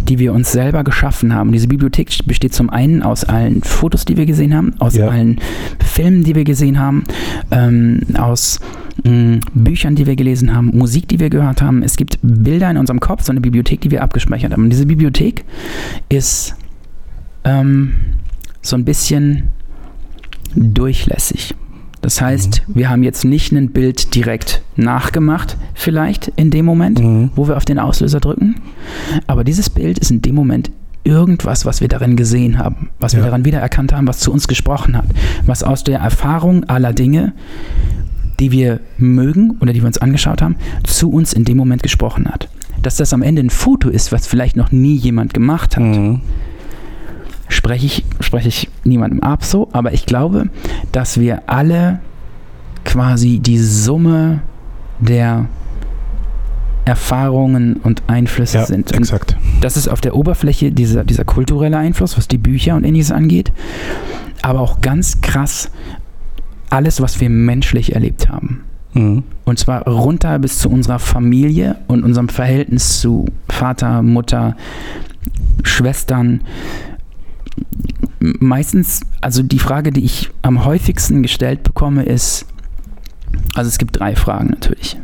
die 0.08 0.18
wir 0.18 0.34
uns 0.34 0.52
selber 0.52 0.84
geschaffen 0.84 1.34
haben. 1.34 1.52
Diese 1.52 1.68
Bibliothek 1.68 2.10
besteht 2.26 2.54
zum 2.54 2.70
einen 2.70 3.04
aus 3.04 3.24
allen 3.24 3.62
Fotos, 3.62 4.06
die 4.06 4.18
wir 4.18 4.26
gesehen 4.26 4.56
haben, 4.56 4.74
aus 4.80 4.96
Ja. 4.96 5.08
allen 5.10 5.40
Filmen, 5.80 6.24
die 6.24 6.34
wir 6.36 6.44
gesehen 6.44 6.80
haben, 6.80 7.04
ähm, 7.52 8.02
aus 8.18 8.60
mh, 9.04 9.40
Büchern, 9.54 9.96
die 9.96 10.08
wir 10.08 10.16
gelesen 10.16 10.56
haben, 10.56 10.72
Musik, 10.76 11.08
die 11.08 11.20
wir 11.20 11.30
gehört 11.30 11.62
haben. 11.62 11.84
Es 11.84 11.96
gibt 11.98 12.18
Bilder 12.24 12.70
in 12.72 12.78
unserem 12.78 13.00
Kopf, 13.00 13.24
so 13.24 13.32
eine 13.32 13.42
Bibliothek, 13.42 13.82
die 13.82 13.92
wir 13.92 14.02
abgespeichert 14.04 14.52
haben. 14.54 14.64
Und 14.64 14.70
diese 14.72 14.88
Bibliothek 14.88 15.46
ist 16.10 16.56
ähm, 17.44 17.94
so 18.62 18.76
ein 18.76 18.86
bisschen 18.86 19.44
durchlässig. 20.56 21.56
Das 22.02 22.22
heißt, 22.22 22.64
wir 22.68 22.90
haben 22.90 23.04
jetzt 23.04 23.26
nicht 23.26 23.52
ein 23.52 23.72
Bild 23.72 24.16
direkt 24.16 24.62
nachgemacht, 24.78 25.58
vielleicht 25.74 26.30
in 26.38 26.50
dem 26.50 26.66
Moment, 26.66 27.00
Mhm. 27.00 27.32
wo 27.36 27.48
wir 27.48 27.58
auf 27.58 27.66
den 27.66 27.78
Auslöser 27.80 28.20
drücken. 28.20 28.56
Aber 29.28 29.44
dieses 29.44 29.70
Bild 29.70 30.00
ist 30.00 30.10
in 30.10 30.22
dem 30.22 30.34
Moment 30.36 30.72
irgendwas, 31.04 31.66
was 31.66 31.82
wir 31.82 31.88
darin 31.88 32.16
gesehen 32.16 32.58
haben, 32.58 32.90
was 33.00 33.14
wir 33.14 33.20
Ja. 33.20 33.26
daran 33.28 33.44
wiedererkannt 33.46 33.94
haben, 33.94 34.08
was 34.08 34.20
zu 34.20 34.32
uns 34.32 34.48
gesprochen 34.48 34.98
hat, 34.98 35.06
was 35.46 35.64
aus 35.64 35.84
der 35.84 36.00
Erfahrung 36.00 36.64
aller 36.66 36.94
Dinge, 36.94 37.34
die 38.40 38.52
wir 38.52 38.80
mögen 38.98 39.58
oder 39.60 39.74
die 39.74 39.82
wir 39.82 39.88
uns 39.88 39.98
angeschaut 39.98 40.42
haben, 40.42 40.56
zu 40.84 41.10
uns 41.12 41.34
in 41.34 41.44
dem 41.44 41.58
Moment 41.58 41.84
gesprochen 41.84 42.30
hat. 42.30 42.48
Dass 42.82 42.96
das 42.96 43.12
am 43.12 43.22
Ende 43.22 43.42
ein 43.44 43.50
Foto 43.50 43.90
ist, 43.90 44.14
was 44.14 44.26
vielleicht 44.28 44.56
noch 44.56 44.72
nie 44.72 44.96
jemand 44.96 45.34
gemacht 45.34 45.76
hat, 45.76 45.84
Mhm. 45.84 46.22
Spreche 47.50 47.86
ich, 47.86 48.06
spreche 48.22 48.48
ich 48.48 48.70
niemandem 48.86 49.22
ab 49.22 49.44
so, 49.44 49.68
aber 49.74 49.94
ich 49.94 50.06
glaube, 50.06 50.50
dass 50.92 51.20
wir 51.20 51.44
alle 51.48 52.00
quasi 52.86 53.40
die 53.40 53.58
Summe 53.58 54.42
der 55.00 55.46
Erfahrungen 56.86 57.76
und 57.78 58.04
Einflüsse 58.08 58.60
Ja, 58.60 58.66
sind. 58.66 58.92
Und 58.92 59.00
exakt. 59.00 59.38
das 59.62 59.78
ist 59.78 59.88
auf 59.88 60.02
der 60.02 60.16
Oberfläche 60.16 60.72
dieser, 60.72 61.04
dieser 61.04 61.24
kulturelle 61.26 61.78
Einfluss, 61.78 62.18
was 62.18 62.28
die 62.28 62.38
Bücher 62.38 62.76
und 62.76 62.84
ähnliches 62.84 63.12
angeht, 63.12 63.52
aber 64.42 64.60
auch 64.60 64.82
ganz 64.82 65.22
krass 65.22 65.70
alles, 66.70 67.02
was 67.02 67.20
wir 67.20 67.30
menschlich 67.30 67.94
erlebt 67.94 68.30
haben. 68.30 68.64
Mhm. 68.94 69.24
Und 69.46 69.60
zwar 69.60 69.88
runter 69.88 70.40
bis 70.40 70.60
zu 70.60 70.70
unserer 70.70 71.00
Familie 71.00 71.76
und 71.88 72.04
unserem 72.04 72.30
Verhältnis 72.30 73.02
zu 73.02 73.26
Vater, 73.50 74.02
Mutter, 74.02 74.56
Schwestern. 75.64 76.42
Meistens, 78.20 79.02
also 79.22 79.44
die 79.44 79.60
Frage, 79.60 79.92
die 79.92 80.04
ich 80.04 80.30
am 80.42 80.66
häufigsten 80.66 81.22
gestellt 81.22 81.64
bekomme, 81.64 82.04
ist, 82.04 82.46
also 83.56 83.68
es 83.68 83.78
gibt 83.78 84.00
drei 84.00 84.16
Fragen 84.16 84.50
natürlich. 84.50 84.98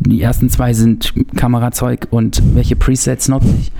Die 0.00 0.20
ersten 0.20 0.50
zwei 0.50 0.74
sind 0.74 1.12
Kamerazeug 1.34 2.08
und 2.10 2.42
welche 2.54 2.76
Presets 2.76 3.28
nutze 3.28 3.54
ich. 3.58 3.72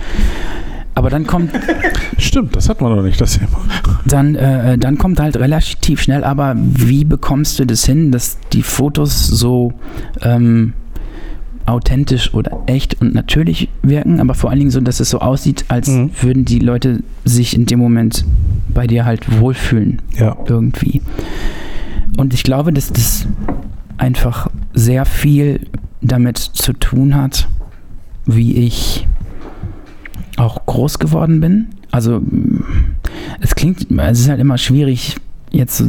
Aber 0.94 1.10
dann 1.10 1.26
kommt 1.26 1.50
Stimmt, 2.18 2.54
das 2.54 2.68
hat 2.68 2.80
man 2.80 2.94
noch 2.94 3.02
nicht, 3.02 3.20
das 3.20 3.38
Thema. 3.38 3.60
dann, 4.04 4.34
äh, 4.34 4.78
dann 4.78 4.98
kommt 4.98 5.20
halt 5.20 5.36
relativ 5.36 6.02
schnell, 6.02 6.24
aber 6.24 6.54
wie 6.56 7.04
bekommst 7.04 7.58
du 7.58 7.66
das 7.66 7.84
hin, 7.84 8.12
dass 8.12 8.38
die 8.52 8.62
Fotos 8.62 9.26
so 9.26 9.72
ähm, 10.20 10.74
authentisch 11.66 12.34
oder 12.34 12.62
echt 12.66 13.00
und 13.00 13.14
natürlich 13.14 13.68
wirken, 13.82 14.20
aber 14.20 14.34
vor 14.34 14.50
allen 14.50 14.58
Dingen 14.58 14.70
so, 14.70 14.80
dass 14.80 15.00
es 15.00 15.10
so 15.10 15.20
aussieht, 15.20 15.64
als 15.68 15.88
Mhm. 15.88 16.10
würden 16.20 16.44
die 16.44 16.58
Leute 16.58 17.02
sich 17.24 17.54
in 17.54 17.66
dem 17.66 17.78
Moment 17.78 18.24
bei 18.68 18.86
dir 18.86 19.04
halt 19.04 19.40
wohlfühlen 19.40 20.00
Ja. 20.18 20.36
irgendwie. 20.46 21.02
Und 22.16 22.34
ich 22.34 22.42
glaube, 22.42 22.72
dass 22.72 22.92
das 22.92 23.26
einfach 23.96 24.50
sehr 24.74 25.04
viel 25.04 25.60
damit 26.00 26.38
zu 26.38 26.72
tun 26.72 27.14
hat, 27.14 27.48
wie 28.26 28.54
ich 28.56 29.06
auch 30.36 30.66
groß 30.66 30.98
geworden 30.98 31.40
bin. 31.40 31.66
Also 31.90 32.20
es 33.40 33.54
klingt, 33.54 33.86
es 33.90 34.20
ist 34.20 34.28
halt 34.28 34.40
immer 34.40 34.58
schwierig 34.58 35.16
jetzt. 35.50 35.78
so- 35.78 35.86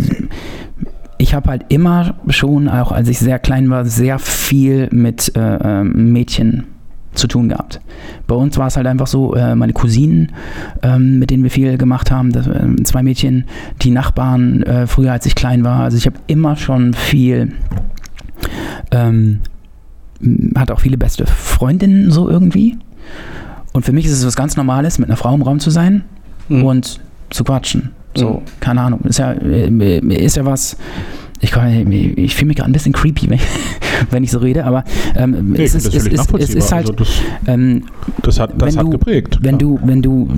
Ich 1.24 1.34
habe 1.34 1.49
halt 1.49 1.63
immer 1.69 2.15
schon, 2.28 2.67
auch 2.67 2.91
als 2.91 3.07
ich 3.07 3.17
sehr 3.17 3.39
klein 3.39 3.69
war, 3.69 3.86
sehr 3.86 4.19
viel 4.19 4.89
mit 4.91 5.34
äh, 5.38 5.55
ähm, 5.80 6.11
Mädchen 6.11 6.65
zu 7.13 7.28
tun 7.28 7.47
gehabt. 7.47 7.80
Bei 8.28 8.36
uns 8.36 8.57
war 8.57 8.67
es 8.67 8.76
halt 8.76 8.88
einfach 8.88 9.07
so, 9.07 9.34
äh, 9.34 9.55
meine 9.55 9.71
Cousinen, 9.71 10.34
ähm, 10.82 11.19
mit 11.19 11.30
denen 11.30 11.43
wir 11.43 11.49
viel 11.49 11.78
gemacht 11.78 12.11
haben, 12.11 12.34
das, 12.34 12.47
ähm, 12.47 12.84
zwei 12.84 13.03
Mädchen, 13.03 13.45
die 13.84 13.91
Nachbarn 13.91 14.63
äh, 14.63 14.86
früher, 14.86 15.13
als 15.13 15.26
ich 15.26 15.34
klein 15.34 15.63
war. 15.63 15.80
Also 15.80 15.95
ich 15.95 16.05
habe 16.07 16.17
immer 16.28 16.57
schon 16.57 16.93
viel, 16.93 17.53
ähm, 18.91 19.39
hatte 20.57 20.74
auch 20.74 20.82
viele 20.82 20.97
beste 20.97 21.26
Freundinnen 21.26 22.11
so 22.11 22.30
irgendwie. 22.30 22.78
Und 23.71 23.86
für 23.86 23.93
mich 23.93 24.05
ist 24.07 24.11
es 24.11 24.26
was 24.26 24.36
ganz 24.36 24.57
Normales, 24.57 24.99
mit 24.99 25.07
einer 25.07 25.15
Frau 25.15 25.34
im 25.34 25.41
Raum 25.41 25.61
zu 25.61 25.69
sein 25.69 26.03
Mhm. 26.49 26.65
und 26.65 26.99
zu 27.30 27.45
quatschen. 27.45 27.91
So, 28.16 28.30
Mhm. 28.36 28.39
keine 28.59 28.82
Ahnung. 28.82 28.99
Ist 29.03 29.20
ja, 29.20 29.32
äh, 29.34 29.99
ist 30.16 30.38
ja 30.38 30.45
was. 30.45 30.78
Ich, 31.41 31.51
kann- 31.51 31.91
ich 31.91 32.36
fühle 32.36 32.47
mich 32.47 32.57
gerade 32.57 32.70
ein 32.70 32.74
bisschen 32.74 32.93
creepy, 32.93 33.28
wenn 33.30 33.36
ich, 33.38 33.43
wenn 34.11 34.24
ich 34.24 34.32
so 34.32 34.39
rede, 34.39 34.64
aber 34.66 34.84
ähm, 35.16 35.51
Nee, 35.51 35.64
es, 35.64 35.76
ist, 35.76 35.88
es, 35.93 36.07
ist, 36.07 36.34
es 36.39 36.49
ist 36.55 36.72
halt, 36.72 36.84
also 36.89 36.93
das, 36.93 37.09
ähm, 37.47 37.84
das 38.22 38.39
hat, 38.39 38.51
das 38.61 38.70
wenn 38.74 38.78
hat 38.80 38.86
du- 38.86 38.89
geprägt. 38.91 39.39
wenn 39.41 39.57
klar. 39.57 39.72
du, 39.72 39.80
wenn 39.84 40.01
du 40.01 40.30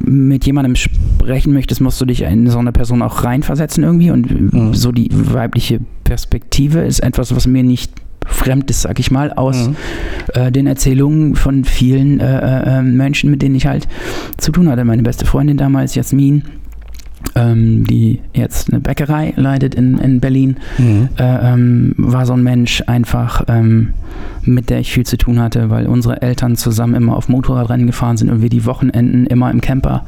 mit 0.00 0.46
jemandem 0.46 0.74
sprechen 0.76 1.52
möchtest, 1.52 1.80
musst 1.80 2.00
du 2.00 2.06
dich 2.06 2.22
in 2.22 2.48
so 2.48 2.58
eine 2.58 2.72
Person 2.72 3.02
auch 3.02 3.24
reinversetzen 3.24 3.84
irgendwie 3.84 4.10
und 4.10 4.52
Mhm. 4.54 4.74
so 4.74 4.92
die 4.92 5.08
weibliche 5.12 5.80
Perspektive 6.04 6.80
ist 6.80 7.00
etwas, 7.00 7.34
was 7.36 7.46
mir 7.46 7.62
nicht 7.62 7.92
fremd 8.28 8.70
ist, 8.70 8.82
sag 8.82 8.98
ich 9.00 9.10
mal, 9.10 9.32
aus 9.32 9.68
Mhm. 9.68 9.76
äh, 10.34 10.52
den 10.52 10.66
Erzählungen 10.66 11.34
von 11.34 11.64
vielen 11.64 12.20
äh, 12.20 12.78
äh, 12.78 12.82
Menschen, 12.82 13.30
mit 13.30 13.42
denen 13.42 13.54
ich 13.56 13.66
halt 13.66 13.88
zu 14.36 14.52
tun 14.52 14.68
hatte. 14.68 14.84
Meine 14.84 15.02
beste 15.02 15.26
Freundin 15.26 15.56
damals, 15.56 15.94
Jasmin, 15.94 16.42
ähm, 17.34 17.84
die 17.86 18.20
jetzt 18.32 18.70
eine 18.72 18.80
Bäckerei 18.80 19.32
leitet 19.36 19.74
in, 19.74 19.98
in 19.98 20.20
Berlin, 20.20 20.56
Mhm. 20.78 21.08
äh, 21.18 21.52
ähm, 21.52 21.94
war 21.96 22.26
so 22.26 22.32
ein 22.34 22.42
Mensch 22.42 22.82
einfach, 22.86 23.42
ähm, 23.48 23.90
mit 24.44 24.70
der 24.70 24.78
ich 24.80 24.92
viel 24.92 25.04
zu 25.04 25.16
tun 25.18 25.40
hatte, 25.40 25.68
weil 25.68 25.86
unsere 25.86 26.22
Eltern 26.22 26.56
zusammen 26.56 26.94
immer 26.94 27.16
auf 27.16 27.28
Motorradrennen 27.28 27.86
gefahren 27.86 28.16
sind 28.16 28.30
und 28.30 28.40
wir 28.40 28.48
die 28.48 28.64
Wochenenden 28.64 29.26
immer 29.26 29.50
im 29.50 29.60
Camper 29.60 30.04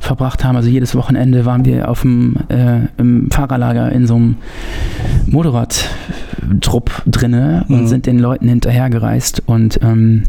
verbracht 0.00 0.44
haben. 0.44 0.56
Also 0.56 0.68
jedes 0.70 0.94
Wochenende 0.94 1.44
waren 1.44 1.64
wir 1.64 1.88
auf 1.88 2.02
dem 2.02 2.36
äh, 2.48 2.86
im 2.96 3.30
Fahrerlager 3.30 3.90
in 3.92 4.06
so 4.06 4.14
einem 4.16 4.36
Motorradtrupp 5.26 7.02
drinne 7.06 7.64
und 7.68 7.82
Mhm. 7.82 7.86
sind 7.86 8.06
den 8.06 8.18
Leuten 8.18 8.48
hinterhergereist 8.48 9.42
und 9.46 9.80
ähm, 9.82 10.24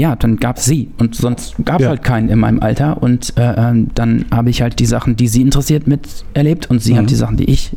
ja, 0.00 0.16
dann 0.16 0.38
gab 0.38 0.56
es 0.56 0.64
sie 0.64 0.88
und 0.98 1.14
sonst 1.14 1.54
gab 1.64 1.76
es 1.80 1.84
Ja. 1.84 1.90
halt 1.90 2.02
keinen 2.02 2.28
in 2.30 2.38
meinem 2.38 2.60
Alter 2.60 3.02
und 3.02 3.36
äh, 3.36 3.52
ähm, 3.70 3.90
dann 3.94 4.24
habe 4.30 4.48
ich 4.50 4.62
halt 4.62 4.78
die 4.78 4.86
Sachen, 4.86 5.14
die 5.16 5.28
sie 5.28 5.42
interessiert, 5.42 5.86
miterlebt 5.86 6.70
und 6.70 6.82
sie 6.82 6.94
Mhm. 6.94 6.98
hat 6.98 7.10
die 7.10 7.14
Sachen, 7.16 7.36
die 7.36 7.44
ich 7.50 7.76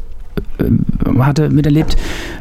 äh, 0.60 1.20
hatte 1.20 1.50
miterlebt. 1.50 1.98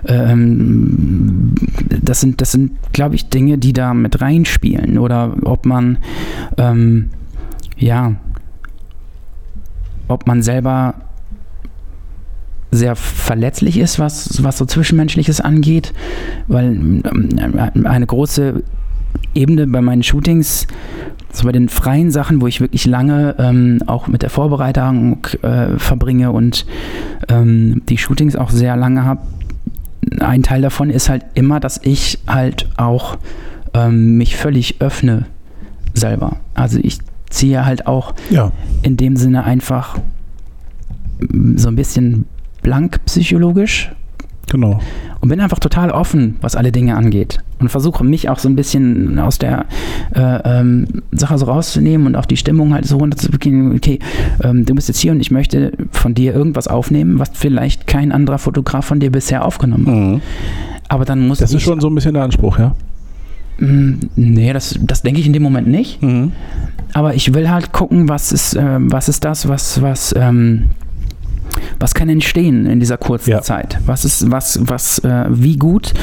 Ähm, 0.06 1.54
das 2.02 2.20
sind, 2.20 2.40
das 2.40 2.52
sind, 2.52 2.72
glaube 2.92 3.16
ich, 3.16 3.28
Dinge, 3.28 3.58
die 3.58 3.72
da 3.72 3.92
mit 3.92 4.20
reinspielen. 4.20 4.98
Oder 4.98 5.34
ob 5.44 5.66
man, 5.66 5.98
ähm, 6.58 7.10
ja, 7.76 8.14
ob 10.08 10.26
man 10.26 10.42
selber 10.42 10.94
sehr 12.70 12.96
verletzlich 12.96 13.78
ist, 13.78 13.98
was, 13.98 14.42
was 14.42 14.56
so 14.58 14.64
Zwischenmenschliches 14.64 15.40
angeht, 15.42 15.92
weil 16.48 16.72
ähm, 16.74 17.86
eine 17.86 18.06
große 18.06 18.62
Ebene 19.34 19.66
bei 19.66 19.80
meinen 19.80 20.02
Shootings, 20.02 20.66
so 21.32 21.44
bei 21.44 21.52
den 21.52 21.68
freien 21.68 22.10
Sachen, 22.10 22.40
wo 22.40 22.46
ich 22.46 22.60
wirklich 22.60 22.84
lange 22.86 23.34
ähm, 23.38 23.80
auch 23.86 24.06
mit 24.06 24.22
der 24.22 24.30
Vorbereitung 24.30 25.26
äh, 25.42 25.78
verbringe 25.78 26.30
und 26.32 26.66
ähm, 27.28 27.82
die 27.88 27.96
Shootings 27.98 28.36
auch 28.36 28.50
sehr 28.50 28.76
lange 28.76 29.04
habe, 29.04 29.22
ein 30.20 30.42
Teil 30.42 30.60
davon 30.62 30.90
ist 30.90 31.08
halt 31.08 31.24
immer, 31.34 31.60
dass 31.60 31.80
ich 31.82 32.18
halt 32.26 32.68
auch 32.76 33.16
ähm, 33.72 34.16
mich 34.18 34.36
völlig 34.36 34.80
öffne 34.82 35.24
selber. 35.94 36.36
Also 36.54 36.78
ich 36.82 36.98
ziehe 37.30 37.64
halt 37.64 37.86
auch 37.86 38.14
Ja. 38.28 38.52
in 38.82 38.96
dem 38.98 39.16
Sinne 39.16 39.44
einfach 39.44 39.98
mm, 41.20 41.56
so 41.56 41.68
ein 41.68 41.76
bisschen 41.76 42.26
blank 42.62 43.00
psychologisch 43.06 43.90
Genau. 44.52 44.80
und 45.20 45.28
bin 45.30 45.40
einfach 45.40 45.58
total 45.58 45.90
offen, 45.90 46.36
was 46.42 46.56
alle 46.56 46.72
Dinge 46.72 46.94
angeht. 46.94 47.38
Und 47.58 47.70
versuche 47.70 48.04
mich 48.04 48.28
auch 48.28 48.38
so 48.38 48.48
ein 48.50 48.54
bisschen 48.56 49.18
aus 49.18 49.38
der 49.38 49.64
äh, 50.14 50.60
ähm, 50.60 50.86
Sache 51.10 51.38
so 51.38 51.46
rauszunehmen 51.46 52.06
und 52.06 52.16
auch 52.16 52.26
die 52.26 52.36
Stimmung 52.36 52.74
halt 52.74 52.84
so 52.84 52.98
runterzubringen. 52.98 53.74
Okay, 53.74 53.98
ähm, 54.42 54.66
du 54.66 54.74
bist 54.74 54.88
jetzt 54.88 54.98
hier 54.98 55.12
und 55.12 55.20
ich 55.20 55.30
möchte 55.30 55.72
von 55.90 56.12
dir 56.14 56.34
irgendwas 56.34 56.68
aufnehmen, 56.68 57.18
was 57.18 57.30
vielleicht 57.32 57.86
kein 57.86 58.12
anderer 58.12 58.38
Fotograf 58.38 58.84
von 58.84 59.00
dir 59.00 59.10
bisher 59.10 59.44
aufgenommen 59.44 59.86
hat. 59.86 59.94
Mhm. 59.94 60.20
Aber 60.88 61.06
dann 61.06 61.26
muss 61.26 61.38
Das 61.38 61.54
ist 61.54 61.62
schon 61.62 61.80
so 61.80 61.88
ein 61.88 61.94
bisschen 61.94 62.12
der 62.12 62.24
Anspruch, 62.24 62.58
ja. 62.58 62.74
Mm, 63.58 63.94
Nee, 64.16 64.52
das, 64.52 64.78
das 64.82 65.00
denke 65.00 65.20
ich 65.20 65.26
in 65.26 65.32
dem 65.32 65.42
Moment 65.42 65.66
nicht. 65.66 66.02
Mhm. 66.02 66.32
Aber 66.92 67.14
ich 67.14 67.32
will 67.32 67.48
halt 67.48 67.72
gucken, 67.72 68.10
was 68.10 68.32
ist, 68.32 68.54
ähm, 68.54 68.92
was 68.92 69.08
ist 69.08 69.24
das, 69.24 69.48
was, 69.48 69.80
was, 69.80 70.14
ähm, 70.18 70.68
was 71.80 71.94
kann 71.94 72.08
entstehen 72.08 72.66
in 72.66 72.80
dieser 72.80 72.96
kurzen 72.98 73.30
Ja. 73.30 73.42
Zeit? 73.42 73.78
Was 73.86 74.04
ist, 74.04 74.30
was, 74.30 74.60
was, 74.62 74.98
äh, 75.00 75.26
wie 75.30 75.56
gut 75.56 75.94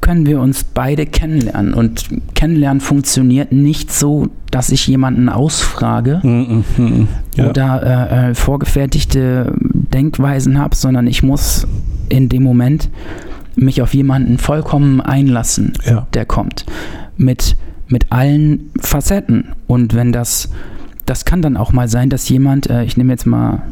können 0.00 0.26
wir 0.26 0.40
uns 0.40 0.64
beide 0.64 1.06
kennenlernen? 1.06 1.72
Und 1.74 2.08
kennenlernen 2.34 2.80
funktioniert 2.80 3.52
nicht 3.52 3.92
so, 3.92 4.28
dass 4.50 4.70
ich 4.70 4.86
jemanden 4.86 5.28
ausfrage 5.28 6.20
Mhm. 6.22 6.64
Mhm. 6.76 7.08
Ja. 7.36 7.48
oder 7.50 7.82
äh, 8.10 8.30
äh, 8.30 8.34
vorgefertigte 8.34 9.52
Denkweisen 9.62 10.58
habe, 10.58 10.76
sondern 10.76 11.06
ich 11.06 11.22
muss 11.22 11.66
in 12.08 12.28
dem 12.28 12.42
Moment 12.42 12.90
mich 13.56 13.80
auf 13.82 13.94
jemanden 13.94 14.38
vollkommen 14.38 15.00
einlassen 15.00 15.72
ja. 15.86 16.06
der 16.12 16.26
kommt. 16.26 16.66
Mit, 17.16 17.56
mit 17.88 18.10
allen 18.12 18.70
Facetten. 18.80 19.50
Und 19.66 19.94
wenn 19.94 20.12
das, 20.12 20.50
das 21.06 21.24
kann 21.24 21.40
dann 21.40 21.56
auch 21.56 21.72
mal 21.72 21.88
sein, 21.88 22.10
dass 22.10 22.28
jemand, 22.28 22.68
äh, 22.68 22.84
ich 22.84 22.96
nehme 22.96 23.12
jetzt 23.12 23.26
mal 23.26 23.62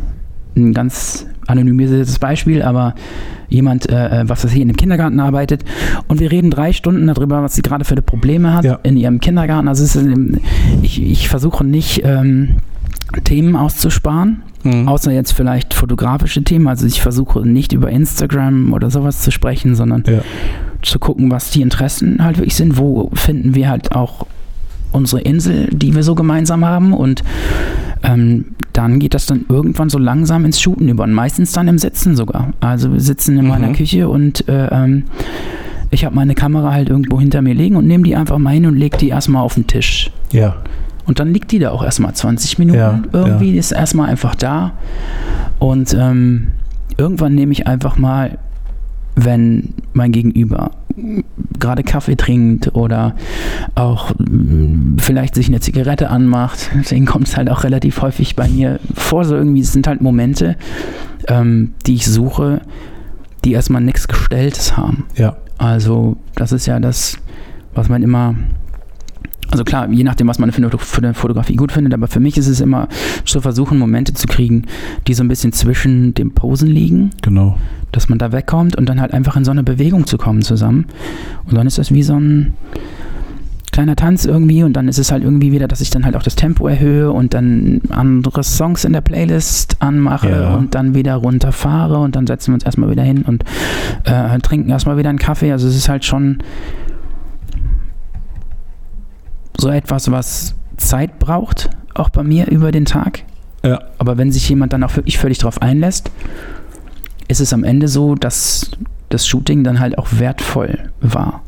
ein 0.56 0.72
ganz 0.72 1.26
anonymisiertes 1.46 2.18
Beispiel, 2.18 2.62
aber 2.62 2.94
jemand, 3.48 3.88
äh, 3.90 4.20
äh, 4.22 4.28
was 4.28 4.44
weiß 4.44 4.52
ich, 4.52 4.60
in 4.60 4.68
einem 4.68 4.76
Kindergarten 4.76 5.20
arbeitet 5.20 5.64
und 6.08 6.20
wir 6.20 6.30
reden 6.30 6.50
drei 6.50 6.72
Stunden 6.72 7.06
darüber, 7.06 7.42
was 7.42 7.54
sie 7.54 7.62
gerade 7.62 7.84
für 7.84 7.96
Probleme 7.96 8.54
hat 8.54 8.64
Ja. 8.64 8.78
in 8.82 8.96
ihrem 8.96 9.20
Kindergarten. 9.20 9.68
Also 9.68 9.84
ist, 9.84 9.96
ähm, 9.96 10.38
ich, 10.82 11.02
ich 11.02 11.28
versuche 11.28 11.64
nicht 11.64 12.02
ähm, 12.04 12.56
Themen 13.24 13.56
auszusparen, 13.56 14.42
Mhm. 14.64 14.86
außer 14.86 15.10
jetzt 15.10 15.32
vielleicht 15.32 15.74
fotografische 15.74 16.44
Themen. 16.44 16.68
Also 16.68 16.86
ich 16.86 17.02
versuche 17.02 17.40
nicht 17.44 17.72
über 17.72 17.90
Instagram 17.90 18.72
oder 18.72 18.90
sowas 18.90 19.20
zu 19.20 19.32
sprechen, 19.32 19.74
sondern 19.74 20.04
Ja. 20.06 20.20
zu 20.82 20.98
gucken, 21.00 21.30
was 21.32 21.50
die 21.50 21.62
Interessen 21.62 22.22
halt 22.22 22.38
wirklich 22.38 22.54
sind. 22.54 22.78
Wo 22.78 23.10
finden 23.14 23.54
wir 23.56 23.68
halt 23.68 23.92
auch 23.92 24.26
unsere 24.92 25.22
Insel, 25.22 25.68
die 25.72 25.94
wir 25.94 26.02
so 26.02 26.14
gemeinsam 26.14 26.64
haben 26.64 26.92
und 26.92 27.22
ähm, 28.02 28.46
dann 28.72 28.98
geht 28.98 29.14
das 29.14 29.26
dann 29.26 29.44
irgendwann 29.48 29.90
so 29.90 29.98
langsam 29.98 30.44
ins 30.44 30.60
Shooten 30.60 30.88
über 30.88 31.04
und 31.04 31.12
meistens 31.12 31.52
dann 31.52 31.68
im 31.68 31.78
Sitzen 31.78 32.16
sogar. 32.16 32.52
Also 32.60 32.92
wir 32.92 33.00
sitzen 33.00 33.38
in 33.38 33.46
meiner 33.46 33.68
Mhm. 33.68 33.72
Küche 33.74 34.08
und 34.08 34.48
äh, 34.48 34.68
ähm, 34.68 35.04
ich 35.90 36.04
habe 36.04 36.14
meine 36.14 36.34
Kamera 36.34 36.72
halt 36.72 36.88
irgendwo 36.88 37.20
hinter 37.20 37.42
mir 37.42 37.54
liegen 37.54 37.76
und 37.76 37.86
nehme 37.86 38.02
die 38.04 38.16
einfach 38.16 38.38
mal 38.38 38.54
hin 38.54 38.66
und 38.66 38.76
lege 38.76 38.96
die 38.96 39.08
erstmal 39.10 39.42
auf 39.42 39.54
den 39.54 39.66
Tisch. 39.66 40.10
ja. 40.30 40.56
Und 41.04 41.18
dann 41.18 41.32
liegt 41.34 41.50
die 41.50 41.58
da 41.58 41.72
auch 41.72 41.82
erstmal 41.82 42.14
20 42.14 42.60
Minuten. 42.60 42.78
Ja, 42.78 43.02
Irgendwie 43.12 43.56
ist 43.58 43.72
erstmal 43.72 44.08
einfach 44.08 44.36
da. 44.36 44.74
Und 45.58 45.92
ähm, 45.98 46.52
irgendwann 46.96 47.34
nehme 47.34 47.50
ich 47.50 47.66
einfach 47.66 47.96
mal, 47.98 48.38
wenn 49.14 49.74
mein 49.92 50.12
Gegenüber 50.12 50.72
gerade 51.58 51.82
Kaffee 51.82 52.16
trinkt 52.16 52.74
oder 52.74 53.14
auch 53.74 54.12
mm, 54.18 54.98
vielleicht 54.98 55.34
sich 55.34 55.48
eine 55.48 55.60
Zigarette 55.60 56.10
anmacht, 56.10 56.70
deswegen 56.74 57.06
kommt 57.06 57.28
es 57.28 57.36
halt 57.36 57.50
auch 57.50 57.64
relativ 57.64 58.02
häufig 58.02 58.36
bei 58.36 58.48
mir 58.48 58.78
vor, 58.94 59.24
so 59.24 59.36
irgendwie, 59.36 59.60
es 59.60 59.72
sind 59.72 59.86
halt 59.86 60.00
Momente, 60.00 60.56
ähm, 61.28 61.74
die 61.86 61.94
ich 61.94 62.06
suche, 62.06 62.60
die 63.44 63.52
erstmal 63.52 63.82
nichts 63.82 64.08
Gestelltes 64.08 64.76
haben. 64.76 65.06
Ja. 65.16 65.36
Also, 65.58 66.16
das 66.34 66.52
ist 66.52 66.66
ja 66.66 66.80
das, 66.80 67.18
was 67.74 67.88
man 67.88 68.02
immer. 68.02 68.34
Also 69.52 69.64
klar, 69.64 69.88
je 69.90 70.02
nachdem, 70.02 70.26
was 70.28 70.38
man 70.38 70.50
für 70.50 70.62
eine, 70.96 71.14
Fotografie 71.14 71.56
gut 71.56 71.72
findet, 71.72 71.92
aber 71.92 72.08
für 72.08 72.20
mich 72.20 72.38
ist 72.38 72.48
es 72.48 72.60
immer 72.60 72.88
zu 73.26 73.40
versuchen, 73.42 73.78
Momente 73.78 74.14
zu 74.14 74.26
kriegen, 74.26 74.62
die 75.06 75.12
so 75.14 75.22
ein 75.22 75.28
bisschen 75.28 75.52
zwischen 75.52 76.14
dem 76.14 76.32
Posen 76.32 76.68
liegen, 76.68 77.10
Genau. 77.20 77.58
dass 77.92 78.08
man 78.08 78.18
da 78.18 78.32
wegkommt 78.32 78.76
und 78.76 78.88
dann 78.88 78.98
halt 79.00 79.12
einfach 79.12 79.36
in 79.36 79.44
so 79.44 79.50
eine 79.50 79.62
Bewegung 79.62 80.06
zu 80.06 80.16
kommen 80.16 80.40
zusammen. 80.40 80.86
Und 81.46 81.54
dann 81.56 81.66
ist 81.66 81.76
das 81.76 81.92
wie 81.92 82.02
so 82.02 82.14
ein 82.18 82.54
kleiner 83.72 83.96
Tanz 83.96 84.24
irgendwie 84.26 84.62
und 84.64 84.74
dann 84.74 84.86
ist 84.88 84.98
es 84.98 85.10
halt 85.12 85.24
irgendwie 85.24 85.50
wieder, 85.52 85.66
dass 85.68 85.80
ich 85.80 85.88
dann 85.90 86.04
halt 86.04 86.14
auch 86.16 86.22
das 86.22 86.34
Tempo 86.36 86.66
erhöhe 86.68 87.10
und 87.10 87.32
dann 87.32 87.80
andere 87.88 88.42
Songs 88.44 88.84
in 88.84 88.92
der 88.92 89.00
Playlist 89.00 89.76
anmache 89.80 90.28
Ja. 90.30 90.54
und 90.56 90.74
dann 90.74 90.94
wieder 90.94 91.14
runterfahre 91.16 91.98
und 91.98 92.14
dann 92.16 92.26
setzen 92.26 92.48
wir 92.48 92.54
uns 92.54 92.64
erstmal 92.64 92.90
wieder 92.90 93.02
hin 93.02 93.22
und 93.22 93.44
äh, 94.04 94.38
trinken 94.40 94.68
erstmal 94.68 94.98
wieder 94.98 95.08
einen 95.08 95.18
Kaffee. 95.18 95.52
Also 95.52 95.68
es 95.68 95.76
ist 95.76 95.88
halt 95.88 96.04
schon 96.04 96.38
so 99.58 99.68
etwas, 99.68 100.10
was 100.10 100.54
Zeit 100.76 101.18
braucht, 101.18 101.70
auch 101.94 102.08
bei 102.08 102.22
mir 102.22 102.48
über 102.48 102.72
den 102.72 102.84
Tag. 102.84 103.24
Ja. 103.64 103.80
Aber 103.98 104.18
wenn 104.18 104.32
sich 104.32 104.48
jemand 104.48 104.72
dann 104.72 104.82
auch 104.82 104.96
wirklich 104.96 105.18
völlig 105.18 105.38
drauf 105.38 105.62
einlässt, 105.62 106.10
ist 107.28 107.40
es 107.40 107.52
am 107.52 107.64
Ende 107.64 107.88
so, 107.88 108.14
dass 108.14 108.70
das 109.08 109.26
Shooting 109.26 109.62
dann 109.62 109.78
halt 109.78 109.98
auch 109.98 110.08
wertvoll 110.18 110.90
war. 111.00 111.42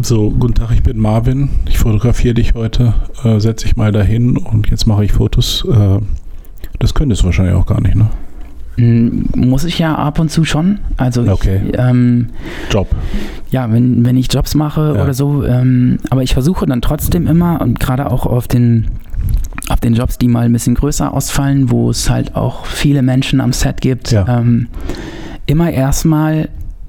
So, 0.00 0.30
guten 0.30 0.54
Tag, 0.54 0.70
ich 0.72 0.82
bin 0.82 0.98
Marvin. 0.98 1.50
Ich 1.68 1.78
fotografiere 1.78 2.34
dich 2.34 2.54
heute. 2.54 2.94
Äh, 3.22 3.38
Setz 3.40 3.62
dich 3.62 3.76
mal 3.76 3.92
dahin 3.92 4.38
und 4.38 4.70
jetzt 4.70 4.86
mache 4.86 5.04
ich 5.04 5.12
Fotos. 5.12 5.66
Äh, 5.70 5.98
das 6.78 6.94
könntest 6.94 7.22
du 7.22 7.26
wahrscheinlich 7.26 7.54
auch 7.54 7.66
gar 7.66 7.80
nicht, 7.82 7.96
ne? 7.96 8.08
Mm, 8.80 9.24
Muss 9.48 9.64
ich 9.64 9.78
ja 9.78 9.94
ab 9.94 10.18
und 10.18 10.30
zu 10.30 10.44
schon. 10.44 10.78
Also 10.96 11.22
Okay. 11.22 11.60
ich, 11.68 11.78
ähm, 11.78 12.28
Job. 12.70 12.88
ja, 13.50 13.70
wenn, 13.72 14.04
wenn 14.04 14.16
ich 14.16 14.32
Jobs 14.32 14.54
mache 14.54 14.94
Ja. 14.96 15.02
oder 15.02 15.14
so, 15.14 15.44
ähm, 15.44 15.98
aber 16.10 16.22
ich 16.22 16.32
versuche 16.32 16.66
dann 16.66 16.80
trotzdem 16.80 17.26
immer 17.26 17.60
und 17.60 17.78
gerade 17.80 18.10
auch 18.10 18.26
auf 18.26 18.48
den 18.48 18.86
auf 19.68 19.78
den 19.78 19.94
Jobs, 19.94 20.18
die 20.18 20.26
mal 20.26 20.46
ein 20.46 20.52
bisschen 20.52 20.74
größer 20.74 21.12
ausfallen, 21.14 21.70
wo 21.70 21.90
es 21.90 22.10
halt 22.10 22.34
auch 22.34 22.64
viele 22.66 23.02
Menschen 23.02 23.40
am 23.40 23.52
Set 23.52 23.80
gibt, 23.80 24.10
Ja. 24.10 24.26
ähm, 24.40 24.66
immer 25.46 25.70
erstmal 25.70 26.48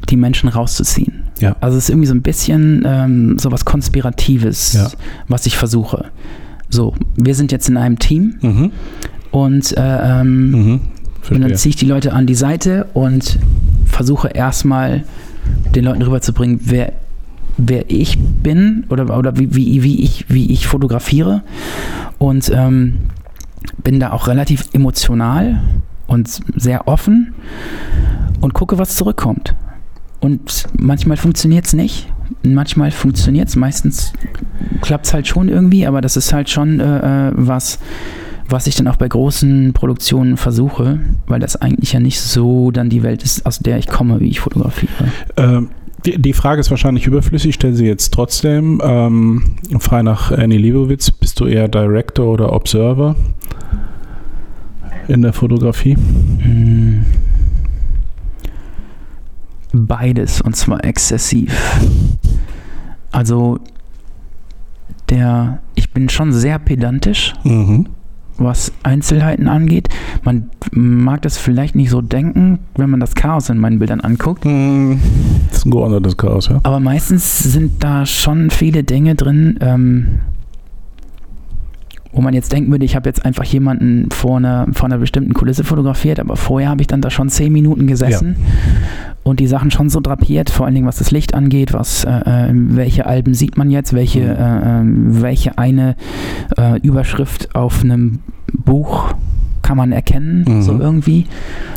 die 0.10 0.16
Menschen 0.18 0.50
rauszuziehen. 0.50 1.24
Ja. 1.40 1.56
Also 1.60 1.78
es 1.78 1.84
ist 1.86 1.90
irgendwie 1.90 2.08
so 2.08 2.16
ein 2.16 2.22
bisschen 2.24 2.84
ähm, 2.88 3.38
sowas 3.38 3.66
Konspiratives, 3.66 4.74
Ja. 4.74 4.88
was 5.28 5.46
ich 5.46 5.58
versuche. 5.58 6.06
So, 6.70 6.96
wir 7.18 7.36
sind 7.36 7.52
jetzt 7.52 7.70
in 7.70 7.78
einem 7.78 8.00
Team 8.00 8.36
Mhm. 8.42 8.72
und 9.32 9.78
äh, 9.78 10.22
ähm, 10.22 10.52
Mhm. 10.52 10.80
Und 11.22 11.28
Verstehe. 11.28 11.48
dann 11.48 11.58
ziehe 11.58 11.70
ich 11.70 11.76
die 11.76 11.86
Leute 11.86 12.14
an 12.14 12.26
die 12.26 12.36
Seite 12.36 12.88
und 12.94 13.40
versuche 13.86 14.30
erstmal 14.30 15.04
den 15.76 15.86
Leuten 15.86 16.02
rüberzubringen, 16.02 16.60
wer, 16.64 16.94
wer 17.58 17.90
ich 17.90 18.18
bin 18.20 18.86
oder, 18.90 19.18
oder 19.18 19.38
wie, 19.38 19.56
wie, 19.56 19.84
wie, 19.84 20.02
ich, 20.02 20.26
wie 20.30 20.52
ich 20.52 20.68
fotografiere. 20.68 21.44
Und 22.18 22.52
ähm, 22.54 22.98
bin 23.84 24.00
da 24.00 24.12
auch 24.12 24.28
relativ 24.28 24.70
emotional 24.74 25.62
und 26.08 26.40
sehr 26.56 26.88
offen 26.88 27.34
und 28.42 28.54
gucke, 28.54 28.78
was 28.78 28.96
zurückkommt. 28.96 29.56
Und 30.20 30.66
manchmal 30.78 31.18
funktioniert 31.18 31.66
es 31.66 31.74
nicht. 31.74 32.08
Manchmal 32.44 32.92
funktioniert 32.92 33.50
es. 33.50 33.56
Meistens 33.56 34.14
klappt 34.82 35.06
es 35.08 35.14
halt 35.14 35.28
schon 35.28 35.50
irgendwie, 35.50 35.86
aber 35.86 36.02
das 36.02 36.18
ist 36.18 36.32
halt 36.34 36.50
schon 36.50 36.80
äh, 36.80 37.30
äh, 37.30 37.32
was, 37.36 37.80
was 38.52 38.68
ich 38.68 38.76
dann 38.76 38.88
auch 38.88 38.96
bei 38.98 39.08
großen 39.08 39.74
Produktionen 39.74 40.38
versuche, 40.38 41.00
weil 41.28 41.40
das 41.40 41.56
eigentlich 41.56 41.94
ja 41.94 42.00
nicht 42.00 42.20
so 42.20 42.72
dann 42.72 42.90
die 42.90 43.04
Welt 43.04 43.24
ist, 43.24 43.46
aus 43.46 43.60
der 43.60 43.78
ich 43.78 43.88
komme, 43.88 44.20
wie 44.20 44.30
ich 44.30 44.40
fotografiere. 44.40 44.92
Ähm, 45.38 45.70
die, 46.06 46.20
die 46.22 46.34
Frage 46.34 46.60
ist 46.62 46.70
wahrscheinlich 46.72 47.06
überflüssig, 47.08 47.56
stelle 47.56 47.76
sie 47.76 47.86
jetzt 47.86 48.14
trotzdem. 48.14 48.82
Ähm, 48.84 49.56
frei 49.80 50.02
nach 50.04 50.32
Annie 50.32 50.58
Leibovitz, 50.58 51.12
bist 51.12 51.40
du 51.40 51.46
eher 51.46 51.68
Director 51.68 52.28
oder 52.28 52.54
Observer? 52.54 53.16
in 55.08 55.22
der 55.24 55.34
Fotografie? 55.34 55.96
Hm. 55.96 57.06
Beides 59.74 60.42
und 60.42 60.56
zwar 60.56 60.84
exzessiv. 60.86 61.80
Also 63.12 63.60
der, 65.10 65.60
ich 65.76 65.92
bin 65.92 66.08
schon 66.10 66.32
sehr 66.32 66.60
pedantisch, 66.60 67.34
Mhm. 67.44 67.88
Was 68.44 68.72
Einzelheiten 68.84 69.48
angeht. 69.48 69.90
Man 70.24 70.50
mag 70.72 71.22
das 71.22 71.38
vielleicht 71.38 71.76
nicht 71.76 71.90
so 71.90 72.02
denken, 72.02 72.60
wenn 72.76 72.90
man 72.90 73.00
das 73.00 73.16
Chaos 73.16 73.50
in 73.50 73.58
meinen 73.58 73.80
Bildern 73.80 74.02
anguckt. 74.02 74.46
Hm, 74.46 75.00
Das 75.50 75.60
ist 75.60 75.66
ein 75.66 75.72
geordnetes 75.72 76.18
Chaos, 76.18 76.48
ja. 76.50 76.60
Aber 76.64 76.80
meistens 76.80 77.40
sind 77.40 77.84
da 77.84 78.06
schon 78.06 78.50
viele 78.50 78.84
Dinge 78.84 79.16
drin, 79.16 79.58
ähm, 79.62 80.06
wo 82.14 82.22
man 82.22 82.34
jetzt 82.34 82.52
denken 82.52 82.72
würde, 82.72 82.86
ich 82.86 82.96
habe 82.96 83.08
jetzt 83.10 83.24
einfach 83.26 83.44
jemanden 83.46 84.10
vor 84.12 84.38
einer, 84.38 84.68
vor 84.74 84.86
einer 84.86 84.98
bestimmten 84.98 85.34
Kulisse 85.34 85.64
fotografiert, 85.64 86.20
aber 86.20 86.36
vorher 86.36 86.70
habe 86.70 86.82
ich 86.82 86.88
dann 86.88 87.02
da 87.02 87.10
schon 87.10 87.30
zehn 87.30 87.52
Minuten 87.54 87.88
gesessen 87.88 88.36
und 89.24 89.40
die 89.40 89.48
Sachen 89.48 89.72
schon 89.72 89.90
so 89.90 90.00
drapiert, 90.02 90.50
vor 90.50 90.66
allen 90.66 90.76
Dingen 90.76 90.88
was 90.88 90.98
das 90.98 91.12
Licht 91.12 91.34
angeht, 91.34 91.74
was, 91.74 92.04
äh, 92.04 92.10
äh, 92.10 92.52
welche 92.54 93.06
Alben 93.06 93.34
sieht 93.34 93.58
man 93.58 93.70
jetzt, 93.70 93.94
welche, 93.94 94.20
Mhm. 94.22 94.26
äh, 94.28 94.82
äh, 94.82 95.22
welche 95.22 95.58
eine 95.58 95.96
äh, 96.58 96.80
Überschrift 96.82 97.56
auf 97.56 97.84
einem 97.84 98.20
Buch 98.52 99.14
kann 99.62 99.78
man 99.78 99.92
erkennen, 99.92 100.44
Mhm. 100.48 100.62
so 100.64 100.78
irgendwie. 100.80 101.28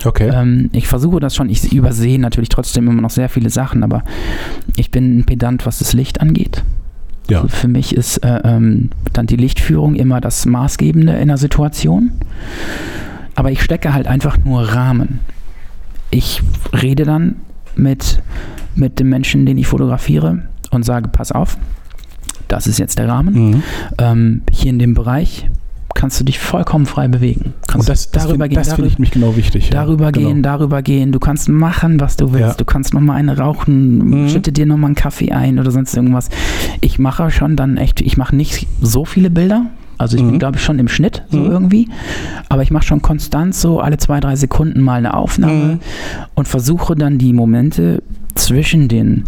Okay. 0.05 0.31
Ähm, 0.35 0.71
ich 0.73 0.89
versuche 0.89 1.21
das 1.21 1.37
schon, 1.37 1.49
ich 1.51 1.71
übersehe 1.73 2.19
natürlich 2.19 2.49
trotzdem 2.49 2.89
immer 2.89 3.03
noch 3.03 3.11
sehr 3.11 3.29
viele 3.29 3.51
Sachen, 3.51 3.83
aber 3.85 4.03
ich 4.77 4.91
bin 4.91 5.19
ein 5.19 5.25
Pedant, 5.25 5.65
was 5.67 5.79
das 5.79 5.93
Licht 5.93 6.21
angeht. 6.21 6.65
Ja. 7.29 7.47
Für 7.49 7.69
mich 7.69 7.95
ist 7.95 8.19
äh, 8.19 8.41
ähm, 8.45 8.91
dann 9.13 9.27
die 9.27 9.37
Lichtführung 9.37 9.95
immer 9.95 10.21
das 10.21 10.45
Maßgebende 10.45 11.15
in 11.15 11.29
der 11.29 11.39
Situation. 11.39 12.11
Aber 13.35 13.51
ich 13.51 13.63
stecke 13.63 13.95
halt 13.95 14.07
einfach 14.07 14.37
nur 14.45 14.63
Rahmen. 14.63 15.21
Ich 16.11 16.43
rede 16.73 17.05
dann 17.05 17.37
mit, 17.77 18.23
mit 18.75 19.01
dem 19.01 19.09
Menschen, 19.09 19.47
den 19.47 19.59
ich 19.59 19.67
fotografiere 19.67 20.43
und 20.71 20.85
sage, 20.85 21.09
pass 21.09 21.33
auf, 21.33 21.57
das 22.49 22.67
ist 22.67 22.79
jetzt 22.79 22.99
der 22.99 23.09
Rahmen. 23.09 23.35
Mhm. 23.35 23.63
Ähm, 23.99 24.43
hier 24.53 24.71
in 24.71 24.79
dem 24.79 24.95
Bereich 24.95 25.49
kannst 25.95 26.21
du 26.21 26.25
dich 26.25 26.39
vollkommen 26.39 26.87
frei 26.87 27.09
bewegen. 27.09 27.55
Kannst 27.67 27.89
Und 27.89 27.93
das, 27.93 28.11
das, 28.11 28.25
darüber 28.25 28.45
find, 28.45 28.55
gehen, 28.55 28.63
das 28.65 28.75
finde 28.75 28.89
ich 28.91 28.99
mich 28.99 29.11
genau 29.13 29.37
wichtig. 29.37 29.69
ja. 29.71 29.75
darüber 29.75 30.13
genau. 30.13 30.29
gehen, 30.29 30.43
darüber 30.43 30.83
gehen. 30.83 31.13
Du 31.13 31.19
kannst 31.21 31.49
machen, 31.49 32.01
was 32.01 32.17
du 32.17 32.33
willst. 32.33 32.49
Ja. 32.49 32.55
Du 32.55 32.65
kannst 32.65 32.95
noch 32.95 33.01
mal 33.01 33.15
eine 33.15 33.39
rauchen, 33.39 33.99
Mhm. 34.25 34.29
schütte 34.29 34.53
dir 34.53 34.67
noch 34.67 34.77
mal 34.77 34.89
einen 34.89 34.95
Kaffee 34.97 35.33
ein 35.33 35.59
oder 35.59 35.71
sonst 35.71 35.97
irgendwas. 35.97 36.29
Ich 36.81 36.99
mache 36.99 37.31
schon 37.31 37.57
dann 37.57 37.77
echt, 37.77 38.01
ich 38.01 38.17
mache 38.17 38.35
nicht 38.37 38.67
so 38.81 39.05
viele 39.05 39.31
Bilder. 39.31 39.67
Also 39.97 40.17
ich 40.17 40.23
Mhm. 40.25 40.31
bin, 40.31 40.39
glaube 40.41 40.57
ich, 40.57 40.63
schon 40.65 40.81
im 40.81 40.89
Schnitt 40.89 41.23
so 41.31 41.39
Mhm. 41.39 41.51
irgendwie. 41.53 41.89
Aber 42.49 42.63
ich 42.63 42.71
mache 42.73 42.85
schon 42.85 43.01
konstant 43.01 43.55
so 43.55 43.79
alle 43.81 43.97
zwei, 43.97 44.19
drei 44.19 44.35
Sekunden 44.35 44.81
mal 44.81 44.95
eine 44.99 45.15
Aufnahme 45.15 45.65
Mhm. 45.75 45.79
und 46.35 46.49
versuche 46.49 46.97
dann 46.97 47.19
die 47.19 47.33
Momente 47.33 48.03
zwischen 48.35 48.89
den 48.89 49.25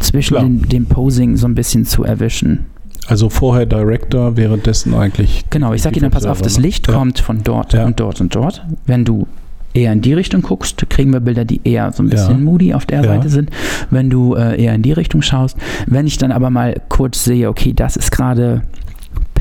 zwischen 0.00 0.34
Klar. 0.34 0.42
den, 0.42 0.62
dem 0.68 0.86
Posing 0.86 1.36
so 1.36 1.46
ein 1.46 1.54
bisschen 1.54 1.84
zu 1.84 2.02
erwischen. 2.02 2.66
Also 3.08 3.28
vorher 3.28 3.66
Director, 3.66 4.36
währenddessen 4.36 4.94
eigentlich. 4.94 5.44
Genau, 5.50 5.72
ich 5.72 5.82
sage 5.82 5.98
Ihnen, 5.98 6.10
pass 6.10 6.24
auf, 6.24 6.40
das 6.40 6.56
ne? 6.58 6.62
Licht 6.64 6.86
Ja. 6.88 6.94
kommt 6.94 7.18
von 7.18 7.42
dort 7.42 7.72
Ja. 7.72 7.84
und 7.84 7.98
dort 7.98 8.20
und 8.20 8.34
dort. 8.34 8.64
Wenn 8.86 9.04
du 9.04 9.26
eher 9.74 9.92
in 9.92 10.02
die 10.02 10.12
Richtung 10.12 10.42
guckst, 10.42 10.84
kriegen 10.90 11.12
wir 11.12 11.20
Bilder, 11.20 11.44
die 11.44 11.60
eher 11.64 11.90
so 11.92 12.02
ein 12.02 12.10
bisschen 12.10 12.38
Ja. 12.38 12.44
moody 12.44 12.74
auf 12.74 12.86
der 12.86 12.98
Ja. 13.02 13.08
Seite 13.08 13.28
sind. 13.28 13.50
Wenn 13.90 14.08
du 14.10 14.34
äh, 14.34 14.62
eher 14.62 14.74
in 14.74 14.82
die 14.82 14.92
Richtung 14.92 15.22
schaust, 15.22 15.56
wenn 15.86 16.06
ich 16.06 16.18
dann 16.18 16.30
aber 16.30 16.50
mal 16.50 16.80
kurz 16.88 17.24
sehe, 17.24 17.48
okay, 17.48 17.72
das 17.74 17.96
ist 17.96 18.12
gerade 18.12 18.62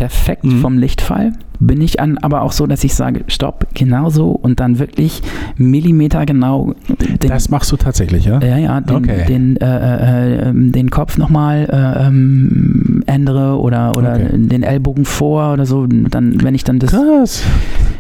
perfekt 0.02 0.43
Mhm. 0.45 0.62
vom 0.62 0.78
Lichtfall, 0.80 1.34
bin 1.60 1.80
ich 1.80 1.99
an, 1.99 2.18
aber 2.18 2.41
auch 2.41 2.54
so, 2.54 2.66
dass 2.66 2.84
ich 2.84 2.95
sage, 2.95 3.24
stopp, 3.28 3.68
genau 3.76 4.10
so 4.10 4.30
und 4.32 4.60
dann 4.60 4.80
wirklich 4.80 5.22
Millimeter 5.58 6.26
genau 6.26 6.74
den, 7.22 7.30
Das 7.30 7.49
machst 7.49 7.72
du 7.72 7.78
tatsächlich, 7.78 8.26
ja? 8.26 8.39
ja, 8.41 8.58
ja, 8.58 8.82
den, 8.82 8.95
Okay. 8.95 9.26
den, 9.28 9.58
äh, 9.58 9.66
äh, 9.68 10.49
ähm, 10.49 10.72
den 10.72 10.89
Kopf 10.89 11.20
nochmal 11.20 11.68
äh, 11.72 12.08
ähm, 12.08 13.04
ändere 13.06 13.60
oder, 13.60 13.95
oder 13.95 14.16
Okay. 14.16 14.30
den 14.34 14.64
Ellbogen 14.64 15.06
vor 15.06 15.54
oder 15.54 15.68
so. 15.68 15.86
Dann, 15.86 16.41
wenn 16.43 16.56
ich 16.56 16.64
dann 16.64 16.80
das, 16.80 16.89
Krass. 16.89 17.43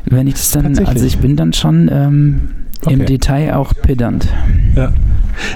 wenn 0.05 0.25
ich 0.25 0.33
das 0.33 0.49
dann, 0.49 0.75
also 0.79 1.05
ich 1.05 1.19
bin 1.19 1.35
dann 1.35 1.53
schon 1.53 1.87
ähm, 1.93 2.39
Okay. 2.83 2.95
im 2.95 3.05
Detail 3.05 3.53
auch 3.57 3.73
pedant. 3.79 4.27
Ja. 4.75 4.91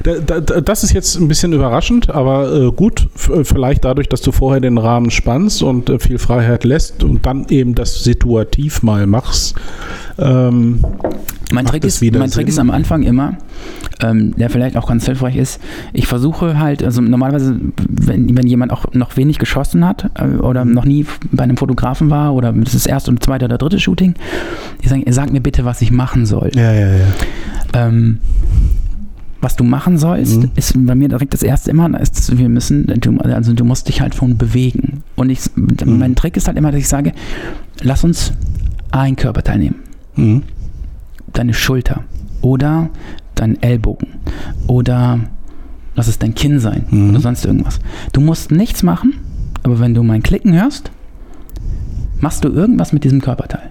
Da, 0.03 0.39
da, 0.39 0.61
das 0.61 0.83
ist 0.83 0.93
jetzt 0.93 1.15
ein 1.15 1.27
bisschen 1.27 1.53
überraschend, 1.53 2.09
aber 2.09 2.53
äh, 2.53 2.71
gut, 2.71 3.07
äh, 3.29 3.43
vielleicht 3.43 3.85
dadurch, 3.85 4.09
dass 4.09 4.21
du 4.21 4.31
vorher 4.31 4.61
den 4.61 4.77
Rahmen 4.77 5.11
spannst 5.11 5.63
und 5.63 5.89
äh, 5.89 5.99
viel 5.99 6.17
Freiheit 6.17 6.63
lässt 6.63 7.03
und 7.03 7.25
dann 7.25 7.45
eben 7.49 7.75
das 7.75 8.03
situativ 8.03 8.83
mal 8.83 9.07
machst. 9.07 9.55
Ähm, 10.17 10.79
Mein 11.51 11.65
Trick, 11.65 11.83
ist, 11.83 12.01
mein 12.01 12.31
Trick 12.31 12.47
ist 12.47 12.59
am 12.59 12.71
Anfang 12.71 13.03
immer, 13.03 13.37
ähm, 14.01 14.33
der 14.37 14.49
vielleicht 14.49 14.77
auch 14.77 14.87
ganz 14.87 15.05
hilfreich 15.05 15.35
ist, 15.35 15.59
ich 15.93 16.07
versuche 16.07 16.57
halt, 16.57 16.83
also 16.83 17.01
normalerweise, 17.01 17.59
wenn, 17.89 18.37
wenn 18.37 18.47
jemand 18.47 18.71
auch 18.71 18.85
noch 18.93 19.17
wenig 19.17 19.39
geschossen 19.39 19.85
hat 19.85 20.09
äh, 20.15 20.37
oder 20.37 20.63
noch 20.65 20.85
nie 20.85 21.05
bei 21.31 21.43
einem 21.43 21.57
Fotografen 21.57 22.09
war 22.09 22.33
oder 22.33 22.53
das 22.53 22.73
ist 22.73 22.85
das 22.85 22.85
erste 22.85 23.11
und 23.11 23.23
zweite 23.23 23.45
oder 23.45 23.57
dritte 23.57 23.79
Shooting, 23.79 24.15
die 24.83 24.87
sagen, 24.87 25.03
sag 25.09 25.31
mir 25.31 25.41
bitte, 25.41 25.65
was 25.65 25.81
ich 25.81 25.91
machen 25.91 26.25
soll. 26.25 26.51
ja, 26.55 26.71
ja, 26.71 26.87
ja. 26.91 27.05
Ähm, 27.73 28.19
was 29.45 29.55
du 29.55 29.63
machen 29.63 29.99
sollst, 29.99 30.41
Mhm. 30.41 30.51
ist 30.55 30.73
bei 30.75 30.95
mir 30.95 31.07
direkt 31.07 31.31
das 31.35 31.43
erste 31.43 31.69
immer, 31.69 31.99
ist, 32.01 32.35
wir 32.35 32.49
müssen, 32.49 32.87
du, 32.99 33.17
also 33.19 33.53
du 33.53 33.63
musst 33.63 33.87
dich 33.87 34.01
halt 34.01 34.15
schon 34.15 34.37
bewegen. 34.37 35.03
Und 35.15 35.29
ich, 35.29 35.41
Mhm. 35.55 35.99
mein 35.99 36.15
Trick 36.15 36.35
ist 36.35 36.47
halt 36.47 36.57
immer, 36.57 36.71
dass 36.71 36.79
ich 36.81 36.87
sage, 36.87 37.11
lass 37.81 38.03
uns 38.03 38.33
ein 38.91 39.15
Körperteil 39.15 39.59
nehmen. 39.59 39.75
Mhm. 40.15 40.41
Deine 41.31 41.53
Schulter 41.53 42.03
oder 42.41 42.89
dein 43.35 43.61
Ellbogen 43.61 44.07
oder 44.65 45.19
lass 45.95 46.07
es 46.07 46.17
dein 46.17 46.33
Kinn 46.33 46.59
sein 46.59 46.85
Mhm. 46.89 47.09
oder 47.11 47.19
sonst 47.19 47.45
irgendwas. 47.45 47.79
Du 48.13 48.21
musst 48.21 48.49
nichts 48.49 48.81
machen, 48.81 49.13
aber 49.61 49.79
wenn 49.79 49.93
du 49.93 50.01
mein 50.01 50.23
Klicken 50.23 50.53
hörst, 50.53 50.89
machst 52.19 52.43
du 52.43 52.49
irgendwas 52.49 52.93
mit 52.93 53.03
diesem 53.03 53.21
Körperteil. 53.21 53.69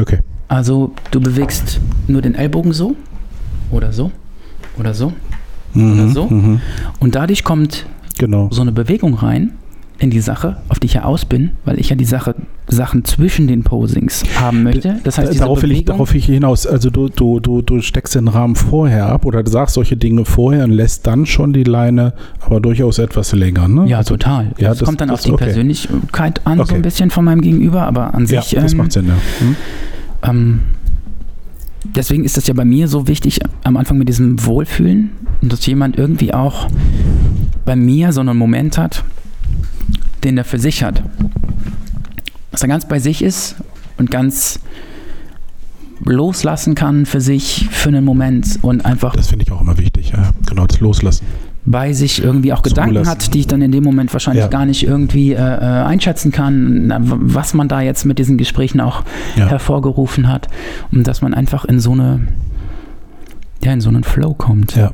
Okay. 0.00 0.20
Also 0.48 0.92
du 1.10 1.20
bewegst 1.20 1.78
nur 2.08 2.22
den 2.22 2.34
Ellbogen 2.34 2.72
so 2.72 2.96
oder 3.70 3.92
so 3.92 4.10
oder 4.80 4.94
so 4.94 5.12
Mhm. 5.74 5.92
Oder 5.92 6.08
so? 6.08 6.26
Mhm. 6.28 6.60
und 6.98 7.14
dadurch 7.14 7.44
kommt 7.44 7.86
Genau. 8.18 8.48
so 8.50 8.60
eine 8.62 8.72
Bewegung 8.72 9.14
rein 9.14 9.52
in 9.98 10.10
die 10.10 10.20
Sache, 10.20 10.56
auf 10.68 10.78
die 10.80 10.86
ich 10.86 10.94
ja 10.94 11.04
aus 11.04 11.24
bin, 11.26 11.52
weil 11.66 11.78
ich 11.78 11.90
ja 11.90 11.96
die 11.96 12.04
Sache, 12.06 12.34
Sachen 12.66 13.04
zwischen 13.04 13.46
den 13.46 13.62
Posings 13.64 14.24
haben 14.40 14.62
möchte. 14.62 14.98
Das 15.04 15.18
heißt, 15.18 15.30
diese 15.32 15.40
darauf, 15.42 15.62
will 15.62 15.72
ich, 15.72 15.84
darauf 15.84 16.10
will 16.12 16.18
ich 16.18 16.24
hinaus. 16.24 16.66
Also 16.66 16.88
du, 16.90 17.08
du, 17.10 17.38
du, 17.38 17.60
du 17.62 17.82
steckst 17.82 18.14
den 18.14 18.26
Rahmen 18.28 18.56
vorher 18.56 19.06
ab 19.10 19.26
oder 19.26 19.42
du 19.42 19.50
sagst 19.50 19.74
solche 19.74 19.96
Dinge 19.98 20.24
vorher 20.24 20.64
und 20.64 20.70
lässt 20.70 21.06
dann 21.06 21.26
schon 21.26 21.52
die 21.52 21.64
Leine, 21.64 22.14
aber 22.40 22.60
durchaus 22.60 22.98
etwas 22.98 23.32
länger. 23.34 23.68
Ne? 23.68 23.86
ja, 23.88 23.98
also, 23.98 24.14
total. 24.14 24.52
ja, 24.58 24.70
das, 24.70 24.78
das- 24.78 24.86
kommt 24.86 25.00
dann 25.02 25.08
das- 25.08 25.20
auf 25.20 25.24
die 25.26 25.32
okay. 25.32 25.44
Persönlichkeit 25.44 26.40
an, 26.46 26.56
so 26.58 26.64
Okay. 26.64 26.74
ein 26.76 26.82
bisschen 26.82 27.10
von 27.10 27.24
meinem 27.26 27.42
Gegenüber, 27.42 27.82
aber 27.82 28.14
an 28.14 28.24
ja, 28.26 28.40
sich. 28.42 28.52
das 28.58 28.72
ähm, 28.72 28.78
macht 28.78 28.92
Sinn, 28.92 29.06
ja. 29.06 29.14
Hm? 29.40 29.56
Ähm, 30.22 30.60
deswegen 31.84 32.24
ist 32.24 32.36
das 32.36 32.46
ja 32.46 32.54
bei 32.54 32.64
mir 32.64 32.88
so 32.88 33.06
wichtig 33.06 33.40
am 33.64 33.76
Anfang 33.76 33.98
mit 33.98 34.08
diesem 34.08 34.44
Wohlfühlen, 34.44 35.10
dass 35.42 35.64
jemand 35.66 35.96
irgendwie 35.96 36.34
auch 36.34 36.68
bei 37.64 37.76
mir 37.76 38.12
so 38.12 38.20
einen 38.20 38.36
Moment 38.36 38.78
hat, 38.78 39.04
den 40.24 40.38
er 40.38 40.44
für 40.44 40.58
sich 40.58 40.82
hat. 40.82 41.02
Dass 42.50 42.62
er 42.62 42.68
ganz 42.68 42.86
bei 42.88 42.98
sich 42.98 43.22
ist 43.22 43.56
und 43.96 44.10
ganz 44.10 44.60
loslassen 46.04 46.74
kann 46.74 47.06
für 47.06 47.20
sich 47.20 47.68
für 47.70 47.88
einen 47.90 48.04
Moment 48.04 48.58
und 48.62 48.84
einfach 48.84 49.14
Das 49.14 49.28
finde 49.28 49.44
ich 49.44 49.52
auch 49.52 49.60
immer 49.60 49.78
wichtig, 49.78 50.10
ja. 50.10 50.30
Genau, 50.46 50.66
das 50.66 50.80
Loslassen. 50.80 51.26
Bei 51.66 51.92
sich 51.92 52.22
irgendwie 52.22 52.52
auch 52.52 52.62
Gedanken 52.62 52.94
Zulassen. 52.94 53.10
hat, 53.10 53.34
die 53.34 53.40
ich 53.40 53.46
dann 53.46 53.60
in 53.62 53.70
dem 53.70 53.84
Moment 53.84 54.12
wahrscheinlich 54.12 54.44
Ja. 54.44 54.48
gar 54.48 54.64
nicht 54.64 54.82
irgendwie 54.86 55.32
äh, 55.32 55.36
äh, 55.36 55.84
einschätzen 55.84 56.32
kann, 56.32 56.92
was 57.00 57.52
man 57.54 57.68
da 57.68 57.80
jetzt 57.82 58.04
mit 58.06 58.18
diesen 58.18 58.38
Gesprächen 58.38 58.80
auch 58.80 59.04
Ja. 59.36 59.46
hervorgerufen 59.48 60.28
hat 60.28 60.48
und 60.90 61.06
dass 61.06 61.20
man 61.22 61.34
einfach 61.34 61.64
in 61.66 61.78
so 61.80 61.92
eine 61.92 62.26
ja 63.62 63.72
in 63.72 63.80
so 63.82 63.90
einen 63.90 64.04
Flow 64.04 64.32
kommt. 64.32 64.74
Ja. 64.74 64.90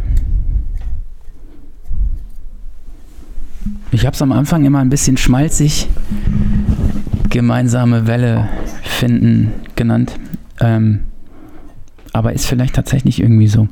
Ich 3.92 4.04
habe 4.04 4.14
es 4.14 4.20
am 4.22 4.32
Anfang 4.32 4.64
immer 4.64 4.80
ein 4.80 4.90
bisschen 4.90 5.16
schmalzig 5.16 5.88
gemeinsame 7.30 8.06
Welle 8.06 8.48
finden 8.82 9.52
genannt, 9.76 10.18
ähm, 10.60 11.00
aber 12.12 12.32
ist 12.32 12.46
vielleicht 12.46 12.74
tatsächlich 12.74 13.20
irgendwie 13.20 13.46
so. 13.48 13.68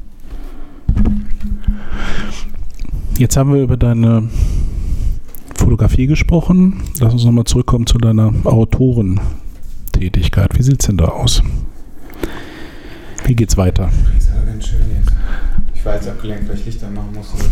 Jetzt 3.18 3.36
haben 3.36 3.52
wir 3.54 3.62
über 3.62 3.76
deine 3.76 4.28
Fotografie 5.56 6.06
gesprochen. 6.06 6.82
Lass 7.00 7.12
uns 7.12 7.24
nochmal 7.24 7.44
zurückkommen 7.44 7.86
zu 7.86 7.98
deiner 7.98 8.32
Autorentätigkeit. 8.44 10.56
Wie 10.58 10.62
sieht 10.62 10.80
es 10.80 10.86
denn 10.86 10.96
da 10.96 11.04
aus? 11.06 11.42
Wie 13.24 13.34
geht's 13.36 13.56
weiter? 13.56 13.90
Das 14.14 14.24
ist 14.24 14.30
aber 14.32 14.46
ganz 14.46 14.66
schön 14.66 14.80
jetzt. 14.98 15.12
Ich 15.74 15.84
war 15.84 15.94
jetzt 15.94 16.08
abgelenkt, 16.08 16.48
weil 16.48 16.56
ich 16.56 16.66
Lichter 16.66 16.90
machen 16.90 17.10
musste. 17.14 17.36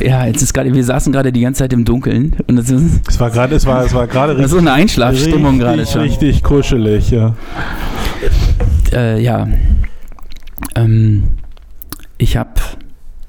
Ja, 0.00 0.24
jetzt 0.26 0.40
ist 0.42 0.54
gerade, 0.54 0.72
wir 0.72 0.84
saßen 0.84 1.12
gerade 1.12 1.32
die 1.32 1.40
ganze 1.40 1.58
Zeit 1.58 1.72
im 1.72 1.84
Dunkeln 1.84 2.36
und 2.46 2.54
das 2.56 2.70
ist, 2.70 3.00
Es 3.08 3.18
war 3.18 3.28
gerade, 3.30 3.56
es 3.56 3.66
war, 3.66 3.84
es 3.84 3.92
war 3.92 4.06
gerade 4.06 4.36
das 4.36 4.44
ist 4.46 4.50
so 4.52 4.58
eine 4.58 4.72
Einschlafstimmung 4.72 5.58
gerade 5.58 5.80
richtig, 5.82 5.92
schon. 5.92 6.02
richtig 6.02 6.42
kuschelig, 6.44 7.10
ja. 7.10 7.34
Äh, 8.92 9.20
ja. 9.20 9.48
Ähm, 10.76 11.24
ich 12.18 12.36
habe 12.36 12.50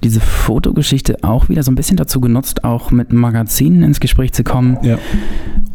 diese 0.04 0.22
Fotogeschichte 0.22 1.18
auch 1.24 1.50
wieder 1.50 1.62
so 1.62 1.72
ein 1.72 1.76
bisschen 1.76 1.98
dazu 1.98 2.22
genutzt, 2.22 2.64
auch 2.64 2.90
mit 2.92 3.12
Magazinen 3.12 3.84
ins 3.84 4.00
Gespräch 4.00 4.32
zu 4.32 4.44
kommen 4.46 4.78
Ja. 4.82 4.98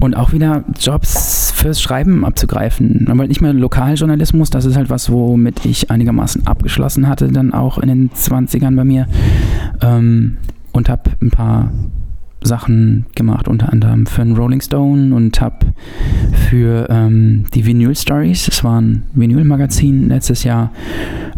und 0.01 0.17
auch 0.17 0.33
wieder 0.33 0.65
Jobs 0.81 1.51
fürs 1.55 1.81
Schreiben 1.83 2.25
abzugreifen. 2.25 3.07
Aber 3.11 3.27
nicht 3.27 3.43
mehr 3.43 3.53
Lokaljournalismus, 3.53 4.49
das 4.49 4.65
ist 4.65 4.77
halt 4.77 4.89
was, 4.89 5.11
womit 5.11 5.67
ich 5.67 5.91
einigermaßen 5.91 6.47
abgeschlossen 6.47 7.07
hatte, 7.07 7.29
dann 7.29 7.53
auch 7.53 7.77
in 7.79 7.89
den 7.89 8.11
20ern 8.13 8.75
bei 8.77 8.85
mir. 8.85 9.07
Ähm, 9.83 10.39
und 10.73 10.89
habe 10.89 11.11
ein 11.21 11.31
paar 11.31 11.71
Sachen 12.45 13.07
gemacht, 13.15 13.49
unter 13.49 13.73
anderem 13.73 14.07
für 14.07 14.23
einen 14.23 14.37
Rolling 14.37 14.61
Stone 14.61 15.15
und 15.15 15.41
habe 15.41 15.67
für 16.49 16.89
ähm, 16.91 17.45
die 17.55 17.67
Vinyl 17.67 17.95
Stories, 17.95 18.47
das 18.47 18.63
war 18.65 18.81
ein 18.81 19.05
Vinyl-Magazin 19.15 20.09
letztes 20.09 20.45
Jahr, 20.45 20.71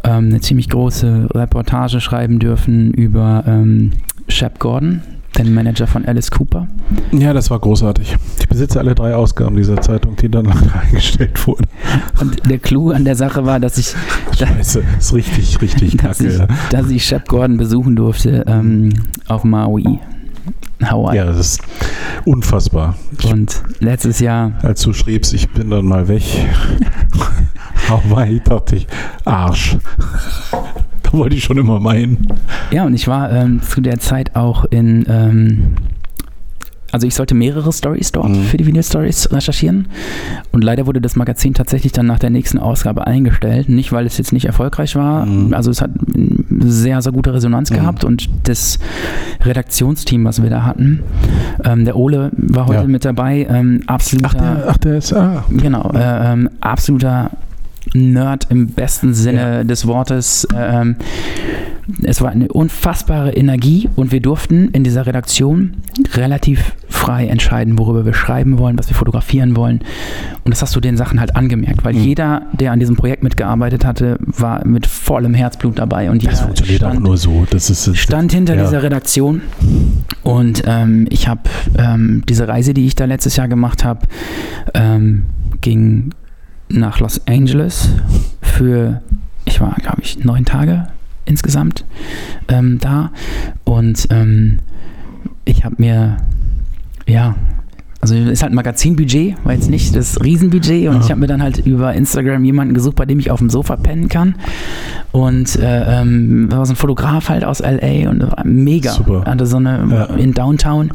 ähm, 0.05 0.27
eine 0.27 0.41
ziemlich 0.41 0.69
große 0.69 1.29
Reportage 1.35 2.01
schreiben 2.01 2.39
dürfen 2.39 2.93
über 2.93 3.45
ähm, 3.47 3.93
Shep 4.29 4.59
Gordon, 4.59 5.03
den 5.39 5.53
Manager 5.55 5.87
von 5.87 6.05
Alice 6.07 6.31
Cooper. 6.31 6.67
ja, 7.13 7.33
das 7.33 7.51
war 7.51 7.59
großartig. 7.59 8.17
Ich 8.39 8.49
besitze 8.49 8.79
alle 8.79 8.95
drei 8.95 9.15
Ausgaben 9.15 9.57
dieser 9.57 9.81
Zeitung, 9.81 10.17
die 10.17 10.31
dann 10.31 10.47
eingestellt 10.83 11.47
wurden. 11.47 11.67
Und 12.21 12.49
der 12.49 12.59
Clou 12.59 12.91
an 12.91 13.05
der 13.05 13.17
Sache 13.17 13.45
war, 13.45 13.61
dass 13.61 13.79
ich, 13.79 13.95
Scheiße, 14.39 14.83
ist 14.99 15.15
richtig, 15.15 15.61
richtig 15.61 15.97
dass 16.03 16.19
kacke. 16.19 16.31
ich, 16.31 16.39
ja. 16.39 16.49
dass 16.71 16.91
ich 16.91 17.05
Shep 17.05 17.29
Gordon 17.29 17.57
besuchen 17.57 17.97
durfte 17.97 18.45
ähm, 18.47 18.91
auf 19.29 19.45
Maui, 19.45 19.99
Hawaii. 20.83 21.17
Ja, 21.17 21.25
das 21.25 21.39
ist 21.39 21.61
unfassbar. 22.25 22.97
Und 23.31 23.63
letztes 23.81 24.21
Jahr 24.21 24.53
als 24.63 24.83
du 24.83 24.93
schriebst, 24.93 25.33
ich 25.35 25.49
bin 25.51 25.71
dann 25.71 25.87
mal 25.87 26.07
weg. 26.09 26.23
Hawaii, 27.89 28.41
dachte 28.41 28.77
ich, 28.77 28.87
Arsch. 29.25 29.77
da 31.03 31.13
wollte 31.13 31.37
ich 31.37 31.45
schon 31.45 31.57
immer 31.59 31.79
meinen. 31.81 32.27
Ja, 32.73 32.85
und 32.85 32.95
ich 32.95 33.07
war 33.09 33.31
ähm, 33.31 33.63
zu 33.63 33.81
der 33.81 33.99
Zeit 33.99 34.35
auch 34.35 34.65
in, 34.67 35.05
ähm, 35.09 35.75
also 36.93 37.07
ich 37.07 37.15
sollte 37.15 37.35
mehrere 37.35 37.73
Stories 37.73 38.11
dort 38.13 38.29
Mhm. 38.31 38.43
für 38.45 38.57
die 38.57 38.67
Vinyl 38.67 38.83
Stories 38.83 39.31
recherchieren. 39.33 39.89
Und 40.53 40.65
leider 40.65 40.87
wurde 40.87 41.01
das 41.01 41.15
Magazin 41.17 41.55
tatsächlich 41.55 41.93
dann 41.93 42.07
nach 42.07 42.19
der 42.19 42.31
nächsten 42.31 42.59
Ausgabe 42.59 43.07
eingestellt. 43.07 43.69
Nicht, 43.69 43.93
weil 43.93 44.07
es 44.07 44.19
jetzt 44.19 44.33
nicht 44.33 44.47
erfolgreich 44.47 44.97
war. 44.97 45.27
Mhm. 45.27 45.55
Also 45.55 45.71
es 45.71 45.81
hat 45.81 45.91
sehr, 46.61 47.01
sehr 47.03 47.13
gute 47.13 47.33
Resonanz 47.35 47.71
Mhm. 47.71 47.75
gehabt. 47.77 48.05
Und 48.05 48.29
das 48.45 48.79
Redaktionsteam, 49.45 50.25
was 50.25 50.43
wir 50.43 50.51
da 50.51 50.65
hatten, 50.65 51.03
ähm, 51.65 51.85
der 51.85 51.97
Ole 51.97 52.31
war 52.37 52.67
heute 52.67 52.83
Ja. 52.83 52.87
mit 52.87 53.05
dabei. 53.05 53.47
Ähm, 53.49 53.83
absoluter, 53.87 54.29
Ach, 54.31 54.35
der, 54.35 54.65
ach, 54.69 54.77
der 54.79 54.97
ist, 54.97 55.13
ah. 55.13 55.45
Genau, 55.51 55.91
äh, 55.95 56.33
ähm, 56.33 56.51
absoluter 56.61 57.31
Nerd 57.95 58.49
im 58.51 58.67
besten 58.69 59.15
Sinne 59.15 59.65
des 59.65 59.87
Wortes. 59.87 60.47
Ähm, 60.57 60.97
es 62.03 62.21
war 62.21 62.31
eine 62.31 62.49
unfassbare 62.49 63.33
Energie 63.33 63.89
und 63.95 64.11
wir 64.13 64.21
durften 64.21 64.69
in 64.73 64.83
dieser 64.85 65.07
Redaktion 65.07 65.75
relativ 66.15 66.75
frei 66.89 67.27
entscheiden, 67.29 67.79
worüber 67.79 68.05
wir 68.05 68.15
schreiben 68.15 68.59
wollen, 68.59 68.77
was 68.79 68.89
wir 68.89 68.97
fotografieren 68.97 69.55
wollen. 69.57 69.81
Und 70.45 70.51
das 70.53 70.63
hast 70.63 70.75
du 70.75 70.81
den 70.81 70.97
Sachen 70.97 71.21
halt 71.21 71.37
angemerkt, 71.37 71.85
weil 71.85 71.95
Mhm. 71.95 72.01
jeder, 72.03 72.43
der 72.53 72.73
an 72.73 72.81
diesem 72.81 72.97
Projekt 72.97 73.23
mitgearbeitet 73.23 73.85
hatte, 73.85 74.19
war 74.21 74.67
mit 74.67 74.87
vollem 74.87 75.35
Herzblut 75.35 75.79
dabei. 75.79 76.11
Und 76.11 76.25
Das 76.27 76.41
funktioniert 76.41 76.83
auch 76.85 76.91
stand- 76.91 77.05
nur 77.05 77.17
so. 77.17 77.47
Das 77.51 77.71
ist, 77.71 77.87
das, 77.87 77.97
stand 77.99 78.33
hinter 78.33 78.57
ja. 78.57 78.65
dieser 78.65 78.83
Redaktion 78.83 79.43
und 80.25 80.63
ähm, 80.67 81.07
ich 81.11 81.29
habe 81.29 81.43
ähm, 81.79 82.25
diese 82.29 82.49
Reise, 82.49 82.75
die 82.75 82.87
ich 82.87 82.95
da 82.97 83.05
letztes 83.05 83.37
Jahr 83.37 83.49
gemacht 83.49 83.85
habe, 83.85 84.01
ähm, 84.75 85.23
ging 85.61 86.11
nach 86.69 86.99
Los 86.99 87.21
Angeles 87.29 87.91
für, 88.43 89.03
ich 89.45 89.61
war 89.61 89.75
glaube 89.81 90.01
ich 90.03 90.25
neun 90.25 90.45
Tage 90.45 90.89
insgesamt 91.27 91.85
ähm, 92.49 92.79
da. 92.81 93.11
Und 93.65 94.09
ähm, 94.11 94.61
ich 95.45 95.65
habe 95.65 95.77
mir 95.79 96.17
ja 97.07 97.35
also 98.01 98.15
ist 98.15 98.43
halt 98.43 98.53
ein 98.53 98.57
Magazinbudget, 98.57 99.37
war 99.45 99.53
jetzt 99.55 99.71
nicht 99.71 99.97
das 99.97 100.23
Riesenbudget 100.23 100.89
und 100.89 100.95
Ja. 100.97 101.01
ich 101.01 101.11
habe 101.11 101.21
mir 101.21 101.27
dann 101.27 101.43
halt 101.43 101.59
über 101.67 101.93
Instagram 101.95 102.45
jemanden 102.45 102.75
gesucht, 102.75 102.97
bei 102.97 103.05
dem 103.07 103.19
ich 103.19 103.31
auf 103.31 103.39
dem 103.39 103.51
Sofa 103.51 103.77
pennen 103.77 104.09
kann 104.09 104.35
und 105.13 105.57
äh, 105.57 106.01
ähm, 106.03 106.51
war 106.53 106.65
so 106.67 106.73
ein 106.75 106.77
Fotograf 106.77 107.29
halt 107.29 107.45
aus 107.45 107.61
LA 107.61 108.09
und 108.11 108.25
mega. 108.45 108.93
Super. 108.93 109.25
Hatte 109.25 109.47
so 109.47 109.57
eine 109.57 109.87
Ja. 109.91 110.05
in 110.17 110.35
Downtown 110.35 110.91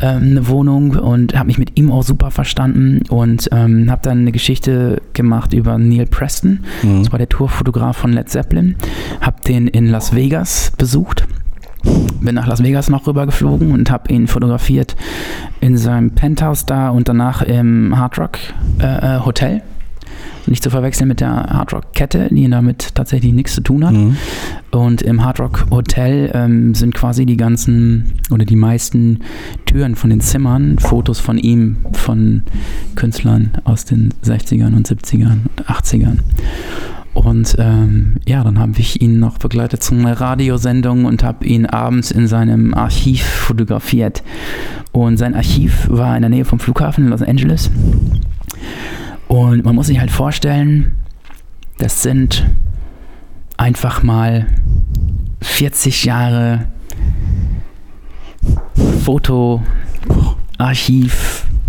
ähm, 0.00 0.22
eine 0.22 0.48
Wohnung 0.48 0.92
und 0.96 1.36
habe 1.36 1.46
mich 1.48 1.58
mit 1.58 1.78
ihm 1.78 1.92
auch 1.92 2.02
super 2.02 2.30
verstanden 2.30 3.02
und 3.10 3.48
ähm, 3.52 3.90
habe 3.90 4.00
dann 4.02 4.18
eine 4.20 4.32
Geschichte 4.32 5.02
gemacht 5.12 5.52
über 5.52 5.76
Neil 5.78 6.06
Preston. 6.06 6.60
Mhm. 6.82 7.00
Das 7.02 7.12
war 7.12 7.18
der 7.18 7.28
Tourfotograf 7.28 7.96
von 7.96 8.12
Led 8.12 8.28
Zeppelin. 8.28 8.76
Hab 9.20 9.42
den 9.44 9.68
in 9.68 9.86
Las 9.90 10.14
Vegas 10.14 10.72
besucht. 10.78 11.26
Bin 12.20 12.34
nach 12.34 12.46
Las 12.46 12.62
Vegas 12.62 12.88
noch 12.88 13.06
rüber 13.06 13.26
geflogen 13.26 13.72
und 13.72 13.90
habe 13.90 14.12
ihn 14.12 14.26
fotografiert 14.26 14.96
in 15.60 15.76
seinem 15.76 16.10
Penthouse 16.10 16.66
da 16.66 16.90
und 16.90 17.08
danach 17.08 17.42
im 17.42 17.96
Hard 17.96 18.18
Rock 18.18 18.38
äh, 18.80 19.16
äh, 19.16 19.20
Hotel. 19.24 19.62
Nicht 20.46 20.62
zu 20.62 20.70
verwechseln 20.70 21.08
mit 21.08 21.20
der 21.20 21.30
Hard 21.30 21.74
Rock 21.74 21.92
Kette, 21.92 22.28
die 22.30 22.48
damit 22.48 22.94
tatsächlich 22.94 23.32
nichts 23.32 23.54
zu 23.54 23.60
tun 23.60 23.86
hat. 23.86 23.92
Mhm. 23.92 24.16
Und 24.70 25.02
im 25.02 25.22
Hard 25.24 25.40
Rock 25.40 25.66
Hotel 25.70 26.30
ähm, 26.34 26.74
sind 26.74 26.94
quasi 26.94 27.26
die 27.26 27.36
ganzen 27.36 28.14
oder 28.30 28.46
die 28.46 28.56
meisten 28.56 29.20
Türen 29.66 29.94
von 29.94 30.10
den 30.10 30.20
Zimmern 30.20 30.78
Fotos 30.78 31.20
von 31.20 31.36
ihm, 31.36 31.76
von 31.92 32.42
Künstlern 32.94 33.50
aus 33.64 33.84
den 33.84 34.14
60ern 34.24 34.74
und 34.74 34.88
70ern 34.88 35.40
und 35.56 35.66
80ern. 35.66 36.18
Und 37.24 37.56
ähm, 37.58 38.14
ja, 38.28 38.44
dann 38.44 38.60
habe 38.60 38.78
ich 38.78 39.02
ihn 39.02 39.18
noch 39.18 39.38
begleitet 39.38 39.82
zu 39.82 39.92
einer 39.92 40.20
Radiosendung 40.20 41.04
und 41.04 41.24
habe 41.24 41.44
ihn 41.46 41.66
abends 41.66 42.12
in 42.12 42.28
seinem 42.28 42.74
Archiv 42.74 43.24
fotografiert. 43.24 44.22
Und 44.92 45.16
sein 45.16 45.34
Archiv 45.34 45.88
war 45.90 46.14
in 46.14 46.22
der 46.22 46.30
Nähe 46.30 46.44
vom 46.44 46.60
Flughafen 46.60 47.04
in 47.04 47.10
Los 47.10 47.22
Angeles. 47.22 47.72
Und 49.26 49.64
man 49.64 49.74
muss 49.74 49.88
sich 49.88 49.98
halt 49.98 50.12
vorstellen, 50.12 50.92
das 51.78 52.02
sind 52.02 52.48
einfach 53.56 54.04
mal 54.04 54.46
40 55.42 56.04
Jahre 56.04 56.66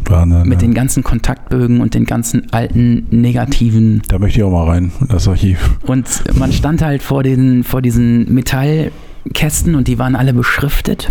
Fotoarchiv 0.10 0.32
Wahnsinn, 0.32 0.50
mit 0.50 0.62
ja. 0.62 0.68
den 0.68 0.74
ganzen 0.74 1.04
Kontaktbögen 1.04 1.82
und 1.82 1.94
den 1.94 2.06
ganzen 2.06 2.52
alten 2.52 3.06
negativen. 3.12 4.02
Da 4.08 4.20
möchte 4.20 4.40
ich 4.40 4.44
auch 4.44 4.52
mal 4.52 4.68
rein, 4.68 4.92
in 5.02 5.08
das 5.08 5.28
Archiv. 5.28 5.78
Und 5.86 6.08
man 6.38 6.52
stand 6.52 6.82
halt 6.82 7.02
vor, 7.02 7.24
den, 7.24 7.64
vor 7.64 7.82
diesen 7.82 8.34
Metallkästen 8.34 9.76
und 9.76 9.88
die 9.88 10.00
waren 10.00 10.16
alle 10.16 10.34
beschriftet. 10.34 11.10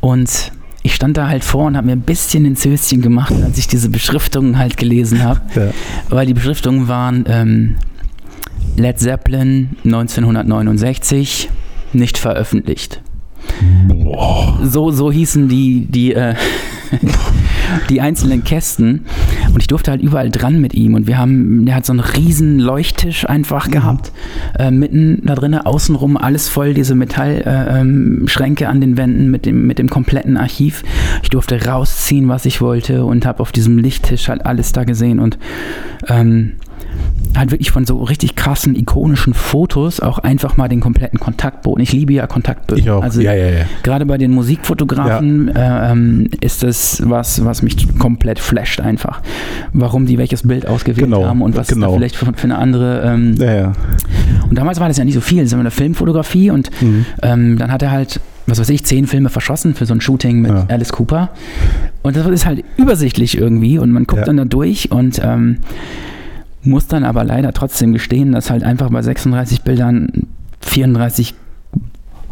Und 0.00 0.52
ich 0.82 0.94
stand 0.94 1.16
da 1.16 1.28
halt 1.28 1.44
vor 1.44 1.66
und 1.66 1.76
habe 1.76 1.86
mir 1.86 1.92
ein 1.92 2.00
bisschen 2.00 2.44
ins 2.44 2.64
Höschen 2.64 3.02
gemacht, 3.02 3.32
als 3.44 3.56
ich 3.58 3.68
diese 3.68 3.88
Beschriftungen 3.88 4.58
halt 4.58 4.76
gelesen 4.76 5.22
habe. 5.22 5.40
Ja. 5.54 5.70
Weil 6.08 6.26
die 6.26 6.34
Beschriftungen 6.34 6.88
waren 6.88 7.24
ähm, 7.28 7.76
Led 8.76 8.98
Zeppelin 8.98 9.76
1969 9.84 11.50
nicht 11.92 12.18
veröffentlicht. 12.18 13.00
Boah. 13.86 14.58
So, 14.64 14.90
so 14.90 15.12
hießen 15.12 15.48
die, 15.48 15.86
die, 15.88 16.14
äh, 16.14 16.34
die 17.88 18.00
einzelnen 18.00 18.44
Kästen. 18.44 19.04
Und 19.52 19.60
ich 19.60 19.66
durfte 19.66 19.90
halt 19.90 20.02
überall 20.02 20.30
dran 20.30 20.60
mit 20.60 20.74
ihm. 20.74 20.94
Und 20.94 21.06
wir 21.06 21.18
haben, 21.18 21.66
der 21.66 21.76
hat 21.76 21.86
so 21.86 21.92
einen 21.92 22.00
riesen 22.00 22.58
Leuchttisch 22.58 23.28
einfach 23.28 23.70
gehabt. 23.70 24.12
Äh, 24.58 24.70
mitten 24.70 25.22
da 25.24 25.34
drinnen, 25.34 25.60
außenrum 25.60 26.16
alles 26.16 26.48
voll, 26.48 26.74
diese 26.74 26.94
Metallschränke 26.94 28.64
äh, 28.64 28.66
ähm, 28.66 28.70
an 28.70 28.80
den 28.80 28.96
Wänden 28.96 29.30
mit 29.30 29.46
dem, 29.46 29.66
mit 29.66 29.78
dem 29.78 29.90
kompletten 29.90 30.36
Archiv. 30.36 30.82
Ich 31.22 31.30
durfte 31.30 31.64
rausziehen, 31.64 32.28
was 32.28 32.46
ich 32.46 32.60
wollte 32.60 33.04
und 33.04 33.26
habe 33.26 33.40
auf 33.40 33.52
diesem 33.52 33.78
Lichttisch 33.78 34.28
halt 34.28 34.46
alles 34.46 34.72
da 34.72 34.84
gesehen. 34.84 35.18
Und 35.18 35.38
ähm, 36.08 36.52
halt 37.36 37.50
wirklich 37.50 37.70
von 37.70 37.86
so 37.86 38.02
richtig 38.02 38.36
krassen, 38.36 38.74
ikonischen 38.76 39.32
Fotos 39.34 40.00
auch 40.00 40.18
einfach 40.18 40.56
mal 40.58 40.68
den 40.68 40.80
kompletten 40.80 41.18
Kontaktboden. 41.18 41.82
Ich 41.82 41.92
liebe 41.92 42.12
ja 42.12 42.26
Kontaktböden. 42.26 42.82
Ich 42.82 42.90
auch. 42.90 43.02
Also 43.02 43.20
ja, 43.22 43.32
ja, 43.32 43.48
ja. 43.48 43.64
gerade 43.82 44.04
bei 44.04 44.18
den 44.18 44.32
Musikfotografen 44.32 45.48
äh, 45.48 45.90
ähm, 45.92 46.28
ist 46.40 46.62
das 46.62 47.02
was, 47.08 47.44
was 47.44 47.62
mich 47.62 47.98
komplett 47.98 48.38
flasht 48.38 48.80
einfach. 48.80 49.22
Warum 49.72 50.04
die 50.06 50.18
welches 50.18 50.46
Bild 50.46 50.66
ausgewählt 50.66 51.06
Genau, 51.06 51.24
haben 51.24 51.40
und 51.42 51.56
was 51.56 51.68
genau. 51.68 51.88
da 51.88 51.94
vielleicht 51.94 52.16
für, 52.16 52.26
für 52.34 52.44
eine 52.44 52.58
andere. 52.58 53.02
Ähm, 53.02 53.34
Ja, 53.38 53.54
ja. 53.54 53.72
und 54.50 54.58
damals 54.58 54.78
war 54.78 54.88
das 54.88 54.98
ja 54.98 55.04
nicht 55.04 55.14
so 55.14 55.20
viel, 55.22 55.46
sondern 55.46 55.66
eine 55.66 55.70
Filmfotografie 55.70 56.50
und 56.50 56.70
Mhm. 56.82 57.06
ähm, 57.22 57.58
dann 57.58 57.70
hat 57.72 57.82
er 57.82 57.90
halt, 57.92 58.20
was 58.46 58.58
weiß 58.60 58.68
ich, 58.70 58.84
zehn 58.84 59.06
Filme 59.06 59.28
verschossen 59.30 59.74
für 59.74 59.86
so 59.86 59.94
ein 59.94 60.00
Shooting 60.00 60.40
mit 60.42 60.50
Ja. 60.50 60.66
Alice 60.68 60.92
Cooper. 60.92 61.30
Und 62.02 62.16
das 62.16 62.26
ist 62.26 62.44
halt 62.46 62.62
übersichtlich 62.76 63.38
irgendwie 63.38 63.78
und 63.78 63.90
man 63.90 64.04
guckt 64.04 64.20
Ja. 64.20 64.26
dann 64.26 64.36
da 64.36 64.44
durch 64.44 64.90
und 64.90 65.20
ähm, 65.24 65.58
Muss 66.64 66.86
dann 66.86 67.04
aber 67.04 67.24
leider 67.24 67.52
trotzdem 67.52 67.92
gestehen, 67.92 68.32
dass 68.32 68.50
halt 68.50 68.62
einfach 68.62 68.90
bei 68.90 69.02
36 69.02 69.62
Bildern 69.62 70.26
34 70.60 71.34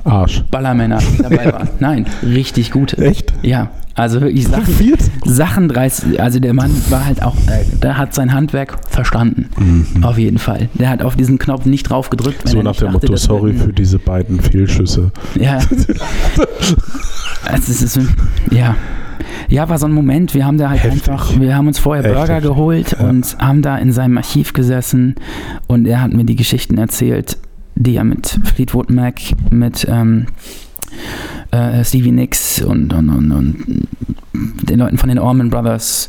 Arsch. 0.04 0.44
Ballermänner 0.50 1.00
dabei 1.18 1.52
waren. 1.52 1.68
Nein, 1.78 2.06
richtig 2.22 2.70
gute. 2.70 2.96
Echt? 2.98 3.32
Ja, 3.42 3.70
also 3.94 4.20
wirklich 4.20 4.46
Sachen? 4.46 4.74
Sachen 5.24 5.68
30, 5.68 6.22
also 6.22 6.38
der 6.38 6.54
Mann 6.54 6.70
war 6.88 7.04
halt 7.04 7.22
auch, 7.22 7.36
äh, 7.48 7.64
der 7.82 7.98
hat 7.98 8.14
sein 8.14 8.32
Handwerk 8.32 8.78
verstanden. 8.88 9.50
Auf 10.02 10.16
jeden 10.16 10.38
Fall. 10.38 10.70
Der 10.74 10.88
hat 10.88 11.02
auf 11.02 11.16
diesen 11.16 11.38
Knopf 11.38 11.66
nicht 11.66 11.90
drauf 11.90 12.08
gedrückt. 12.08 12.48
So 12.48 12.58
er 12.58 12.62
nach 12.62 12.70
nicht 12.70 12.82
dem 12.82 12.92
Motto, 12.92 13.16
sorry 13.16 13.52
für 13.52 13.72
diese 13.72 13.98
beiden 13.98 14.40
Fehlschüsse. 14.40 15.12
Ja. 15.38 15.58
Also 17.42 17.72
es 17.72 17.80
ist, 17.80 17.98
ja. 18.50 18.76
Ja, 19.48 19.68
war 19.68 19.78
so 19.78 19.86
ein 19.86 19.92
Moment, 19.92 20.34
wir 20.34 20.44
haben 20.46 20.58
da 20.58 20.70
halt 20.70 20.82
Heftig. 20.84 21.08
einfach, 21.08 21.38
wir 21.40 21.56
haben 21.56 21.66
uns 21.66 21.78
vorher 21.78 22.04
Echt 22.04 22.14
Burger 22.14 22.34
heftig. 22.34 22.50
geholt 22.50 22.96
Ja. 22.98 23.08
und 23.08 23.36
haben 23.38 23.62
da 23.62 23.76
in 23.78 23.92
seinem 23.92 24.16
Archiv 24.18 24.52
gesessen 24.52 25.14
und 25.66 25.86
er 25.86 26.02
hat 26.02 26.12
mir 26.12 26.24
die 26.24 26.36
Geschichten 26.36 26.78
erzählt, 26.78 27.38
die 27.74 27.96
er 27.96 28.04
mit 28.04 28.38
Fleetwood 28.44 28.90
Mac, 28.90 29.20
mit 29.50 29.86
ähm, 29.90 30.26
äh, 31.50 31.84
Stevie 31.84 32.12
Nicks 32.12 32.60
und, 32.62 32.92
und, 32.92 33.08
und, 33.08 33.32
und 33.32 33.88
den 34.68 34.78
Leuten 34.78 34.98
von 34.98 35.08
den 35.08 35.18
Allman 35.18 35.50
Brothers, 35.50 36.08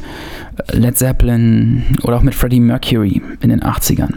Led 0.72 0.97
Zeppelin 0.97 1.84
oder 2.03 2.18
auch 2.18 2.22
mit 2.24 2.36
Freddie 2.36 2.59
Mercury 2.59 3.22
in 3.41 3.49
den 3.49 3.62
80ern. 3.62 4.14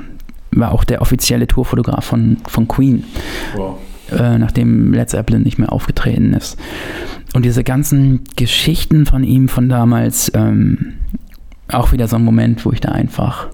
War 0.53 0.73
auch 0.73 0.85
der 0.85 1.03
offizielle 1.03 1.47
Tourfotograf 1.47 2.05
von, 2.05 2.37
von 2.47 2.69
Queen 2.69 3.05
äh, 4.11 4.39
nachdem 4.39 4.93
Led 4.93 5.09
Zeppelin 5.11 5.43
nicht 5.43 5.59
mehr 5.59 5.73
aufgetreten 5.73 6.35
ist. 6.35 6.59
Und 7.35 7.45
diese 7.45 7.65
ganzen 7.65 8.25
Geschichten 8.37 9.07
von 9.07 9.25
ihm 9.25 9.49
von 9.49 9.69
damals, 9.69 10.31
ähm, 10.35 10.95
auch 11.69 11.93
wieder 11.93 12.09
so 12.09 12.17
ein 12.17 12.25
Moment, 12.25 12.65
wo 12.65 12.73
ich 12.73 12.81
da 12.81 12.93
einfach 12.93 13.49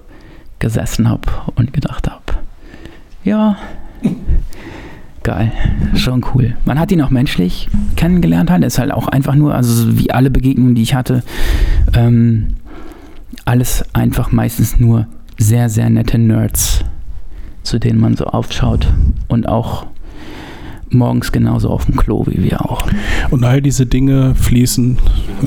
gesessen 0.59 1.09
habe 1.09 1.27
und 1.55 1.73
gedacht 1.73 2.09
habe, 2.09 2.21
ja, 3.23 3.57
geil, 5.23 5.51
schon 5.95 6.23
cool. 6.33 6.55
Man 6.65 6.79
hat 6.79 6.91
ihn 6.91 7.01
auch 7.01 7.09
menschlich 7.09 7.69
kennengelernt, 7.95 8.51
halt, 8.51 8.63
ist 8.63 8.79
halt 8.79 8.91
auch 8.91 9.07
einfach 9.07 9.35
nur, 9.35 9.55
also 9.55 9.97
wie 9.97 10.11
alle 10.11 10.29
Begegnungen, 10.29 10.75
die 10.75 10.83
ich 10.83 10.93
hatte, 10.93 11.23
ähm, 11.93 12.55
alles 13.45 13.83
einfach 13.93 14.31
meistens 14.31 14.79
nur 14.79 15.07
sehr, 15.37 15.69
sehr 15.69 15.89
nette 15.89 16.17
Nerds, 16.17 16.83
zu 17.63 17.79
denen 17.79 17.99
man 17.99 18.15
so 18.15 18.25
aufschaut 18.25 18.91
und 19.27 19.47
auch 19.47 19.87
morgens 20.93 21.31
genauso 21.31 21.69
auf 21.69 21.85
dem 21.85 21.95
Klo 21.95 22.25
wie 22.27 22.43
wir 22.43 22.69
auch. 22.69 22.85
Und 23.29 23.43
all 23.43 23.61
diese 23.61 23.85
Dinge 23.85 24.35
fließen, 24.35 24.97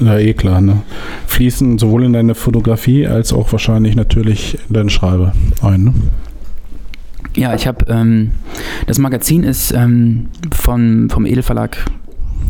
ja 0.00 0.18
eh 0.18 0.34
klar, 0.34 0.60
ne? 0.60 0.82
fließen 1.26 1.78
sowohl 1.78 2.04
in 2.04 2.12
deine 2.12 2.34
Fotografie 2.34 3.06
als 3.06 3.32
auch 3.32 3.50
wahrscheinlich 3.52 3.96
natürlich 3.96 4.58
in 4.68 4.74
deine 4.74 4.90
Schreibe 4.90 5.32
ein. 5.62 5.84
Ne? 5.84 5.94
Ja, 7.36 7.54
ich 7.54 7.66
habe 7.66 7.84
ähm, 7.88 8.30
das 8.86 8.98
Magazin 8.98 9.42
ist 9.42 9.72
ähm, 9.72 10.28
von, 10.52 11.10
vom 11.10 11.26
Edelverlag 11.26 11.84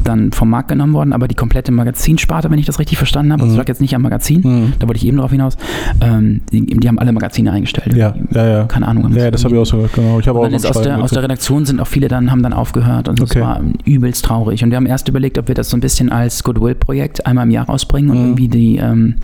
dann 0.05 0.33
vom 0.33 0.51
Markt 0.51 0.69
genommen 0.69 0.93
worden, 0.93 1.13
aber 1.13 1.27
die 1.29 1.35
komplette 1.35 1.73
Magazinsparte, 1.73 2.51
wenn 2.51 2.59
ich 2.59 2.67
das 2.67 2.79
richtig 2.79 2.99
verstanden 2.99 3.33
habe, 3.33 3.43
das 3.43 3.53
Mhm. 3.53 3.57
lag 3.59 3.69
jetzt 3.69 3.81
nicht 3.81 3.95
am 3.95 4.03
Magazin, 4.03 4.41
Mhm. 4.43 4.73
da 4.79 4.87
wollte 4.87 4.99
ich 4.99 5.07
eben 5.07 5.17
drauf 5.17 5.31
hinaus, 5.31 5.57
ähm, 6.01 6.43
die, 6.53 6.65
die 6.67 6.89
haben 6.89 6.99
alle 6.99 7.13
Magazine 7.13 7.51
eingestellt. 7.53 7.95
Ja, 7.95 8.15
ja, 8.31 8.47
ja. 8.49 8.65
Keine 8.65 8.87
Ahnung. 8.89 9.13
Ja, 9.15 9.31
das 9.31 9.45
habe 9.45 9.55
ich 9.55 9.61
auch 9.61 9.65
so 9.67 9.77
gehört, 9.79 9.93
genau. 9.95 10.21
Ich 10.21 10.29
habe 10.29 10.39
auch 10.39 10.45
aus 10.53 10.83
der, 10.83 11.03
aus 11.03 11.11
der 11.11 11.23
Redaktion 11.23 11.65
sind 11.67 11.81
auch 11.81 11.87
viele 11.87 12.09
dann, 12.09 12.31
haben 12.31 12.43
dann 12.43 12.53
aufgehört 12.53 13.09
und 13.09 13.21
Okay. 13.21 13.39
es 13.39 13.45
war 13.45 13.61
übelst 13.85 14.25
traurig. 14.25 14.63
Und 14.63 14.71
wir 14.71 14.77
haben 14.77 14.87
erst 14.87 15.09
überlegt, 15.09 15.39
ob 15.39 15.49
wir 15.49 15.55
das 15.55 15.71
so 15.71 15.77
ein 15.77 15.81
bisschen 15.81 16.11
als 16.13 16.43
Goodwill-Projekt 16.45 17.27
einmal 17.27 17.45
im 17.45 17.51
Jahr 17.51 17.67
rausbringen 17.67 18.11
und 18.11 18.17
Mhm. 18.19 18.25
irgendwie 18.25 18.49
die, 18.49 18.77
ähm, 18.77 19.17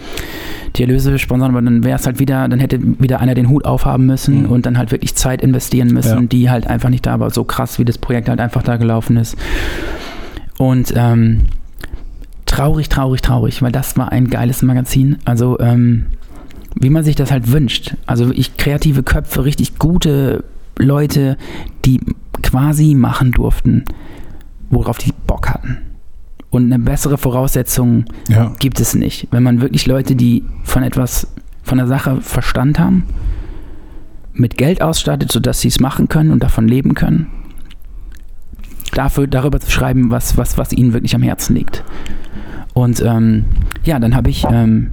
die 0.77 0.83
Erlöse 0.83 1.19
sponsern, 1.19 1.51
aber 1.51 1.63
dann 1.63 1.85
wäre 1.85 1.99
es 1.99 2.07
halt 2.07 2.19
wieder, 2.19 2.49
dann 2.49 2.61
hätte 2.61 2.79
wieder 2.99 3.21
einer 3.21 3.35
den 3.35 3.49
Hut 3.49 3.65
aufhaben 3.65 4.07
müssen 4.07 4.45
Mhm. 4.45 4.51
und 4.51 4.67
dann 4.67 4.79
halt 4.79 4.93
wirklich 4.93 5.15
Zeit 5.15 5.43
investieren 5.43 5.89
müssen, 5.89 6.21
Ja. 6.23 6.27
die 6.27 6.51
halt 6.51 6.67
einfach 6.67 6.89
nicht 6.91 7.05
da 7.07 7.19
war. 7.21 7.31
So 7.31 7.45
krass, 7.45 7.79
wie 7.79 7.85
das 7.85 7.99
Projekt 7.99 8.29
halt 8.29 8.41
einfach 8.41 8.63
da 8.63 8.77
gelaufen 8.77 9.17
ist. 9.17 9.37
Und 10.61 10.93
ähm, 10.95 11.45
traurig, 12.45 12.91
traurig, 12.91 13.23
traurig, 13.23 13.63
weil 13.63 13.73
das 13.73 13.97
war 13.97 14.13
ein 14.13 14.29
geiles 14.29 14.61
Magazin. 14.61 15.17
Also, 15.25 15.59
ähm, 15.59 16.05
wie 16.75 16.91
man 16.91 17.03
sich 17.03 17.17
das 17.17 17.31
halt 17.33 17.51
wünscht. 17.51 17.97
Also 18.05 18.27
wirklich 18.27 18.59
kreative 18.59 19.03
Köpfe, 19.03 19.47
richtig 19.47 19.79
gute 19.79 20.45
Leute, 20.77 21.39
die 21.87 21.99
quasi 22.43 22.95
machen 22.95 23.33
durften, 23.33 23.87
worauf 24.69 24.99
die 24.99 25.15
Bock 25.27 25.49
hatten. 25.49 25.79
Und 26.51 26.67
eine 26.71 26.79
bessere 26.79 27.17
Voraussetzung 27.17 28.05
Ja, 28.29 28.53
gibt 28.59 28.81
es 28.81 28.95
nicht. 28.95 29.29
Wenn 29.31 29.43
man 29.43 29.63
wirklich 29.63 29.87
Leute, 29.87 30.15
die 30.15 30.45
von 30.63 30.83
etwas, 30.83 31.27
von 31.63 31.79
der 31.79 31.87
Sache 31.87 32.21
Verstand 32.21 32.79
haben, 32.79 33.05
mit 34.35 34.59
Geld 34.59 34.83
ausstattet, 34.83 35.33
sodass 35.33 35.63
sie 35.63 35.69
es 35.69 35.81
machen 35.81 36.09
können 36.09 36.31
und 36.31 36.43
davon 36.43 36.69
leben 36.69 36.95
können, 36.95 37.29
dafür, 38.93 39.27
darüber 39.27 39.61
zu 39.61 39.71
schreiben, 39.71 40.11
was, 40.11 40.37
was, 40.37 40.59
was 40.59 40.73
ihnen 40.73 40.93
wirklich 40.93 41.15
am 41.15 41.23
Herzen 41.23 41.57
liegt. 41.57 41.85
Und 42.75 43.03
ähm, 43.03 43.45
ja, 43.85 43.99
dann 43.99 44.15
habe 44.15 44.31
ich 44.31 44.45
ähm, 44.51 44.93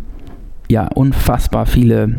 ja 0.68 0.88
unfassbar 0.88 1.66
viele 1.66 2.16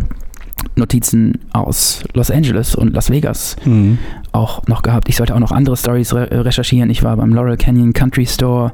Notizen 0.76 1.38
aus 1.52 2.04
Los 2.14 2.30
Angeles 2.30 2.74
und 2.74 2.94
Las 2.94 3.10
Vegas 3.10 3.56
mhm. 3.64 3.98
auch 4.32 4.66
noch 4.66 4.82
gehabt. 4.82 5.08
Ich 5.08 5.16
sollte 5.16 5.34
auch 5.34 5.40
noch 5.40 5.52
andere 5.52 5.76
Stories 5.76 6.14
re 6.14 6.44
recherchieren. 6.44 6.90
Ich 6.90 7.02
war 7.02 7.16
beim 7.16 7.32
Laurel 7.32 7.56
Canyon 7.56 7.92
Country 7.92 8.26
Store 8.26 8.72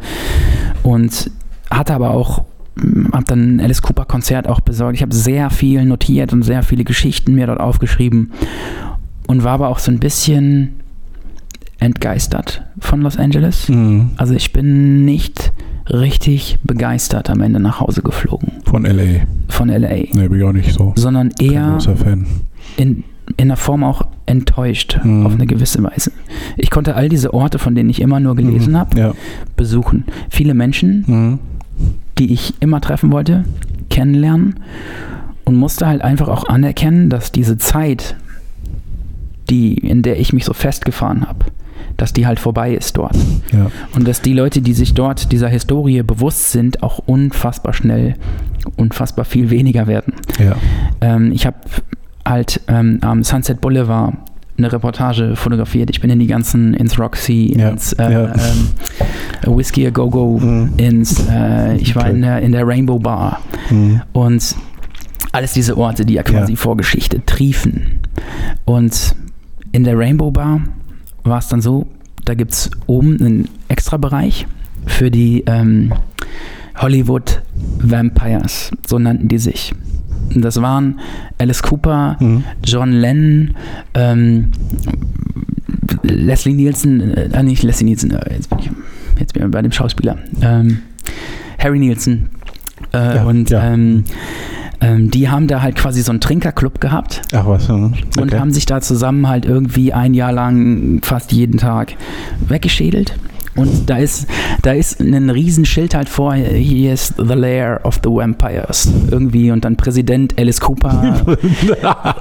und 0.83 1.31
hatte 1.71 1.95
aber 1.95 2.11
auch 2.11 2.45
habe 3.13 3.25
dann 3.25 3.57
ein 3.57 3.61
Alice 3.61 3.83
Cooper 3.83 4.05
Konzert 4.05 4.49
auch 4.49 4.61
besorgt. 4.61 4.97
Ich 4.97 5.03
habe 5.03 5.15
sehr 5.15 5.51
viel 5.51 5.85
notiert 5.85 6.33
und 6.33 6.43
sehr 6.43 6.63
viele 6.63 6.85
Geschichten 6.85 7.35
mir 7.35 7.47
dort 7.47 7.61
aufgeschrieben 7.61 8.33
und 9.27 9.45
war 9.45 9.53
aber 9.53 9.69
auch 9.69 9.79
so 9.79 9.93
ein 9.93 10.01
bisschen 10.01 10.81
entgeistert 11.79 12.63
von 12.79 13.03
Los 13.03 13.17
Angeles. 13.17 13.69
Mhm. 13.69 14.11
Also 14.17 14.35
ich 14.35 14.53
bin 14.53 15.05
nicht 15.05 15.53
richtig 15.91 16.59
begeistert 16.65 17.29
am 17.29 17.41
Ende 17.43 17.61
nach 17.61 17.81
Hause 17.81 18.01
geflogen 18.03 18.53
von 18.65 18.85
L.A. 18.87 19.27
von 19.53 19.69
LA, 19.69 19.89
Ne, 20.15 20.29
bin 20.31 20.39
ich 20.39 20.45
auch 20.45 20.53
nicht 20.53 20.73
so. 20.73 20.93
sondern 20.97 21.31
Kein 21.35 21.51
eher 21.51 21.71
großer 21.73 21.97
Fan. 21.97 22.27
in, 22.79 23.05
in 23.37 23.49
der 23.49 23.57
Form 23.59 23.85
auch 23.85 24.03
enttäuscht 24.25 24.99
Mhm. 25.05 25.27
auf 25.27 25.35
eine 25.35 25.47
gewisse 25.47 25.83
Weise. 25.83 26.11
Ich 26.57 26.71
konnte 26.71 26.95
all 26.95 27.11
diese 27.11 27.35
Orte, 27.35 27.59
von 27.59 27.75
denen 27.75 27.91
ich 27.91 28.01
immer 28.01 28.19
nur 28.19 28.35
gelesen 28.35 28.73
Mhm. 28.73 28.79
habe, 28.79 28.99
Ja. 28.99 29.13
besuchen. 29.57 30.05
Viele 30.31 30.55
Menschen, 30.55 31.05
Mhm. 31.07 31.39
die 32.19 32.33
ich 32.33 32.55
immer 32.61 32.81
treffen 32.81 33.13
wollte, 33.13 33.45
kennenlernen 33.91 34.61
und 35.45 35.57
musste 35.57 35.87
halt 35.87 36.01
einfach 36.01 36.29
auch 36.29 36.49
anerkennen, 36.49 37.11
dass 37.11 37.31
diese 37.31 37.59
Zeit, 37.59 38.17
die, 39.51 39.75
in 39.75 40.01
der 40.03 40.19
ich 40.19 40.33
mich 40.33 40.47
so 40.47 40.55
festgefahren 40.55 41.27
habe, 41.29 41.45
dass 41.97 42.13
die 42.13 42.27
halt 42.27 42.41
vorbei 42.41 42.75
ist 42.75 42.97
dort. 42.97 43.17
Ja. 43.53 43.71
Und 43.95 44.07
dass 44.09 44.21
die 44.23 44.33
Leute, 44.33 44.61
die 44.61 44.73
sich 44.73 44.95
dort 44.95 45.31
dieser 45.33 45.49
Historie 45.49 46.03
bewusst 46.03 46.51
sind, 46.53 46.83
auch 46.83 46.99
unfassbar 47.07 47.73
schnell, 47.73 48.15
unfassbar 48.77 49.25
viel 49.25 49.51
weniger 49.51 49.87
werden. 49.87 50.15
Ja. 50.39 50.57
Ähm, 51.01 51.33
ich 51.33 51.47
habe 51.47 51.57
halt 52.27 52.61
ähm, 52.69 52.99
am 53.03 53.23
Sunset 53.23 53.61
Boulevard 53.61 54.15
eine 54.57 54.73
Reportage 54.73 55.35
fotografiert. 55.37 55.91
Ich 55.91 56.01
bin 56.01 56.11
in 56.11 56.19
die 56.21 56.29
ganzen, 56.29 56.75
ins 56.75 56.99
Roxy, 56.99 57.55
Ja, 57.59 57.71
ins 57.71 57.93
äh, 57.95 58.13
ja. 58.13 58.33
ähm, 59.45 59.57
Whiskey 59.57 59.87
a 59.87 59.91
Go 59.91 60.09
Go, 60.09 60.39
Mhm. 60.39 60.71
ins, 60.77 61.27
äh, 61.29 61.77
ich 61.77 61.95
war 61.97 62.05
Okay. 62.05 62.13
in 62.15 62.23
der, 62.23 62.41
in 62.41 62.53
der 62.53 62.67
Rainbow 62.67 62.99
Bar 62.99 63.41
Mhm. 63.71 64.03
und 64.13 64.55
alles 65.33 65.53
diese 65.55 65.77
Orte, 65.77 66.05
die 66.07 66.15
ja 66.15 66.23
quasi 66.23 66.53
Ja. 66.53 66.57
vor 66.59 66.77
Geschichte 66.77 67.21
triefen. 67.27 67.99
Und 68.65 69.17
in 69.73 69.83
der 69.83 69.99
Rainbow 69.99 70.31
Bar 70.31 70.61
war 71.25 71.39
es 71.39 71.49
dann 71.49 71.61
so, 71.61 71.87
da 72.25 72.35
gibt 72.35 72.53
es 72.53 72.71
oben 72.87 73.19
einen 73.21 73.49
extra 73.69 73.97
Bereich 73.97 74.47
für 74.87 75.11
die 75.11 75.43
ähm, 75.47 75.93
Hollywood 76.77 77.43
Vampires, 77.81 78.71
so 78.87 78.99
nannten 78.99 79.29
die 79.29 79.39
sich. 79.39 79.75
Das 80.35 80.61
waren 80.61 81.01
Alice 81.39 81.63
Cooper, 81.63 82.17
Mhm. 82.21 82.45
John 82.65 82.93
Lennon, 82.93 83.55
ähm, 83.95 84.53
Leslie 86.03 86.55
Nielsen, 86.55 87.01
äh, 87.13 87.43
nicht 87.43 87.63
Leslie 87.63 87.85
Nielsen, 87.87 88.11
äh, 88.13 88.35
jetzt 88.35 88.51
bin 88.51 88.59
ich, 88.59 88.71
jetzt 89.19 89.35
bin 89.35 89.45
ich 89.45 89.51
bei 89.51 89.63
dem 89.63 89.73
Schauspieler, 89.73 90.17
ähm, 90.43 90.79
Harry 91.59 91.79
Nielsen. 91.79 92.31
Äh, 92.95 93.17
Ja, 93.17 93.25
und 93.25 93.51
ja. 93.51 93.63
Ähm, 93.73 94.05
ähm, 94.81 95.11
die 95.11 95.29
haben 95.29 95.47
da 95.47 95.63
halt 95.63 95.77
quasi 95.77 96.03
so 96.03 96.11
einen 96.13 96.21
Trinkerclub 96.21 96.81
gehabt 96.81 97.23
Ach 97.33 97.47
was. 97.47 97.69
und 97.71 97.95
Okay. 98.19 98.39
haben 98.39 98.53
sich 98.53 98.67
da 98.67 98.81
zusammen 98.81 99.29
halt 99.29 99.45
irgendwie 99.47 99.93
ein 99.93 100.15
Jahr 100.15 100.33
lang 100.33 101.01
fast 101.03 101.33
jeden 101.33 101.59
Tag 101.59 101.95
weggeschädelt. 102.49 103.15
Und 103.57 103.89
da 103.89 103.99
ist, 103.99 104.27
da 104.63 104.73
ist 104.73 105.01
ein 105.01 105.31
Riesenschild 105.31 105.95
halt 105.95 106.09
vor, 106.09 106.35
hier 106.35 106.93
ist 106.93 107.15
the 107.19 107.35
lair 107.35 107.81
of 107.85 108.01
the 108.03 108.11
vampires. 108.11 108.91
Irgendwie 109.11 109.51
und 109.53 109.65
dann 109.65 109.77
Präsident 109.77 110.37
Alice 110.39 110.61
Cooper 110.61 111.25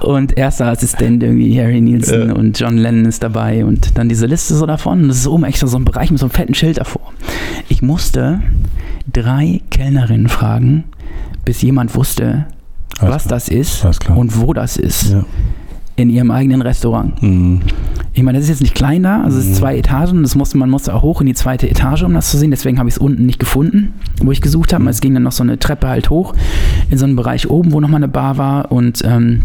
und 0.02 0.36
erster 0.38 0.66
Assistent 0.68 1.22
irgendwie 1.22 1.60
Harry 1.60 1.80
Nielsen 1.80 2.28
Ja. 2.28 2.34
und 2.34 2.58
John 2.60 2.76
Lennon 2.78 3.06
ist 3.06 3.22
dabei 3.22 3.64
und 3.64 3.98
dann 3.98 4.08
diese 4.08 4.26
Liste 4.26 4.54
so 4.54 4.64
davon. 4.66 5.02
Und 5.02 5.08
das 5.08 5.18
ist 5.18 5.26
oben 5.26 5.44
echt 5.44 5.58
so 5.58 5.76
ein 5.76 5.84
Bereich 5.84 6.10
mit 6.10 6.20
so 6.20 6.26
einem 6.26 6.30
fetten 6.32 6.54
Schild 6.54 6.78
davor. 6.78 7.12
Ich 7.68 7.82
musste 7.82 8.40
drei 9.12 9.60
Kellnerinnen 9.70 10.28
fragen, 10.28 10.84
bis 11.44 11.62
jemand 11.62 11.94
wusste, 11.96 12.46
Alles 13.00 13.14
was 13.14 13.22
klar. 13.24 13.34
das 13.36 13.48
ist 13.48 13.84
und 14.14 14.40
wo 14.40 14.52
das 14.52 14.76
ist. 14.76 15.10
Ja. 15.10 15.24
In 15.96 16.10
ihrem 16.10 16.30
eigenen 16.30 16.60
Restaurant. 16.62 17.22
Mhm. 17.22 17.60
Ich 18.14 18.22
meine, 18.22 18.38
das 18.38 18.44
ist 18.44 18.50
jetzt 18.50 18.62
nicht 18.62 18.74
klein 18.74 19.02
da, 19.02 19.22
also 19.22 19.38
es 19.38 19.44
ist 19.44 19.50
Mhm. 19.52 19.54
zwei 19.56 19.76
Etagen, 19.78 20.22
das 20.22 20.34
musste, 20.36 20.56
man 20.56 20.70
musste 20.70 20.94
auch 20.94 21.02
hoch 21.02 21.20
in 21.20 21.26
die 21.26 21.34
zweite 21.34 21.68
Etage, 21.68 22.02
um 22.04 22.14
das 22.14 22.30
zu 22.30 22.38
sehen. 22.38 22.50
Deswegen 22.50 22.78
habe 22.78 22.88
ich 22.88 22.94
es 22.96 22.98
unten 22.98 23.26
nicht 23.26 23.38
gefunden, 23.40 23.92
wo 24.22 24.30
ich 24.32 24.40
gesucht 24.40 24.72
habe. 24.72 24.88
Es 24.88 25.00
ging 25.00 25.14
dann 25.14 25.22
noch 25.24 25.32
so 25.32 25.42
eine 25.42 25.58
Treppe 25.58 25.88
halt 25.88 26.10
hoch 26.10 26.34
in 26.90 26.98
so 26.98 27.04
einen 27.04 27.16
Bereich 27.16 27.50
oben, 27.50 27.72
wo 27.72 27.80
nochmal 27.80 27.98
eine 27.98 28.08
Bar 28.08 28.38
war. 28.38 28.70
Und 28.72 29.02
ähm, 29.04 29.42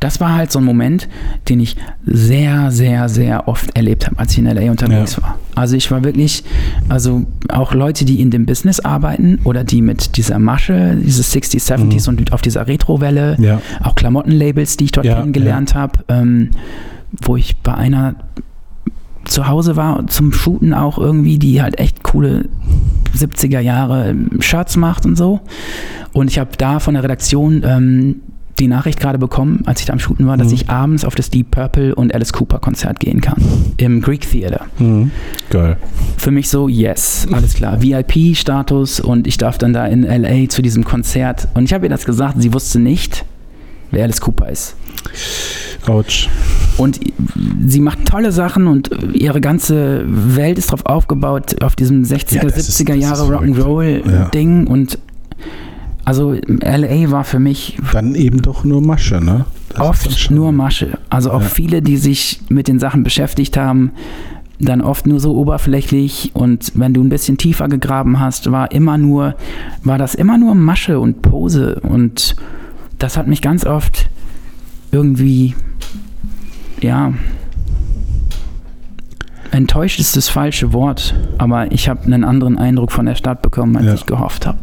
das 0.00 0.20
war 0.20 0.34
halt 0.34 0.52
so 0.52 0.58
ein 0.58 0.64
Moment, 0.64 1.08
den 1.48 1.60
ich 1.60 1.76
sehr, 2.04 2.70
sehr, 2.70 3.08
sehr 3.08 3.48
oft 3.48 3.76
erlebt 3.76 4.06
habe, 4.06 4.18
als 4.18 4.32
ich 4.32 4.38
in 4.38 4.46
LA 4.46 4.70
unterwegs 4.70 5.16
Ja. 5.16 5.22
war. 5.22 5.38
Also 5.54 5.76
ich 5.76 5.90
war 5.90 6.04
wirklich, 6.04 6.44
also 6.88 7.24
auch 7.48 7.74
Leute, 7.74 8.04
die 8.04 8.20
in 8.20 8.30
dem 8.30 8.46
Business 8.46 8.78
arbeiten 8.80 9.38
oder 9.44 9.64
die 9.64 9.82
mit 9.82 10.16
dieser 10.16 10.38
Masche, 10.38 10.96
dieses 10.96 11.34
60s, 11.34 11.66
70s 11.72 12.08
und 12.08 12.32
auf 12.32 12.42
dieser 12.42 12.66
Retro-Welle, 12.66 13.36
Ja. 13.40 13.60
auch 13.82 13.94
Klamottenlabels, 13.94 14.76
die 14.76 14.84
ich 14.84 14.92
dort 14.92 15.06
Ja, 15.06 15.16
kennengelernt 15.16 15.74
habe, 15.74 16.00
ähm, 16.08 16.50
wo 17.22 17.36
ich 17.36 17.56
bei 17.56 17.74
einer 17.74 18.14
zu 19.24 19.46
Hause 19.48 19.76
war 19.76 20.06
zum 20.06 20.32
Shooten 20.32 20.72
auch 20.72 20.96
irgendwie, 20.98 21.38
die 21.38 21.60
halt 21.60 21.78
echt 21.78 22.02
coole 22.02 22.46
70er 23.16 23.60
Jahre 23.60 24.14
Shirts 24.40 24.76
macht 24.76 25.04
und 25.04 25.16
so. 25.16 25.40
Und 26.12 26.30
ich 26.30 26.38
habe 26.38 26.50
da 26.56 26.78
von 26.80 26.94
der 26.94 27.02
Redaktion 27.02 27.62
ähm, 27.64 28.16
die 28.58 28.68
Nachricht 28.68 29.00
gerade 29.00 29.18
bekommen, 29.18 29.62
als 29.66 29.80
ich 29.80 29.86
da 29.86 29.92
am 29.92 29.98
Shooten 29.98 30.26
war, 30.26 30.36
dass 30.36 30.48
Mhm. 30.48 30.54
ich 30.54 30.70
abends 30.70 31.04
auf 31.04 31.14
das 31.14 31.30
Deep 31.30 31.50
Purple 31.50 31.94
und 31.94 32.14
Alice 32.14 32.32
Cooper 32.32 32.58
Konzert 32.58 33.00
gehen 33.00 33.20
kann. 33.20 33.42
Im 33.78 34.00
Greek 34.02 34.28
Theater. 34.30 34.66
Mhm. 34.78 35.10
Geil. 35.50 35.76
Für 36.16 36.30
mich 36.30 36.48
so, 36.48 36.68
yes, 36.68 37.26
alles 37.32 37.54
klar. 37.54 37.80
VIP-Status 37.82 39.00
und 39.00 39.26
ich 39.26 39.38
darf 39.38 39.58
dann 39.58 39.72
da 39.72 39.86
in 39.86 40.02
LA 40.04 40.48
zu 40.48 40.62
diesem 40.62 40.84
Konzert. 40.84 41.48
Und 41.54 41.64
ich 41.64 41.72
habe 41.72 41.86
ihr 41.86 41.90
das 41.90 42.04
gesagt, 42.04 42.40
sie 42.42 42.52
wusste 42.52 42.78
nicht, 42.80 43.24
wer 43.90 44.04
Alice 44.04 44.20
Cooper 44.20 44.48
ist. 44.48 44.74
Autsch. 45.86 46.28
Und 46.76 47.00
sie 47.66 47.80
macht 47.80 48.04
tolle 48.04 48.30
Sachen 48.32 48.66
und 48.66 48.90
ihre 49.14 49.40
ganze 49.40 50.04
Welt 50.06 50.58
ist 50.58 50.70
drauf 50.70 50.84
aufgebaut, 50.84 51.62
auf 51.62 51.76
diesem 51.76 52.02
60er, 52.04 52.36
Ja, 52.36 52.42
das 52.44 52.58
ist- 52.58 52.76
70er 52.78 52.94
das 52.94 53.02
Jahre 53.02 53.22
ist 53.22 53.28
verrückt. 53.28 53.56
Rock'n'Roll-Ding. 53.58 54.66
Und 54.66 54.98
also 56.08 56.32
LA 56.32 57.10
war 57.10 57.22
für 57.24 57.38
mich 57.38 57.76
Dann 57.92 58.14
eben 58.14 58.40
doch 58.40 58.64
nur 58.64 58.80
Masche, 58.80 59.20
ne? 59.20 59.44
Das 59.68 59.80
oft 59.80 60.30
nur 60.30 60.52
Masche. 60.52 60.96
Also 61.10 61.30
auch 61.30 61.42
Ja. 61.42 61.48
viele, 61.48 61.82
die 61.82 61.98
sich 61.98 62.40
mit 62.48 62.66
den 62.66 62.78
Sachen 62.78 63.02
beschäftigt 63.02 63.58
haben, 63.58 63.92
dann 64.58 64.80
oft 64.80 65.06
nur 65.06 65.20
so 65.20 65.36
oberflächlich 65.36 66.30
und 66.32 66.72
wenn 66.74 66.94
du 66.94 67.02
ein 67.04 67.10
bisschen 67.10 67.36
tiefer 67.36 67.68
gegraben 67.68 68.18
hast, 68.18 68.50
war 68.50 68.72
immer 68.72 68.96
nur, 68.96 69.34
war 69.84 69.98
das 69.98 70.14
immer 70.14 70.38
nur 70.38 70.54
Masche 70.54 70.98
und 70.98 71.20
Pose 71.20 71.78
und 71.80 72.34
das 72.98 73.16
hat 73.18 73.28
mich 73.28 73.42
ganz 73.42 73.66
oft 73.66 74.08
irgendwie, 74.90 75.54
ja, 76.80 77.12
enttäuscht 79.50 80.00
ist 80.00 80.16
das 80.16 80.28
falsche 80.28 80.72
Wort, 80.72 81.14
aber 81.38 81.70
ich 81.70 81.88
habe 81.88 82.04
einen 82.04 82.24
anderen 82.24 82.58
Eindruck 82.58 82.92
von 82.92 83.06
der 83.06 83.14
Stadt 83.14 83.42
bekommen, 83.42 83.76
als 83.76 83.86
Ja. 83.86 83.94
ich 83.94 84.06
gehofft 84.06 84.46
habe. 84.46 84.58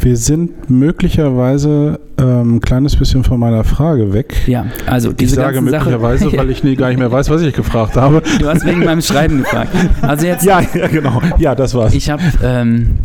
Wir 0.00 0.16
sind 0.16 0.70
möglicherweise 0.70 2.00
ähm, 2.18 2.56
ein 2.56 2.60
kleines 2.60 2.96
bisschen 2.96 3.24
von 3.24 3.38
meiner 3.38 3.64
Frage 3.64 4.12
weg. 4.12 4.34
Ja, 4.46 4.66
also 4.86 5.10
Ich 5.10 5.16
diese 5.16 5.36
sage 5.36 5.54
ganzen 5.56 5.70
möglicherweise, 5.70 6.24
Sachen, 6.24 6.38
weil 6.38 6.50
ich 6.50 6.64
nie, 6.64 6.76
gar 6.76 6.88
nicht 6.88 6.98
mehr 6.98 7.10
weiß, 7.12 7.30
was 7.30 7.42
ich 7.42 7.54
gefragt 7.54 7.96
habe. 7.96 8.22
Du 8.38 8.48
hast 8.48 8.64
wegen 8.64 8.84
meinem 8.84 9.02
Schreiben 9.02 9.38
gefragt. 9.38 9.70
Also 10.02 10.26
jetzt, 10.26 10.44
Ja, 10.44 10.60
ja, 10.74 10.88
genau. 10.88 11.20
Ja, 11.38 11.54
das 11.54 11.74
war's. 11.74 11.94
ich 11.94 12.10
habe 12.10 12.22
ähm, 12.42 12.98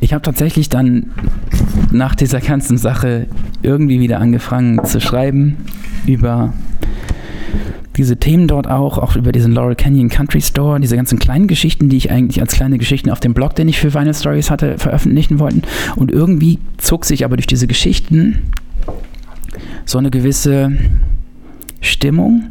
ich 0.00 0.12
habe 0.12 0.22
tatsächlich 0.22 0.68
dann 0.68 1.10
nach 1.90 2.14
dieser 2.14 2.40
ganzen 2.40 2.76
Sache 2.78 3.26
irgendwie 3.62 4.00
wieder 4.00 4.20
angefangen 4.20 4.84
zu 4.84 5.00
schreiben 5.00 5.56
über 6.06 6.52
diese 7.96 8.16
Themen 8.16 8.46
dort 8.48 8.68
auch, 8.68 8.98
auch 8.98 9.16
über 9.16 9.32
diesen 9.32 9.52
Laurel 9.52 9.74
Canyon 9.74 10.08
Country 10.08 10.40
Store, 10.40 10.80
diese 10.80 10.96
ganzen 10.96 11.18
kleinen 11.18 11.46
Geschichten, 11.46 11.88
die 11.88 11.96
ich 11.96 12.10
eigentlich 12.10 12.40
als 12.40 12.54
kleine 12.54 12.78
Geschichten 12.78 13.10
auf 13.10 13.20
dem 13.20 13.34
Blog, 13.34 13.54
den 13.54 13.68
ich 13.68 13.78
für 13.78 13.94
Vinyl 13.94 14.14
Stories 14.14 14.50
hatte, 14.50 14.78
veröffentlichen 14.78 15.38
wollten. 15.38 15.62
Und 15.96 16.10
irgendwie 16.10 16.58
zog 16.76 17.04
sich 17.04 17.24
aber 17.24 17.36
durch 17.36 17.46
diese 17.46 17.66
Geschichten 17.66 18.42
so 19.84 19.98
eine 19.98 20.10
gewisse 20.10 20.76
Stimmung 21.80 22.50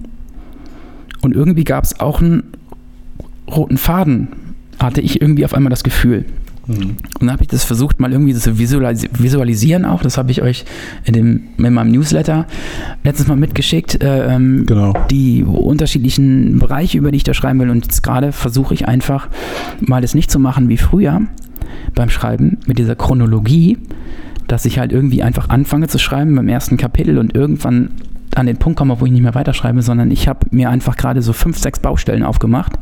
und 1.22 1.36
irgendwie 1.36 1.64
gab 1.64 1.84
es 1.84 2.00
auch 2.00 2.22
einen 2.22 2.44
roten 3.48 3.78
Faden, 3.78 4.28
hatte 4.80 5.02
ich 5.02 5.22
irgendwie 5.22 5.46
auf 5.46 5.54
einmal 5.54 5.70
das 5.70 5.84
Gefühl. 5.84 6.26
Mhm. 6.68 6.76
Und 6.76 7.22
dann 7.22 7.32
habe 7.32 7.44
ich 7.44 7.48
das 7.48 7.64
versucht, 7.64 8.00
mal 8.00 8.12
irgendwie 8.12 8.34
zu 8.34 8.58
visualis 8.58 9.06
visualisieren 9.18 9.86
auch. 9.86 10.02
Das 10.02 10.18
habe 10.18 10.32
ich 10.32 10.42
euch 10.42 10.66
in, 11.04 11.14
dem, 11.14 11.44
in 11.58 11.74
meinem 11.74 11.92
Newsletter 11.92 12.48
letztes 13.04 13.28
Mal 13.28 13.36
mitgeschickt. 13.38 14.02
Äh, 14.04 14.36
ähm, 14.36 14.66
Genau. 14.66 14.94
die 15.12 15.44
unterschiedlichen 15.44 16.60
Bereiche, 16.60 16.98
über 16.98 17.12
die 17.12 17.18
ich 17.18 17.24
da 17.24 17.34
schreiben 17.34 17.60
will. 17.60 17.70
Und 17.70 17.86
jetzt 17.86 18.02
gerade 18.04 18.32
versuche 18.32 18.74
ich 18.74 18.88
einfach 18.88 19.28
mal 19.80 20.02
das 20.02 20.16
nicht 20.16 20.32
zu 20.32 20.40
machen 20.40 20.70
wie 20.70 20.78
früher 20.78 21.22
beim 21.94 22.10
Schreiben 22.10 22.58
mit 22.66 22.78
dieser 22.80 22.96
Chronologie, 22.96 23.78
dass 24.48 24.66
ich 24.66 24.80
halt 24.80 24.92
irgendwie 24.92 25.24
einfach 25.24 25.50
anfange 25.50 25.88
zu 25.88 25.98
schreiben 26.00 26.36
beim 26.36 26.48
ersten 26.48 26.78
Kapitel 26.78 27.18
und 27.18 27.36
irgendwann 27.36 27.90
an 28.36 28.46
den 28.46 28.58
Punkt 28.58 28.78
komme, 28.78 29.00
wo 29.00 29.06
ich 29.06 29.12
nicht 29.12 29.22
mehr 29.22 29.36
weiterschreibe, 29.36 29.82
sondern 29.82 30.12
ich 30.12 30.28
habe 30.28 30.48
mir 30.52 30.70
einfach 30.70 30.98
gerade 30.98 31.22
so 31.22 31.34
fünf, 31.34 31.58
sechs 31.58 31.80
Baustellen 31.80 32.24
aufgemacht, 32.24 32.74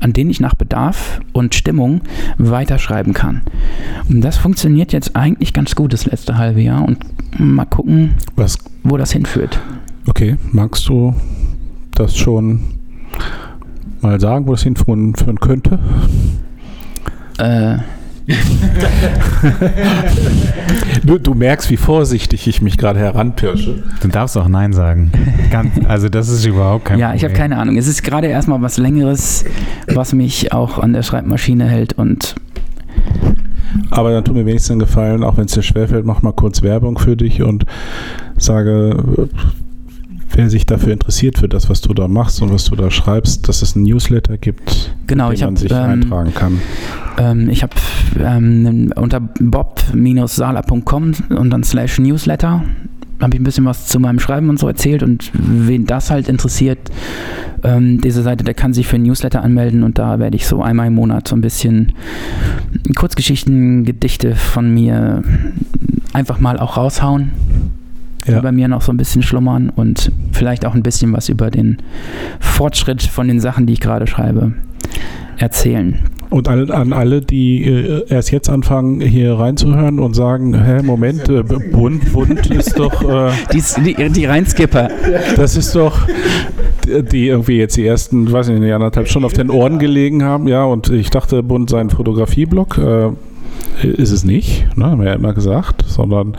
an 0.00 0.12
denen 0.12 0.30
ich 0.30 0.40
nach 0.40 0.54
Bedarf 0.54 1.20
und 1.32 1.54
Stimmung 1.54 2.00
weiterschreiben 2.38 3.12
kann. 3.12 3.42
Und 4.08 4.20
das 4.22 4.36
funktioniert 4.36 4.92
jetzt 4.92 5.16
eigentlich 5.16 5.52
ganz 5.52 5.74
gut 5.74 5.92
das 5.92 6.06
letzte 6.06 6.36
halbe 6.38 6.60
Jahr 6.60 6.84
und 6.86 6.98
mal 7.38 7.64
gucken, 7.64 8.14
Was, 8.36 8.58
wo 8.82 8.96
das 8.96 9.12
hinführt. 9.12 9.58
okay, 10.06 10.36
magst 10.52 10.88
du 10.88 11.14
das 11.92 12.16
schon 12.16 12.60
mal 14.00 14.18
sagen, 14.20 14.46
wo 14.46 14.52
das 14.52 14.62
hinführen 14.62 15.14
führen 15.14 15.40
könnte? 15.40 15.78
Äh, 17.38 17.78
Du, 21.04 21.18
du 21.18 21.34
merkst, 21.34 21.70
wie 21.70 21.76
vorsichtig 21.76 22.46
ich 22.46 22.62
mich 22.62 22.76
gerade 22.76 22.98
heranpirsche. 22.98 23.82
Du 24.00 24.08
darfst 24.08 24.36
auch 24.36 24.48
Nein 24.48 24.72
sagen. 24.72 25.10
Ganz, 25.50 25.70
also 25.88 26.08
das 26.08 26.28
ist 26.28 26.44
überhaupt 26.44 26.84
kein 26.84 26.98
ja, 26.98 27.14
ich 27.14 27.24
habe 27.24 27.34
keine 27.34 27.58
Ahnung. 27.58 27.76
Es 27.76 27.88
ist 27.88 28.02
gerade 28.02 28.26
erstmal 28.26 28.60
was 28.62 28.76
Längeres, 28.76 29.44
was 29.92 30.12
mich 30.12 30.52
auch 30.52 30.78
an 30.78 30.92
der 30.92 31.02
Schreibmaschine 31.02 31.66
hält 31.66 31.94
und 31.94 32.34
Aber 33.90 34.12
dann 34.12 34.24
tu 34.24 34.32
mir 34.32 34.46
wenigstens 34.46 34.72
einen 34.72 34.80
Gefallen, 34.80 35.24
auch 35.24 35.36
wenn 35.36 35.46
es 35.46 35.52
dir 35.52 35.62
schwerfällt, 35.62 36.04
mach 36.04 36.22
mal 36.22 36.32
kurz 36.32 36.62
Werbung 36.62 36.98
für 36.98 37.16
dich 37.16 37.42
und 37.42 37.64
sage, 38.36 39.28
wer 40.32 40.50
sich 40.50 40.66
dafür 40.66 40.92
interessiert 40.92 41.38
für 41.38 41.48
das, 41.48 41.68
was 41.70 41.80
du 41.80 41.94
da 41.94 42.08
machst 42.08 42.42
und 42.42 42.52
was 42.52 42.64
du 42.64 42.76
da 42.76 42.90
schreibst, 42.90 43.48
dass 43.48 43.62
es 43.62 43.76
einen 43.76 43.84
Newsletter 43.84 44.38
gibt, 44.38 44.94
genau, 45.06 45.28
den 45.28 45.34
ich 45.34 45.40
man 45.40 45.48
habe 45.50 45.58
sich 45.58 45.70
ähm, 45.72 45.78
eintragen 45.78 46.34
kann. 46.34 46.60
ähm, 47.18 47.48
ich 47.50 47.62
habe 47.62 47.72
ähm, 48.22 48.92
unter 48.96 49.20
bob-sala.com 49.20 51.12
und 51.30 51.50
dann 51.50 51.64
slash 51.64 51.98
Newsletter 51.98 52.62
habe 53.20 53.34
ich 53.34 53.40
ein 53.40 53.44
bisschen 53.44 53.66
was 53.66 53.86
zu 53.86 54.00
meinem 54.00 54.18
Schreiben 54.18 54.48
und 54.48 54.58
so 54.58 54.66
erzählt 54.66 55.02
und 55.02 55.30
wen 55.34 55.84
das 55.86 56.10
halt 56.10 56.28
interessiert, 56.28 56.90
ähm, 57.62 58.00
diese 58.00 58.22
Seite, 58.22 58.44
der 58.44 58.54
kann 58.54 58.72
sich 58.72 58.86
für 58.86 58.96
ein 58.96 59.02
Newsletter 59.02 59.42
anmelden 59.42 59.82
und 59.82 59.98
da 59.98 60.18
werde 60.18 60.36
ich 60.36 60.46
so 60.46 60.62
einmal 60.62 60.86
im 60.86 60.94
Monat 60.94 61.28
so 61.28 61.36
ein 61.36 61.42
bisschen 61.42 61.92
Kurzgeschichten, 62.96 63.84
Gedichte 63.84 64.34
von 64.34 64.72
mir 64.72 65.22
einfach 66.12 66.40
mal 66.40 66.58
auch 66.58 66.76
raushauen, 66.76 67.32
die 68.26 68.32
Ja. 68.32 68.40
bei 68.40 68.52
mir 68.52 68.68
noch 68.68 68.82
so 68.82 68.92
ein 68.92 68.96
bisschen 68.96 69.22
schlummern 69.22 69.70
und 69.74 70.10
vielleicht 70.32 70.66
auch 70.66 70.74
ein 70.74 70.82
bisschen 70.82 71.12
was 71.12 71.28
über 71.28 71.50
den 71.50 71.78
Fortschritt 72.40 73.02
von 73.02 73.28
den 73.28 73.40
Sachen, 73.40 73.66
die 73.66 73.72
ich 73.74 73.80
gerade 73.80 74.06
schreibe, 74.06 74.52
erzählen. 75.38 75.98
Und 76.28 76.46
an, 76.46 76.70
an 76.70 76.92
alle, 76.92 77.22
die 77.22 77.64
äh, 77.64 78.04
erst 78.08 78.30
jetzt 78.30 78.48
anfangen, 78.48 79.00
hier 79.00 79.34
reinzuhören 79.34 79.98
und 79.98 80.14
sagen, 80.14 80.54
hä, 80.54 80.80
Moment, 80.82 81.28
äh, 81.28 81.42
bunt, 81.42 82.12
bunt 82.12 82.46
ist 82.50 82.78
doch, 82.78 83.02
äh, 83.02 83.32
Die, 83.52 83.62
die, 83.96 84.10
die 84.10 84.24
Reinskipper. 84.26 84.88
das 85.36 85.56
ist 85.56 85.74
doch, 85.74 86.06
die 86.86 87.26
irgendwie 87.26 87.56
jetzt 87.56 87.76
die 87.76 87.84
ersten, 87.86 88.30
weiß 88.30 88.48
nicht, 88.48 88.72
anderthalb 88.72 89.08
Stunden 89.08 89.26
auf 89.26 89.32
den 89.32 89.50
Ohren 89.50 89.80
gelegen 89.80 90.22
haben, 90.22 90.46
ja, 90.46 90.62
und 90.64 90.88
ich 90.90 91.10
dachte, 91.10 91.42
bunt 91.42 91.68
sei 91.70 91.80
ein 91.80 91.90
Fotografieblog, 91.90 92.78
äh, 92.78 93.08
ist 93.84 94.10
es 94.10 94.24
nicht, 94.24 94.76
ne, 94.76 94.86
haben 94.86 95.00
wir 95.00 95.08
ja 95.08 95.14
immer 95.14 95.32
gesagt, 95.32 95.84
sondern 95.86 96.36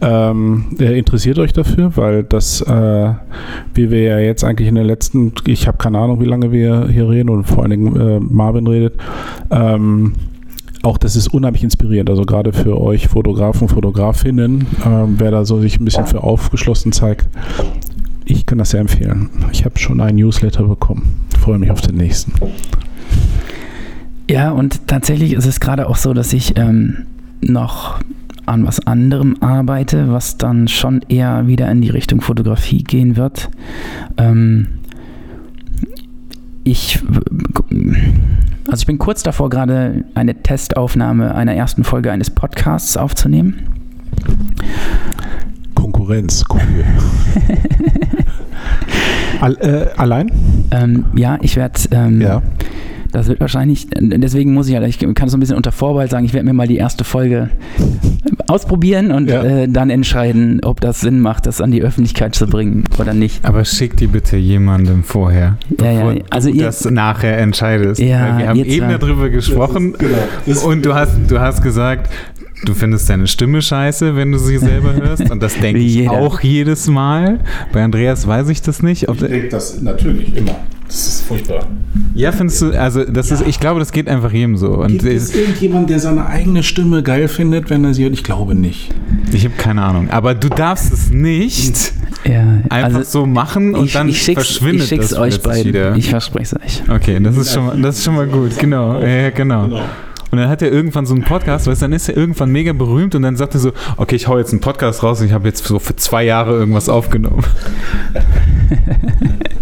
ähm, 0.00 0.64
äh, 0.78 0.98
interessiert 0.98 1.38
euch 1.38 1.52
dafür, 1.52 1.96
weil 1.96 2.24
das, 2.24 2.60
äh, 2.60 3.12
wie 3.74 3.90
wir 3.90 4.02
ja 4.02 4.18
jetzt 4.18 4.44
eigentlich 4.44 4.68
in 4.68 4.74
den 4.74 4.86
letzten, 4.86 5.32
ich 5.46 5.66
habe 5.66 5.78
keine 5.78 5.98
Ahnung, 5.98 6.20
wie 6.20 6.26
lange 6.26 6.52
wir 6.52 6.88
hier 6.88 7.08
reden 7.08 7.30
und 7.30 7.44
vor 7.44 7.62
allen 7.62 7.70
Dingen 7.70 7.96
äh, 8.00 8.20
Marvin 8.20 8.66
redet, 8.66 8.94
ähm, 9.50 10.12
auch 10.82 10.98
das 10.98 11.16
ist 11.16 11.28
unheimlich 11.28 11.64
inspirierend, 11.64 12.08
also 12.08 12.22
gerade 12.22 12.52
für 12.52 12.80
euch 12.80 13.08
Fotografen, 13.08 13.68
Fotografinnen, 13.68 14.66
ähm, 14.86 15.16
wer 15.18 15.30
da 15.30 15.44
so 15.44 15.60
sich 15.60 15.80
ein 15.80 15.84
bisschen 15.84 16.06
für 16.06 16.22
aufgeschlossen 16.22 16.92
zeigt. 16.92 17.28
Ich 18.24 18.46
kann 18.46 18.58
das 18.58 18.70
sehr 18.70 18.80
empfehlen. 18.80 19.30
Ich 19.52 19.64
habe 19.64 19.78
schon 19.78 20.00
einen 20.00 20.18
Newsletter 20.18 20.62
bekommen. 20.62 21.26
Freue 21.40 21.58
mich 21.58 21.70
auf 21.70 21.80
den 21.80 21.96
nächsten. 21.96 22.32
Ja, 24.30 24.50
und 24.50 24.86
tatsächlich 24.86 25.32
ist 25.32 25.46
es 25.46 25.58
gerade 25.58 25.88
auch 25.88 25.96
so, 25.96 26.12
dass 26.12 26.32
ich 26.32 26.58
ähm, 26.58 27.06
noch 27.40 27.98
an 28.44 28.66
was 28.66 28.86
anderem 28.86 29.36
arbeite, 29.40 30.10
was 30.10 30.38
dann 30.38 30.68
schon 30.68 31.02
eher 31.08 31.46
wieder 31.46 31.70
in 31.70 31.80
die 31.80 31.90
Richtung 31.90 32.20
Fotografie 32.20 32.82
gehen 32.82 33.16
wird. 33.16 33.50
Ähm, 34.16 34.68
ich, 36.64 37.02
also 38.66 38.80
ich 38.80 38.86
bin 38.86 38.98
kurz 38.98 39.22
davor, 39.22 39.48
gerade 39.48 40.04
eine 40.14 40.42
Testaufnahme 40.42 41.34
einer 41.34 41.54
ersten 41.54 41.84
Folge 41.84 42.12
eines 42.12 42.30
Podcasts 42.30 42.96
aufzunehmen. 42.96 43.60
Konkurrenz, 45.74 46.44
cool. 46.50 46.60
All, 49.40 49.56
äh, 49.60 49.86
allein? 49.96 50.30
Ähm, 50.70 51.06
ja, 51.14 51.38
ich 51.40 51.56
werde 51.56 51.80
ähm, 51.92 52.20
Ja. 52.20 52.42
Das 53.12 53.26
wird 53.26 53.40
wahrscheinlich, 53.40 53.86
deswegen 53.98 54.52
muss 54.54 54.68
ich 54.68 54.74
halt, 54.76 54.86
ich 54.86 54.98
kann 55.14 55.28
so 55.28 55.36
ein 55.36 55.40
bisschen 55.40 55.56
unter 55.56 55.72
Vorbehalt 55.72 56.10
sagen, 56.10 56.24
ich 56.26 56.34
werde 56.34 56.44
mir 56.46 56.52
mal 56.52 56.68
die 56.68 56.76
erste 56.76 57.04
Folge 57.04 57.50
ausprobieren 58.46 59.10
und 59.12 59.28
Ja. 59.30 59.42
äh, 59.42 59.68
dann 59.68 59.90
entscheiden, 59.90 60.60
ob 60.64 60.80
das 60.80 61.00
Sinn 61.00 61.20
macht, 61.20 61.46
das 61.46 61.60
an 61.60 61.70
die 61.70 61.82
Öffentlichkeit 61.82 62.34
zu 62.34 62.46
bringen 62.46 62.84
oder 62.98 63.14
nicht. 63.14 63.44
Aber 63.44 63.64
schick 63.64 63.96
die 63.96 64.06
bitte 64.06 64.36
jemandem 64.36 65.04
vorher, 65.04 65.56
Ja, 65.80 65.90
ja, 65.90 66.04
bevor 66.04 66.22
also 66.30 66.50
du 66.50 66.56
ihr- 66.56 66.64
das 66.64 66.84
nachher 66.90 67.38
entscheidest. 67.38 68.00
Ja, 68.00 68.38
wir 68.38 68.48
haben 68.48 68.64
eben 68.64 68.88
war- 68.88 68.98
darüber 68.98 69.28
gesprochen 69.30 69.94
und 70.66 70.84
du 70.86 70.94
hast, 70.94 71.12
du 71.28 71.40
hast 71.40 71.62
gesagt, 71.62 72.10
du 72.64 72.74
findest 72.74 73.08
deine 73.08 73.26
Stimme 73.26 73.62
scheiße, 73.62 74.16
wenn 74.16 74.32
du 74.32 74.38
sie 74.38 74.58
selber 74.58 74.94
hörst 74.94 75.30
und 75.30 75.42
das 75.42 75.58
denke 75.58 75.80
ich 75.80 76.08
auch 76.08 76.40
jedes 76.40 76.88
Mal. 76.88 77.40
Bei 77.72 77.82
Andreas 77.84 78.26
weiß 78.26 78.48
ich 78.48 78.62
das 78.62 78.82
nicht. 78.82 79.08
Ob 79.08 79.18
der, 79.18 79.28
denke 79.28 79.48
das 79.48 79.80
natürlich 79.80 80.36
immer. 80.36 80.56
Das 80.88 81.06
ist 81.06 81.20
furchtbar. 81.26 81.66
ja, 82.14 82.32
findest 82.32 82.62
du, 82.62 82.70
also 82.72 83.04
das 83.04 83.30
ist, 83.30 83.46
ich 83.46 83.60
glaube, 83.60 83.78
das 83.78 83.92
geht 83.92 84.08
einfach 84.08 84.32
jedem 84.32 84.56
so. 84.56 84.68
Und 84.70 84.88
Gibt 84.88 85.04
es 85.04 85.34
irgendjemand, 85.34 85.90
der 85.90 86.00
seine 86.00 86.26
eigene 86.26 86.62
Stimme 86.62 87.02
geil 87.02 87.28
findet, 87.28 87.68
wenn 87.70 87.84
er 87.84 87.92
sie 87.94 88.04
hört? 88.04 88.14
Ich 88.14 88.24
glaube 88.24 88.54
nicht. 88.54 88.90
ich 89.30 89.44
habe 89.44 89.54
keine 89.56 89.82
Ahnung. 89.82 90.08
Aber 90.10 90.34
du 90.34 90.48
darfst 90.48 90.90
es 90.92 91.10
nicht 91.10 91.92
Ja, 92.24 92.42
einfach 92.70 93.04
so 93.04 93.26
machen 93.26 93.74
und 93.74 93.84
ich, 93.86 93.92
dann 93.92 94.08
ich 94.08 94.20
schick's, 94.22 94.46
verschwindet 94.46 94.84
ich 94.84 94.88
schick's 94.88 95.10
das 95.10 95.18
euch 95.18 95.42
beiden. 95.42 95.64
wieder. 95.66 95.94
Ich 95.96 96.08
verspreche 96.08 96.56
es 96.56 96.82
euch. 96.88 96.90
Okay, 96.90 97.20
das 97.22 97.36
ist 97.36 97.52
schon 97.52 97.66
mal, 97.66 97.80
das 97.82 97.98
ist 97.98 98.04
schon 98.04 98.14
mal 98.14 98.26
gut. 98.26 98.58
Genau, 98.58 98.98
ja, 99.00 99.06
ja, 99.08 99.30
genau. 99.30 99.64
Und 100.30 100.36
dann 100.38 100.48
hat 100.50 100.60
er 100.60 100.70
irgendwann 100.70 101.06
so 101.06 101.14
einen 101.14 101.24
Podcast, 101.24 101.66
weißt 101.66 101.80
du, 101.80 101.84
dann 101.84 101.92
ist 101.92 102.08
er 102.08 102.16
irgendwann 102.16 102.50
mega 102.50 102.72
berühmt 102.74 103.14
und 103.14 103.22
dann 103.22 103.36
sagt 103.36 103.54
er 103.54 103.60
so, 103.60 103.72
okay, 103.96 104.16
ich 104.16 104.26
hau 104.28 104.36
jetzt 104.38 104.52
einen 104.52 104.60
Podcast 104.60 105.02
raus 105.02 105.20
und 105.20 105.26
ich 105.26 105.32
habe 105.32 105.48
jetzt 105.48 105.64
so 105.64 105.78
für 105.78 105.96
zwei 105.96 106.24
Jahre 106.24 106.52
irgendwas 106.52 106.88
aufgenommen. 106.90 107.44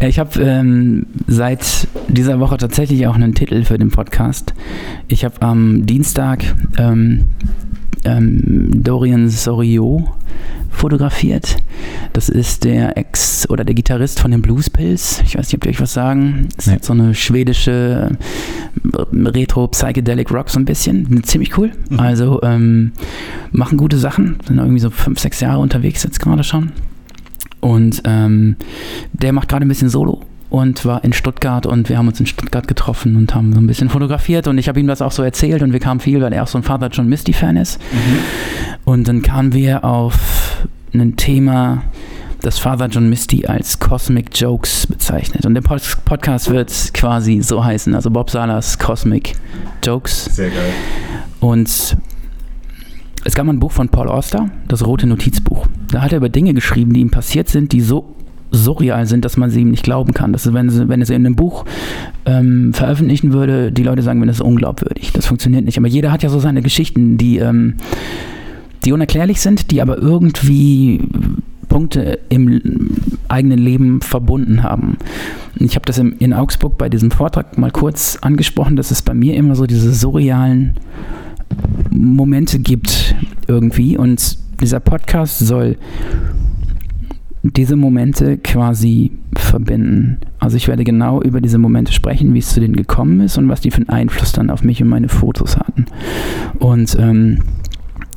Ja, 0.00 0.08
ich 0.08 0.18
habe 0.18 0.40
ähm, 0.42 1.06
seit 1.26 1.88
dieser 2.08 2.38
Woche 2.40 2.56
tatsächlich 2.58 3.06
auch 3.06 3.14
einen 3.14 3.34
Titel 3.34 3.64
für 3.64 3.78
den 3.78 3.90
Podcast. 3.90 4.52
Ich 5.08 5.24
habe 5.24 5.40
am 5.40 5.86
Dienstag 5.86 6.44
ähm, 6.76 7.24
ähm, 8.04 8.82
Dorian 8.82 9.28
Sorio 9.30 10.06
fotografiert. 10.70 11.56
Das 12.12 12.28
ist 12.28 12.64
der 12.64 12.98
Ex- 12.98 13.48
oder 13.48 13.64
der 13.64 13.74
Gitarrist 13.74 14.20
von 14.20 14.30
den 14.30 14.42
Blues 14.42 14.68
Pills. 14.68 15.22
Ich 15.24 15.38
weiß 15.38 15.46
nicht, 15.46 15.54
ob 15.54 15.60
die 15.62 15.70
euch 15.70 15.80
was 15.80 15.94
sagen. 15.94 16.48
Das 16.56 16.66
Nee. 16.66 16.76
ist 16.76 16.84
so 16.84 16.92
eine 16.92 17.14
schwedische 17.14 18.10
äh, 18.92 18.98
Retro-Psychedelic 19.28 20.30
Rock 20.30 20.50
so 20.50 20.58
ein 20.60 20.66
bisschen. 20.66 21.22
Ziemlich 21.24 21.56
cool. 21.56 21.72
Also 21.96 22.42
ähm, 22.42 22.92
machen 23.52 23.78
gute 23.78 23.96
Sachen. 23.96 24.36
Sind 24.46 24.58
irgendwie 24.58 24.80
so 24.80 24.90
fünf, 24.90 25.18
sechs 25.18 25.40
Jahre 25.40 25.60
unterwegs 25.60 26.02
jetzt 26.02 26.20
gerade 26.20 26.44
schon. 26.44 26.72
Und 27.60 28.02
ähm, 28.04 28.56
der 29.12 29.32
macht 29.32 29.48
gerade 29.48 29.64
ein 29.64 29.68
bisschen 29.68 29.88
Solo 29.88 30.22
und 30.50 30.84
war 30.84 31.02
in 31.04 31.12
Stuttgart 31.12 31.66
und 31.66 31.88
wir 31.88 31.98
haben 31.98 32.08
uns 32.08 32.20
in 32.20 32.26
Stuttgart 32.26 32.68
getroffen 32.68 33.16
und 33.16 33.34
haben 33.34 33.52
so 33.52 33.60
ein 33.60 33.66
bisschen 33.66 33.88
fotografiert 33.88 34.46
und 34.46 34.58
ich 34.58 34.68
habe 34.68 34.78
ihm 34.78 34.86
das 34.86 35.02
auch 35.02 35.12
so 35.12 35.22
erzählt 35.22 35.62
und 35.62 35.72
wir 35.72 35.80
kamen 35.80 36.00
viel, 36.00 36.20
weil 36.20 36.32
er 36.32 36.44
auch 36.44 36.48
so 36.48 36.58
ein 36.58 36.62
Father 36.62 36.88
John 36.88 37.08
Misty 37.08 37.32
Fan 37.32 37.56
ist. 37.56 37.80
Und 38.84 39.08
dann 39.08 39.22
kamen 39.22 39.52
wir 39.52 39.84
auf 39.84 40.66
ein 40.94 41.16
Thema, 41.16 41.82
das 42.42 42.58
Father 42.58 42.86
John 42.86 43.08
Misty 43.10 43.46
als 43.46 43.80
Cosmic 43.80 44.28
Jokes 44.38 44.86
bezeichnet. 44.86 45.44
Und 45.44 45.54
der 45.54 45.62
Pod 45.62 45.82
Podcast 46.04 46.50
wird 46.50 46.72
quasi 46.94 47.42
so 47.42 47.64
heißen, 47.64 47.94
also 47.94 48.10
Bob 48.10 48.30
Salas 48.30 48.78
Cosmic 48.78 49.32
Jokes. 49.82 50.26
Sehr 50.26 50.50
geil. 50.50 50.72
Und 51.40 51.96
es 53.26 53.34
gab 53.34 53.48
ein 53.48 53.58
Buch 53.58 53.72
von 53.72 53.88
Paul 53.88 54.08
Auster, 54.08 54.50
das 54.68 54.86
Rote 54.86 55.06
Notizbuch. 55.08 55.66
Da 55.90 56.00
hat 56.00 56.12
er 56.12 56.18
über 56.18 56.28
Dinge 56.28 56.54
geschrieben, 56.54 56.92
die 56.92 57.00
ihm 57.00 57.10
passiert 57.10 57.48
sind, 57.48 57.72
die 57.72 57.80
so 57.80 58.14
surreal 58.52 59.06
sind, 59.06 59.24
dass 59.24 59.36
man 59.36 59.50
sie 59.50 59.62
ihm 59.62 59.70
nicht 59.72 59.82
glauben 59.82 60.14
kann. 60.14 60.32
Das 60.32 60.52
wenn, 60.54 60.88
wenn 60.88 61.00
er 61.00 61.06
sie 61.06 61.14
in 61.14 61.26
einem 61.26 61.34
Buch 61.34 61.64
ähm, 62.24 62.72
veröffentlichen 62.72 63.32
würde, 63.32 63.72
die 63.72 63.82
Leute 63.82 64.02
sagen, 64.02 64.20
wenn 64.20 64.28
das 64.28 64.36
ist 64.36 64.42
unglaubwürdig. 64.42 65.12
Das 65.12 65.26
funktioniert 65.26 65.64
nicht. 65.64 65.76
Aber 65.76 65.88
jeder 65.88 66.12
hat 66.12 66.22
ja 66.22 66.28
so 66.28 66.38
seine 66.38 66.62
Geschichten, 66.62 67.18
die, 67.18 67.38
ähm, 67.38 67.74
die 68.84 68.92
unerklärlich 68.92 69.40
sind, 69.40 69.72
die 69.72 69.82
aber 69.82 69.98
irgendwie 69.98 71.00
Punkte 71.68 72.20
im 72.28 72.92
eigenen 73.26 73.58
Leben 73.58 74.00
verbunden 74.02 74.62
haben. 74.62 74.98
Ich 75.56 75.74
habe 75.74 75.84
das 75.84 75.98
in 75.98 76.32
Augsburg 76.32 76.78
bei 76.78 76.88
diesem 76.88 77.10
Vortrag 77.10 77.58
mal 77.58 77.72
kurz 77.72 78.18
angesprochen, 78.20 78.76
dass 78.76 78.92
es 78.92 79.02
bei 79.02 79.14
mir 79.14 79.34
immer 79.34 79.56
so 79.56 79.66
diese 79.66 79.92
surrealen 79.92 80.74
Momente 81.90 82.58
gibt 82.58 83.14
irgendwie 83.46 83.96
und 83.96 84.38
dieser 84.60 84.80
Podcast 84.80 85.38
soll 85.38 85.76
diese 87.42 87.76
Momente 87.76 88.38
quasi 88.38 89.12
verbinden. 89.36 90.18
Also 90.38 90.56
ich 90.56 90.68
werde 90.68 90.84
genau 90.84 91.22
über 91.22 91.40
diese 91.40 91.58
Momente 91.58 91.92
sprechen, 91.92 92.34
wie 92.34 92.40
es 92.40 92.52
zu 92.52 92.60
denen 92.60 92.76
gekommen 92.76 93.20
ist 93.20 93.38
und 93.38 93.48
was 93.48 93.60
die 93.60 93.70
für 93.70 93.78
einen 93.78 93.88
Einfluss 93.88 94.32
dann 94.32 94.50
auf 94.50 94.62
mich 94.64 94.82
und 94.82 94.88
meine 94.88 95.08
Fotos 95.08 95.56
hatten. 95.56 95.86
Und 96.58 96.96
ähm, 96.98 97.38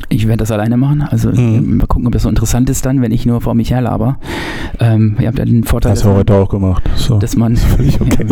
ich 0.07 0.27
werde 0.27 0.37
das 0.37 0.51
alleine 0.51 0.77
machen. 0.77 1.01
Also 1.01 1.29
Mhm. 1.29 1.77
mal 1.77 1.87
gucken, 1.87 2.07
ob 2.07 2.13
das 2.13 2.23
so 2.23 2.29
interessant 2.29 2.69
ist 2.69 2.85
dann, 2.85 3.01
wenn 3.01 3.11
ich 3.11 3.25
nur 3.25 3.41
vor 3.41 3.53
mich 3.53 3.71
herlaber. 3.71 4.17
Ähm, 4.79 5.17
ihr 5.19 5.27
habt 5.27 5.37
ja 5.39 5.45
den 5.45 5.63
Vorteil, 5.63 5.91
Das 5.93 6.03
haben 6.03 6.13
wir 6.13 6.17
heute 6.19 6.33
auch 6.35 6.49
gemacht. 6.49 6.83
So. 6.95 7.17
dass 7.19 7.35
man 7.35 7.55
völlig 7.57 7.99
okay. 8.01 8.25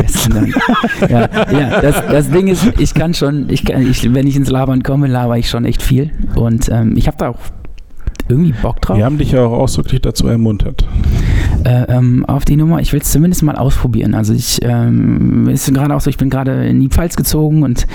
ja, 1.01 1.07
ja, 1.09 1.29
ja 1.51 1.81
das, 1.81 1.95
das 2.07 2.29
Ding 2.31 2.47
ist, 2.47 2.65
ich 2.79 2.93
kann 2.93 3.13
schon, 3.13 3.49
ich 3.49 3.65
kann, 3.65 3.85
ich, 3.89 4.13
wenn 4.13 4.25
ich 4.27 4.35
ins 4.35 4.49
Labern 4.49 4.81
komme, 4.83 5.07
laber 5.07 5.37
ich 5.37 5.49
schon 5.49 5.65
echt 5.65 5.81
viel. 5.81 6.11
Und 6.35 6.69
ähm, 6.69 6.93
ich 6.95 7.07
habe 7.07 7.17
da 7.17 7.29
auch 7.29 7.37
irgendwie 8.29 8.53
Bock 8.61 8.81
drauf 8.81 8.97
Wir 8.97 9.05
haben 9.05 9.17
dich 9.17 9.31
ja 9.31 9.45
auch 9.45 9.53
ausdrücklich 9.53 10.01
dazu 10.01 10.27
ermuntert. 10.27 10.85
äh, 11.63 11.83
ähm, 11.83 12.25
auf 12.25 12.43
die 12.43 12.57
Nummer. 12.57 12.79
Ich 12.81 12.91
will 12.91 12.99
es 13.01 13.11
zumindest 13.11 13.43
mal 13.43 13.55
ausprobieren. 13.55 14.15
Also 14.15 14.33
ich 14.33 14.59
ähm, 14.63 15.47
ist 15.47 15.71
gerade 15.73 15.95
auch 15.95 16.01
so, 16.01 16.09
ich 16.09 16.17
bin 16.17 16.29
gerade 16.29 16.65
in 16.67 16.79
die 16.79 16.89
Pfalz 16.89 17.15
gezogen 17.15 17.63
und 17.63 17.87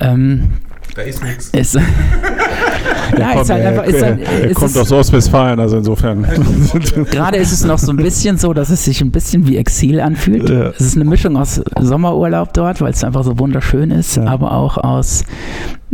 ähm, 0.00 0.48
Da 0.96 1.02
ist 1.02 1.22
nichts. 1.22 1.50
es 1.52 1.74
ja, 1.74 1.80
ist 3.40 3.50
halt 3.50 3.62
er, 3.62 3.68
einfach, 3.70 3.84
ist 3.84 4.02
halt, 4.02 4.20
er, 4.20 4.32
er 4.32 4.44
ist 4.50 4.56
kommt 4.56 4.70
es- 4.70 4.76
aus 4.78 4.92
Ostwestfalen, 4.92 5.60
also 5.60 5.76
insofern. 5.76 6.22
Gerade 7.10 7.36
ist 7.36 7.52
es 7.52 7.64
noch 7.64 7.78
so 7.78 7.90
ein 7.92 7.96
bisschen 7.98 8.38
so, 8.38 8.52
dass 8.54 8.70
es 8.70 8.84
sich 8.84 9.00
ein 9.02 9.10
bisschen 9.10 9.46
wie 9.46 9.56
Exil 9.58 10.00
anfühlt. 10.00 10.48
Ja. 10.48 10.70
Es 10.70 10.80
ist 10.80 10.96
eine 10.96 11.04
Mischung 11.04 11.36
aus 11.36 11.60
Sommerurlaub 11.80 12.52
dort, 12.54 12.80
weil 12.80 12.92
es 12.92 13.04
einfach 13.04 13.24
so 13.24 13.38
wunderschön 13.38 13.90
ist, 13.90 14.16
Ja. 14.16 14.24
aber 14.24 14.52
auch 14.52 14.78
aus 14.78 15.24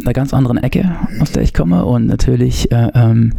einer 0.00 0.12
ganz 0.12 0.32
anderen 0.32 0.56
Ecke, 0.58 0.90
aus 1.20 1.32
der 1.32 1.42
ich 1.42 1.52
komme. 1.52 1.84
Und 1.84 2.06
natürlich, 2.06 2.70
äh, 2.72 2.88
ähm, 2.94 3.32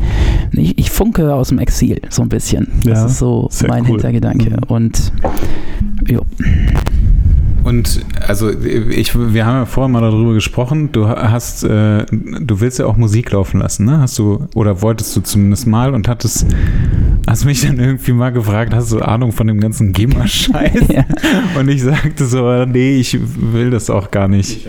ich, 0.52 0.78
ich 0.78 0.92
funke 0.92 1.34
aus 1.34 1.48
dem 1.50 1.60
Exil 1.60 2.02
so 2.10 2.22
ein 2.24 2.30
bisschen. 2.30 2.68
Das 2.84 3.00
Ja, 3.00 3.06
ist 3.06 3.18
so 3.20 3.48
sehr 3.50 3.70
mein 3.70 3.84
cool. 3.84 3.92
Hintergedanke. 3.92 4.50
Mhm. 4.52 4.64
Und 4.68 5.12
jo. 6.08 6.22
Und 7.64 8.06
also 8.28 8.52
ich, 8.52 9.16
wir 9.16 9.46
haben 9.46 9.56
ja 9.56 9.66
vorher 9.66 9.88
mal 9.88 10.02
darüber 10.02 10.34
gesprochen. 10.34 10.92
Du 10.92 11.08
hast, 11.08 11.64
äh, 11.64 12.06
du 12.12 12.60
willst 12.60 12.80
ja 12.80 12.86
auch 12.86 12.98
Musik 12.98 13.32
laufen 13.32 13.60
lassen, 13.60 13.86
ne? 13.86 14.00
Hast 14.00 14.20
du 14.20 14.48
oder 14.54 14.82
wolltest 14.82 15.16
du 15.16 15.22
zumindest 15.22 15.68
mal 15.68 15.94
und 15.94 16.08
hattest, 16.08 16.46
hast 17.28 17.46
mich 17.46 17.62
dann 17.62 17.80
irgendwie 17.80 18.14
mal 18.14 18.32
gefragt, 18.32 18.74
hast 18.74 18.92
du 18.92 19.00
Ahnung 19.00 19.32
von 19.32 19.48
dem 19.48 19.60
ganzen 19.60 19.94
GEMA-Scheiß? 19.94 20.74
Ja. 20.94 21.06
Und 21.58 21.70
ich 21.70 21.82
sagte 21.82 22.26
so, 22.26 22.66
nee, 22.66 22.98
ich 22.98 23.18
will 23.20 23.72
das 23.72 23.90
auch 23.90 24.12
gar 24.12 24.28
nicht 24.28 24.68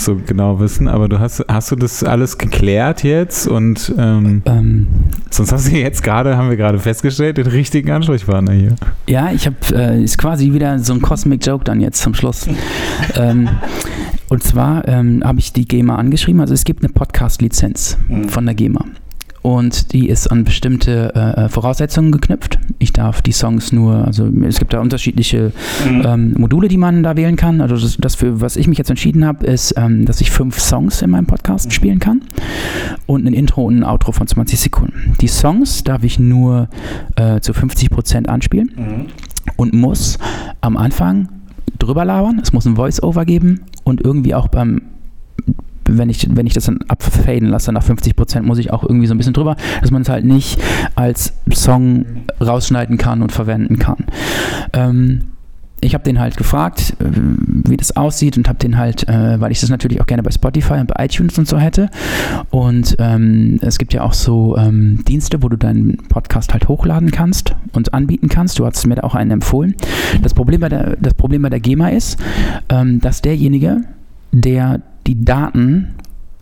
so 0.00 0.16
genau 0.26 0.60
wissen. 0.60 0.88
Aber 0.88 1.08
du 1.08 1.18
hast, 1.18 1.44
hast 1.48 1.70
du 1.70 1.76
das 1.76 2.02
alles 2.04 2.38
geklärt 2.38 3.02
jetzt 3.02 3.46
und 3.46 3.94
ähm, 3.98 4.42
Ähm, 4.44 4.86
sonst 5.30 5.52
hast 5.52 5.68
du 5.68 5.72
jetzt 5.76 6.02
gerade, 6.02 6.36
haben 6.36 6.50
wir 6.50 6.56
gerade 6.56 6.78
festgestellt, 6.78 7.38
den 7.38 7.46
richtigen 7.46 7.90
Ansprechpartner 7.90 8.52
hier. 8.52 8.76
Ja, 9.08 9.30
ich 9.32 9.46
habe, 9.46 9.56
äh, 9.72 10.02
ist 10.02 10.18
quasi 10.18 10.52
wieder 10.52 10.78
so 10.78 10.92
ein 10.92 11.02
Cosmic 11.02 11.44
Joke 11.46 11.64
dann 11.64 11.80
jetzt 11.80 12.00
zum 12.00 12.14
Schluss. 12.14 12.46
ähm, 13.14 13.48
und 14.28 14.42
zwar 14.42 14.86
ähm, 14.88 15.22
habe 15.24 15.38
ich 15.38 15.52
die 15.52 15.66
GEMA 15.66 15.96
angeschrieben. 15.96 16.40
Also 16.40 16.54
es 16.54 16.64
gibt 16.64 16.82
eine 16.82 16.92
Podcast-Lizenz 16.92 17.98
von 18.28 18.44
der 18.44 18.54
GEMA. 18.54 18.84
Und 19.46 19.92
die 19.92 20.08
ist 20.08 20.26
an 20.26 20.42
bestimmte 20.42 21.14
äh, 21.14 21.48
Voraussetzungen 21.48 22.10
geknüpft. 22.10 22.58
Ich 22.80 22.92
darf 22.92 23.22
die 23.22 23.30
Songs 23.30 23.70
nur, 23.70 24.04
also 24.04 24.28
es 24.44 24.58
gibt 24.58 24.72
da 24.72 24.80
unterschiedliche 24.80 25.52
ähm, 25.86 26.34
Module, 26.36 26.66
die 26.66 26.76
man 26.76 27.04
da 27.04 27.16
wählen 27.16 27.36
kann. 27.36 27.60
Also 27.60 27.76
das, 27.76 27.96
das 27.96 28.16
für 28.16 28.40
was 28.40 28.56
ich 28.56 28.66
mich 28.66 28.76
jetzt 28.76 28.90
entschieden 28.90 29.24
habe, 29.24 29.46
ist, 29.46 29.74
ähm, 29.76 30.04
dass 30.04 30.20
ich 30.20 30.32
fünf 30.32 30.58
Songs 30.58 31.00
in 31.00 31.10
meinem 31.10 31.26
Podcast 31.26 31.72
spielen 31.72 32.00
kann 32.00 32.22
und 33.06 33.24
ein 33.24 33.34
Intro 33.34 33.66
und 33.66 33.78
ein 33.78 33.84
Outro 33.84 34.10
von 34.10 34.26
20 34.26 34.58
Sekunden. 34.58 35.14
Die 35.20 35.28
Songs 35.28 35.84
darf 35.84 36.02
ich 36.02 36.18
nur 36.18 36.68
äh, 37.14 37.38
zu 37.38 37.54
50 37.54 37.90
Prozent 37.90 38.28
anspielen 38.28 39.12
und 39.54 39.74
muss 39.74 40.18
am 40.60 40.76
Anfang 40.76 41.28
drüber 41.78 42.04
labern. 42.04 42.40
Es 42.42 42.52
muss 42.52 42.66
ein 42.66 42.74
Voice-Over 42.74 43.24
geben 43.24 43.60
und 43.84 44.00
irgendwie 44.00 44.34
auch 44.34 44.48
beim 44.48 44.82
wenn 45.88 46.10
ich, 46.10 46.28
wenn 46.34 46.46
ich 46.46 46.54
das 46.54 46.64
dann 46.64 46.80
abfaden 46.88 47.48
lasse, 47.48 47.72
nach 47.72 47.82
50 47.82 48.16
Prozent 48.16 48.46
muss 48.46 48.58
ich 48.58 48.72
auch 48.72 48.82
irgendwie 48.82 49.06
so 49.06 49.14
ein 49.14 49.18
bisschen 49.18 49.32
drüber, 49.32 49.56
dass 49.80 49.90
man 49.90 50.02
es 50.02 50.08
halt 50.08 50.24
nicht 50.24 50.60
als 50.94 51.32
Song 51.52 52.06
rausschneiden 52.40 52.98
kann 52.98 53.22
und 53.22 53.32
verwenden 53.32 53.78
kann. 53.78 54.04
Ähm, 54.72 55.22
ich 55.80 55.94
habe 55.94 56.04
den 56.04 56.18
halt 56.18 56.36
gefragt, 56.36 56.96
äh, 57.00 57.04
wie 57.68 57.76
das 57.76 57.96
aussieht 57.96 58.36
und 58.36 58.48
habe 58.48 58.58
den 58.58 58.76
halt, 58.78 59.08
äh, 59.08 59.40
weil 59.40 59.52
ich 59.52 59.60
das 59.60 59.70
natürlich 59.70 60.00
auch 60.00 60.06
gerne 60.06 60.22
bei 60.22 60.30
Spotify 60.30 60.74
und 60.74 60.88
bei 60.88 61.04
iTunes 61.04 61.38
und 61.38 61.46
so 61.46 61.58
hätte. 61.58 61.90
Und 62.50 62.96
ähm, 62.98 63.58
es 63.62 63.78
gibt 63.78 63.92
ja 63.92 64.02
auch 64.02 64.14
so 64.14 64.56
ähm, 64.56 65.04
Dienste, 65.06 65.42
wo 65.42 65.48
du 65.48 65.56
deinen 65.56 65.98
Podcast 66.08 66.52
halt 66.52 66.68
hochladen 66.68 67.10
kannst 67.10 67.54
und 67.72 67.92
anbieten 67.92 68.28
kannst. 68.28 68.58
Du 68.58 68.64
hast 68.66 68.86
mir 68.86 68.96
da 68.96 69.02
auch 69.02 69.14
einen 69.14 69.30
empfohlen. 69.30 69.74
Das 70.22 70.34
Problem 70.34 70.60
bei 70.60 70.68
der, 70.68 70.96
das 70.96 71.14
Problem 71.14 71.42
bei 71.42 71.50
der 71.50 71.60
GEMA 71.60 71.90
ist, 71.90 72.18
ähm, 72.70 73.00
dass 73.00 73.20
derjenige, 73.20 73.82
der 74.32 74.80
die 75.06 75.24
Daten 75.24 75.94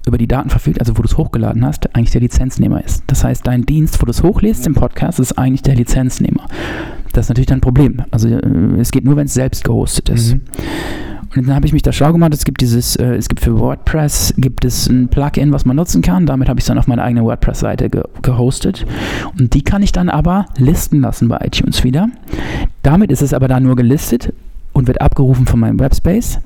über 0.06 0.18
die 0.18 0.28
Daten 0.28 0.50
verfügt, 0.50 0.80
also 0.80 0.96
wo 0.98 1.02
du 1.02 1.08
es 1.08 1.16
hochgeladen 1.16 1.64
hast, 1.64 1.94
eigentlich 1.96 2.10
der 2.10 2.20
Lizenznehmer 2.20 2.84
ist. 2.84 3.04
Das 3.06 3.24
heißt, 3.24 3.46
dein 3.46 3.64
Dienst, 3.64 4.00
wo 4.00 4.04
du 4.04 4.10
es 4.10 4.22
hochlädst 4.22 4.66
im 4.66 4.74
Podcast, 4.74 5.18
ist 5.18 5.38
eigentlich 5.38 5.62
der 5.62 5.76
Lizenznehmer. 5.76 6.46
Das 7.12 7.26
ist 7.26 7.28
natürlich 7.30 7.46
dann 7.46 7.58
ein 7.58 7.62
Problem. 7.62 8.02
Also 8.10 8.28
äh, 8.28 8.80
es 8.80 8.90
geht 8.90 9.04
nur, 9.04 9.16
wenn 9.16 9.26
es 9.26 9.34
selbst 9.34 9.64
gehostet 9.64 10.08
ist. 10.10 10.34
Mhm. 10.34 10.40
Und 11.36 11.48
dann 11.48 11.56
habe 11.56 11.66
ich 11.66 11.72
mich 11.72 11.82
da 11.82 11.92
schlau 11.92 12.12
gemacht. 12.12 12.32
Es 12.34 12.44
gibt 12.44 12.60
dieses, 12.60 12.96
äh, 12.96 13.14
es 13.14 13.28
gibt 13.28 13.40
für 13.40 13.58
WordPress 13.58 14.34
gibt 14.36 14.64
es 14.64 14.88
ein 14.88 15.08
Plugin, 15.08 15.52
was 15.52 15.64
man 15.64 15.76
nutzen 15.76 16.02
kann. 16.02 16.26
Damit 16.26 16.48
habe 16.48 16.60
ich 16.60 16.64
es 16.64 16.68
dann 16.68 16.78
auf 16.78 16.86
meine 16.86 17.02
eigene 17.02 17.24
WordPress-Seite 17.24 17.90
ge 17.90 18.02
gehostet. 18.22 18.86
Und 19.38 19.54
die 19.54 19.62
kann 19.62 19.82
ich 19.82 19.92
dann 19.92 20.08
aber 20.08 20.46
listen 20.56 21.00
lassen 21.00 21.28
bei 21.28 21.38
iTunes 21.44 21.82
wieder. 21.82 22.08
Damit 22.82 23.10
ist 23.10 23.22
es 23.22 23.32
aber 23.32 23.48
da 23.48 23.58
nur 23.58 23.74
gelistet 23.74 24.32
und 24.74 24.86
wird 24.86 25.00
abgerufen 25.00 25.46
von 25.46 25.58
meinem 25.60 25.80
Webspace. 25.80 26.40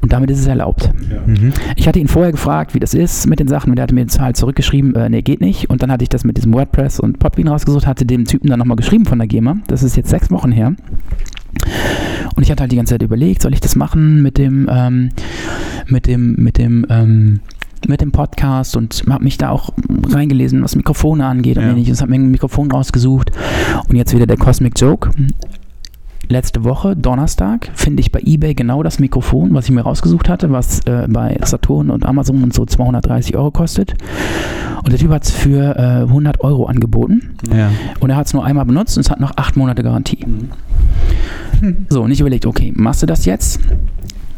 Und 0.00 0.12
damit 0.12 0.30
ist 0.30 0.40
es 0.40 0.46
erlaubt. 0.46 0.90
Mhm. 1.26 1.52
Ich 1.76 1.86
hatte 1.86 2.00
ihn 2.00 2.08
vorher 2.08 2.32
gefragt, 2.32 2.74
wie 2.74 2.80
das 2.80 2.94
ist 2.94 3.28
mit 3.28 3.38
den 3.38 3.46
Sachen 3.46 3.70
und 3.70 3.78
er 3.78 3.84
hatte 3.84 3.94
mir 3.94 4.00
jetzt 4.00 4.18
halt 4.18 4.36
zurückgeschrieben, 4.36 4.94
äh, 4.96 5.08
nee, 5.08 5.22
geht 5.22 5.40
nicht. 5.40 5.70
Und 5.70 5.82
dann 5.82 5.92
hatte 5.92 6.02
ich 6.02 6.08
das 6.08 6.24
mit 6.24 6.36
diesem 6.36 6.52
WordPress 6.52 6.98
und 6.98 7.20
Podbean 7.20 7.46
rausgesucht, 7.48 7.86
hatte 7.86 8.04
dem 8.04 8.24
Typen 8.24 8.48
dann 8.48 8.58
nochmal 8.58 8.76
geschrieben 8.76 9.04
von 9.04 9.18
der 9.18 9.28
GEMA. 9.28 9.58
Das 9.68 9.82
ist 9.84 9.96
jetzt 9.96 10.10
sechs 10.10 10.30
Wochen 10.30 10.50
her. 10.50 10.74
Und 12.34 12.42
ich 12.42 12.50
hatte 12.50 12.62
halt 12.62 12.72
die 12.72 12.76
ganze 12.76 12.94
Zeit 12.94 13.02
überlegt, 13.02 13.42
soll 13.42 13.52
ich 13.52 13.60
das 13.60 13.76
machen 13.76 14.22
mit 14.22 14.38
dem, 14.38 14.68
ähm, 14.70 15.10
mit 15.86 16.06
dem, 16.06 16.34
mit 16.36 16.58
dem, 16.58 16.86
ähm, 16.88 17.40
mit 17.86 18.00
dem 18.00 18.10
Podcast 18.12 18.76
und 18.76 19.04
habe 19.08 19.22
mich 19.24 19.38
da 19.38 19.50
auch 19.50 19.70
reingelesen, 20.08 20.62
was 20.62 20.74
Mikrofone 20.74 21.24
angeht 21.24 21.58
und 21.58 21.64
Ja. 21.64 21.70
ähnliches. 21.70 22.00
Habe 22.00 22.10
mir 22.10 22.16
ein 22.18 22.30
Mikrofon 22.30 22.70
rausgesucht 22.70 23.30
und 23.88 23.94
jetzt 23.96 24.14
wieder 24.14 24.26
der 24.26 24.36
Cosmic 24.36 24.78
Joke. 24.80 25.10
Letzte 26.26 26.64
Woche, 26.64 26.94
Donnerstag, 26.94 27.70
finde 27.74 28.00
ich 28.00 28.12
bei 28.12 28.20
eBay 28.20 28.54
genau 28.54 28.82
das 28.82 28.98
Mikrofon, 28.98 29.54
was 29.54 29.66
ich 29.66 29.70
mir 29.70 29.82
rausgesucht 29.82 30.28
hatte, 30.28 30.50
was 30.50 30.80
äh, 30.80 31.06
bei 31.08 31.38
Saturn 31.44 31.90
und 31.90 32.04
Amazon 32.04 32.42
und 32.42 32.52
so 32.52 32.66
230 32.66 33.36
Euro 33.36 33.50
kostet. 33.50 33.94
Und 34.82 34.92
der 34.92 34.98
Typ 34.98 35.10
hat 35.10 35.24
es 35.24 35.30
für 35.30 35.76
äh, 35.76 36.02
100 36.02 36.40
Euro 36.40 36.66
angeboten. 36.66 37.36
Ja. 37.54 37.70
Und 38.00 38.10
er 38.10 38.16
hat 38.16 38.26
es 38.26 38.34
nur 38.34 38.44
einmal 38.44 38.66
benutzt 38.66 38.96
und 38.96 39.02
es 39.02 39.10
hat 39.10 39.20
noch 39.20 39.32
acht 39.36 39.56
Monate 39.56 39.82
Garantie. 39.82 40.24
So, 41.88 42.02
und 42.02 42.10
ich 42.10 42.20
überlegt, 42.20 42.46
okay, 42.46 42.72
machst 42.76 43.02
du 43.02 43.06
das 43.06 43.24
jetzt? 43.24 43.60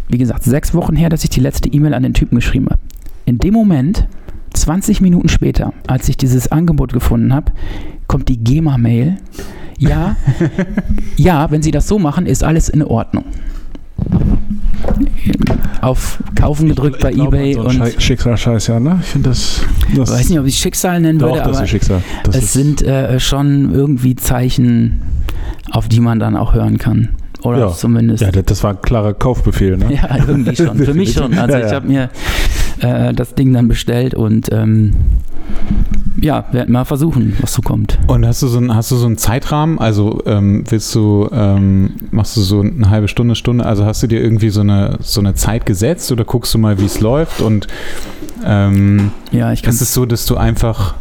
Wie 0.08 0.18
gesagt, 0.18 0.44
sechs 0.44 0.74
Wochen 0.74 0.96
her, 0.96 1.08
dass 1.08 1.22
ich 1.24 1.30
die 1.30 1.40
letzte 1.40 1.68
E-Mail 1.68 1.94
an 1.94 2.02
den 2.02 2.14
Typen 2.14 2.36
geschrieben 2.36 2.66
habe. 2.66 2.80
In 3.26 3.38
dem 3.38 3.52
Moment, 3.52 4.06
20 4.54 5.00
Minuten 5.00 5.28
später, 5.28 5.72
als 5.86 6.08
ich 6.08 6.16
dieses 6.16 6.50
Angebot 6.50 6.92
gefunden 6.92 7.34
habe, 7.34 7.52
kommt 8.06 8.28
die 8.28 8.38
GEMA-Mail. 8.38 9.18
Ja, 9.80 10.16
ja, 11.16 11.50
wenn 11.50 11.62
Sie 11.62 11.70
das 11.70 11.88
so 11.88 11.98
machen, 11.98 12.26
ist 12.26 12.44
alles 12.44 12.68
in 12.68 12.82
Ordnung. 12.82 13.24
Auf 15.80 16.22
Kaufen 16.34 16.68
gedrückt 16.68 17.00
bei 17.00 17.10
Ich 17.10 17.16
glaube, 17.16 17.38
eBay 17.38 17.54
so 17.54 17.60
und 17.62 17.72
Schei- 17.78 17.98
Schicksalsscheiß, 17.98 18.66
ja, 18.66 18.80
ne? 18.80 18.98
Ich 19.00 19.06
finde 19.08 19.30
das. 19.30 19.62
das 19.96 20.10
ich 20.10 20.16
weiß 20.16 20.28
nicht, 20.30 20.38
ob 20.38 20.46
ich 20.46 20.54
es 20.54 20.60
Schicksal 20.60 21.00
nennen 21.00 21.18
doch, 21.18 21.28
würde, 21.28 21.38
das 21.44 21.56
aber 21.56 21.64
ist 21.64 21.70
Schicksal. 21.70 22.02
Das 22.24 22.36
es 22.36 22.52
sind 22.52 22.82
äh, 22.82 23.18
schon 23.18 23.72
irgendwie 23.72 24.14
Zeichen, 24.16 25.00
auf 25.70 25.88
die 25.88 26.00
man 26.00 26.18
dann 26.18 26.36
auch 26.36 26.52
hören 26.54 26.76
kann. 26.76 27.10
Oder 27.42 27.58
Ja. 27.60 27.72
zumindest. 27.72 28.22
ja, 28.22 28.30
das 28.30 28.62
war 28.62 28.72
ein 28.72 28.82
klarer 28.82 29.14
Kaufbefehl, 29.14 29.78
ne? 29.78 29.86
Ja, 29.94 30.16
irgendwie 30.26 30.54
schon. 30.56 30.76
Für 30.76 30.92
mich 30.92 31.14
schon. 31.14 31.32
Also 31.38 31.56
Ja, 31.56 31.64
ich 31.64 31.70
ja. 31.70 31.76
habe 31.76 31.88
mir 31.88 32.10
äh, 32.80 33.14
das 33.14 33.34
Ding 33.34 33.52
dann 33.54 33.66
bestellt 33.68 34.14
und 34.14 34.50
ähm, 34.52 34.92
ja, 36.20 36.44
werden 36.52 36.72
mal 36.72 36.84
versuchen, 36.84 37.36
was 37.40 37.52
so 37.52 37.62
kommt. 37.62 37.98
Und 38.06 38.26
hast 38.26 38.42
du 38.42 38.46
so 38.48 38.58
einen, 38.58 38.74
hast 38.74 38.90
du 38.90 38.96
so 38.96 39.06
einen 39.06 39.18
Zeitrahmen? 39.18 39.78
Also 39.78 40.22
ähm, 40.26 40.64
willst 40.68 40.94
du, 40.94 41.28
ähm, 41.32 41.94
machst 42.10 42.36
du 42.36 42.40
so 42.42 42.60
eine 42.60 42.90
halbe 42.90 43.08
Stunde, 43.08 43.34
Stunde? 43.34 43.64
Also 43.64 43.84
hast 43.84 44.02
du 44.02 44.06
dir 44.06 44.20
irgendwie 44.20 44.50
so 44.50 44.60
eine, 44.60 44.98
so 45.00 45.20
eine 45.20 45.34
Zeit 45.34 45.66
gesetzt 45.66 46.12
oder 46.12 46.24
guckst 46.24 46.52
du 46.54 46.58
mal, 46.58 46.78
wie 46.78 46.84
es 46.84 47.00
läuft? 47.00 47.40
Und 47.40 47.66
ähm, 48.44 49.12
Ja, 49.30 49.52
ich 49.52 49.62
kann 49.62 49.72
ist 49.72 49.80
es 49.80 49.94
so, 49.94 50.06
dass 50.06 50.26
du 50.26 50.36
einfach, 50.36 50.94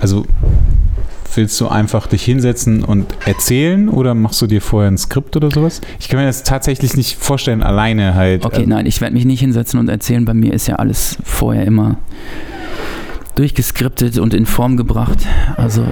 also 0.00 0.24
willst 1.34 1.60
du 1.60 1.68
einfach 1.68 2.06
dich 2.06 2.24
hinsetzen 2.24 2.82
und 2.82 3.06
erzählen 3.26 3.88
oder 3.88 4.14
machst 4.14 4.40
du 4.40 4.46
dir 4.46 4.62
vorher 4.62 4.90
ein 4.90 4.98
Skript 4.98 5.36
oder 5.36 5.50
sowas? 5.50 5.80
Ich 6.00 6.08
kann 6.08 6.18
mir 6.18 6.26
das 6.26 6.42
tatsächlich 6.42 6.96
nicht 6.96 7.16
vorstellen, 7.16 7.62
alleine 7.62 8.14
halt. 8.14 8.44
Okay, 8.44 8.62
ähm, 8.62 8.70
nein, 8.70 8.86
ich 8.86 9.00
werde 9.00 9.14
mich 9.14 9.26
nicht 9.26 9.40
hinsetzen 9.40 9.78
und 9.78 9.88
erzählen. 9.88 10.24
Bei 10.24 10.34
mir 10.34 10.52
ist 10.52 10.66
ja 10.66 10.76
alles 10.76 11.18
vorher 11.24 11.66
immer 11.66 11.98
durchgeskriptet 13.36 14.18
und 14.18 14.34
in 14.34 14.46
Form 14.46 14.76
gebracht. 14.76 15.18
Also 15.56 15.84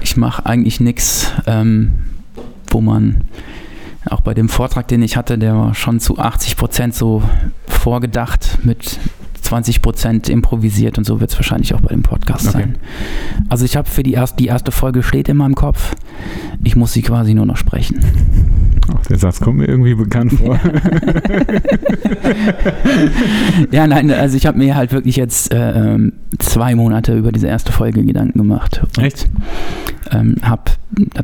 ich 0.00 0.16
mache 0.16 0.46
eigentlich 0.46 0.80
nichts, 0.80 1.32
ähm, 1.46 1.92
wo 2.70 2.80
man 2.80 3.24
auch 4.08 4.20
bei 4.20 4.34
dem 4.34 4.48
Vortrag, 4.48 4.86
den 4.88 5.02
ich 5.02 5.16
hatte, 5.16 5.38
der 5.38 5.56
war 5.56 5.74
schon 5.74 5.98
zu 5.98 6.18
80 6.18 6.56
Prozent 6.56 6.94
so 6.94 7.22
vorgedacht 7.66 8.58
mit 8.62 8.98
20 9.40 9.82
Prozent 9.82 10.28
improvisiert 10.28 10.96
und 10.98 11.04
so 11.04 11.20
wird 11.20 11.30
es 11.30 11.36
wahrscheinlich 11.36 11.74
auch 11.74 11.80
bei 11.80 11.88
dem 11.88 12.02
Podcast 12.02 12.48
Okay. 12.48 12.58
sein. 12.58 12.78
Also 13.48 13.64
ich 13.64 13.76
habe 13.76 13.88
für 13.88 14.02
die 14.02 14.12
erste, 14.12 14.36
die 14.36 14.46
erste 14.46 14.72
Folge 14.72 15.02
steht 15.02 15.28
in 15.28 15.36
meinem 15.36 15.54
Kopf. 15.54 15.94
Ich 16.62 16.76
muss 16.76 16.92
sie 16.92 17.02
quasi 17.02 17.34
nur 17.34 17.46
noch 17.46 17.56
sprechen. 17.56 18.00
Ach, 18.96 19.06
der 19.06 19.18
Satz 19.18 19.40
kommt 19.40 19.58
mir 19.58 19.66
irgendwie 19.66 19.94
bekannt 19.94 20.32
vor. 20.34 20.58
Ja, 23.70 23.86
nein, 23.86 24.10
also 24.10 24.36
ich 24.36 24.46
habe 24.46 24.58
mir 24.58 24.76
halt 24.76 24.92
wirklich 24.92 25.16
jetzt 25.16 25.52
äh, 25.52 25.72
ähm, 25.72 26.12
zwei 26.38 26.74
Monate 26.74 27.16
über 27.16 27.32
diese 27.32 27.46
erste 27.46 27.72
Folge 27.72 28.04
Gedanken 28.04 28.38
gemacht. 28.38 28.82
Und, 28.82 28.98
Echt? 28.98 29.28
Ähm, 30.10 30.36
habe 30.42 30.72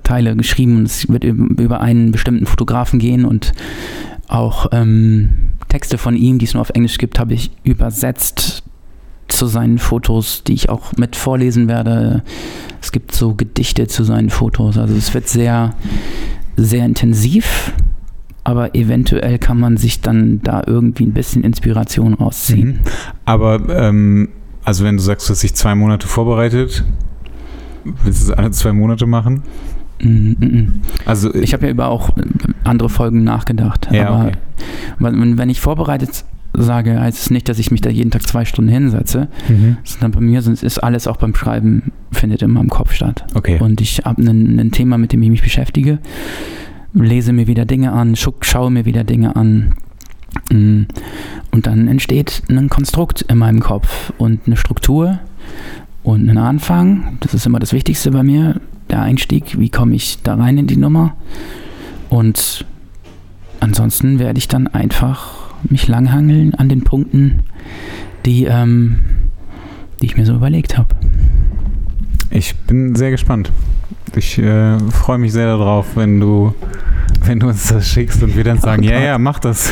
Teile 0.03 0.37
geschrieben 0.37 0.79
und 0.79 0.87
es 0.87 1.09
wird 1.09 1.25
über, 1.25 1.63
über 1.63 1.81
einen 1.81 2.13
bestimmten 2.13 2.47
Fotografen 2.47 2.99
gehen 2.99 3.25
und 3.25 3.53
auch 4.29 4.69
ähm, 4.73 5.31
Texte 5.69 5.99
von 5.99 6.17
ihm, 6.17 6.39
die 6.39 6.47
es 6.47 6.55
nur 6.55 6.61
auf 6.61 6.71
Englisch 6.71 6.99
gibt, 6.99 7.19
habe 7.19 7.35
ich 7.35 7.51
übersetzt 7.65 8.63
zu 9.29 9.47
seinen 9.47 9.79
Fotos, 9.79 10.43
die 10.45 10.55
ich 10.55 10.69
auch 10.69 10.93
mit 10.97 11.17
vorlesen 11.17 11.69
werde. 11.69 12.23
Es 12.83 12.93
gibt 12.93 13.13
so 13.13 13.35
Gedichte 13.35 13.87
zu 13.87 14.05
seinen 14.05 14.31
Fotos. 14.31 14.77
Also 14.77 14.95
es 14.95 15.15
wird 15.15 15.29
sehr, 15.29 15.75
sehr 16.57 16.85
intensiv, 16.85 17.73
aber 18.45 18.75
eventuell 18.75 19.39
kann 19.39 19.59
man 19.59 19.77
sich 19.77 20.01
dann 20.01 20.41
da 20.43 20.63
irgendwie 20.67 21.05
ein 21.05 21.13
bisschen 21.13 21.45
Inspiration 21.45 22.15
rausziehen. 22.15 22.69
Mhm. 22.69 22.79
Aber, 23.25 23.61
ähm, 23.69 24.29
also 24.65 24.85
wenn 24.85 24.97
du 24.97 25.03
sagst, 25.03 25.29
du 25.29 25.33
hast 25.33 25.43
dich 25.43 25.55
zwei 25.55 25.75
Monate 25.75 26.07
vorbereitet, 26.07 26.85
willst 27.85 28.29
du 28.29 28.33
es 28.33 28.39
alle 28.39 28.51
zwei 28.51 28.73
Monate 28.73 29.07
machen? 29.07 29.43
Mhm, 30.03 30.37
mhm. 30.39 30.81
Also 31.05 31.35
Ich 31.35 31.53
habe 31.53 31.67
ja 31.67 31.73
über 31.73 31.89
auch 31.89 32.17
äh, 32.17 32.23
andere 32.65 32.89
Folgen 32.89 33.23
nachgedacht. 33.25 33.89
Ja, 33.93 34.09
aber 34.09 34.27
okay. 34.29 34.37
wenn 34.99 35.51
ich 35.51 35.61
vorbereitet 35.61 36.25
sage, 36.53 37.01
heißt 37.01 37.19
es 37.19 37.31
nicht, 37.31 37.49
dass 37.49 37.59
ich 37.59 37.71
mich 37.71 37.81
da 37.81 37.91
jeden 37.91 38.11
Tag 38.11 38.27
zwei 38.27 38.45
Stunden 38.45 38.71
hinsetze, 38.71 39.29
Mhm. 39.49 39.77
sondern 39.85 40.11
bei 40.13 40.21
mir 40.21 40.43
sind, 40.43 40.63
ist 40.63 40.79
alles 40.79 41.07
auch 41.07 41.17
beim 41.17 41.35
Schreiben, 41.35 41.93
findet 42.13 42.43
in 42.43 42.51
meinem 42.51 42.71
Kopf 42.71 42.93
statt. 42.93 43.25
Okay. 43.35 43.59
Und 43.61 43.81
ich 43.81 44.03
habe 44.05 44.23
ein, 44.23 44.71
Thema, 44.73 44.99
mit 44.99 45.13
dem 45.13 45.23
ich 45.23 45.31
mich 45.31 45.43
beschäftige, 45.43 45.99
lese 46.93 47.33
mir 47.33 47.47
wieder 47.47 47.65
Dinge 47.65 47.93
an, 47.93 48.17
schaue 48.17 48.71
mir 48.71 48.85
wieder 48.85 49.05
Dinge 49.05 49.37
an. 49.37 49.75
Mm. 50.51 50.83
Und 51.51 51.67
dann 51.67 51.89
entsteht 51.89 52.43
ein 52.49 52.69
Konstrukt 52.69 53.23
in 53.23 53.39
meinem 53.39 53.61
Kopf 53.61 54.13
und 54.19 54.41
eine 54.47 54.57
Struktur 54.57 55.19
und 56.03 56.29
ein 56.29 56.39
Anfang. 56.39 57.19
Das 57.21 57.35
ist 57.35 57.47
immer 57.47 57.59
das 57.59 57.73
Wichtigste 57.73 58.11
bei 58.11 58.23
mir, 58.23 58.61
der 58.91 59.03
Einstieg. 59.03 59.59
Wie 59.59 59.71
komme 59.71 59.95
ich 59.95 60.23
da 60.23 60.35
rein 60.35 60.59
in 60.59 60.67
die 60.67 60.77
Nummer? 60.77 61.17
Und 62.09 62.65
ansonsten 63.61 64.19
werde 64.19 64.39
ich 64.39 64.49
dann 64.49 64.67
einfach 64.69 65.40
mich 65.69 65.89
langhangeln 65.89 66.55
an 66.55 66.69
den 66.69 66.83
Punkten, 66.83 67.41
die, 68.27 68.45
ähm, 68.45 68.99
die 70.01 70.07
ich 70.07 70.17
mir 70.17 70.27
so 70.27 70.35
überlegt 70.35 70.79
habe. 70.79 70.95
Ich 72.31 72.57
bin 72.57 72.95
sehr 72.95 73.11
gespannt. 73.11 73.51
Ich 74.15 74.39
äh, 74.39 74.79
freue 74.91 75.19
mich 75.19 75.33
sehr 75.33 75.47
darauf, 75.47 75.97
wenn 75.97 76.21
du, 76.21 76.55
wenn 77.25 77.41
du 77.41 77.49
uns 77.49 77.69
das 77.69 77.89
schickst 77.89 78.23
und 78.23 78.37
wir 78.37 78.45
dann 78.45 78.59
sagen, 78.59 78.83
ja, 78.83 79.01
ja, 79.01 79.19
mach 79.19 79.39
das. 79.39 79.71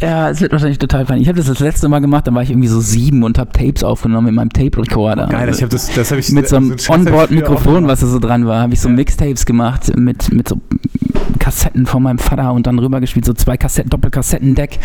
Ja, 0.00 0.30
es 0.30 0.40
wird 0.40 0.52
wahrscheinlich 0.52 0.78
total 0.78 1.04
fein. 1.06 1.20
Ich 1.20 1.28
habe 1.28 1.36
das 1.36 1.46
das 1.46 1.60
letzte 1.60 1.88
Mal 1.88 2.00
gemacht, 2.00 2.26
da 2.26 2.34
war 2.34 2.42
ich 2.42 2.50
irgendwie 2.50 2.68
so 2.68 2.80
sieben 2.80 3.22
und 3.22 3.38
habe 3.38 3.52
Tapes 3.52 3.84
aufgenommen 3.84 4.26
mit 4.26 4.34
meinem 4.34 4.50
Tape-Recorder. 4.50 5.26
Geil, 5.26 5.48
ich 5.50 5.60
habe 5.62 5.70
das, 5.70 5.92
das 5.92 6.10
habe 6.10 6.20
ich 6.20 6.30
mit 6.32 6.48
so 6.48 6.56
einem 6.56 6.72
also, 6.72 6.92
auch 6.92 6.96
Onboard-Mikrofon, 6.96 7.86
was 7.86 8.00
da 8.00 8.06
so 8.06 8.18
dran 8.18 8.46
war, 8.46 8.62
habe 8.62 8.74
ich 8.74 8.80
so 8.80 8.88
Ja. 8.88 8.94
Mixtapes 8.94 9.44
gemacht 9.44 9.96
mit, 9.96 10.32
mit 10.32 10.48
so 10.48 10.60
Kassetten 11.38 11.86
von 11.86 12.02
meinem 12.02 12.18
Vater 12.18 12.52
und 12.52 12.66
dann 12.66 12.78
rübergespielt, 12.78 13.24
so 13.24 13.32
zwei 13.32 13.56
Kassetten, 13.56 13.90
Doppelkassettendeck 13.90 14.78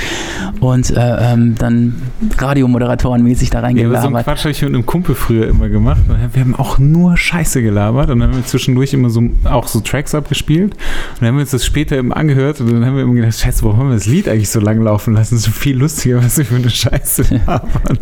und 0.60 0.90
äh, 0.90 1.34
ähm, 1.34 1.56
dann 1.58 1.96
Radiomoderatoren-mäßig 2.38 3.52
da 3.52 3.60
Ja, 3.60 3.66
aber 3.66 4.02
so 4.02 4.08
einen 4.08 4.16
reingelabert. 4.16 4.26
Quatsch 4.26 4.40
habe 4.40 4.52
ich 4.52 4.62
mit 4.62 4.74
einem 4.74 4.86
Kumpel 4.86 5.16
früher 5.16 5.48
immer 5.48 5.70
gemacht. 5.70 6.02
Wir 6.34 6.42
haben 6.42 6.56
auch 6.56 6.80
nur 6.80 7.18
Scheiße 7.18 7.62
gelabert 7.62 8.10
und 8.10 8.20
dann 8.20 8.30
haben 8.30 8.38
wir 8.38 8.46
zwischendurch 8.46 8.94
immer 8.94 9.10
so 9.10 9.24
auch 9.44 9.68
so 9.68 9.82
Tracks 9.82 10.16
abgespielt. 10.16 10.74
Und 10.74 11.22
dann 11.22 11.30
haben 11.30 11.36
wir 11.36 11.42
uns 11.42 11.52
das 11.52 11.66
später 11.66 11.98
eben 11.98 12.14
angehört 12.14 12.62
und 12.62 12.72
dann 12.72 12.86
haben 12.86 12.96
wir 12.96 13.04
immer 13.04 13.16
gedacht, 13.16 13.38
Scheiße, 13.38 13.64
warum 13.64 13.78
haben 13.78 13.90
wir 13.90 13.96
das 13.96 14.06
Lied 14.06 14.28
eigentlich 14.28 14.50
so 14.50 14.60
lang 14.60 14.82
laufen 14.82 15.05
lassen? 15.14 15.38
So 15.38 15.52
viel 15.52 15.78
lustiger, 15.78 16.24
was 16.24 16.38
wir 16.38 16.46
für 16.46 16.56
eine 16.56 16.70
Scheiße 16.70 17.42
labern. 17.46 18.00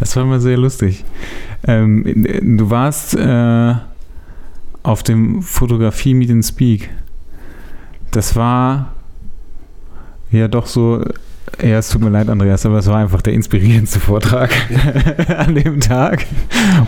Das 0.00 0.16
war 0.16 0.22
immer 0.22 0.40
sehr 0.40 0.56
lustig. 0.56 1.04
Ähm, 1.66 2.04
du 2.58 2.70
warst 2.70 3.14
äh, 3.14 3.74
auf 4.82 5.02
dem 5.02 5.42
Fotografie 5.42 6.14
Meet 6.14 6.30
and 6.30 6.44
Speak. 6.44 6.90
Das 8.10 8.36
war 8.36 8.92
ja 10.30 10.48
doch 10.48 10.66
so 10.66 11.04
ja, 11.62 11.78
es 11.78 11.88
tut 11.88 12.02
mir 12.02 12.10
leid, 12.10 12.28
Andreas, 12.28 12.64
aber 12.66 12.78
es 12.78 12.86
war 12.86 12.98
einfach 12.98 13.22
der 13.22 13.32
inspirierendste 13.32 14.00
Vortrag 14.00 14.50
an 15.36 15.54
dem 15.54 15.80
Tag. 15.80 16.26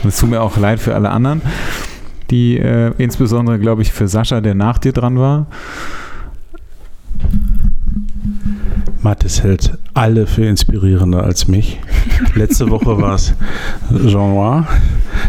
Und 0.02 0.09
es 0.09 0.19
tut 0.19 0.31
mir 0.31 0.40
auch 0.40 0.57
leid 0.57 0.81
für 0.81 0.94
alle 0.94 1.11
anderen, 1.11 1.43
die 2.31 2.59
äh, 2.59 2.93
insbesondere, 2.98 3.59
glaube 3.59 3.82
ich, 3.82 3.93
für 3.93 4.07
Sascha, 4.07 4.40
der 4.40 4.55
nach 4.55 4.78
dir 4.78 4.93
dran 4.93 5.19
war. 5.19 5.47
Mathis 9.02 9.43
hält 9.43 9.72
alle 9.94 10.27
für 10.27 10.44
inspirierender 10.44 11.22
als 11.24 11.48
mich. 11.48 11.78
Letzte 12.35 12.68
Woche 12.70 13.01
war 13.01 13.14
es 13.14 13.32
Jean-Noir. 13.90 14.66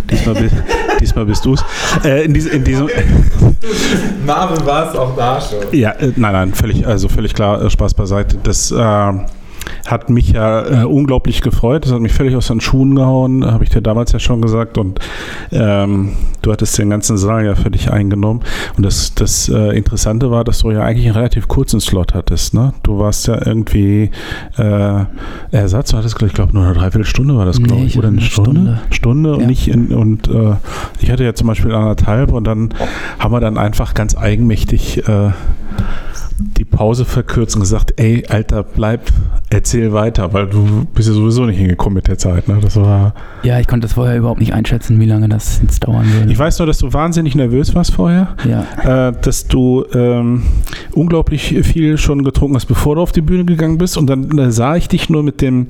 Diesmal, 0.10 0.35
bi- 0.35 0.49
diesmal 0.99 1.26
bist 1.26 1.45
du 1.45 1.53
es. 1.53 1.64
Äh, 2.03 2.26
in, 2.26 2.34
diese, 2.34 2.49
in 2.49 2.64
diesem. 2.64 2.89
Marvin 4.26 4.65
war 4.65 4.89
es 4.89 4.95
auch 4.98 5.15
da 5.15 5.39
schon. 5.39 5.60
Ja, 5.72 5.91
äh, 5.91 6.11
nein, 6.15 6.34
nein, 6.34 6.53
völlig, 6.53 6.85
also 6.85 7.07
völlig 7.10 7.34
klar, 7.34 7.61
äh, 7.61 7.69
Spaß 7.69 7.93
beiseite. 7.93 8.38
Das 8.43 8.72
äh, 8.72 8.76
hat 9.87 10.09
mich 10.09 10.31
ja 10.31 10.81
äh, 10.81 10.85
unglaublich 10.85 11.41
gefreut. 11.41 11.85
Das 11.85 11.91
hat 11.91 11.99
mich 12.01 12.13
völlig 12.13 12.35
aus 12.35 12.47
den 12.47 12.61
Schuhen 12.61 12.95
gehauen, 12.95 13.45
habe 13.45 13.63
ich 13.63 13.69
dir 13.69 13.81
damals 13.81 14.11
ja 14.11 14.19
schon 14.19 14.41
gesagt. 14.41 14.77
Und 14.77 14.99
ähm, 15.51 16.13
du 16.41 16.51
hattest 16.51 16.77
den 16.77 16.89
ganzen 16.89 17.17
Saal 17.17 17.45
ja 17.45 17.55
völlig 17.55 17.91
eingenommen. 17.91 18.41
Und 18.77 18.85
das, 18.85 19.13
das 19.15 19.49
äh, 19.49 19.75
Interessante 19.77 20.31
war, 20.31 20.43
dass 20.43 20.59
du 20.59 20.71
ja 20.71 20.81
eigentlich 20.83 21.05
einen 21.05 21.15
relativ 21.15 21.47
kurzen 21.47 21.79
Slot 21.79 22.13
hattest. 22.13 22.53
Ne? 22.53 22.73
Du 22.83 22.99
warst 22.99 23.27
ja 23.27 23.45
irgendwie 23.45 24.11
äh, 24.57 25.05
Ersatz, 25.51 25.91
du 25.91 25.97
hattest, 25.97 26.21
ich 26.21 26.33
glaube, 26.33 26.53
nur 26.53 26.63
eine 26.65 26.73
Dreiviertelstunde 26.73 27.35
war 27.35 27.45
das, 27.45 27.59
Nee, 27.59 27.65
glaube 27.67 27.81
ich 27.83 27.87
ich. 27.93 27.97
Oder 27.97 28.07
eine 28.09 28.21
Stunde? 28.21 28.51
Stunde. 28.51 28.79
Stunde 28.91 29.33
und 29.35 29.41
Ja. 29.41 29.47
nicht 29.47 29.67
in, 29.67 29.87
und 29.93 30.27
äh, 30.27 30.55
ich 30.99 31.11
hatte 31.11 31.23
ja 31.23 31.33
zum 31.33 31.47
Beispiel 31.47 31.73
anderthalb 31.73 32.31
und 32.31 32.43
dann 32.45 32.73
haben 33.19 33.33
wir 33.33 33.39
dann 33.39 33.57
einfach 33.57 33.93
ganz 33.93 34.15
eigenmächtig 34.17 35.07
äh, 35.07 35.31
die 36.57 36.65
Pause 36.65 37.05
verkürzt 37.05 37.55
und 37.55 37.61
gesagt, 37.61 37.93
ey, 37.97 38.25
Alter, 38.27 38.63
bleib, 38.63 39.01
erzähl 39.73 39.93
weiter, 39.93 40.34
weil 40.34 40.48
du 40.48 40.85
bist 40.93 41.07
ja 41.07 41.14
sowieso 41.14 41.45
nicht 41.45 41.57
hingekommen 41.57 41.95
mit 41.95 42.07
der 42.10 42.18
Zeit. 42.18 42.48
Ne? 42.49 42.57
Das 42.61 42.76
war. 42.76 43.14
Ja, 43.43 43.57
ich 43.60 43.68
konnte 43.68 43.85
das 43.88 43.93
vorher 43.93 44.18
überhaupt 44.18 44.41
nicht 44.41 44.53
einschätzen, 44.53 44.99
wie 44.99 45.06
lange 45.06 45.30
das 45.30 45.61
jetzt 45.61 45.88
dauern 45.88 46.06
würde. 46.11 46.30
Ich 46.31 46.38
weiß 46.38 46.60
nur, 46.60 46.65
dass 46.65 46.80
du 46.80 46.91
wahnsinnig 46.91 47.35
nervös 47.35 47.73
warst 47.73 47.93
vorher, 47.93 48.35
ja. 48.48 49.07
äh, 49.10 49.14
dass 49.22 49.48
du 49.48 49.85
ähm, 49.93 50.43
unglaublich 50.93 51.56
viel 51.64 51.98
schon 51.98 52.23
getrunken 52.26 52.56
hast, 52.57 52.65
bevor 52.65 52.95
du 52.95 53.02
auf 53.02 53.14
die 53.14 53.22
Bühne 53.22 53.45
gegangen 53.45 53.77
bist. 53.77 53.98
Und 53.98 54.07
dann 54.07 54.38
äh, 54.38 54.52
sah 54.52 54.76
ich 54.76 54.89
dich 54.89 55.10
nur 55.10 55.23
mit 55.23 55.39
dem, 55.41 55.68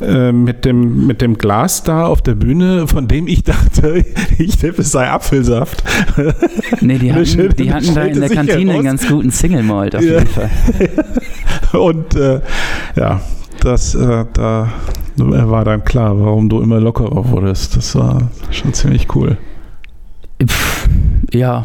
äh, 0.00 0.32
mit 0.32 0.64
dem, 0.64 1.06
mit 1.06 1.20
dem 1.22 1.38
Glas 1.38 1.84
da 1.84 2.06
auf 2.06 2.20
der 2.22 2.34
Bühne, 2.34 2.88
von 2.88 3.06
dem 3.06 3.28
ich 3.28 3.44
dachte, 3.44 4.04
ich 4.38 4.56
tippe, 4.58 4.82
es 4.82 4.90
sei 4.90 5.08
Apfelsaft. 5.08 5.84
Nee, 6.80 6.98
die 6.98 7.12
hatten, 7.12 7.24
schöne- 7.26 7.54
die 7.54 7.72
hatten 7.72 7.94
da 7.94 8.02
in 8.02 8.20
der 8.20 8.30
Kantine 8.30 8.72
einen 8.74 8.82
ganz 8.84 9.06
guten 9.06 9.30
Single 9.30 9.62
Malt 9.62 9.94
auf 9.94 10.02
Ja. 10.02 10.14
jeden 10.18 10.26
Fall. 10.26 10.50
Und 11.78 12.14
äh, 12.16 12.40
ja, 12.96 13.20
das, 13.60 13.94
äh, 13.94 14.24
da 14.32 14.68
war 15.16 15.64
dann 15.64 15.84
klar, 15.84 16.18
warum 16.20 16.48
du 16.48 16.60
immer 16.60 16.80
lockerer 16.80 17.28
wurdest. 17.30 17.76
Das 17.76 17.94
war 17.94 18.30
schon 18.50 18.72
ziemlich 18.72 19.14
cool. 19.14 19.36
Pff, 20.42 20.88
ja. 21.32 21.64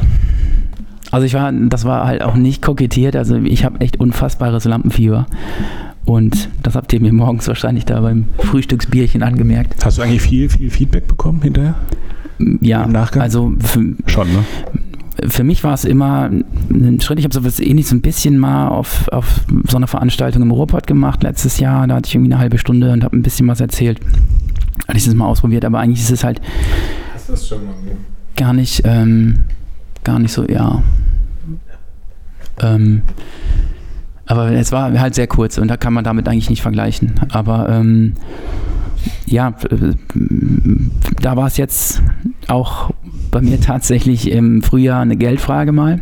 Also 1.12 1.26
ich 1.28 1.34
war, 1.36 1.52
das 1.52 1.86
war 1.86 2.08
halt 2.08 2.24
auch 2.24 2.36
nicht 2.36 2.62
kokettiert. 2.64 3.16
Also 3.16 3.36
ich 3.38 3.64
habe 3.64 3.82
echt 3.82 4.00
unfassbares 4.00 4.66
Lampenfieber. 4.66 5.28
Und 6.06 6.50
das 6.64 6.76
habt 6.76 6.92
ihr 6.92 7.00
mir 7.00 7.14
morgens 7.14 7.48
wahrscheinlich 7.48 7.86
da 7.86 8.02
beim 8.02 8.26
Frühstücksbierchen 8.40 9.24
angemerkt. 9.24 9.86
Hast 9.86 10.00
du 10.00 10.02
eigentlich 10.02 10.22
viel, 10.22 10.50
viel 10.50 10.70
Feedback 10.70 11.08
bekommen 11.08 11.42
hinterher? 11.42 11.76
Ja, 12.62 12.84
Im 12.84 12.92
Nachgang? 12.92 13.22
also 13.22 13.54
für, 13.60 13.96
Schon, 14.08 14.28
ne? 14.34 14.44
Für 15.28 15.44
mich 15.44 15.64
war 15.64 15.74
es 15.74 15.86
immer 15.86 16.30
ein 16.70 17.00
Schritt. 17.02 17.20
Ich 17.20 17.26
habe 17.26 17.34
sowas 17.34 17.60
ähnlich 17.60 17.88
so 17.88 17.96
ein 17.96 18.02
bisschen 18.02 18.38
mal 18.38 18.70
auf, 18.70 19.08
auf 19.10 19.42
so 19.70 19.78
einer 19.78 19.88
Veranstaltung 19.88 20.42
im 20.42 20.52
Ruhrpott 20.52 20.88
gemacht 20.88 21.24
letztes 21.24 21.60
Jahr. 21.60 21.88
Da 21.88 21.96
hatte 21.96 22.08
ich 22.08 22.16
irgendwie 22.16 22.32
eine 22.34 22.42
halbe 22.42 22.58
Stunde 22.58 22.92
und 22.92 23.04
habe 23.04 23.16
ein 23.16 23.22
bisschen 23.22 23.48
was 23.48 23.62
erzählt. 23.62 24.00
Hatte 24.88 24.98
ich 24.98 25.06
das 25.06 25.14
mal 25.14 25.28
ausprobiert, 25.28 25.66
aber 25.66 25.80
eigentlich 25.80 26.02
ist 26.02 26.12
es 26.12 26.24
halt 26.24 26.42
das 27.34 27.48
schon 27.48 27.66
mal 27.66 27.74
gar 28.36 28.54
nicht, 28.54 28.84
ähm, 28.86 29.46
gar 30.04 30.20
nicht 30.20 30.32
so, 30.32 30.46
ja. 30.46 30.84
Ähm, 32.62 33.02
aber 34.26 34.52
es 34.52 34.72
war 34.72 34.98
halt 35.00 35.16
sehr 35.16 35.28
kurz 35.28 35.58
und 35.58 35.68
da 35.68 35.78
kann 35.78 35.94
man 35.94 36.04
damit 36.04 36.28
eigentlich 36.28 36.50
nicht 36.50 36.62
vergleichen. 36.62 37.14
Aber 37.30 37.70
ähm, 37.70 38.14
ja, 39.26 39.56
äh, 39.70 39.94
da 41.22 41.36
war 41.36 41.48
es 41.48 41.58
jetzt 41.58 42.02
auch 42.48 42.92
bei 43.32 43.42
mir 43.42 43.60
tatsächlich 43.60 44.32
im 44.32 44.62
Frühjahr 44.62 45.02
eine 45.02 45.18
Geldfrage 45.18 45.72
mal. 45.72 46.02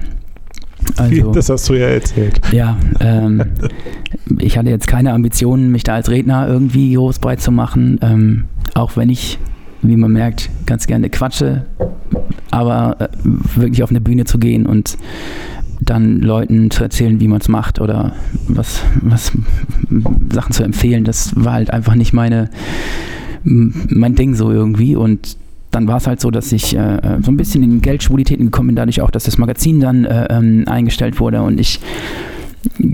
Also, 0.98 1.32
das 1.34 1.50
hast 1.50 1.70
du 1.70 1.74
ja 1.74 1.88
erzählt. 1.88 2.42
ja, 2.52 2.78
ähm, 3.00 3.44
ich 4.40 4.58
hatte 4.58 4.70
jetzt 4.70 4.88
keine 4.88 5.14
Ambitionen, 5.14 5.72
mich 5.72 5.84
da 5.84 5.96
als 5.96 6.10
Redner 6.10 6.48
irgendwie 6.48 6.94
groß 6.94 7.20
breit 7.20 7.42
zu 7.42 7.52
machen, 7.52 8.00
ähm, 8.02 8.46
auch 8.74 8.98
wenn 8.98 9.10
ich, 9.10 9.40
wie 9.82 9.96
man 9.96 10.12
merkt, 10.12 10.50
ganz 10.66 10.88
gerne 10.88 11.10
quatsche, 11.10 11.66
aber 12.50 12.98
äh, 13.00 13.08
wirklich 13.56 13.84
auf 13.84 13.90
eine 13.90 14.02
Bühne 14.02 14.26
zu 14.26 14.38
gehen 14.38 14.66
und 14.66 14.98
dann 15.82 16.20
Leuten 16.20 16.70
zu 16.72 16.84
erzählen, 16.84 17.20
wie 17.20 17.28
man 17.28 17.42
es 17.42 17.50
macht 17.50 17.82
oder 17.82 18.14
was, 18.48 18.82
was 19.02 19.32
Sachen 20.32 20.54
zu 20.54 20.64
empfehlen, 20.64 21.04
das 21.04 21.34
war 21.36 21.54
halt 21.54 21.72
einfach 21.72 21.96
nicht 21.96 22.14
meine 22.14 22.50
mein 23.44 24.16
Ding 24.16 24.36
so 24.36 24.52
irgendwie. 24.52 24.96
Und 24.96 25.38
dann 25.72 25.88
war 25.88 25.98
es 25.98 26.08
halt 26.08 26.20
so, 26.20 26.32
dass 26.32 26.52
ich 26.52 26.76
äh, 26.76 27.00
so 27.22 27.32
ein 27.32 27.38
bisschen 27.38 27.64
in 27.64 27.82
Geldschwulitäten 27.82 28.46
gekommen 28.46 28.68
bin, 28.68 28.76
dadurch 28.76 29.02
auch, 29.02 29.12
dass 29.12 29.24
das 29.24 29.38
Magazin 29.38 29.80
dann 29.80 30.06
äh, 30.06 30.28
ähm, 30.30 30.64
eingestellt 30.68 31.20
wurde. 31.20 31.42
Und 31.42 31.60
ich 31.60 31.80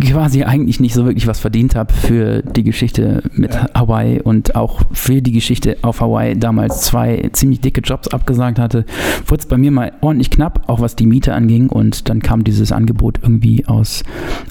quasi 0.02 0.44
eigentlich 0.44 0.80
nicht 0.80 0.94
so 0.94 1.06
wirklich 1.06 1.28
was 1.28 1.40
verdient 1.40 1.76
habe 1.76 1.94
für 1.94 2.42
die 2.42 2.64
Geschichte 2.64 3.22
mit 3.34 3.54
Ja. 3.54 3.68
Hawaii 3.74 4.22
und 4.22 4.56
auch 4.56 4.82
für 4.92 5.22
die 5.22 5.32
Geschichte 5.32 5.78
auf 5.82 6.00
Hawaii 6.02 6.38
damals 6.38 6.82
zwei 6.82 7.30
ziemlich 7.34 7.62
dicke 7.62 7.82
Jobs 7.82 8.08
abgesagt 8.08 8.60
hatte, 8.60 8.86
wurde 9.26 9.42
es 9.42 9.46
bei 9.46 9.58
mir 9.58 9.72
mal 9.72 9.92
ordentlich 10.02 10.30
knapp, 10.30 10.64
auch 10.68 10.80
was 10.80 10.96
die 10.96 11.06
Miete 11.06 11.34
anging 11.34 11.68
und 11.68 12.08
dann 12.10 12.22
kam 12.22 12.44
dieses 12.44 12.72
Angebot 12.72 13.20
irgendwie 13.22 13.66
aus 13.66 14.04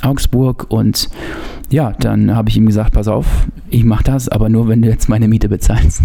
Augsburg 0.02 0.66
und 0.68 1.09
ja, 1.70 1.93
dann 1.98 2.34
habe 2.34 2.48
ich 2.48 2.56
ihm 2.56 2.66
gesagt, 2.66 2.93
pass 2.93 3.09
auf, 3.09 3.26
ich 3.70 3.82
mache 3.82 4.05
das, 4.05 4.28
aber 4.28 4.48
nur, 4.48 4.68
wenn 4.68 4.82
du 4.82 4.88
jetzt 4.88 5.09
meine 5.09 5.26
Miete 5.26 5.48
bezahlst. 5.48 6.02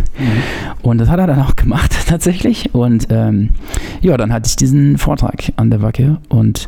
Und 0.81 0.97
das 0.97 1.07
hat 1.07 1.19
er 1.19 1.27
dann 1.27 1.39
auch 1.39 1.55
gemacht, 1.55 1.95
tatsächlich. 2.07 2.73
Und 2.73 3.07
ähm, 3.11 3.49
ja, 4.01 4.17
dann 4.17 4.33
hatte 4.33 4.47
ich 4.47 4.55
diesen 4.55 4.97
Vortrag 4.97 5.53
an 5.57 5.69
der 5.69 5.83
Wacke 5.83 6.17
und 6.29 6.67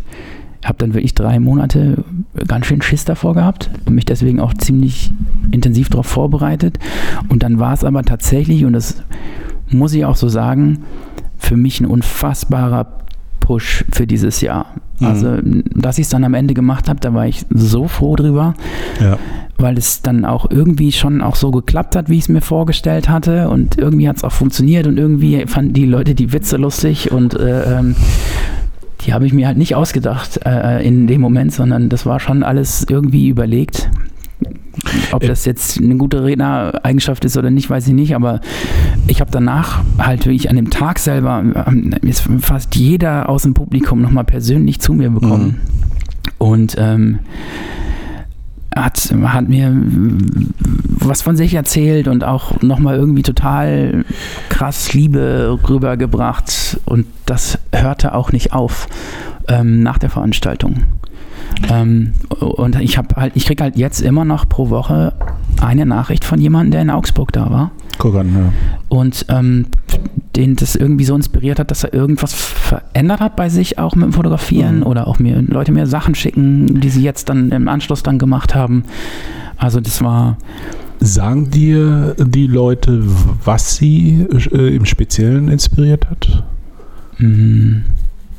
habe 0.68 0.78
dann 0.78 0.94
wirklich 0.94 1.14
drei 1.14 1.40
Monate 1.40 2.04
ganz 2.48 2.66
schön 2.66 2.82
Schiss 2.82 3.06
davor 3.06 3.34
gehabt 3.34 3.70
und 3.86 3.96
mich 3.96 4.06
deswegen 4.06 4.40
auch 4.40 4.54
ziemlich 4.54 5.12
intensiv 5.52 5.90
darauf 5.90 6.08
vorbereitet. 6.08 6.80
Und 7.30 7.44
dann 7.44 7.60
war 7.60 7.74
es 7.74 7.84
aber 7.84 8.04
tatsächlich, 8.04 8.66
und 8.66 8.74
das 8.74 9.04
muss 9.70 9.94
ich 9.94 10.06
auch 10.06 10.16
so 10.16 10.30
sagen, 10.30 10.80
für 11.38 11.58
mich 11.58 11.82
ein 11.82 11.86
unfassbarer 11.86 12.88
Push 13.40 13.84
für 13.92 14.08
dieses 14.08 14.40
Jahr. 14.42 14.68
Mhm. 15.00 15.08
Also, 15.08 15.38
dass 15.44 15.98
ich 15.98 16.04
es 16.04 16.10
dann 16.10 16.24
am 16.24 16.34
Ende 16.34 16.54
gemacht 16.54 16.88
habe, 16.88 17.00
da 17.02 17.14
war 17.14 17.28
ich 17.28 17.46
so 17.50 17.88
froh 17.90 18.16
drüber 18.16 18.54
Ja. 19.02 19.18
weil 19.58 19.78
es 19.78 20.02
dann 20.02 20.24
auch 20.24 20.50
irgendwie 20.50 20.92
schon 20.94 21.22
auch 21.22 21.36
so 21.36 21.52
geklappt 21.52 21.96
hat, 21.98 22.10
wie 22.10 22.16
ich 22.16 22.24
es 22.24 22.30
mir 22.30 22.42
vorgestellt 22.42 23.10
hatte 23.10 23.50
und 23.50 23.78
irgendwie 23.78 24.08
hat 24.08 24.18
es 24.18 24.24
auch 24.24 24.32
funktioniert 24.32 24.88
und 24.88 24.98
irgendwie 24.98 25.46
fanden 25.48 25.74
die 25.74 25.86
Leute 25.86 26.16
die 26.16 26.32
Witze 26.32 26.56
lustig 26.58 27.12
und 27.12 27.34
äh, 27.34 27.80
ähm, 27.80 27.96
die 29.06 29.14
habe 29.14 29.26
ich 29.26 29.34
mir 29.34 29.48
halt 29.48 29.58
nicht 29.58 29.76
ausgedacht 29.76 30.40
äh, 30.46 30.86
in 30.86 31.08
dem 31.08 31.22
Moment, 31.22 31.54
sondern 31.54 31.90
das 31.90 32.06
war 32.06 32.20
schon 32.20 32.44
alles 32.44 32.86
irgendwie 32.90 33.28
überlegt. 33.28 33.90
Ob 35.12 35.24
Äh, 35.24 35.28
das 35.28 35.46
jetzt 35.46 35.80
eine 35.80 35.96
gute 35.98 36.24
Rednereigenschaft 36.24 37.24
ist 37.26 37.38
oder 37.38 37.52
nicht, 37.52 37.70
weiß 37.70 37.88
ich 37.88 37.94
nicht, 37.94 38.16
aber 38.16 38.42
ich 39.08 39.22
habe 39.22 39.32
danach 39.32 39.84
halt 39.98 40.26
wirklich 40.26 40.50
an 40.50 40.56
dem 40.56 40.70
Tag 40.70 41.00
selber 41.00 41.44
ähm, 41.68 41.94
ist 42.02 42.28
fast 42.40 42.76
jeder 42.76 43.30
aus 43.30 43.44
dem 43.44 43.54
Publikum 43.54 44.02
nochmal 44.02 44.24
persönlich 44.24 44.80
zu 44.80 44.94
mir 44.94 45.10
bekommen. 45.10 45.62
Und 46.38 46.76
ähm, 46.80 47.20
hat, 48.76 49.14
hat 49.24 49.50
mir 49.50 49.72
was 49.74 51.22
von 51.22 51.36
sich 51.36 51.54
erzählt 51.54 52.08
und 52.08 52.24
auch 52.24 52.62
nochmal 52.62 52.96
irgendwie 52.96 53.24
total 53.24 54.06
krass 54.50 54.94
Liebe 54.94 55.60
rübergebracht. 55.68 56.80
Und 56.86 57.06
das 57.26 57.60
hörte 57.74 58.14
auch 58.16 58.32
nicht 58.32 58.54
auf 58.54 58.88
ähm, 59.48 59.84
nach 59.84 59.98
der 59.98 60.10
Veranstaltung. 60.10 60.84
Ähm, 61.70 62.14
und 62.40 62.76
ich 62.82 62.98
habe 62.98 63.16
halt, 63.16 63.34
ich 63.36 63.46
kriege 63.46 63.64
halt 63.64 63.76
jetzt 63.78 64.02
immer 64.02 64.26
noch 64.26 64.48
pro 64.48 64.70
Woche 64.70 65.14
eine 65.62 65.86
Nachricht 65.86 66.26
von 66.26 66.40
jemandem, 66.42 66.72
der 66.72 66.82
in 66.82 66.90
Augsburg 66.90 67.32
da 67.32 67.50
war. 67.50 67.72
Guck 68.00 68.16
an, 68.16 68.34
ja. 68.34 68.52
Und 68.90 69.26
ähm, 69.30 69.68
den 70.36 70.56
das 70.56 70.76
irgendwie 70.76 71.06
so 71.06 71.16
inspiriert 71.16 71.60
hat, 71.60 71.70
dass 71.70 71.84
er 71.84 71.94
irgendwas 71.94 72.34
verändert 72.34 73.20
hat 73.20 73.36
bei 73.36 73.50
sich, 73.50 73.78
auch 73.78 73.96
mit 73.96 74.06
dem 74.06 74.14
Fotografieren 74.14 74.78
Mhm. 74.80 74.84
oder 74.88 75.08
auch 75.08 75.20
mir 75.20 75.42
Leute 75.42 75.72
mir 75.72 75.86
Sachen 75.86 76.16
schicken, 76.16 76.80
die 76.82 76.90
sie 76.90 77.04
jetzt 77.04 77.30
dann 77.30 77.52
im 77.52 77.68
Anschluss 77.68 78.02
dann 78.04 78.18
gemacht 78.18 78.56
haben. 78.56 78.84
Also 79.58 79.80
das 79.80 80.04
war, 80.04 80.38
Sagen 81.00 81.50
dir 81.52 82.16
die 82.18 82.48
Leute, 82.48 83.04
was 83.44 83.76
sie 83.76 84.26
äh, 84.52 84.76
im 84.76 84.86
Speziellen 84.86 85.50
inspiriert 85.50 86.10
hat? 86.10 86.44
mh, 87.18 87.82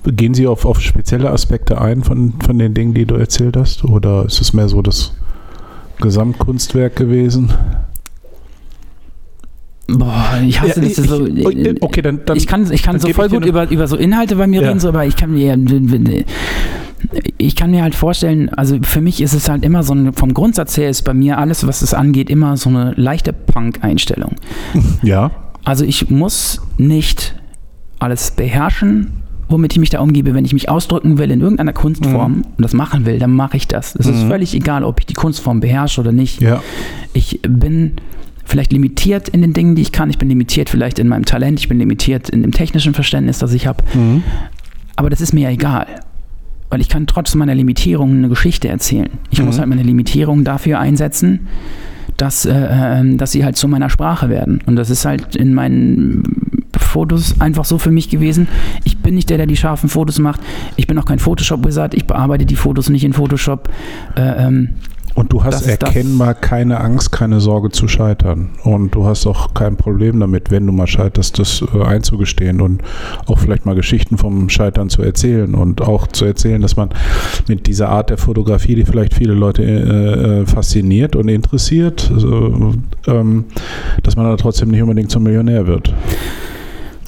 Gehen 0.04 0.34
sie 0.34 0.46
auf, 0.46 0.64
auf 0.66 0.80
spezielle 0.80 1.30
Aspekte 1.30 1.80
ein 1.80 2.02
von, 2.04 2.34
von 2.44 2.58
den 2.58 2.74
Dingen, 2.74 2.92
die 2.94 3.06
du 3.06 3.14
erzählt 3.14 3.56
hast? 3.56 3.84
Oder 3.84 4.26
ist 4.26 4.40
es 4.40 4.52
mehr 4.52 4.68
so 4.68 4.82
das 4.82 5.14
Gesamtkunstwerk 6.00 6.96
gewesen? 6.96 7.50
boah, 9.86 10.38
ich 10.46 10.60
hasse 10.60 10.80
Ja, 10.80 10.88
das 10.88 10.96
so. 10.96 11.26
ich- 11.26 11.82
okay, 11.82 12.02
dann, 12.02 12.20
dann 12.24 12.36
ich 12.36 12.46
kann, 12.46 12.70
ich 12.72 12.82
kann 12.82 12.98
so 12.98 13.08
voll 13.10 13.26
ich 13.26 13.32
gut 13.32 13.44
über, 13.46 13.70
über 13.70 13.86
so 13.86 13.96
Inhalte 13.96 14.36
bei 14.36 14.46
mir 14.46 14.62
Ja. 14.62 14.68
reden, 14.68 14.80
so, 14.80 14.88
aber 14.88 15.06
ich 15.06 15.16
kann 15.16 15.32
mir 15.32 15.58
ich 17.36 17.54
kann 17.54 17.70
mir 17.70 17.82
halt 17.82 17.94
vorstellen, 17.94 18.48
also 18.48 18.78
für 18.82 19.02
mich 19.02 19.20
ist 19.20 19.34
es 19.34 19.48
halt 19.48 19.62
immer 19.62 19.82
so 19.82 19.94
ein, 19.94 20.14
vom 20.14 20.32
Grundsatz 20.32 20.76
her 20.78 20.88
ist 20.88 21.02
bei 21.02 21.12
mir 21.12 21.36
alles, 21.38 21.66
was 21.66 21.82
es 21.82 21.92
angeht, 21.92 22.30
immer 22.30 22.56
so 22.56 22.70
eine 22.70 22.94
leichte 22.96 23.34
Punk-Einstellung. 23.34 24.36
ja. 25.02 25.30
Also 25.64 25.84
ich 25.84 26.08
muss 26.10 26.62
nicht 26.78 27.34
alles 27.98 28.30
beherrschen, 28.30 29.12
womit 29.54 29.72
ich 29.72 29.78
mich 29.78 29.90
da 29.90 30.00
umgebe. 30.00 30.34
Wenn 30.34 30.44
ich 30.44 30.52
mich 30.52 30.68
ausdrücken 30.68 31.16
will 31.18 31.30
in 31.30 31.40
irgendeiner 31.40 31.72
Kunstform 31.72 32.32
Mhm. 32.32 32.42
und 32.56 32.62
das 32.62 32.74
machen 32.74 33.06
will, 33.06 33.18
dann 33.18 33.32
mache 33.32 33.56
ich 33.56 33.66
das. 33.68 33.94
Es 33.94 34.06
ist 34.06 34.24
Mhm. 34.24 34.28
völlig 34.28 34.54
egal, 34.54 34.84
ob 34.84 34.98
ich 35.00 35.06
die 35.06 35.14
Kunstform 35.14 35.60
beherrsche 35.60 36.00
oder 36.00 36.12
nicht. 36.12 36.40
Ja. 36.42 36.62
Ich 37.12 37.40
bin 37.48 37.92
vielleicht 38.44 38.72
limitiert 38.72 39.28
in 39.28 39.40
den 39.40 39.52
Dingen, 39.54 39.74
die 39.74 39.82
ich 39.82 39.92
kann. 39.92 40.10
Ich 40.10 40.18
bin 40.18 40.28
limitiert 40.28 40.68
vielleicht 40.68 40.98
in 40.98 41.08
meinem 41.08 41.24
Talent. 41.24 41.58
Ich 41.60 41.68
bin 41.68 41.78
limitiert 41.78 42.28
in 42.28 42.42
dem 42.42 42.50
technischen 42.52 42.92
Verständnis, 42.92 43.38
das 43.38 43.52
ich 43.54 43.66
habe. 43.66 43.82
Mhm. 43.94 44.22
Aber 44.96 45.08
das 45.08 45.20
ist 45.20 45.32
mir 45.32 45.42
ja 45.42 45.50
egal. 45.50 45.86
Weil 46.70 46.80
ich 46.80 46.88
kann 46.88 47.06
trotz 47.06 47.34
meiner 47.36 47.54
Limitierung 47.54 48.10
eine 48.10 48.28
Geschichte 48.28 48.68
erzählen. 48.68 49.10
Ich 49.30 49.38
Mhm. 49.38 49.46
muss 49.46 49.58
halt 49.58 49.68
meine 49.68 49.82
Limitierung 49.82 50.44
dafür 50.44 50.78
einsetzen, 50.80 51.46
dass, 52.16 52.44
äh, 52.44 52.52
ähm, 52.70 53.16
dass 53.18 53.32
sie 53.32 53.44
halt 53.44 53.56
zu 53.56 53.66
meiner 53.66 53.90
Sprache 53.90 54.28
werden. 54.28 54.60
Und 54.66 54.76
das 54.76 54.90
ist 54.90 55.04
halt 55.04 55.34
in 55.36 55.52
meinen 55.54 56.22
Fotos 56.94 57.40
einfach 57.40 57.64
so 57.64 57.78
für 57.78 57.90
mich 57.90 58.08
gewesen. 58.08 58.46
Ich 58.84 58.98
bin 58.98 59.16
nicht 59.16 59.28
der, 59.28 59.36
der 59.36 59.46
die 59.46 59.56
scharfen 59.56 59.88
Fotos 59.88 60.20
macht. 60.20 60.40
Ich 60.76 60.86
bin 60.86 60.96
auch 60.98 61.04
kein 61.04 61.18
Photoshop-Wizard. 61.18 61.92
Ich 61.94 62.06
bearbeite 62.06 62.46
die 62.46 62.56
Fotos 62.56 62.88
nicht 62.88 63.02
in 63.02 63.12
Photoshop. 63.12 63.68
Äh, 64.16 64.46
ähm, 64.46 64.74
Und 65.16 65.32
du 65.32 65.42
hast 65.44 65.66
erkennbar 65.66 66.34
keine 66.34 66.80
Angst, 66.80 67.10
keine 67.10 67.40
Sorge 67.40 67.70
zu 67.70 67.88
scheitern. 67.88 68.50
Und 68.62 68.94
du 68.94 69.06
hast 69.06 69.26
auch 69.26 69.54
kein 69.54 69.76
Problem 69.76 70.20
damit, 70.20 70.50
wenn 70.52 70.66
du 70.66 70.72
mal 70.72 70.86
scheiterst, 70.86 71.38
das 71.38 71.64
äh, 71.74 71.82
einzugestehen 71.84 72.60
und 72.60 72.82
auch 73.26 73.38
vielleicht 73.38 73.66
mal 73.66 73.74
Geschichten 73.74 74.16
vom 74.16 74.48
Scheitern 74.48 74.88
zu 74.88 75.02
erzählen 75.02 75.54
und 75.54 75.82
auch 75.82 76.06
zu 76.08 76.24
erzählen, 76.24 76.62
dass 76.62 76.76
man 76.76 76.90
mit 77.48 77.66
dieser 77.66 77.88
Art 77.88 78.10
der 78.10 78.18
Fotografie, 78.18 78.76
die 78.76 78.84
vielleicht 78.84 79.14
viele 79.14 79.34
Leute 79.34 79.62
äh, 79.62 80.42
äh, 80.42 80.46
fasziniert 80.46 81.16
und 81.16 81.28
interessiert, 81.28 82.10
so, 82.16 82.74
ähm, 83.06 83.44
dass 84.02 84.16
man 84.16 84.26
da 84.26 84.36
trotzdem 84.36 84.70
nicht 84.70 84.82
unbedingt 84.82 85.10
zum 85.10 85.22
Millionär 85.24 85.66
wird. 85.66 85.92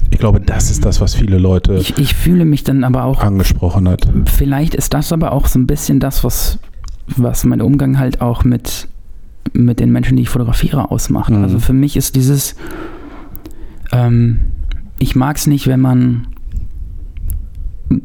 Ich 0.09 0.19
glaube, 0.19 0.39
das 0.39 0.71
ist 0.71 0.85
das, 0.85 1.01
was 1.01 1.15
viele 1.15 1.37
Leute 1.37 1.75
ich, 1.75 1.97
ich 1.97 2.13
fühle 2.13 2.45
mich 2.45 2.63
dann 2.63 2.83
aber 2.83 3.03
auch 3.03 3.21
angesprochen 3.21 3.89
hat. 3.89 4.07
Vielleicht 4.25 4.73
ist 4.73 4.93
das 4.93 5.11
aber 5.11 5.31
auch 5.31 5.47
so 5.47 5.59
ein 5.59 5.67
bisschen 5.67 5.99
das, 5.99 6.23
was, 6.23 6.59
was 7.07 7.43
mein 7.43 7.61
Umgang 7.61 7.99
halt 7.99 8.21
auch 8.21 8.43
mit, 8.43 8.87
mit 9.53 9.79
den 9.79 9.91
Menschen, 9.91 10.15
die 10.15 10.23
ich 10.23 10.29
fotografiere, 10.29 10.91
ausmacht. 10.91 11.31
Mhm. 11.31 11.43
Also 11.43 11.59
für 11.59 11.73
mich 11.73 11.97
ist 11.97 12.15
dieses, 12.15 12.55
ähm, 13.91 14.39
ich 14.99 15.15
mag 15.15 15.37
es 15.37 15.47
nicht, 15.47 15.67
wenn 15.67 15.81
man, 15.81 16.27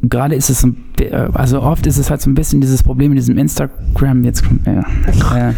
gerade 0.02 0.34
ist 0.34 0.48
es, 0.50 0.64
äh, 1.00 1.10
also 1.34 1.62
oft 1.62 1.86
ist 1.86 1.98
es 1.98 2.10
halt 2.10 2.20
so 2.20 2.30
ein 2.30 2.34
bisschen 2.34 2.60
dieses 2.60 2.82
Problem 2.82 3.10
mit 3.10 3.18
diesem 3.18 3.36
Instagram, 3.38 4.24
jetzt 4.24 4.44
ja, 4.66 4.80
äh, 5.50 5.52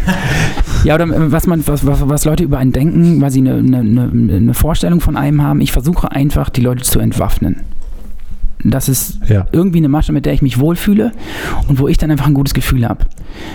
ja, 0.83 0.95
oder 0.95 1.05
äh, 1.05 1.31
was 1.31 1.47
man, 1.47 1.65
was, 1.67 1.85
was, 1.85 2.07
was 2.09 2.25
Leute 2.25 2.43
über 2.43 2.57
einen 2.57 2.71
denken, 2.71 3.21
weil 3.21 3.31
sie 3.31 3.39
eine, 3.39 3.55
eine, 3.55 3.79
eine 3.79 4.33
eine 4.35 4.53
Vorstellung 4.53 4.99
von 5.01 5.15
einem 5.17 5.41
haben. 5.41 5.61
Ich 5.61 5.71
versuche 5.71 6.11
einfach, 6.11 6.49
die 6.49 6.61
Leute 6.61 6.83
zu 6.83 6.99
entwaffnen. 6.99 7.57
Das 8.63 8.89
ist 8.89 9.19
Ja. 9.29 9.45
irgendwie 9.51 9.77
eine 9.77 9.89
Masche, 9.89 10.11
mit 10.11 10.25
der 10.25 10.33
ich 10.33 10.41
mich 10.41 10.59
wohlfühle 10.59 11.11
und 11.67 11.77
wo 11.79 11.87
ich 11.87 11.97
dann 11.97 12.09
einfach 12.09 12.25
ein 12.27 12.33
gutes 12.33 12.55
Gefühl 12.55 12.87
habe. 12.87 13.05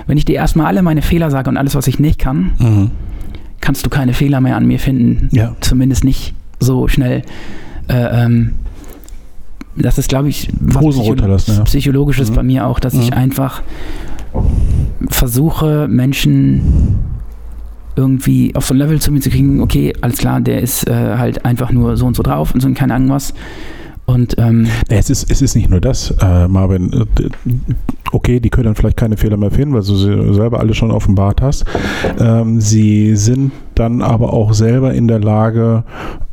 Wenn 0.07 0.17
ich 0.19 0.25
dir 0.25 0.37
erstmal 0.37 0.67
alle 0.67 0.83
meine 0.83 1.03
Fehler 1.03 1.31
sage 1.33 1.51
und 1.51 1.57
alles, 1.57 1.75
was 1.75 1.89
ich 1.89 1.99
nicht 1.99 2.19
kann, 2.21 2.53
Mhm. 2.59 2.91
kannst 3.61 3.85
du 3.85 3.91
keine 3.91 4.13
Fehler 4.15 4.41
mehr 4.41 4.57
an 4.57 4.67
mir 4.67 4.79
finden. 4.79 5.29
Ja. 5.33 5.57
Zumindest 5.61 6.05
nicht 6.05 6.35
so 6.61 6.87
schnell. 6.87 7.23
Äh, 7.89 8.25
ähm, 8.25 8.53
das 9.77 9.99
ist, 9.99 10.09
glaube 10.09 10.29
ich, 10.29 10.49
was 10.61 10.83
Hosen 10.83 11.03
runterlassen, 11.03 11.57
ja. 11.57 11.63
psychologisches 11.65 12.31
Mhm. 12.31 12.35
bei 12.35 12.43
mir 12.43 12.67
auch, 12.67 12.81
dass 12.81 12.95
ich 12.95 13.11
Mhm. 13.11 13.17
einfach 13.17 13.63
versuche, 15.09 15.89
Menschen 15.89 16.99
irgendwie 17.97 18.55
auf 18.55 18.67
so 18.67 18.75
ein 18.75 18.79
Level 18.79 19.01
zu 19.01 19.13
mir 19.13 19.21
zu 19.21 19.31
kriegen, 19.31 19.61
okay, 19.61 19.93
alles 20.01 20.19
klar, 20.19 20.41
der 20.41 20.61
ist 20.63 20.89
äh, 20.89 21.17
halt 21.17 21.45
einfach 21.45 21.71
nur 21.73 21.97
so 21.97 22.07
und 22.07 22.17
so 22.17 22.23
drauf 22.23 22.55
und 22.55 22.61
so 22.61 22.69
und 22.69 22.75
keine 22.75 22.95
Ahnung 22.95 23.11
was. 23.11 23.35
Und 24.11 24.37
ähm, 24.39 24.63
Nee, 24.89 24.99
Es 24.99 25.11
ist, 25.11 25.31
es 25.31 25.43
ist 25.43 25.55
nicht 25.55 25.71
nur 25.71 25.81
das, 25.81 26.15
äh, 26.21 26.49
Marvin. 26.49 26.93
Äh, 26.93 27.29
Okay, 28.13 28.41
die 28.41 28.51
können 28.51 28.65
dann 28.65 28.75
vielleicht 28.75 28.97
keine 28.97 29.17
Fehler 29.17 29.37
mehr 29.37 29.53
finden, 29.53 29.73
weil 29.73 29.83
du 29.83 29.95
sie 29.95 30.35
selber 30.35 30.59
alle 30.59 30.75
schon 30.75 30.91
offenbart 30.91 31.41
hast. 31.41 31.65
Ähm, 32.19 32.61
sie 32.61 33.15
sind 33.15 33.53
dann 33.77 34.03
aber 34.03 34.33
auch 34.33 34.53
selber 34.53 34.93
in 34.95 35.07
der 35.07 35.21
Lage, 35.21 35.85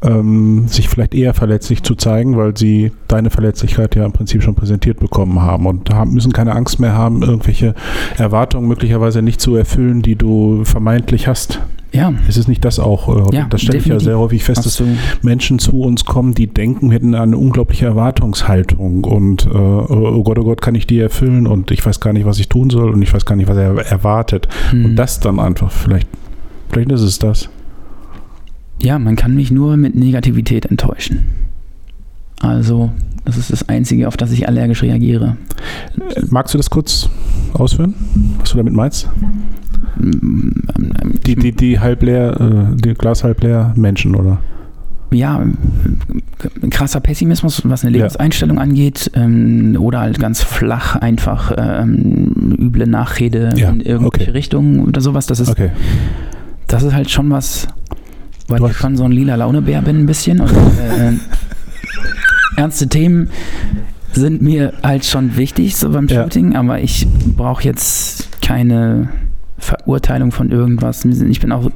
ähm, 0.01 0.67
sich 0.67 0.89
vielleicht 0.89 1.13
eher 1.13 1.35
verletzlich 1.35 1.83
zu 1.83 1.93
zeigen, 1.93 2.35
weil 2.35 2.57
sie 2.57 2.91
deine 3.07 3.29
Verletzlichkeit 3.29 3.95
ja 3.95 4.05
im 4.05 4.11
Prinzip 4.11 4.41
schon 4.41 4.55
präsentiert 4.55 4.99
bekommen 4.99 5.41
haben 5.41 5.67
und 5.67 5.93
haben, 5.93 6.13
müssen 6.13 6.33
keine 6.33 6.55
Angst 6.55 6.79
mehr 6.79 6.93
haben, 6.93 7.21
irgendwelche 7.21 7.75
Erwartungen 8.17 8.67
möglicherweise 8.67 9.21
nicht 9.21 9.39
zu 9.39 9.55
erfüllen, 9.55 10.01
die 10.01 10.15
du 10.15 10.65
vermeintlich 10.65 11.27
hast. 11.27 11.61
Ja, 11.93 12.13
Ist 12.27 12.37
es 12.37 12.47
nicht 12.47 12.63
das 12.65 12.79
auch? 12.79 13.31
Äh, 13.31 13.35
Ja, 13.35 13.47
das 13.49 13.61
stelle 13.61 13.77
ich 13.79 13.85
ja 13.85 13.99
sehr 13.99 14.19
häufig 14.19 14.43
fest, 14.43 14.65
dass 14.65 14.81
Menschen 15.21 15.57
zu 15.59 15.81
uns 15.81 16.05
kommen, 16.05 16.33
die 16.33 16.47
denken, 16.47 16.89
wir 16.89 16.95
hätten 16.95 17.15
eine 17.15 17.37
unglaubliche 17.37 17.85
Erwartungshaltung 17.85 19.03
und 19.03 19.45
äh, 19.45 19.49
oh 19.49 20.23
Gott, 20.23 20.37
oh 20.39 20.43
Gott, 20.43 20.61
kann 20.61 20.75
ich 20.75 20.85
die 20.87 20.99
erfüllen 20.99 21.47
und 21.47 21.71
ich 21.71 21.85
weiß 21.85 21.99
gar 21.99 22.13
nicht, 22.13 22.25
was 22.25 22.39
ich 22.39 22.49
tun 22.49 22.69
soll 22.69 22.89
und 22.93 23.01
ich 23.01 23.13
weiß 23.13 23.25
gar 23.25 23.35
nicht, 23.35 23.47
was 23.47 23.57
er 23.57 23.75
erwartet. 23.85 24.47
hm, 24.71 24.85
Und 24.85 24.95
das 24.95 25.19
dann 25.19 25.39
einfach, 25.39 25.71
vielleicht, 25.71 26.07
vielleicht 26.69 26.91
ist 26.91 27.01
es 27.01 27.19
das. 27.19 27.49
ja, 28.81 28.99
man 28.99 29.15
kann 29.15 29.33
mich 29.35 29.49
nur 29.51 29.77
mit 29.77 29.95
Negativität 29.95 30.65
enttäuschen. 30.65 31.25
Also, 32.39 32.91
das 33.25 33.37
ist 33.37 33.51
das 33.51 33.67
Einzige, 33.67 34.07
auf 34.07 34.15
das 34.15 34.31
ich 34.31 34.47
allergisch 34.47 34.83
reagiere. 34.83 35.37
Äh, 36.15 36.21
Magst 36.29 36.53
du 36.53 36.57
das 36.59 36.69
kurz 36.69 37.09
ausführen, 37.53 37.95
was 38.39 38.51
du 38.51 38.57
damit 38.57 38.73
meinst? 38.73 39.09
Die, 39.99 41.35
die, 41.35 41.51
die 41.51 41.79
halb 41.79 42.03
leer, 42.03 42.39
äh, 42.39 42.75
die 42.75 42.93
Glas 42.93 43.23
halb 43.23 43.41
leer 43.43 43.73
Menschen, 43.75 44.15
oder? 44.15 44.39
ja, 45.09 45.41
äh, 45.41 46.67
krasser 46.67 46.99
Pessimismus, 46.99 47.61
was 47.63 47.83
eine 47.85 47.91
Ja. 47.95 48.03
Lebenseinstellung 48.03 48.59
angeht, 48.59 49.09
ähm, 49.15 49.77
oder 49.79 50.01
halt 50.01 50.19
ganz 50.19 50.41
flach 50.43 50.97
einfach 50.97 51.53
ähm, 51.57 52.55
üble 52.59 52.87
Nachrede 52.87 53.53
Ja, 53.55 53.69
in 53.69 53.79
irgendwelche 53.79 54.05
okay. 54.27 54.31
Richtungen 54.31 54.81
oder 54.81 54.99
sowas. 54.99 55.25
Das 55.25 55.39
ist, 55.39 55.49
Okay. 55.49 55.69
das 56.67 56.83
ist 56.83 56.93
halt 56.93 57.09
schon 57.09 57.29
was, 57.29 57.67
weil 58.49 58.59
Du 58.59 58.67
ich 58.67 58.73
schon 58.75 58.97
so 58.97 59.05
ein 59.05 59.13
lila 59.13 59.35
Launebär 59.35 59.81
bin 59.81 59.97
ein 59.99 60.05
bisschen. 60.07 60.41
Und, 60.41 60.51
äh, 60.51 61.13
ernste 62.57 62.87
Themen 62.87 63.29
sind 64.11 64.41
mir 64.41 64.73
halt 64.83 65.05
schon 65.05 65.37
wichtig, 65.37 65.77
so 65.77 65.89
beim 65.91 66.07
Ja. 66.07 66.23
Shooting, 66.23 66.55
aber 66.55 66.81
ich 66.81 67.07
brauche 67.37 67.63
jetzt 67.63 68.41
keine 68.41 69.07
Verurteilung 69.57 70.31
von 70.31 70.51
irgendwas. 70.51 71.03
Ich 71.05 71.39
bin 71.39 71.51
auch 71.51 71.69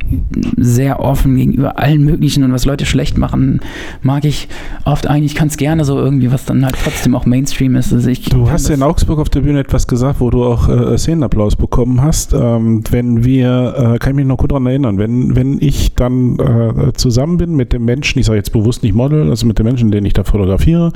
sehr 0.58 0.99
offen 0.99 1.36
gegenüber 1.36 1.80
allen 1.80 2.03
möglichen 2.06 2.44
und 2.44 2.53
was 2.53 2.66
Leute 2.66 2.86
schlecht 2.86 3.18
machen, 3.18 3.60
mag 4.03 4.24
ich 4.26 4.48
oft 4.86 5.08
eigentlich 5.08 5.36
ganz 5.36 5.58
gerne 5.58 5.84
so 5.84 5.98
irgendwie, 5.98 6.32
was 6.32 6.45
dann 6.45 6.64
halt 6.64 6.76
trotzdem 6.84 7.16
auch 7.16 7.26
Mainstream 7.26 7.76
ist. 7.76 7.91
Also 7.91 8.12
Du 8.30 8.49
hast 8.49 8.70
das- 8.70 8.76
in 8.78 8.84
Augsburg 8.84 9.20
auf 9.20 9.30
der 9.30 9.41
Bühne 9.41 9.60
etwas 9.60 9.88
gesagt, 9.88 10.20
wo 10.20 10.30
du 10.30 10.44
auch 10.44 10.70
äh, 10.70 10.98
Szenenapplaus 10.98 11.56
bekommen 11.56 12.02
hast. 12.02 12.34
Ähm, 12.34 12.84
wenn 12.91 13.24
wir, 13.24 13.94
äh, 13.95 13.98
kann 13.99 14.12
ich 14.12 14.16
mich 14.18 14.26
noch 14.26 14.38
gut 14.38 14.52
daran 14.52 14.66
erinnern, 14.68 14.98
wenn, 14.98 15.36
wenn 15.36 15.58
ich 15.60 15.95
dann 15.95 16.38
äh, 16.40 16.94
zusammen 16.94 17.38
bin 17.38 17.56
mit 17.56 17.74
dem 17.74 17.86
Menschen, 17.86 18.20
ich 18.20 18.26
sage 18.28 18.38
jetzt 18.38 18.52
bewusst 18.53 18.84
nicht 18.84 18.94
Model, 18.94 19.30
also 19.30 19.45
mit 19.48 19.58
dem 19.58 19.66
Menschen, 19.66 19.90
den 19.91 20.06
ich 20.06 20.14
da 20.14 20.24
fotografiere, 20.24 20.91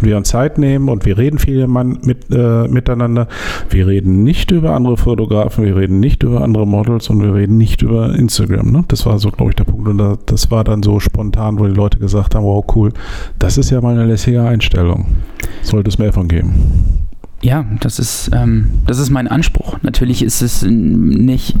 und 0.00 0.06
wir 0.06 0.16
uns 0.16 0.28
Zeit 0.28 0.58
nehmen 0.58 0.88
und 0.88 1.06
wir 1.06 1.16
reden 1.16 1.38
viel 1.38 1.66
mit, 1.66 2.26
äh, 2.30 2.68
miteinander. 2.68 3.28
Wir 3.70 3.86
reden 3.86 4.22
nicht 4.22 4.50
über 4.50 4.74
andere 4.74 4.96
Fotografen, 4.96 5.64
wir 5.64 5.76
reden 5.76 6.00
nicht 6.00 6.22
über 6.22 6.25
über 6.26 6.42
andere 6.42 6.66
Models 6.66 7.08
und 7.08 7.22
wir 7.22 7.34
reden 7.34 7.56
nicht 7.56 7.82
über 7.82 8.14
Instagram. 8.14 8.70
Ne? 8.70 8.84
Das 8.88 9.06
war 9.06 9.18
so, 9.18 9.30
glaube 9.30 9.52
ich, 9.52 9.56
der 9.56 9.64
Punkt. 9.64 9.88
Und 9.88 9.98
da, 9.98 10.18
das 10.26 10.50
war 10.50 10.64
dann 10.64 10.82
so 10.82 11.00
spontan, 11.00 11.58
wo 11.58 11.66
die 11.66 11.74
Leute 11.74 11.98
gesagt 11.98 12.34
haben, 12.34 12.44
wow, 12.44 12.64
cool, 12.74 12.92
das 13.38 13.58
ist 13.58 13.70
ja 13.70 13.80
mal 13.80 13.94
eine 13.94 14.06
lässige 14.06 14.42
Einstellung. 14.42 15.06
Sollte 15.62 15.88
es 15.88 15.98
mehr 15.98 16.12
von 16.12 16.28
geben. 16.28 16.54
Ja, 17.42 17.64
das 17.80 17.98
ist, 17.98 18.30
ähm, 18.34 18.70
das 18.86 18.98
ist 18.98 19.10
mein 19.10 19.28
Anspruch. 19.28 19.78
Natürlich 19.82 20.22
ist 20.22 20.42
es 20.42 20.62
nicht 20.62 21.56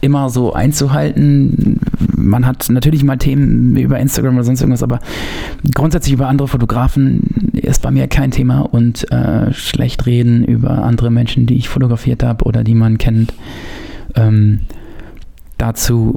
immer 0.00 0.30
so 0.30 0.52
einzuhalten. 0.52 1.80
Man 2.16 2.46
hat 2.46 2.68
natürlich 2.70 3.04
mal 3.04 3.16
Themen 3.16 3.76
über 3.76 3.98
Instagram 3.98 4.36
oder 4.36 4.44
sonst 4.44 4.60
irgendwas, 4.60 4.82
aber 4.82 5.00
grundsätzlich 5.74 6.14
über 6.14 6.28
andere 6.28 6.48
Fotografen 6.48 7.50
ist 7.54 7.82
bei 7.82 7.90
mir 7.90 8.08
kein 8.08 8.30
Thema 8.30 8.60
und 8.60 9.10
äh, 9.10 9.52
schlecht 9.52 10.06
reden 10.06 10.44
über 10.44 10.82
andere 10.82 11.10
Menschen, 11.10 11.46
die 11.46 11.56
ich 11.56 11.68
fotografiert 11.68 12.22
habe 12.22 12.44
oder 12.44 12.64
die 12.64 12.74
man 12.74 12.98
kennt. 12.98 13.34
Ähm, 14.14 14.60
dazu 15.58 16.16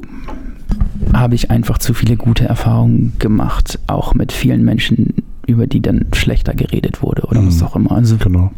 habe 1.12 1.34
ich 1.34 1.50
einfach 1.50 1.78
zu 1.78 1.94
viele 1.94 2.16
gute 2.16 2.44
Erfahrungen 2.44 3.12
gemacht, 3.18 3.78
auch 3.86 4.14
mit 4.14 4.32
vielen 4.32 4.64
Menschen, 4.64 5.14
über 5.46 5.66
die 5.66 5.80
dann 5.80 6.06
schlechter 6.14 6.54
geredet 6.54 7.02
wurde 7.02 7.22
oder 7.22 7.42
mhm. 7.42 7.48
was 7.48 7.62
auch 7.62 7.76
immer. 7.76 7.92
Also 7.92 8.16
genau. 8.16 8.52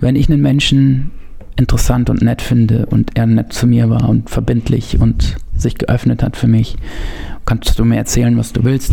wenn 0.00 0.16
ich 0.16 0.30
einen 0.30 0.42
Menschen 0.42 1.10
interessant 1.58 2.08
und 2.08 2.22
nett 2.22 2.40
finde 2.40 2.86
und 2.86 3.10
er 3.14 3.26
nett 3.26 3.52
zu 3.52 3.66
mir 3.66 3.90
war 3.90 4.08
und 4.08 4.30
verbindlich 4.30 5.00
und 5.00 5.36
sich 5.56 5.76
geöffnet 5.76 6.22
hat 6.22 6.36
für 6.36 6.46
mich. 6.46 6.76
Kannst 7.44 7.78
du 7.78 7.84
mir 7.84 7.96
erzählen, 7.96 8.36
was 8.38 8.52
du 8.52 8.64
willst? 8.64 8.92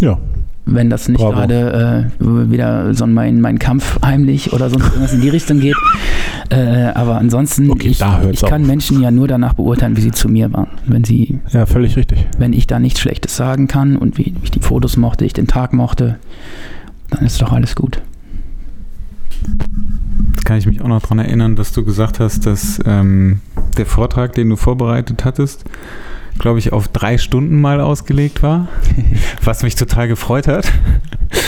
Ja. 0.00 0.18
Wenn 0.66 0.88
das 0.88 1.08
nicht 1.08 1.20
gerade 1.20 2.10
äh, 2.18 2.50
wieder 2.50 2.94
so 2.94 3.06
mein, 3.06 3.42
mein 3.42 3.58
Kampf 3.58 3.98
heimlich 4.02 4.54
oder 4.54 4.70
sonst 4.70 4.86
irgendwas 4.86 5.12
in 5.12 5.20
die 5.20 5.28
Richtung 5.28 5.60
geht. 5.60 5.76
Äh, 6.48 6.86
aber 6.94 7.18
ansonsten, 7.18 7.70
okay, 7.70 7.88
ich, 7.88 8.00
ich 8.30 8.40
kann 8.42 8.62
auf. 8.62 8.66
Menschen 8.66 9.02
ja 9.02 9.10
nur 9.10 9.28
danach 9.28 9.52
beurteilen, 9.52 9.96
wie 9.98 10.00
sie 10.00 10.12
zu 10.12 10.30
mir 10.30 10.50
waren. 10.54 10.68
Wenn 10.86 11.04
sie. 11.04 11.40
Ja, 11.52 11.66
völlig 11.66 11.96
richtig. 11.96 12.26
Wenn 12.38 12.54
ich 12.54 12.66
da 12.66 12.78
nichts 12.78 13.00
Schlechtes 13.00 13.36
sagen 13.36 13.68
kann 13.68 13.96
und 13.96 14.16
wie 14.16 14.34
ich 14.42 14.50
die 14.50 14.60
Fotos 14.60 14.96
mochte, 14.96 15.26
ich 15.26 15.34
den 15.34 15.46
Tag 15.46 15.74
mochte, 15.74 16.16
dann 17.10 17.26
ist 17.26 17.42
doch 17.42 17.52
alles 17.52 17.76
gut. 17.76 18.00
Jetzt 20.34 20.44
kann 20.44 20.58
ich 20.58 20.66
mich 20.66 20.82
auch 20.82 20.88
noch 20.88 21.00
daran 21.00 21.20
erinnern, 21.20 21.56
dass 21.56 21.72
du 21.72 21.84
gesagt 21.84 22.20
hast, 22.20 22.44
dass 22.44 22.80
ähm, 22.84 23.40
der 23.78 23.86
Vortrag, 23.86 24.32
den 24.32 24.50
du 24.50 24.56
vorbereitet 24.56 25.24
hattest, 25.24 25.64
glaube 26.38 26.58
ich, 26.58 26.72
auf 26.72 26.88
drei 26.88 27.18
Stunden 27.18 27.60
mal 27.60 27.80
ausgelegt 27.80 28.42
war, 28.42 28.68
was 29.42 29.62
mich 29.62 29.76
total 29.76 30.08
gefreut 30.08 30.48
hat, 30.48 30.70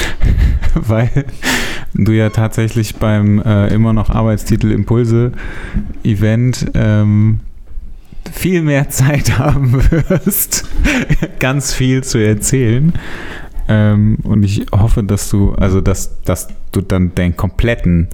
weil 0.75 1.27
du 1.95 2.13
ja 2.13 2.31
tatsächlich 2.31 2.97
beim 2.97 3.41
äh, 3.41 3.69
immer 3.69 3.93
noch 3.93 4.11
Arbeitstitel 4.11 4.71
Impulse 4.71 5.33
Event 6.05 6.71
ähm, 6.75 7.41
viel 8.33 8.63
mehr 8.63 8.89
Zeit 8.91 9.39
haben 9.39 9.73
wirst, 9.91 10.65
ganz 11.39 11.73
viel 11.73 12.05
zu 12.05 12.19
erzählen. 12.19 12.93
Ähm, 13.69 14.19
und 14.23 14.43
ich 14.45 14.67
hoffe, 14.73 15.03
dass 15.03 15.29
du, 15.31 15.53
also 15.53 15.81
dass, 15.81 16.23
dass 16.23 16.49
du 16.73 16.81
dann 16.81 17.15
den 17.15 17.37
kompletten 17.37 18.09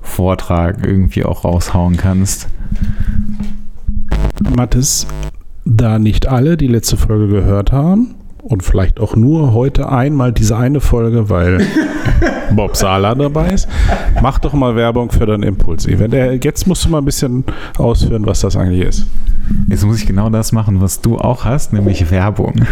Vortrag 0.00 0.86
irgendwie 0.86 1.24
auch 1.24 1.44
raushauen 1.44 1.96
kannst. 1.96 2.48
Mathis, 4.56 5.06
da 5.64 5.98
nicht 5.98 6.28
alle 6.28 6.56
die 6.56 6.68
letzte 6.68 6.96
Folge 6.96 7.28
gehört 7.28 7.72
haben 7.72 8.14
und 8.42 8.62
vielleicht 8.62 9.00
auch 9.00 9.16
nur 9.16 9.54
heute 9.54 9.90
einmal 9.90 10.32
diese 10.32 10.56
eine 10.56 10.80
Folge, 10.80 11.30
weil 11.30 11.66
Bob 12.54 12.76
Sala 12.76 13.14
dabei 13.14 13.52
ist, 13.52 13.68
mach 14.22 14.38
doch 14.38 14.52
mal 14.52 14.76
Werbung 14.76 15.10
für 15.10 15.26
dein 15.26 15.42
Impuls-Event. 15.42 16.44
Jetzt 16.44 16.66
musst 16.66 16.84
du 16.84 16.90
mal 16.90 16.98
ein 16.98 17.04
bisschen 17.04 17.44
ausführen, 17.78 18.26
was 18.26 18.40
das 18.40 18.56
eigentlich 18.56 18.86
ist. 18.86 19.06
Jetzt 19.68 19.84
muss 19.84 19.98
ich 19.98 20.06
genau 20.06 20.30
das 20.30 20.52
machen, 20.52 20.80
was 20.80 21.00
du 21.00 21.18
auch 21.18 21.44
hast, 21.44 21.72
nämlich 21.72 22.10
Werbung. 22.10 22.54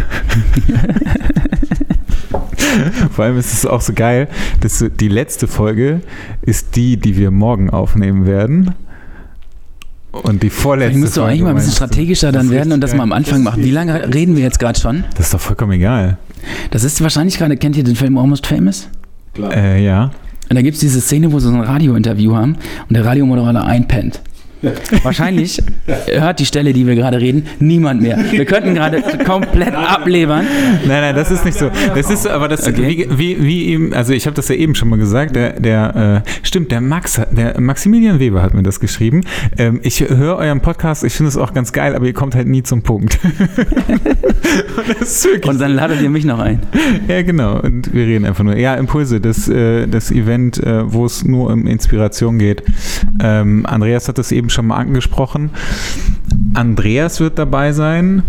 Vor 3.13 3.25
allem 3.25 3.39
ist 3.39 3.53
es 3.53 3.67
auch 3.67 3.81
so 3.81 3.93
geil, 3.93 4.29
dass 4.61 4.85
die 5.01 5.09
letzte 5.09 5.49
Folge 5.49 6.01
ist 6.43 6.77
die, 6.77 6.97
die 6.97 7.17
wir 7.17 7.31
morgen 7.31 7.71
aufnehmen 7.71 8.27
werden. 8.27 8.75
Und 10.13 10.43
die 10.43 10.51
vorletzte. 10.51 10.93
Ich 10.93 10.99
müsste 10.99 11.21
doch 11.21 11.27
eigentlich 11.27 11.43
mal 11.43 11.51
ein 11.51 11.57
bisschen 11.57 11.73
strategischer 11.73 12.33
dann 12.33 12.51
werden 12.51 12.73
und 12.73 12.83
das 12.83 12.95
mal 12.95 13.03
am 13.03 13.13
Anfang 13.13 13.43
machen. 13.43 13.65
Wie 13.65 13.71
lange 13.71 14.13
reden 14.13 14.37
wir 14.37 14.43
jetzt 14.43 14.59
gerade 14.59 14.79
schon? 14.79 15.05
Das 15.17 15.27
ist 15.27 15.35
doch 15.35 15.41
vollkommen 15.41 15.73
egal. 15.73 16.19
Das 16.71 16.85
ist 16.85 17.01
wahrscheinlich 17.03 17.39
gerade, 17.39 17.57
kennt 17.57 17.77
ihr 17.77 17.85
den 17.85 17.97
Film 17.97 18.19
Almost 18.19 18.47
Famous? 18.47 18.89
Klar. 19.33 19.57
Äh, 19.57 19.83
ja. 19.83 20.11
Und 20.51 20.57
da 20.57 20.61
gibt 20.61 20.75
es 20.75 20.81
diese 20.81 21.01
Szene, 21.01 21.33
wo 21.33 21.39
sie 21.39 21.49
so 21.49 21.55
ein 21.55 21.63
Radiointerview 21.63 22.37
haben 22.37 22.57
und 22.89 22.95
der 22.95 23.07
Radiomoderator 23.07 23.65
einpennt. 23.65 24.21
Wahrscheinlich 25.03 25.63
hört 26.07 26.39
die 26.39 26.47
Stelle, 26.47 26.73
die 26.73 26.87
wir 26.87 26.95
gerade 26.95 27.21
reden, 27.21 27.47
niemand 27.59 28.03
mehr. 28.03 28.19
Wir 28.31 28.45
könnten 28.45 28.75
gerade 28.75 29.03
komplett 29.25 29.75
ablebern. 29.75 30.47
Nein, 30.87 31.01
nein, 31.01 31.15
das 31.15 31.31
ist 31.31 31.45
nicht 31.45 31.59
so. 31.59 31.71
Das 31.95 32.11
ist 32.11 32.27
aber 32.29 32.49
das, 32.49 32.67
okay. 32.67 33.09
wie, 33.11 33.19
wie, 33.19 33.45
wie 33.45 33.67
eben, 33.67 33.93
also 33.93 34.13
ich 34.13 34.27
habe 34.27 34.37
das 34.37 34.49
ja 34.49 34.55
eben 34.55 34.75
schon 34.75 34.89
mal 34.89 34.99
gesagt, 34.99 35.35
der, 35.35 35.59
der 35.59 36.23
äh, 36.25 36.47
stimmt, 36.47 36.71
der 36.71 36.81
Max, 36.81 37.21
der 37.31 37.61
Maximilian 37.61 38.21
Weber 38.21 38.43
hat 38.43 38.55
mir 38.55 38.63
das 38.63 38.79
geschrieben. 38.79 39.23
Ähm, 39.59 39.81
ich 39.83 40.01
höre 40.01 40.37
euren 40.37 40.61
Podcast, 40.61 41.03
ich 41.05 41.13
finde 41.13 41.29
es 41.29 41.37
auch 41.37 41.53
ganz 41.55 41.73
geil, 41.73 41.95
aber 41.97 42.07
ihr 42.07 42.15
kommt 42.15 42.35
halt 42.35 42.47
nie 42.47 42.63
zum 42.63 42.83
Punkt. 42.83 43.19
und, 44.77 45.47
und 45.47 45.61
dann 45.61 45.73
ladet 45.73 46.01
ihr 46.03 46.11
mich 46.11 46.25
noch 46.25 46.39
ein. 46.39 46.61
Ja, 47.09 47.23
genau. 47.23 47.61
Und 47.61 47.93
wir 47.93 48.07
reden 48.07 48.25
einfach 48.25 48.45
nur. 48.45 48.57
Ja, 48.57 48.75
Impulse, 48.75 49.21
das, 49.21 49.49
äh, 49.49 49.89
das 49.89 50.11
Event, 50.11 50.63
äh, 50.63 50.93
wo 50.93 51.05
es 51.05 51.25
nur 51.25 51.51
um 51.51 51.67
Inspiration 51.67 52.39
geht. 52.39 52.63
Ähm, 53.21 53.67
Andreas 53.67 54.09
hat 54.09 54.19
das 54.19 54.31
eben 54.31 54.51
schon 54.53 54.67
mal 54.67 54.77
angesprochen. 54.77 55.51
Andreas 56.55 57.21
wird 57.21 57.39
dabei 57.39 57.73
sein. 57.73 58.23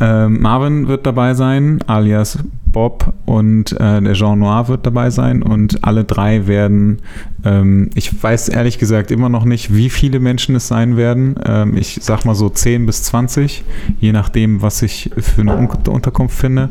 Äh, 0.00 0.28
Marvin 0.28 0.88
wird 0.88 1.06
dabei 1.06 1.34
sein, 1.34 1.80
alias 1.86 2.38
Bob 2.72 3.12
und 3.26 3.72
äh, 3.72 4.00
der 4.00 4.14
Jean 4.14 4.38
Noir 4.38 4.66
wird 4.68 4.86
dabei 4.86 5.10
sein 5.10 5.42
und 5.42 5.84
alle 5.84 6.04
drei 6.04 6.46
werden, 6.46 7.02
ähm, 7.44 7.90
ich 7.94 8.22
weiß 8.22 8.48
ehrlich 8.48 8.78
gesagt 8.78 9.10
immer 9.10 9.28
noch 9.28 9.44
nicht, 9.44 9.74
wie 9.74 9.90
viele 9.90 10.18
Menschen 10.18 10.56
es 10.56 10.68
sein 10.68 10.96
werden. 10.96 11.36
Ähm, 11.44 11.76
ich 11.76 11.98
sag 12.02 12.24
mal 12.24 12.34
so 12.34 12.48
10 12.48 12.86
bis 12.86 13.04
20, 13.04 13.62
je 14.00 14.12
nachdem, 14.12 14.62
was 14.62 14.82
ich 14.82 15.10
für 15.18 15.42
eine 15.42 15.56
Un 15.56 15.68
Unterkunft 15.88 16.36
finde. 16.36 16.70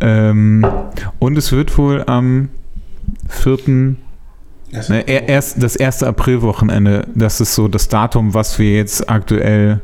Ähm, 0.00 0.66
und 1.20 1.38
es 1.38 1.52
wird 1.52 1.78
wohl 1.78 2.02
am 2.06 2.48
4. 3.28 3.96
Ne, 4.70 5.00
erst 5.08 5.62
das 5.62 5.76
erste 5.76 6.06
Aprilwochenende, 6.06 7.06
das 7.14 7.40
ist 7.40 7.54
so 7.54 7.68
das 7.68 7.88
Datum, 7.88 8.34
was 8.34 8.58
wir 8.58 8.76
jetzt 8.76 9.08
aktuell, 9.08 9.80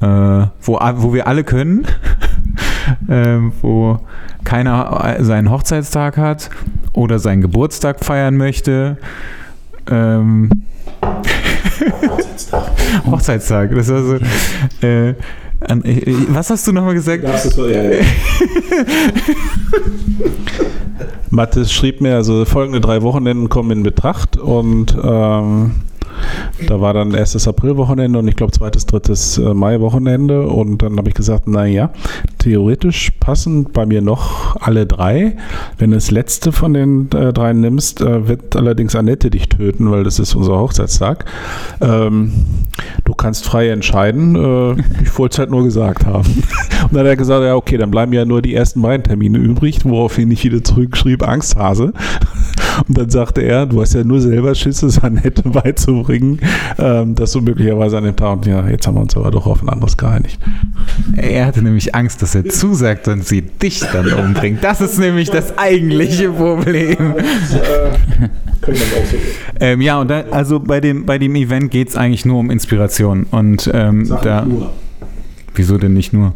äh, 0.00 0.06
wo, 0.06 0.78
wo 0.96 1.12
wir 1.12 1.26
alle 1.26 1.44
können, 1.44 1.86
äh, 3.08 3.38
wo 3.60 4.00
keiner 4.44 5.16
seinen 5.20 5.50
Hochzeitstag 5.50 6.16
hat 6.16 6.50
oder 6.94 7.18
seinen 7.18 7.42
Geburtstag 7.42 8.04
feiern 8.04 8.36
möchte. 8.36 8.96
Ähm, 9.90 10.50
Hochzeitstag. 12.08 12.70
Hochzeitstag. 13.06 13.74
Das 13.74 13.88
war 13.88 14.02
so. 14.02 14.18
Äh, 14.86 15.14
an, 15.68 15.84
äh, 15.84 16.14
was 16.28 16.50
hast 16.50 16.66
du 16.66 16.72
nochmal 16.72 16.94
gesagt? 16.94 17.24
Das 17.24 17.46
ist 17.46 17.56
so, 17.56 17.68
ja, 17.68 17.82
ja. 17.82 18.04
Mathis 21.30 21.72
schrieb 21.72 22.00
mir, 22.00 22.16
also 22.16 22.44
folgende 22.44 22.80
drei 22.80 23.02
Wochenenden 23.02 23.48
kommen 23.48 23.70
in 23.70 23.82
Betracht 23.82 24.36
und 24.36 24.96
ähm, 25.02 25.72
da 26.66 26.80
war 26.80 26.94
dann 26.94 27.12
erstes 27.14 27.48
Aprilwochenende 27.48 28.18
und 28.18 28.28
ich 28.28 28.36
glaube 28.36 28.52
zweites, 28.52 28.86
drittes 28.86 29.38
äh, 29.38 29.54
Mai-Wochenende. 29.54 30.46
Und 30.46 30.82
dann 30.82 30.96
habe 30.96 31.08
ich 31.08 31.14
gesagt, 31.14 31.48
naja, 31.48 31.90
theoretisch 32.38 33.10
passen 33.20 33.64
bei 33.72 33.86
mir 33.86 34.02
noch 34.02 34.56
alle 34.56 34.86
drei. 34.86 35.36
Wenn 35.78 35.90
du 35.90 35.96
das 35.96 36.10
letzte 36.10 36.52
von 36.52 36.74
den 36.74 37.10
äh, 37.12 37.32
drei 37.32 37.52
nimmst, 37.52 38.00
äh, 38.00 38.28
wird 38.28 38.56
allerdings 38.56 38.94
Annette 38.94 39.30
dich 39.30 39.48
töten, 39.48 39.90
weil 39.90 40.04
das 40.04 40.18
ist 40.18 40.34
unser 40.34 40.58
Hochzeitstag. 40.58 41.24
Ähm, 41.80 42.32
du 43.04 43.14
kannst 43.14 43.44
frei 43.44 43.68
entscheiden. 43.68 44.36
Äh, 44.36 44.82
ich 45.02 45.18
wollte 45.18 45.34
es 45.34 45.38
halt 45.38 45.50
nur 45.50 45.64
gesagt 45.64 46.06
haben. 46.06 46.26
Und 46.82 46.92
dann 46.92 47.00
hat 47.00 47.06
er 47.06 47.16
gesagt, 47.16 47.44
ja 47.44 47.54
okay, 47.54 47.76
dann 47.76 47.90
bleiben 47.90 48.12
ja 48.12 48.24
nur 48.24 48.42
die 48.42 48.54
ersten 48.54 48.82
beiden 48.82 49.04
Termine 49.04 49.38
übrig, 49.38 49.84
woraufhin 49.84 50.30
ich 50.30 50.44
wieder 50.44 50.62
zurückschrieb, 50.62 51.26
Angsthase. 51.26 51.92
Und 52.88 52.98
dann 52.98 53.10
sagte 53.10 53.42
er, 53.42 53.66
du 53.66 53.80
hast 53.80 53.94
ja 53.94 54.04
nur 54.04 54.20
selber 54.20 54.54
Schiss, 54.54 54.82
es 54.82 55.02
Annette 55.02 55.42
beizubringen, 55.48 56.40
ähm, 56.78 57.14
dass 57.14 57.32
du 57.32 57.40
möglicherweise 57.40 57.98
an 57.98 58.04
dem 58.04 58.16
Tag, 58.16 58.38
und 58.38 58.46
ja, 58.46 58.66
jetzt 58.68 58.86
haben 58.86 58.94
wir 58.96 59.00
uns 59.00 59.16
aber 59.16 59.30
doch 59.30 59.46
auf 59.46 59.62
ein 59.62 59.68
anderes 59.68 59.96
geeinigt. 59.96 60.40
Er 61.16 61.46
hatte 61.46 61.62
nämlich 61.62 61.94
Angst, 61.94 62.22
dass 62.22 62.34
er 62.34 62.44
zusagt 62.46 63.08
und 63.08 63.26
sie 63.26 63.42
dich 63.42 63.80
dann 63.80 64.12
umbringt. 64.12 64.62
Das 64.62 64.80
ist 64.80 64.98
nämlich 64.98 65.30
das 65.30 65.56
eigentliche 65.58 66.30
Problem. 66.30 66.96
ähm, 69.60 69.80
ja, 69.80 70.00
und 70.00 70.08
da, 70.08 70.24
also 70.30 70.60
bei 70.60 70.80
dem, 70.80 71.06
bei 71.06 71.18
dem 71.18 71.34
Event 71.34 71.70
geht 71.70 71.88
es 71.88 71.96
eigentlich 71.96 72.24
nur 72.24 72.38
um 72.38 72.50
Inspiration. 72.50 73.26
Und 73.30 73.70
ähm, 73.72 74.08
da. 74.22 74.44
Nur. 74.44 74.70
Wieso 75.54 75.76
denn 75.78 75.92
nicht 75.92 76.12
nur? 76.12 76.32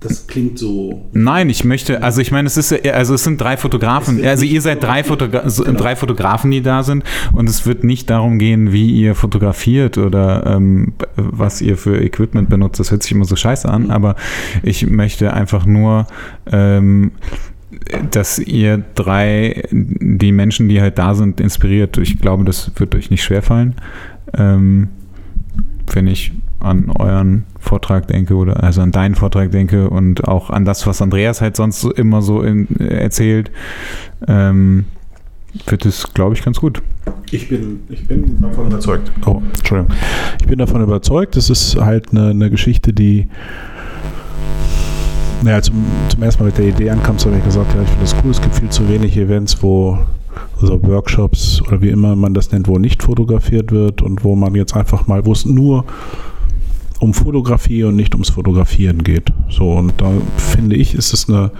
Das 0.00 0.26
klingt 0.26 0.58
so. 0.58 1.06
Nein, 1.12 1.50
ich 1.50 1.64
möchte, 1.64 2.02
also 2.02 2.20
ich 2.22 2.32
meine, 2.32 2.46
es 2.46 2.56
ist 2.56 2.72
also 2.86 3.14
es 3.14 3.24
sind 3.24 3.40
drei 3.40 3.56
Fotografen, 3.58 4.24
also 4.24 4.44
ihr 4.44 4.62
seid 4.62 4.82
drei, 4.82 5.04
Fotogra 5.04 5.48
so- 5.50 5.64
drei 5.64 5.94
Fotografen, 5.94 6.50
die 6.50 6.62
da 6.62 6.82
sind 6.82 7.04
und 7.32 7.48
es 7.48 7.66
wird 7.66 7.84
nicht 7.84 8.08
darum 8.08 8.38
gehen, 8.38 8.72
wie 8.72 8.90
ihr 8.90 9.14
fotografiert 9.14 9.98
oder 9.98 10.46
ähm, 10.56 10.94
was 11.16 11.60
ihr 11.60 11.76
für 11.76 12.02
Equipment 12.02 12.48
benutzt. 12.48 12.80
Das 12.80 12.90
hört 12.90 13.02
sich 13.02 13.12
immer 13.12 13.26
so 13.26 13.36
scheiße 13.36 13.68
an, 13.68 13.90
aber 13.90 14.16
ich 14.62 14.86
möchte 14.86 15.34
einfach 15.34 15.66
nur 15.66 16.06
ähm, 16.50 17.12
dass 18.10 18.38
ihr 18.38 18.82
drei, 18.94 19.62
die 19.70 20.32
Menschen, 20.32 20.68
die 20.68 20.80
halt 20.80 20.98
da 20.98 21.14
sind, 21.14 21.40
inspiriert. 21.40 21.98
Ich 21.98 22.18
glaube, 22.18 22.44
das 22.44 22.70
wird 22.76 22.94
euch 22.94 23.10
nicht 23.10 23.22
schwerfallen. 23.22 23.76
Ähm, 24.36 24.88
wenn 25.92 26.06
ich 26.06 26.32
an 26.60 26.90
euren 26.90 27.44
Vortrag 27.58 28.06
denke 28.06 28.34
oder 28.34 28.62
also 28.62 28.82
an 28.82 28.92
deinen 28.92 29.14
Vortrag 29.14 29.50
denke 29.50 29.90
und 29.90 30.26
auch 30.28 30.50
an 30.50 30.64
das, 30.64 30.86
was 30.86 31.02
Andreas 31.02 31.40
halt 31.40 31.56
sonst 31.56 31.80
so 31.80 31.92
immer 31.92 32.22
so 32.22 32.42
in, 32.42 32.68
erzählt, 32.78 33.50
ähm, 34.28 34.84
wird 35.66 35.86
es, 35.86 36.12
glaube 36.14 36.34
ich, 36.34 36.44
ganz 36.44 36.60
gut. 36.60 36.82
Ich 37.30 37.48
bin, 37.48 37.80
ich 37.88 38.06
bin 38.06 38.40
davon 38.40 38.66
überzeugt. 38.66 39.10
Oh, 39.26 39.42
Entschuldigung. 39.56 39.96
Ich 40.40 40.46
bin 40.46 40.58
davon 40.58 40.82
überzeugt, 40.82 41.36
es 41.36 41.50
ist 41.50 41.76
halt 41.76 42.10
eine, 42.12 42.30
eine 42.30 42.50
Geschichte, 42.50 42.92
die. 42.92 43.28
Naja, 45.42 45.62
zum, 45.62 45.84
zum 46.08 46.22
ersten 46.22 46.42
Mal 46.42 46.48
mit 46.48 46.58
der 46.58 46.66
Idee 46.66 46.90
ankamst, 46.90 47.24
habe 47.24 47.36
ich 47.36 47.44
gesagt, 47.44 47.74
ja, 47.74 47.82
ich 47.82 47.88
finde 47.88 48.04
das 48.04 48.14
cool, 48.22 48.30
es 48.30 48.40
gibt 48.42 48.54
viel 48.54 48.68
zu 48.68 48.88
wenig 48.88 49.16
Events, 49.16 49.62
wo, 49.62 49.98
also 50.60 50.82
Workshops 50.82 51.62
oder 51.62 51.80
wie 51.80 51.88
immer 51.88 52.14
man 52.14 52.34
das 52.34 52.52
nennt, 52.52 52.68
wo 52.68 52.78
nicht 52.78 53.02
fotografiert 53.02 53.72
wird 53.72 54.02
und 54.02 54.22
wo 54.22 54.36
man 54.36 54.54
jetzt 54.54 54.76
einfach 54.76 55.06
mal, 55.06 55.24
wo 55.24 55.32
es 55.32 55.46
nur 55.46 55.86
um 57.00 57.14
Fotografie 57.14 57.84
und 57.84 57.96
nicht 57.96 58.14
ums 58.14 58.30
Fotografieren 58.30 59.02
geht. 59.02 59.32
So, 59.48 59.72
und 59.72 59.94
da 59.96 60.12
finde 60.36 60.76
ich, 60.76 60.94
ist 60.94 61.12
es 61.12 61.28
eine, 61.28 61.50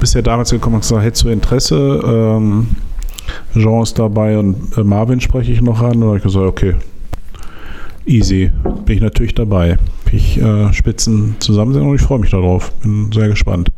bisher 0.00 0.22
damals 0.22 0.50
gekommen 0.50 0.76
und 0.76 0.80
gesagt, 0.80 1.04
hättest 1.04 1.24
du 1.24 1.28
Interesse, 1.28 2.02
ähm, 2.04 2.68
Jean 3.54 3.82
ist 3.82 3.98
dabei 3.98 4.38
und 4.38 4.76
äh, 4.76 4.84
Marvin 4.84 5.20
spreche 5.20 5.52
ich 5.52 5.60
noch 5.60 5.80
an. 5.80 6.02
Und 6.02 6.16
ich 6.16 6.22
gesagt, 6.22 6.46
okay, 6.46 6.74
easy, 8.06 8.50
bin 8.84 8.96
ich 8.96 9.02
natürlich 9.02 9.34
dabei. 9.34 9.78
Ich 10.12 10.40
äh, 10.40 10.72
Spitzen 10.72 11.36
zusammen 11.40 11.74
und 11.80 11.94
ich 11.94 12.02
freue 12.02 12.20
mich 12.20 12.30
darauf. 12.30 12.72
Bin 12.82 13.10
sehr 13.12 13.28
gespannt. 13.28 13.70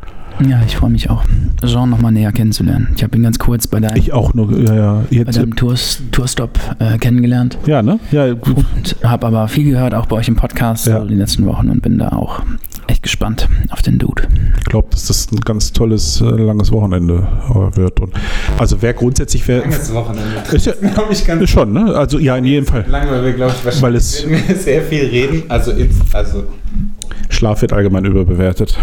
Ja, 0.46 0.60
ich 0.66 0.76
freue 0.76 0.90
mich 0.90 1.10
auch, 1.10 1.22
Jean 1.64 1.90
nochmal 1.90 2.12
näher 2.12 2.32
kennenzulernen. 2.32 2.88
Ich 2.96 3.02
habe 3.02 3.16
ihn 3.16 3.22
ganz 3.22 3.38
kurz 3.38 3.66
bei 3.66 3.80
deinem, 3.80 3.96
Ich 3.96 4.12
auch 4.12 4.34
nur, 4.34 4.56
ja, 4.58 4.74
ja, 4.74 4.92
bei 5.10 5.16
jetzt, 5.16 5.36
deinem 5.36 5.56
Tour, 5.56 5.74
Tourstop 6.12 6.58
äh, 6.78 6.98
kennengelernt 6.98 7.58
ja, 7.66 7.82
ne? 7.82 7.98
Ja, 8.12 8.32
gut. 8.34 8.56
und 8.76 8.96
habe 9.02 9.26
aber 9.26 9.48
viel 9.48 9.70
gehört, 9.70 9.94
auch 9.94 10.06
bei 10.06 10.16
euch 10.16 10.28
im 10.28 10.36
Podcast 10.36 10.86
Ja. 10.86 11.04
die 11.04 11.14
letzten 11.14 11.44
Wochen 11.46 11.68
und 11.70 11.82
bin 11.82 11.98
da 11.98 12.10
auch 12.10 12.42
echt 12.86 13.02
gespannt 13.02 13.48
auf 13.70 13.82
den 13.82 13.98
Dude. 13.98 14.22
Ich 14.58 14.64
glaube, 14.64 14.88
dass 14.92 15.06
das 15.08 15.30
ein 15.32 15.40
ganz 15.40 15.72
tolles, 15.72 16.20
äh, 16.20 16.24
langes 16.24 16.72
Wochenende 16.72 17.26
äh, 17.50 17.76
wird. 17.76 18.00
Und, 18.00 18.14
also 18.58 18.80
wer 18.80 18.94
grundsätzlich 18.94 19.46
wäre. 19.48 19.64
Wochenende. 19.92 20.42
Ist 20.52 20.66
ja 20.66 20.72
glaube 20.94 21.12
ich 21.12 21.26
ganz 21.26 21.42
ist 21.42 21.50
schon, 21.50 21.72
ne? 21.72 21.94
Also 21.94 22.18
ja, 22.18 22.36
in 22.36 22.44
jedem 22.44 22.64
Fall. 22.66 22.84
lang, 22.88 23.10
weil 23.10 23.24
wir, 23.24 23.32
glaube 23.34 23.52
ich, 23.58 23.64
wahrscheinlich 23.64 24.24
Weil 24.24 24.50
es- 24.54 24.64
sehr 24.64 24.82
viel 24.82 25.04
reden. 25.04 25.42
Also, 25.48 25.72
also 26.12 26.44
Schlaf 27.28 27.62
wird 27.62 27.72
allgemein 27.72 28.04
überbewertet. 28.04 28.78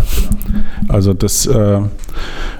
Also 0.88 1.14
das, 1.14 1.46
äh, 1.48 1.82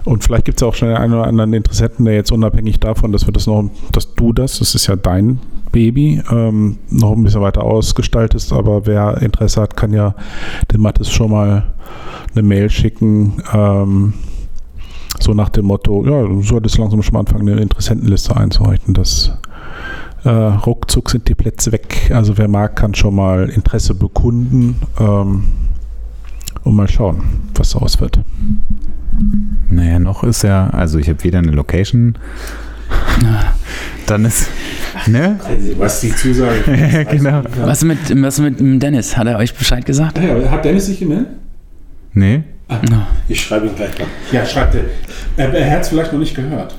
und 0.04 0.24
vielleicht 0.24 0.46
gibt 0.46 0.60
es 0.60 0.64
auch 0.64 0.74
schon 0.74 0.90
den 0.90 0.98
einen 0.98 1.14
oder 1.14 1.28
anderen 1.28 1.54
Interessenten, 1.54 2.06
der 2.06 2.16
jetzt 2.16 2.32
unabhängig 2.32 2.80
davon, 2.80 3.12
dass 3.12 3.28
wir 3.28 3.34
das 3.34 3.48
noch, 3.48 3.70
dass 3.92 4.14
du 4.16 4.34
das, 4.34 4.60
das 4.60 4.76
ist 4.76 4.88
ja 4.88 4.96
dein 4.96 5.40
Baby, 5.72 6.22
ähm, 6.32 6.78
noch 6.90 7.12
ein 7.12 7.24
bisschen 7.24 7.42
weiter 7.42 7.64
ausgestaltest, 7.64 8.54
aber 8.54 8.86
wer 8.86 9.22
Interesse 9.22 9.62
hat, 9.62 9.76
kann 9.76 9.94
ja 9.94 10.16
dem 10.72 10.82
Mathis 10.82 11.12
schon 11.12 11.32
mal 11.32 11.64
eine 12.34 12.44
Mail 12.44 12.70
schicken, 12.70 13.44
ähm, 13.54 14.14
so 15.20 15.34
nach 15.34 15.50
dem 15.50 15.66
Motto, 15.66 16.06
ja, 16.06 16.24
du 16.24 16.42
solltest 16.42 16.78
langsam 16.78 17.02
schon 17.02 17.14
mal 17.14 17.22
anfangen, 17.22 17.48
eine 17.48 17.62
Interessentenliste 17.62 18.36
einzurichten, 18.36 18.94
das 18.94 19.38
äh, 20.24 20.30
ruckzuck 20.30 21.10
sind 21.10 21.28
die 21.28 21.36
Plätze 21.36 21.72
weg. 21.72 22.12
Also 22.14 22.38
wer 22.38 22.48
mag, 22.48 22.76
kann 22.76 22.96
schon 22.96 23.16
mal 23.16 23.50
Interesse 23.50 23.94
bekunden 23.94 24.82
ähm, 25.00 25.44
und 26.66 26.76
mal 26.76 26.90
schauen, 26.90 27.24
was 27.54 27.70
daraus 27.72 28.02
wird. 28.02 28.20
Naja, 29.70 30.00
noch 30.00 30.24
ist 30.24 30.44
ja, 30.44 30.68
also 30.70 31.00
ich 31.00 31.08
habe 31.08 31.24
weder 31.24 31.40
eine 31.40 31.52
Location, 31.52 32.18
dann 34.06 34.26
ist, 34.26 34.50
ne? 35.08 35.40
Was 35.78 36.02
die 36.02 36.14
Zusage. 36.14 36.64
Ja, 36.92 37.04
genau. 37.04 37.44
Was 37.64 37.84
mit, 37.84 37.98
was 38.22 38.40
mit 38.40 38.60
dem 38.60 38.80
Dennis? 38.80 39.16
Hat 39.16 39.28
er 39.28 39.38
euch 39.38 39.56
Bescheid 39.56 39.86
gesagt? 39.86 40.20
Hat 40.20 40.66
Dennis 40.66 40.88
sich 40.88 41.00
gemeldet? 41.00 41.30
Nee? 42.14 42.44
Ja. 42.70 43.08
Ich 43.28 43.42
schreibe 43.42 43.68
ihn 43.68 43.76
gleich 43.76 43.98
mal. 43.98 44.08
Ja, 44.32 44.46
schreibt 44.46 44.76
er. 44.76 44.84
Er, 45.38 45.54
er 45.54 45.72
hat 45.72 45.82
es 45.82 45.90
vielleicht 45.90 46.12
noch 46.12 46.20
nicht 46.20 46.36
gehört. 46.36 46.76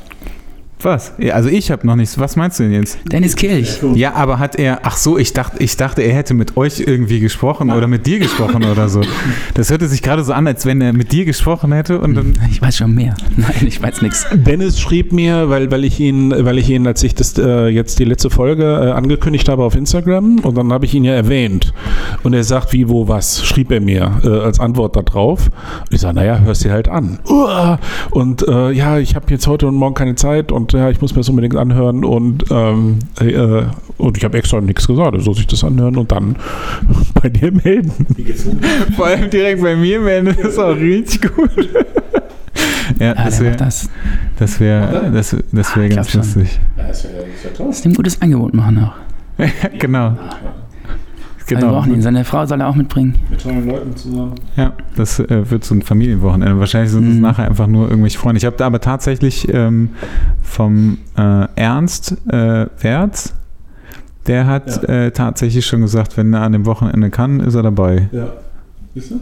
Was? 0.82 1.14
Ja, 1.18 1.34
Also 1.34 1.48
ich 1.48 1.70
habe 1.70 1.86
noch 1.86 1.96
nichts. 1.96 2.18
Was 2.18 2.36
meinst 2.36 2.58
du 2.58 2.64
denn 2.64 2.72
jetzt? 2.72 2.98
Dennis 3.10 3.34
Kirch. 3.34 3.80
Ja, 3.94 4.12
aber 4.14 4.38
hat 4.38 4.56
er, 4.56 4.80
ach 4.82 4.96
so, 4.96 5.16
ich 5.18 5.32
dachte, 5.32 5.62
ich 5.62 5.76
dachte, 5.76 6.02
er 6.02 6.14
hätte 6.14 6.34
mit 6.34 6.56
euch 6.56 6.80
irgendwie 6.80 7.20
gesprochen 7.20 7.70
oder 7.70 7.86
mit 7.86 8.06
dir 8.06 8.18
gesprochen 8.18 8.64
oder 8.64 8.88
so. 8.88 9.00
Das 9.54 9.70
hörte 9.70 9.88
sich 9.88 10.02
gerade 10.02 10.22
so 10.22 10.32
an, 10.32 10.46
als 10.46 10.66
wenn 10.66 10.80
er 10.80 10.92
mit 10.92 11.12
dir 11.12 11.24
gesprochen 11.24 11.72
hätte 11.72 11.98
und 12.00 12.14
dann. 12.14 12.34
Ich 12.50 12.60
weiß 12.60 12.76
schon 12.76 12.94
mehr. 12.94 13.14
Nein, 13.36 13.66
ich 13.66 13.82
weiß 13.82 14.02
nichts. 14.02 14.26
Dennis 14.34 14.78
schrieb 14.78 15.12
mir, 15.12 15.48
weil, 15.48 15.70
weil 15.70 15.84
ich 15.84 15.98
ihn, 15.98 16.30
weil 16.30 16.58
ich 16.58 16.68
ihn, 16.68 16.86
als 16.86 17.02
ich 17.02 17.14
das 17.14 17.36
äh, 17.38 17.68
jetzt 17.68 17.98
die 17.98 18.04
letzte 18.04 18.28
Folge 18.30 18.64
äh, 18.64 18.90
angekündigt 18.90 19.48
habe 19.48 19.64
auf 19.64 19.74
Instagram 19.74 20.40
und 20.40 20.56
dann 20.56 20.72
habe 20.72 20.84
ich 20.84 20.94
ihn 20.94 21.04
ja 21.04 21.14
erwähnt. 21.14 21.72
Und 22.22 22.34
er 22.34 22.44
sagt, 22.44 22.72
wie, 22.72 22.88
wo, 22.88 23.08
was, 23.08 23.44
schrieb 23.44 23.70
er 23.72 23.80
mir 23.80 24.20
äh, 24.24 24.28
als 24.28 24.60
Antwort 24.60 24.94
darauf. 24.96 25.46
Und 25.46 25.92
ich 25.92 26.00
sage, 26.00 26.16
naja, 26.16 26.38
hörst 26.40 26.64
dir 26.64 26.72
halt 26.72 26.88
an. 26.88 27.18
Uah! 27.28 27.78
Und 28.10 28.46
äh, 28.46 28.70
ja, 28.72 28.98
ich 28.98 29.14
habe 29.14 29.26
jetzt 29.30 29.46
heute 29.46 29.66
und 29.66 29.74
morgen 29.74 29.94
keine 29.94 30.14
Zeit 30.16 30.52
und 30.52 30.74
ja, 30.76 30.90
ich 30.90 31.00
muss 31.00 31.12
mir 31.14 31.20
das 31.20 31.28
unbedingt 31.28 31.56
anhören 31.56 32.04
und, 32.04 32.44
ähm, 32.50 32.98
äh, 33.20 33.62
und 33.98 34.16
ich 34.16 34.24
habe 34.24 34.38
extra 34.38 34.60
nichts 34.60 34.86
gesagt, 34.86 35.14
er 35.14 35.20
soll 35.20 35.34
sich 35.34 35.46
das 35.46 35.64
anhören 35.64 35.96
und 35.96 36.12
dann 36.12 36.36
bei 37.22 37.28
dir 37.28 37.52
melden. 37.52 37.92
Vor 38.96 39.06
allem 39.06 39.30
direkt 39.30 39.62
bei 39.62 39.74
mir 39.76 40.00
melden, 40.00 40.34
das 40.36 40.52
ist 40.52 40.58
auch 40.58 40.76
richtig 40.76 41.34
gut. 41.34 41.50
Ja, 41.56 41.80
Ja, 43.00 43.14
das 43.14 43.40
wäre 43.40 43.56
das. 43.56 43.90
das 44.38 44.60
wär, 44.60 45.10
das, 45.10 45.36
das 45.52 45.76
wär 45.76 45.84
Ah, 45.84 45.88
ganz 45.88 46.10
glaub 46.10 46.24
schon. 46.24 46.40
lustig. 46.42 46.60
Lass 47.58 47.84
ihm 47.84 47.90
ein 47.90 47.94
gutes 47.94 48.22
Angebot 48.22 48.54
machen 48.54 48.78
auch. 48.84 48.94
genau. 49.78 50.16
Wir 51.48 51.56
Genau. 51.58 51.72
brauchen 51.74 51.94
ihn. 51.94 52.02
Seine 52.02 52.24
Frau 52.24 52.44
soll 52.44 52.60
er 52.60 52.68
auch 52.68 52.74
mitbringen. 52.74 53.14
Mit 53.30 53.40
tollen 53.40 53.66
Leuten 53.66 53.96
zusammen. 53.96 54.34
Ja, 54.56 54.72
das 54.96 55.20
äh, 55.20 55.48
wird 55.48 55.64
so 55.64 55.74
ein 55.76 55.82
Familienwochenende. 55.82 56.58
Wahrscheinlich 56.58 56.90
sind 56.90 57.08
es 57.08 57.14
Mhm. 57.14 57.20
nachher 57.20 57.46
einfach 57.46 57.68
nur 57.68 57.88
irgendwelche 57.88 58.18
Freunde. 58.18 58.38
Ich 58.38 58.44
habe 58.44 58.56
da 58.56 58.66
aber 58.66 58.80
tatsächlich 58.80 59.46
ähm, 59.54 59.90
vom 60.42 60.98
äh, 61.16 61.46
Ernst 61.54 62.16
äh, 62.28 62.66
Wertz, 62.80 63.32
der 64.26 64.46
hat 64.48 64.82
Ja. 64.88 64.88
äh, 65.06 65.10
tatsächlich 65.12 65.64
schon 65.64 65.82
gesagt, 65.82 66.16
wenn 66.16 66.34
er 66.34 66.40
an 66.42 66.50
dem 66.52 66.66
Wochenende 66.66 67.10
kann, 67.10 67.38
ist 67.38 67.54
er 67.54 67.62
dabei. 67.62 68.08
Ja. 68.10 68.32
Siehst 68.94 69.12
du? 69.12 69.20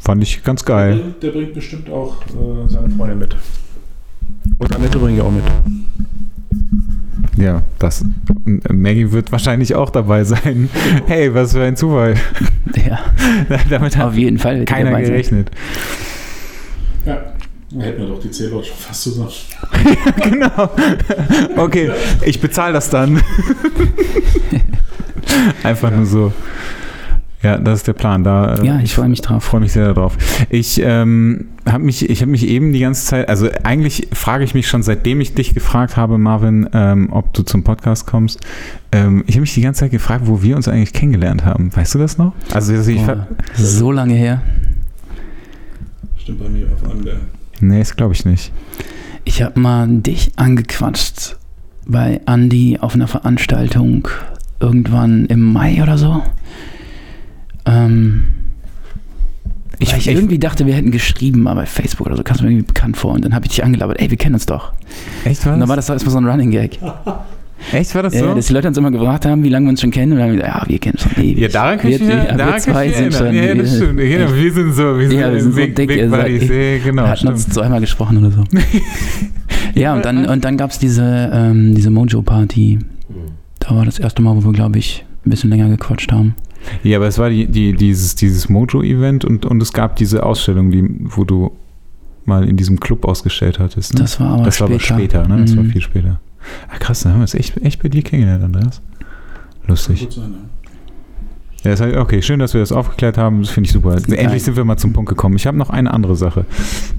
Fand 0.00 0.22
ich 0.22 0.42
ganz 0.44 0.64
Der 0.64 0.74
geil. 0.74 0.96
bringt, 0.96 1.22
der 1.22 1.30
bringt 1.32 1.52
bestimmt 1.54 1.90
auch 1.90 2.22
äh, 2.28 2.68
seine 2.68 2.88
Freundin 2.88 3.18
mit. 3.18 3.36
Und 4.56 4.74
Annette 4.74 4.98
bringe 4.98 5.16
ich 5.18 5.22
auch 5.22 5.30
mit. 5.30 5.42
Ja, 7.38 7.62
das. 7.78 8.04
Maggie 8.68 9.12
wird 9.12 9.30
wahrscheinlich 9.30 9.74
auch 9.74 9.90
dabei 9.90 10.24
sein. 10.24 10.68
Hey, 11.06 11.32
was 11.32 11.52
für 11.52 11.62
ein 11.62 11.76
Zufall. 11.76 12.16
Ja, 12.74 12.98
Damit 13.70 13.96
hat 13.96 14.06
auf 14.08 14.16
jeden 14.16 14.38
Fall. 14.38 14.58
wird 14.58 14.70
er 14.70 14.74
keiner 14.74 14.90
dabei 14.90 15.04
sein. 15.04 15.12
gerechnet. 15.12 15.50
Ja. 17.06 17.18
Dann 17.70 17.80
hätten 17.82 18.00
wir 18.00 18.08
doch 18.08 18.20
die 18.20 18.30
Zähler 18.30 18.62
schon 18.64 18.76
fast 18.76 19.02
zusammen. 19.02 19.30
genau. 20.22 20.70
Okay, 21.56 21.90
ich 22.22 22.40
bezahle 22.40 22.72
das 22.72 22.88
dann. 22.88 23.20
Einfach 25.62 25.90
nur 25.90 26.06
so. 26.06 26.32
Ja, 27.42 27.56
das 27.56 27.80
ist 27.80 27.86
der 27.86 27.92
Plan. 27.92 28.24
Da, 28.24 28.56
äh, 28.56 28.66
Ja, 28.66 28.80
ich 28.80 28.94
freue 28.94 29.08
mich 29.08 29.20
drauf. 29.20 29.44
freue 29.44 29.60
mich 29.60 29.72
sehr 29.72 29.94
darauf. 29.94 30.16
Ich 30.50 30.80
ähm, 30.82 31.46
habe 31.68 31.84
mich, 31.84 32.10
ich 32.10 32.20
habe 32.20 32.30
mich 32.32 32.46
eben 32.48 32.72
die 32.72 32.80
ganze 32.80 33.04
Zeit, 33.06 33.28
also 33.28 33.48
eigentlich 33.62 34.08
frage 34.12 34.42
ich 34.42 34.54
mich 34.54 34.66
schon, 34.66 34.82
seitdem 34.82 35.20
ich 35.20 35.34
dich 35.34 35.54
gefragt 35.54 35.96
habe, 35.96 36.18
Marvin, 36.18 36.68
ähm, 36.72 37.12
ob 37.12 37.32
du 37.34 37.42
zum 37.44 37.62
Podcast 37.62 38.06
kommst. 38.06 38.40
Ähm, 38.90 39.22
ich 39.28 39.36
habe 39.36 39.42
mich 39.42 39.54
die 39.54 39.60
ganze 39.60 39.80
Zeit 39.80 39.92
gefragt, 39.92 40.22
wo 40.26 40.42
wir 40.42 40.56
uns 40.56 40.66
eigentlich 40.66 40.92
kennengelernt 40.92 41.44
haben. 41.44 41.74
Weißt 41.76 41.94
du 41.94 41.98
das 42.00 42.18
noch? 42.18 42.32
Also 42.52 42.72
ich, 42.74 43.06
Boah, 43.06 43.28
so 43.54 43.92
lange 43.92 44.14
her. 44.14 44.42
Stimmt 46.16 46.40
bei 46.40 46.48
mir 46.48 46.66
auf 46.72 46.90
an 46.90 47.04
der. 47.04 47.16
nee, 47.60 47.78
das 47.78 47.94
glaube 47.94 48.14
ich 48.14 48.24
nicht. 48.24 48.52
Ich 49.24 49.42
habe 49.42 49.60
mal 49.60 49.86
dich 49.88 50.32
angequatscht 50.36 51.36
bei 51.86 52.20
Andy 52.26 52.78
auf 52.80 52.94
einer 52.94 53.06
Veranstaltung 53.08 54.08
irgendwann 54.60 55.26
im 55.26 55.52
Mai 55.52 55.82
oder 55.82 55.96
so. 55.98 56.22
Ähm, 57.68 58.22
Ich, 59.80 59.92
ich, 59.92 60.08
ich, 60.08 60.14
irgendwie 60.14 60.38
dachte, 60.38 60.66
wir 60.66 60.74
hätten 60.74 60.90
geschrieben, 60.90 61.46
aber 61.46 61.60
bei 61.60 61.66
Facebook 61.66 62.06
oder 62.08 62.16
so 62.16 62.22
kam 62.24 62.34
es 62.36 62.42
mir 62.42 62.48
irgendwie 62.50 62.66
bekannt 62.66 62.96
vor. 62.96 63.12
Und 63.12 63.24
dann 63.24 63.34
habe 63.34 63.44
ich 63.46 63.50
dich 63.52 63.62
angelabert, 63.64 64.00
ey, 64.00 64.10
wir 64.10 64.16
kennen 64.16 64.34
uns 64.34 64.46
doch. 64.46 64.72
echt 65.24 65.44
Und 65.46 65.52
dann 65.52 65.60
was? 65.60 65.68
war 65.68 65.76
das 65.76 65.86
doch 65.86 65.94
erstmal 65.94 66.12
so 66.12 66.18
ein 66.18 66.26
Running 66.26 66.50
Gag. 66.50 66.78
Echt, 67.72 67.94
war 67.94 68.02
das 68.04 68.14
Ja, 68.14 68.20
so? 68.28 68.34
dass 68.34 68.46
die 68.46 68.52
Leute 68.52 68.68
uns 68.68 68.76
immer 68.78 68.90
gefragt 68.92 69.26
haben, 69.26 69.42
wie 69.44 69.48
lange 69.48 69.66
wir 69.66 69.70
uns 69.70 69.80
schon 69.80 69.90
kennen. 69.90 70.12
Und 70.12 70.18
dann 70.18 70.28
haben 70.28 70.36
wir 70.36 70.42
gesagt, 70.42 70.62
ja, 70.62 70.68
wir 70.68 70.78
kennen 70.78 70.94
uns 70.94 71.02
schon 71.02 71.24
ewig. 71.24 71.38
ja, 71.38 71.48
daran 71.48 71.78
kann 71.78 71.90
ich 71.90 72.00
wir, 72.00 72.06
mich, 72.06 72.14
ja, 72.16 72.36
daran 72.36 72.52
wir 72.54 72.58
zwei 72.60 72.88
sind 72.88 73.14
erinnern. 73.14 73.18
schon. 73.18 73.34
Ja, 73.34 73.54
das 73.54 73.76
stimmt. 73.76 74.00
Ja, 74.00 74.34
wir 74.36 74.52
sind 74.52 74.72
so, 74.74 74.98
wir 74.98 75.08
sind, 75.08 75.18
Ja, 75.20 75.32
wir 75.32 75.42
sind 75.42 75.52
so 75.52 75.56
Big, 75.60 75.76
dick, 75.76 75.88
Big 75.88 76.10
Buddies. 76.10 76.42
Ja, 76.48 76.78
genau, 76.84 77.02
Wir 77.02 77.08
hatten 77.08 77.16
stimmt. 77.18 77.32
uns 77.34 77.48
zweimal 77.48 77.80
gesprochen 77.80 78.16
oder 78.18 78.30
so. 78.32 78.44
ja, 79.74 79.94
und 79.94 80.04
dann, 80.04 80.26
und 80.26 80.44
dann 80.44 80.56
gab 80.56 80.70
es 80.70 80.78
diese, 80.78 81.30
ähm, 81.32 81.74
diese 81.74 81.90
Mojo-Party. 81.90 82.78
Da 83.60 83.74
war 83.76 83.84
das 83.84 83.98
erste 83.98 84.22
Mal, 84.22 84.36
wo 84.36 84.44
wir, 84.44 84.52
glaube 84.52 84.78
ich, 84.78 85.04
ein 85.26 85.30
bisschen 85.30 85.50
länger 85.50 85.68
gequatscht 85.68 86.10
haben. 86.12 86.34
Ja, 86.82 86.98
aber 86.98 87.06
es 87.06 87.18
war 87.18 87.30
die, 87.30 87.46
die, 87.46 87.72
dieses, 87.74 88.14
dieses 88.14 88.48
Mojo-Event 88.48 89.24
und, 89.24 89.46
und 89.46 89.62
es 89.62 89.72
gab 89.72 89.96
diese 89.96 90.24
Ausstellung, 90.24 90.70
die, 90.70 90.84
wo 91.00 91.24
du 91.24 91.52
mal 92.24 92.46
in 92.48 92.56
diesem 92.56 92.78
Club 92.80 93.04
ausgestellt 93.06 93.58
hattest. 93.58 93.94
Ne? 93.94 94.00
Das 94.00 94.20
war 94.20 94.30
aber 94.34 94.44
das 94.44 94.56
später. 94.56 94.68
war 94.68 94.74
aber 94.74 94.80
später, 94.80 95.28
ne? 95.28 95.40
Das 95.42 95.56
war 95.56 95.64
Mhm. 95.64 95.70
viel 95.70 95.80
später. 95.80 96.20
Ah, 96.70 96.78
krass, 96.78 97.00
dann 97.00 97.12
haben 97.12 97.20
wir 97.20 97.24
es 97.24 97.34
echt, 97.34 97.56
echt 97.62 97.82
bei 97.82 97.88
dir 97.88 98.02
kennengelernt, 98.02 98.44
Andreas. 98.44 98.80
Lustig. 99.66 100.08
Ja, 101.64 101.70
das 101.72 101.80
heißt, 101.80 101.96
okay, 101.96 102.22
schön, 102.22 102.38
dass 102.38 102.54
wir 102.54 102.60
das 102.60 102.70
aufgeklärt 102.70 103.18
haben. 103.18 103.40
Das 103.42 103.50
finde 103.50 103.66
ich 103.66 103.72
super. 103.72 103.96
Endlich 103.96 104.42
sind 104.44 104.56
wir 104.56 104.64
mal 104.64 104.76
zum 104.76 104.92
Punkt 104.92 105.08
gekommen. 105.08 105.36
Ich 105.36 105.46
habe 105.46 105.56
noch 105.58 105.70
eine 105.70 105.92
andere 105.92 106.16
Sache. 106.16 106.44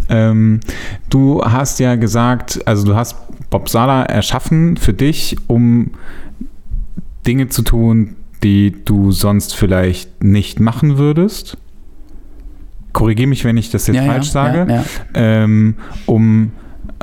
Ähm, 0.10 0.60
du 1.10 1.41
hast 1.44 1.80
ja 1.80 1.95
gesagt, 1.95 2.60
also 2.65 2.86
du 2.86 2.95
hast 2.95 3.15
Bob 3.49 3.69
Sala 3.69 4.03
erschaffen 4.03 4.77
für 4.77 4.94
dich, 4.94 5.38
um 5.48 5.91
Dinge 7.26 7.48
zu 7.49 7.61
tun, 7.61 8.15
die 8.44 8.76
du 8.86 9.11
sonst 9.11 9.56
vielleicht 9.56 10.24
nicht 10.24 10.60
machen 10.60 10.98
würdest. 10.98 11.57
Korrigiere 12.94 13.28
mich, 13.28 13.45
wenn 13.45 13.57
ich 13.57 13.70
das 13.70 13.88
jetzt 13.88 13.98
ja, 13.98 14.03
falsch 14.03 14.28
ja, 14.28 14.32
sage. 14.32 14.74
Ja. 14.74 14.84
Ähm, 15.14 15.76
um 16.06 16.52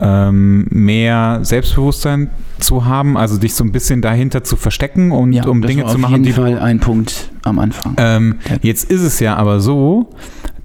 ähm, 0.01 0.67
mehr 0.71 1.41
Selbstbewusstsein 1.43 2.31
zu 2.59 2.85
haben, 2.85 3.17
also 3.17 3.39
dich 3.39 3.55
so 3.55 3.65
ein 3.65 3.73
bisschen 3.73 4.03
dahinter 4.03 4.45
zu 4.45 4.57
verstecken 4.57 5.11
und 5.11 5.47
um 5.47 5.63
das 5.63 5.71
Dinge 5.71 5.85
war 5.85 5.91
zu 5.91 5.97
auf 5.97 6.03
machen, 6.03 6.13
jeden 6.13 6.25
die 6.25 6.33
Fall 6.33 6.55
du 6.55 6.63
ein 6.63 6.81
Punkt 6.81 7.31
am 7.45 7.59
Anfang. 7.59 7.95
ähm, 7.97 8.37
jetzt 8.63 8.91
ist 8.91 9.03
es 9.03 9.21
ja 9.21 9.37
aber 9.37 9.61
so, 9.61 10.11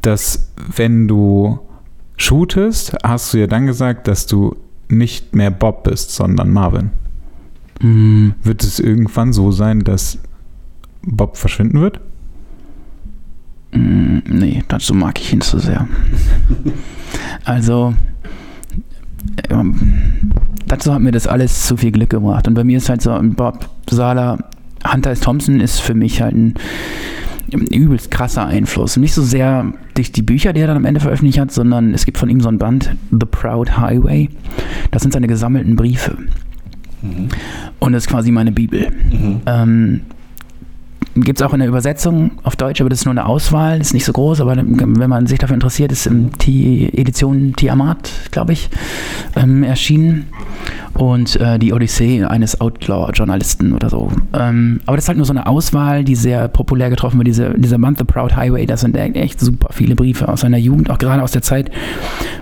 dass 0.01 0.51
wenn 0.75 1.07
du 1.07 1.59
shootest, 2.17 2.97
hast 3.03 3.33
du 3.33 3.39
ja 3.39 3.47
dann 3.47 3.67
gesagt, 3.67 4.07
dass 4.07 4.25
du 4.25 4.55
nicht 4.89 5.35
mehr 5.35 5.51
Bob 5.51 5.83
bist, 5.83 6.11
sondern 6.11 6.51
Marvin. 6.51 6.91
Mm, 7.79 8.31
Wird 8.43 8.63
es 8.63 8.79
irgendwann 8.79 9.33
so 9.33 9.51
sein, 9.51 9.79
dass 9.81 10.19
Bob 11.03 11.37
verschwinden 11.37 11.81
wird? 11.81 11.99
mm, 13.71 14.19
nee, 14.29 14.63
dazu 14.67 14.93
mag 14.93 15.19
ich 15.19 15.33
ihn 15.33 15.41
zu 15.41 15.59
sehr. 15.59 15.87
also, 17.45 17.93
ähm, 19.49 20.31
dazu 20.67 20.93
hat 20.93 21.01
mir 21.01 21.11
das 21.11 21.27
alles 21.27 21.65
zu 21.65 21.77
viel 21.77 21.91
Glück 21.91 22.09
gebracht. 22.09 22.47
Und 22.47 22.53
bei 22.53 22.63
mir 22.63 22.77
ist 22.77 22.89
halt 22.89 23.01
so, 23.01 23.17
Bob 23.21 23.69
Sala, 23.89 24.37
Hunter 24.91 25.11
S. 25.11 25.19
Thompson 25.19 25.59
ist 25.59 25.79
für 25.79 25.93
mich 25.93 26.21
halt 26.21 26.35
ein, 26.35 26.53
ein 27.53 27.67
übelst 27.67 28.09
krasser 28.11 28.45
Einfluss. 28.45 28.97
Nicht 28.97 29.13
so 29.13 29.21
sehr 29.21 29.73
durch 29.93 30.11
die 30.11 30.21
Bücher, 30.21 30.53
die 30.53 30.61
er 30.61 30.67
dann 30.67 30.77
am 30.77 30.85
Ende 30.85 30.99
veröffentlicht 30.99 31.39
hat, 31.39 31.51
sondern 31.51 31.93
es 31.93 32.05
gibt 32.05 32.17
von 32.17 32.29
ihm 32.29 32.41
so 32.41 32.49
ein 32.49 32.57
Band, 32.57 32.95
The 33.11 33.25
Proud 33.29 33.77
Highway. 33.77 34.29
Das 34.91 35.01
sind 35.01 35.11
seine 35.11 35.27
gesammelten 35.27 35.75
Briefe. 35.75 36.17
Und 37.79 37.93
das 37.93 38.03
ist 38.03 38.09
quasi 38.09 38.31
meine 38.31 38.51
Bibel. 38.51 38.91
Ähm, 39.45 40.01
Gibt 41.15 41.41
es 41.41 41.45
auch 41.45 41.53
in 41.53 41.59
der 41.59 41.67
Übersetzung 41.67 42.31
auf 42.43 42.55
Deutsch, 42.55 42.79
aber 42.79 42.89
das 42.89 42.99
ist 42.99 43.05
nur 43.05 43.11
eine 43.11 43.25
Auswahl, 43.25 43.81
ist 43.81 43.93
nicht 43.93 44.05
so 44.05 44.13
groß, 44.13 44.39
aber 44.39 44.55
wenn 44.55 45.09
man 45.09 45.27
sich 45.27 45.39
dafür 45.39 45.55
interessiert, 45.55 45.91
ist 45.91 46.07
im 46.07 46.37
T 46.37 46.89
Edition 46.93 47.53
Tiamat, 47.53 48.09
glaube 48.31 48.53
ich, 48.53 48.69
ähm, 49.35 49.63
erschienen. 49.63 50.27
Und 50.93 51.37
äh, 51.37 51.57
die 51.57 51.73
Odyssee 51.73 52.23
eines 52.23 52.59
Outlaw-Journalisten 52.59 53.73
oder 53.73 53.89
so. 53.89 54.11
Ähm, 54.33 54.81
aber 54.85 54.97
das 54.97 55.05
ist 55.05 55.07
halt 55.07 55.17
nur 55.17 55.25
so 55.25 55.31
eine 55.33 55.47
Auswahl, 55.47 56.03
die 56.03 56.15
sehr 56.15 56.47
populär 56.49 56.89
getroffen 56.89 57.17
wird. 57.17 57.27
Diese, 57.27 57.53
dieser 57.57 57.77
Month 57.77 57.99
The 57.99 58.03
Proud 58.03 58.35
Highway, 58.35 58.65
das 58.65 58.81
sind 58.81 58.95
echt 58.95 59.39
super 59.39 59.69
viele 59.71 59.95
Briefe 59.95 60.27
aus 60.27 60.41
seiner 60.41 60.57
Jugend, 60.57 60.89
auch 60.89 60.97
gerade 60.97 61.23
aus 61.23 61.31
der 61.31 61.41
Zeit, 61.41 61.71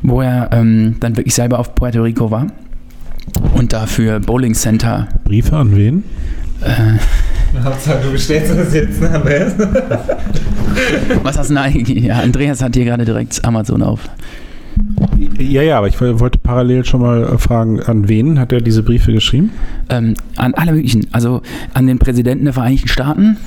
wo 0.02 0.22
er 0.22 0.50
ähm, 0.52 0.96
dann 1.00 1.16
wirklich 1.16 1.36
selber 1.36 1.60
auf 1.60 1.76
Puerto 1.76 2.02
Rico 2.02 2.32
war 2.32 2.48
und 3.54 3.72
dafür 3.72 4.20
Bowling 4.20 4.56
Center 4.56 5.08
Briefe 5.24 5.56
an 5.56 5.76
wen? 5.76 6.04
äh, 6.62 6.98
Hauptsache, 7.64 8.00
du 8.04 8.12
bestellst 8.12 8.52
das 8.58 8.74
jetzt, 8.74 9.02
ne, 9.02 9.10
Andreas? 9.10 9.54
Was 11.24 11.38
hast 11.38 11.50
du 11.50 11.56
denn 11.56 11.64
eigentlich? 11.64 12.04
Ja, 12.04 12.20
Andreas 12.20 12.62
hat 12.62 12.76
hier 12.76 12.86
gerade 12.86 13.06
direkt 13.06 13.44
Amazon 13.44 13.82
auf. 13.82 14.10
Ja, 15.38 15.62
ja, 15.62 15.78
aber 15.78 15.88
ich 15.88 16.00
wollte 16.00 16.38
parallel 16.38 16.86
schon 16.86 17.02
mal 17.02 17.24
äh, 17.24 17.38
fragen, 17.38 17.82
an 17.82 18.08
wen 18.08 18.40
hat 18.40 18.54
er 18.54 18.62
diese 18.62 18.84
Briefe 18.84 19.12
geschrieben? 19.12 19.52
Ähm, 19.90 20.14
an 20.36 20.54
alle 20.54 20.74
möglichen, 20.74 21.08
also 21.12 21.42
an 21.74 21.88
den 21.88 22.00
Präsidenten 22.00 22.46
der 22.46 22.54
Vereinigten 22.54 22.88
Staaten, 22.88 23.38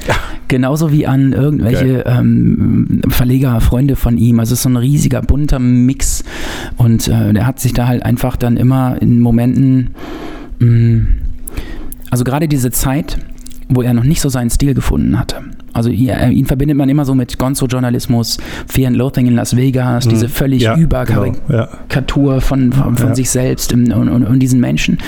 genauso 0.49 0.93
wie 0.93 1.07
an 1.07 1.33
irgendwelche 1.33 2.05
ähm, 2.07 3.01
Verleger, 3.09 3.61
Freunde 3.61 3.97
von 3.97 4.19
ihm. 4.19 4.41
Also 4.41 4.53
es 4.53 4.59
ist 4.59 4.63
so 4.65 4.69
ein 4.69 4.77
riesiger, 4.77 5.23
bunter 5.23 5.59
Mix. 5.59 6.25
Und 6.77 7.09
äh, 7.09 7.33
der 7.33 7.47
hat 7.47 7.61
sich 7.61 7.73
da 7.73 7.87
halt 7.87 8.05
einfach 8.05 8.37
dann 8.37 8.57
immer 8.57 9.01
in 9.01 9.21
Momenten, 9.21 9.91
mh, 10.59 11.07
also 12.11 12.25
gerade 12.25 12.49
diese 12.49 12.71
Zeit, 12.71 13.17
wo 13.69 13.83
er 13.83 13.95
noch 13.95 14.05
nicht 14.05 14.21
so 14.21 14.29
seinen 14.29 14.51
Stil 14.51 14.75
gefunden 14.75 15.19
hatte. 15.19 15.37
Also 15.73 15.89
ja, 15.89 16.29
ihn 16.29 16.45
verbindet 16.47 16.77
man 16.77 16.89
immer 16.89 17.05
so 17.05 17.15
mit 17.15 17.39
Gonzo-Journalismus, 17.39 18.39
Fear 18.67 18.89
and 18.89 18.97
Loathing 18.97 19.27
in 19.27 19.35
Las 19.35 19.57
Vegas, 19.57 20.07
diese 20.07 20.29
völlig 20.29 20.63
Ja, 20.63 20.77
überkarikatierte 20.77 21.41
genau, 21.89 22.33
ja. 22.35 22.41
Von, 22.41 22.73
von, 22.73 22.97
von 22.97 23.09
Ja. 23.09 23.15
sich 23.15 23.31
selbst 23.31 23.73
und, 23.73 23.91
und, 23.93 24.11
und 24.25 24.39
diesen 24.41 24.61
Menschen. 24.61 24.99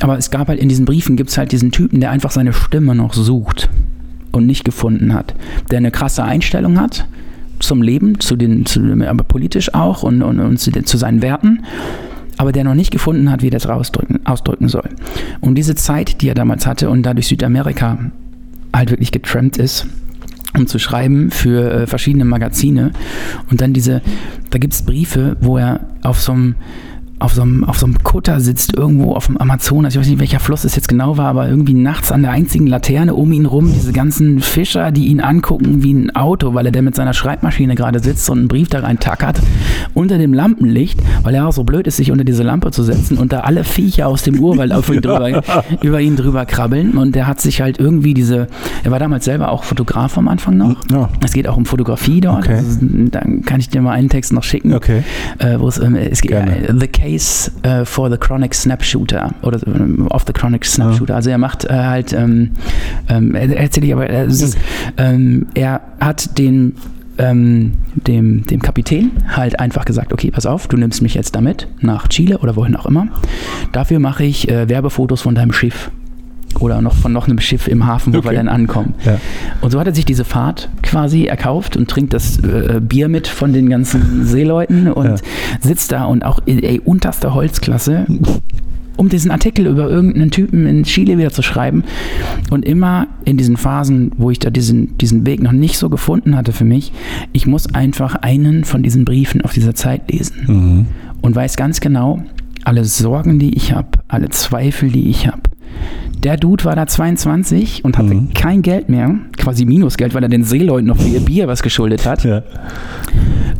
Aber 0.00 0.16
es 0.16 0.30
gab 0.30 0.48
halt 0.48 0.60
in 0.60 0.68
diesen 0.68 0.84
Briefen 0.84 1.16
gibt 1.16 1.30
es 1.30 1.38
halt 1.38 1.50
diesen 1.52 1.72
Typen, 1.72 2.00
der 2.00 2.10
einfach 2.10 2.30
seine 2.30 2.52
Stimme 2.52 2.94
noch 2.94 3.12
sucht 3.12 3.68
und 4.30 4.46
nicht 4.46 4.64
gefunden 4.64 5.14
hat. 5.14 5.34
Der 5.70 5.78
eine 5.78 5.90
krasse 5.90 6.22
Einstellung 6.22 6.78
hat 6.80 7.06
zum 7.58 7.82
Leben, 7.82 8.20
zu 8.20 8.36
den, 8.36 8.66
zu, 8.66 8.80
aber 9.06 9.24
politisch 9.24 9.74
auch 9.74 10.02
und, 10.02 10.22
und, 10.22 10.38
und 10.40 10.58
zu, 10.58 10.70
den, 10.70 10.84
zu 10.84 10.96
seinen 10.96 11.22
Werten. 11.22 11.62
Aber 12.36 12.52
der 12.52 12.64
noch 12.64 12.74
nicht 12.74 12.90
gefunden 12.90 13.30
hat, 13.30 13.42
wie 13.42 13.48
er 13.48 13.52
das 13.52 13.66
ausdrücken, 13.66 14.68
soll. 14.68 14.88
Und 15.40 15.54
diese 15.54 15.74
Zeit, 15.74 16.20
die 16.20 16.28
er 16.28 16.34
damals 16.34 16.66
hatte 16.66 16.90
und 16.90 17.02
dadurch 17.02 17.28
Südamerika 17.28 17.98
halt 18.74 18.90
wirklich 18.90 19.12
getrampt 19.12 19.56
ist, 19.56 19.86
um 20.56 20.66
zu 20.66 20.78
schreiben 20.78 21.30
für 21.30 21.70
äh, 21.70 21.86
verschiedene 21.86 22.24
Magazine. 22.24 22.92
Und 23.50 23.60
dann 23.60 23.72
diese, 23.72 24.02
da 24.50 24.58
gibt 24.58 24.74
es 24.74 24.82
Briefe, 24.82 25.36
wo 25.40 25.58
er 25.58 25.80
auf 26.02 26.20
so 26.20 26.32
einem 26.32 26.54
auf 27.24 27.32
so, 27.32 27.42
einem, 27.42 27.64
auf 27.64 27.78
so 27.78 27.86
einem 27.86 28.02
Kutter 28.02 28.38
sitzt, 28.40 28.76
irgendwo 28.76 29.14
auf 29.14 29.26
dem 29.26 29.38
Amazonas. 29.38 29.94
Ich 29.94 30.00
weiß 30.00 30.08
nicht, 30.08 30.20
welcher 30.20 30.40
Fluss 30.40 30.64
es 30.64 30.76
jetzt 30.76 30.88
genau 30.88 31.16
war, 31.16 31.26
aber 31.26 31.48
irgendwie 31.48 31.72
nachts 31.72 32.12
an 32.12 32.22
der 32.22 32.32
einzigen 32.32 32.66
Laterne 32.66 33.14
um 33.14 33.32
ihn 33.32 33.46
rum, 33.46 33.72
diese 33.72 33.92
ganzen 33.92 34.40
Fischer, 34.40 34.92
die 34.92 35.06
ihn 35.06 35.20
angucken 35.20 35.82
wie 35.82 35.94
ein 35.94 36.14
Auto, 36.14 36.54
weil 36.54 36.66
er 36.66 36.72
der 36.72 36.82
mit 36.82 36.94
seiner 36.94 37.14
Schreibmaschine 37.14 37.74
gerade 37.76 38.00
sitzt 38.00 38.28
und 38.28 38.38
einen 38.38 38.48
Brief 38.48 38.68
da 38.68 38.80
rein 38.80 38.98
tackert, 38.98 39.40
unter 39.94 40.18
dem 40.18 40.34
Lampenlicht, 40.34 41.00
weil 41.22 41.34
er 41.34 41.48
auch 41.48 41.52
so 41.52 41.64
blöd 41.64 41.86
ist, 41.86 41.96
sich 41.96 42.12
unter 42.12 42.24
diese 42.24 42.42
Lampe 42.42 42.70
zu 42.70 42.82
setzen 42.82 43.16
und 43.16 43.32
da 43.32 43.40
alle 43.40 43.64
Viecher 43.64 44.06
aus 44.06 44.22
dem 44.22 44.38
Urwald 44.38 44.72
auf 44.72 44.90
ihn 44.90 45.00
drüber, 45.00 45.42
über 45.82 46.00
ihn 46.00 46.16
drüber 46.16 46.44
krabbeln. 46.44 46.92
Und 46.92 47.14
der 47.14 47.26
hat 47.26 47.40
sich 47.40 47.62
halt 47.62 47.80
irgendwie 47.80 48.12
diese, 48.12 48.48
er 48.82 48.90
war 48.90 48.98
damals 48.98 49.24
selber 49.24 49.50
auch 49.50 49.64
Fotograf 49.64 50.18
am 50.18 50.28
Anfang 50.28 50.58
noch. 50.58 50.76
Ja. 50.90 51.08
Es 51.24 51.32
geht 51.32 51.48
auch 51.48 51.56
um 51.56 51.64
Fotografie 51.64 52.20
dort. 52.20 52.44
Okay. 52.44 52.56
Also, 52.56 52.78
dann 52.82 53.42
kann 53.42 53.60
ich 53.60 53.70
dir 53.70 53.80
mal 53.80 53.92
einen 53.92 54.10
Text 54.10 54.32
noch 54.32 54.42
schicken. 54.42 54.74
Okay. 54.74 55.02
Äh, 55.38 55.58
wo 55.58 55.68
es, 55.68 55.78
ähm, 55.78 55.94
es 55.94 56.20
geht, 56.20 56.32
äh, 56.32 56.72
The 56.78 56.88
Case 57.14 57.50
äh, 57.62 57.84
for 57.84 58.10
the 58.10 58.16
Chronic 58.16 58.54
Snapshooter 58.54 59.34
oder 59.42 59.58
ähm, 59.66 60.06
of 60.10 60.24
the 60.26 60.32
Chronic 60.32 60.64
Snapshooter. 60.64 61.14
Also 61.14 61.30
er 61.30 61.38
macht 61.38 61.64
äh, 61.64 61.72
halt, 61.72 62.12
ähm, 62.12 62.50
ähm, 63.08 63.34
er- 63.34 63.56
erzähl 63.56 63.84
ich 63.84 63.92
aber, 63.92 64.08
äh, 64.08 64.26
ähm, 64.96 65.46
er 65.54 65.80
hat 66.00 66.38
den 66.38 66.74
ähm, 67.16 67.74
dem, 67.94 68.44
dem 68.46 68.60
Kapitän 68.60 69.12
halt 69.28 69.60
einfach 69.60 69.84
gesagt, 69.84 70.12
okay, 70.12 70.32
pass 70.32 70.46
auf, 70.46 70.66
du 70.66 70.76
nimmst 70.76 71.00
mich 71.00 71.14
jetzt 71.14 71.36
damit 71.36 71.68
nach 71.80 72.08
Chile 72.08 72.38
oder 72.38 72.56
wohin 72.56 72.74
auch 72.74 72.86
immer. 72.86 73.06
Dafür 73.70 74.00
mache 74.00 74.24
ich 74.24 74.48
äh, 74.48 74.68
Werbefotos 74.68 75.20
von 75.22 75.36
deinem 75.36 75.52
Schiff. 75.52 75.92
Oder 76.60 76.80
noch 76.80 76.94
von 76.94 77.12
noch 77.12 77.26
einem 77.26 77.40
Schiff 77.40 77.68
im 77.68 77.86
Hafen, 77.86 78.12
wo 78.12 78.18
wir 78.18 78.26
Okay. 78.26 78.36
dann 78.36 78.48
ankommen. 78.48 78.94
Ja. 79.04 79.18
Und 79.60 79.70
so 79.70 79.80
hat 79.80 79.86
er 79.86 79.94
sich 79.94 80.04
diese 80.04 80.24
Fahrt 80.24 80.68
quasi 80.82 81.24
erkauft 81.26 81.76
und 81.76 81.88
trinkt 81.90 82.12
das 82.12 82.38
äh, 82.38 82.80
Bier 82.80 83.08
mit 83.08 83.26
von 83.26 83.52
den 83.52 83.68
ganzen 83.68 84.24
Seeleuten 84.26 84.90
und 84.92 85.06
Ja. 85.06 85.16
sitzt 85.60 85.92
da 85.92 86.04
und 86.04 86.24
auch 86.24 86.40
in 86.46 86.62
ey, 86.62 86.80
unterster 86.84 87.34
Holzklasse, 87.34 88.06
um 88.96 89.08
diesen 89.08 89.30
Artikel 89.32 89.66
über 89.66 89.90
irgendeinen 89.90 90.30
Typen 90.30 90.66
in 90.66 90.84
Chile 90.84 91.18
wieder 91.18 91.30
zu 91.30 91.42
schreiben. 91.42 91.82
Und 92.50 92.64
immer 92.64 93.08
in 93.24 93.36
diesen 93.36 93.56
Phasen, 93.56 94.12
wo 94.16 94.30
ich 94.30 94.38
da 94.38 94.50
diesen, 94.50 94.96
diesen 94.98 95.26
Weg 95.26 95.42
noch 95.42 95.50
nicht 95.52 95.76
so 95.78 95.90
gefunden 95.90 96.36
hatte 96.36 96.52
für 96.52 96.64
mich, 96.64 96.92
ich 97.32 97.46
muss 97.46 97.74
einfach 97.74 98.14
einen 98.14 98.62
von 98.64 98.82
diesen 98.84 99.04
Briefen 99.04 99.40
auf 99.42 99.52
dieser 99.52 99.74
Zeit 99.74 100.10
lesen 100.12 100.34
Mhm. 100.46 100.86
und 101.22 101.34
weiß 101.34 101.56
ganz 101.56 101.80
genau, 101.80 102.22
alle 102.64 102.84
Sorgen, 102.84 103.38
die 103.40 103.54
ich 103.56 103.72
habe, 103.72 103.88
alle 104.08 104.28
Zweifel, 104.30 104.90
die 104.90 105.08
ich 105.10 105.26
habe, 105.26 105.40
Der 106.22 106.36
Dude 106.38 106.64
war 106.64 106.74
da 106.74 106.86
22 106.86 107.84
und 107.84 107.98
hatte 107.98 108.14
Mhm. 108.14 108.32
kein 108.32 108.62
Geld 108.62 108.88
mehr, 108.88 109.14
quasi 109.36 109.66
Minusgeld, 109.66 110.14
weil 110.14 110.22
er 110.22 110.28
den 110.30 110.44
Seeleuten 110.44 110.86
noch 110.86 110.96
für 110.96 111.08
ihr 111.08 111.20
Bier 111.20 111.48
was 111.48 111.62
geschuldet 111.62 112.06
hat. 112.06 112.24
Ja. 112.24 112.42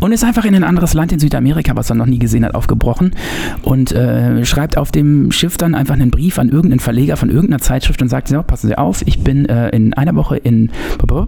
Und 0.01 0.13
ist 0.13 0.25
einfach 0.25 0.45
in 0.45 0.55
ein 0.55 0.65
anderes 0.65 0.93
Land 0.95 1.13
in 1.13 1.19
Südamerika, 1.19 1.77
was 1.77 1.89
er 1.91 1.97
noch 1.97 2.07
nie 2.07 2.19
gesehen 2.19 2.45
hat, 2.45 2.55
aufgebrochen 2.55 3.13
und 3.63 3.93
äh, 3.93 4.45
schreibt 4.45 4.77
auf 4.77 4.91
dem 4.93 5.31
Schiff 5.31 5.57
dann 5.57 5.75
einfach 5.75 5.95
einen 5.95 6.11
Brief 6.11 6.39
an 6.39 6.49
irgendeinen 6.49 6.81
Verleger 6.81 7.17
von 7.17 7.31
irgendeiner 7.31 7.61
Zeitschrift 7.61 8.03
und 8.03 8.09
sagt, 8.09 8.29
so, 8.29 8.43
passen 8.43 8.69
Sie 8.69 8.77
auf, 8.77 9.03
ich 9.07 9.21
bin 9.21 9.47
äh, 9.47 9.71
in 9.71 9.95
einer 9.95 10.15
Woche 10.15 10.37
in 10.37 10.71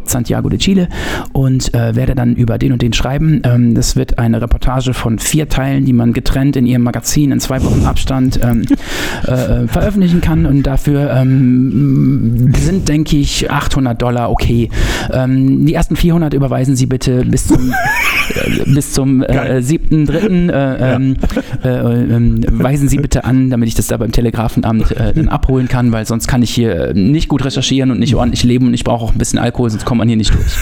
Santiago 0.05 0.49
de 0.49 0.59
Chile 0.59 0.89
und 1.33 1.73
äh, 1.75 1.95
werde 1.95 2.15
dann 2.15 2.35
über 2.35 2.59
den 2.59 2.73
und 2.73 2.83
den 2.83 2.93
schreiben. 2.93 3.41
Ähm, 3.45 3.75
das 3.75 3.97
wird 3.97 4.19
eine 4.19 4.41
Reportage 4.43 4.93
von 4.95 5.19
vier 5.19 5.49
Teilen, 5.49 5.85
die 5.85 5.93
man 5.93 6.13
getrennt 6.13 6.57
in 6.57 6.67
ihrem 6.67 6.83
Magazin 6.83 7.33
in 7.33 7.41
zwei 7.41 7.63
Wochen 7.63 7.85
Abstand 7.87 8.41
ähm, 8.43 8.63
äh, 9.27 9.67
veröffentlichen 9.69 10.21
kann 10.21 10.45
und 10.45 10.65
dafür 10.77 11.11
ähm, 11.11 12.53
sind, 12.55 12.89
denke 12.89 13.17
ich, 13.17 13.51
800 13.51 14.01
Dollar 14.01 14.31
okay. 14.31 14.69
Ähm, 15.11 15.65
die 15.65 15.73
ersten 15.73 15.97
400 15.97 16.35
überweisen 16.35 16.77
Sie 16.77 16.87
bitte 16.87 17.25
bis 17.25 17.47
zum 17.47 17.73
äh, 18.35 18.65
bis 18.67 18.93
zum 18.93 19.23
äh, 19.23 19.27
Geil. 19.27 19.59
7.3. 19.61 20.51
Äh, 20.53 20.95
ähm, 20.95 21.17
äh, 21.65 21.69
ähm, 21.69 22.45
weisen 22.51 22.89
Sie 22.89 22.99
bitte 22.99 23.25
an, 23.25 23.49
damit 23.49 23.69
ich 23.69 23.75
das 23.75 23.87
da 23.87 23.97
beim 23.97 24.13
Telegrafenamt 24.13 24.91
äh, 24.93 25.15
dann 25.15 25.29
abholen 25.29 25.69
kann, 25.69 25.93
weil 25.93 26.07
sonst 26.07 26.27
kann 26.27 26.43
ich 26.43 26.51
hier 26.51 26.89
äh, 26.89 26.95
nicht 26.95 27.29
gut 27.29 27.45
recherchieren 27.45 27.91
und 27.91 27.99
nicht 27.99 28.15
ordentlich 28.15 28.45
leben 28.45 28.67
und 28.67 28.75
ich 28.75 28.85
brauche 28.85 29.05
auch 29.05 29.13
ein 29.13 29.19
bisschen 29.19 29.39
Alkohol, 29.39 29.71
sonst 29.71 29.87
kommt 29.87 29.99
man 29.99 30.09
hier 30.09 30.19
nicht 30.19 30.35
durch. 30.35 30.53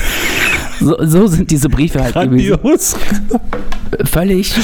So, 0.81 0.97
so 1.05 1.27
sind 1.27 1.51
diese 1.51 1.69
Briefe 1.69 2.03
halt 2.03 2.15
gewesen. 2.15 2.57
Grandios. 2.61 2.97
Völlig 4.05 4.55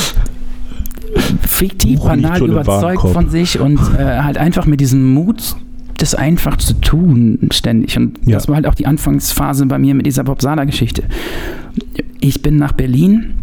fiktiv, 1.43 1.91
nicht 1.99 2.05
banal 2.05 2.43
überzeugt 2.43 3.09
von 3.09 3.29
sich 3.31 3.59
und 3.61 3.79
äh, 3.99 4.21
halt 4.21 4.39
einfach 4.39 4.67
mit 4.67 4.81
diesem 4.81 5.13
Mut, 5.13 5.57
das 5.99 6.15
einfach 6.15 6.57
zu 6.57 6.75
tun, 6.75 7.39
ständig. 7.51 7.97
Und 7.97 8.19
Ja. 8.27 8.37
das 8.37 8.49
war 8.49 8.57
halt 8.57 8.67
auch 8.67 8.75
die 8.75 8.87
Anfangsphase 8.87 9.67
bei 9.67 9.79
mir 9.79 9.95
mit 9.95 10.07
dieser 10.07 10.25
Bob 10.25 10.41
Sala-Geschichte. 10.41 11.03
Ich 12.21 12.43
bin 12.43 12.57
nach 12.57 12.73
Berlin, 12.73 13.35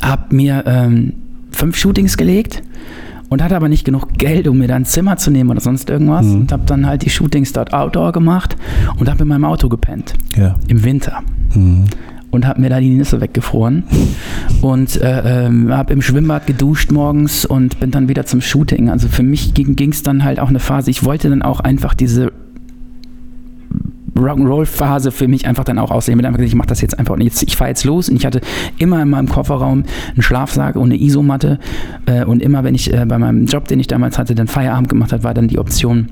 hab 0.00 0.32
mir 0.32 0.64
ähm, 0.66 1.12
fünf 1.50 1.76
Shootings 1.76 2.16
gelegt 2.16 2.62
und 3.28 3.42
hatte 3.42 3.56
aber 3.56 3.68
nicht 3.68 3.84
genug 3.84 4.14
Geld, 4.18 4.48
um 4.48 4.58
mir 4.58 4.68
da 4.68 4.76
ein 4.76 4.84
Zimmer 4.84 5.16
zu 5.16 5.30
nehmen 5.30 5.50
oder 5.50 5.60
sonst 5.60 5.88
irgendwas. 5.90 6.26
Mhm. 6.26 6.34
Und 6.42 6.52
habe 6.52 6.64
dann 6.66 6.86
halt 6.86 7.04
die 7.04 7.10
Shootings 7.10 7.52
dort 7.52 7.72
outdoor 7.72 8.12
gemacht 8.12 8.56
und 8.98 9.08
habe 9.10 9.22
in 9.22 9.28
meinem 9.28 9.44
Auto 9.44 9.68
gepennt. 9.68 10.14
Ja. 10.36 10.54
Im 10.68 10.84
Winter 10.84 11.22
Mhm. 11.54 11.84
Und 12.34 12.46
habe 12.46 12.60
mir 12.60 12.70
da 12.70 12.80
die 12.80 12.90
Nüsse 12.90 13.20
weggefroren 13.20 13.84
und 14.60 15.00
äh, 15.00 15.46
ähm, 15.46 15.72
habe 15.72 15.92
im 15.92 16.02
Schwimmbad 16.02 16.46
geduscht 16.46 16.92
morgens 16.92 17.44
und 17.44 17.80
bin 17.80 17.90
dann 17.90 18.08
wieder 18.08 18.26
zum 18.26 18.40
Shooting. 18.40 18.90
Also 18.90 19.08
für 19.08 19.22
mich 19.22 19.54
ging 19.54 19.90
es 19.90 20.02
dann 20.02 20.24
halt 20.24 20.40
auch 20.40 20.48
eine 20.48 20.60
Phase, 20.60 20.90
ich 20.90 21.04
wollte 21.04 21.30
dann 21.30 21.42
auch 21.42 21.60
einfach 21.60 21.94
diese 21.94 22.32
Rock'n'Roll-Phase 24.16 25.10
für 25.10 25.28
mich 25.28 25.46
einfach 25.46 25.64
dann 25.64 25.78
auch 25.78 25.90
aussehen. 25.90 26.16
Mit 26.16 26.24
einfach 26.24 26.38
gesagt, 26.38 26.52
ich 26.52 26.56
mache 26.56 26.68
das 26.68 26.80
jetzt 26.80 26.98
einfach 26.98 27.16
nicht. 27.16 27.42
Ich 27.42 27.56
fahre 27.56 27.70
jetzt 27.70 27.84
los 27.84 28.08
und 28.08 28.16
ich 28.16 28.24
hatte 28.24 28.40
immer 28.78 29.02
in 29.02 29.10
meinem 29.10 29.28
Kofferraum 29.28 29.84
einen 30.12 30.22
Schlafsack 30.22 30.76
und 30.76 30.84
eine 30.84 31.00
Isomatte 31.00 31.58
äh, 32.06 32.24
und 32.24 32.42
immer, 32.42 32.64
wenn 32.64 32.74
ich 32.74 32.92
äh, 32.92 33.04
bei 33.06 33.18
meinem 33.18 33.46
Job, 33.46 33.66
den 33.68 33.80
ich 33.80 33.88
damals 33.88 34.18
hatte, 34.18 34.34
dann 34.34 34.46
Feierabend 34.46 34.88
gemacht 34.88 35.12
hat, 35.12 35.24
war 35.24 35.34
dann 35.34 35.48
die 35.48 35.58
Option, 35.58 36.08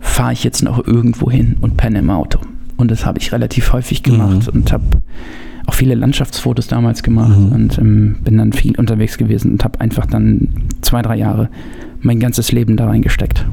fahre 0.00 0.32
ich 0.32 0.44
jetzt 0.44 0.62
noch 0.62 0.86
irgendwo 0.86 1.30
hin 1.30 1.56
und 1.60 1.76
penne 1.76 2.00
im 2.00 2.10
Auto. 2.10 2.40
Und 2.76 2.90
das 2.90 3.06
habe 3.06 3.18
ich 3.18 3.32
relativ 3.32 3.72
häufig 3.72 4.02
gemacht 4.02 4.48
und 4.48 4.70
habe 4.70 4.84
auch 5.66 5.74
viele 5.74 5.94
Landschaftsfotos 5.94 6.68
damals 6.68 7.02
gemacht 7.02 7.36
Mhm. 7.38 7.52
und 7.52 7.78
ähm, 7.78 8.16
bin 8.22 8.38
dann 8.38 8.52
viel 8.52 8.76
unterwegs 8.78 9.18
gewesen 9.18 9.52
und 9.52 9.64
habe 9.64 9.80
einfach 9.80 10.06
dann 10.06 10.48
zwei, 10.80 11.02
drei 11.02 11.16
Jahre 11.16 11.48
mein 12.00 12.20
ganzes 12.20 12.52
Leben 12.52 12.76
da 12.76 12.86
reingesteckt. 12.86 13.44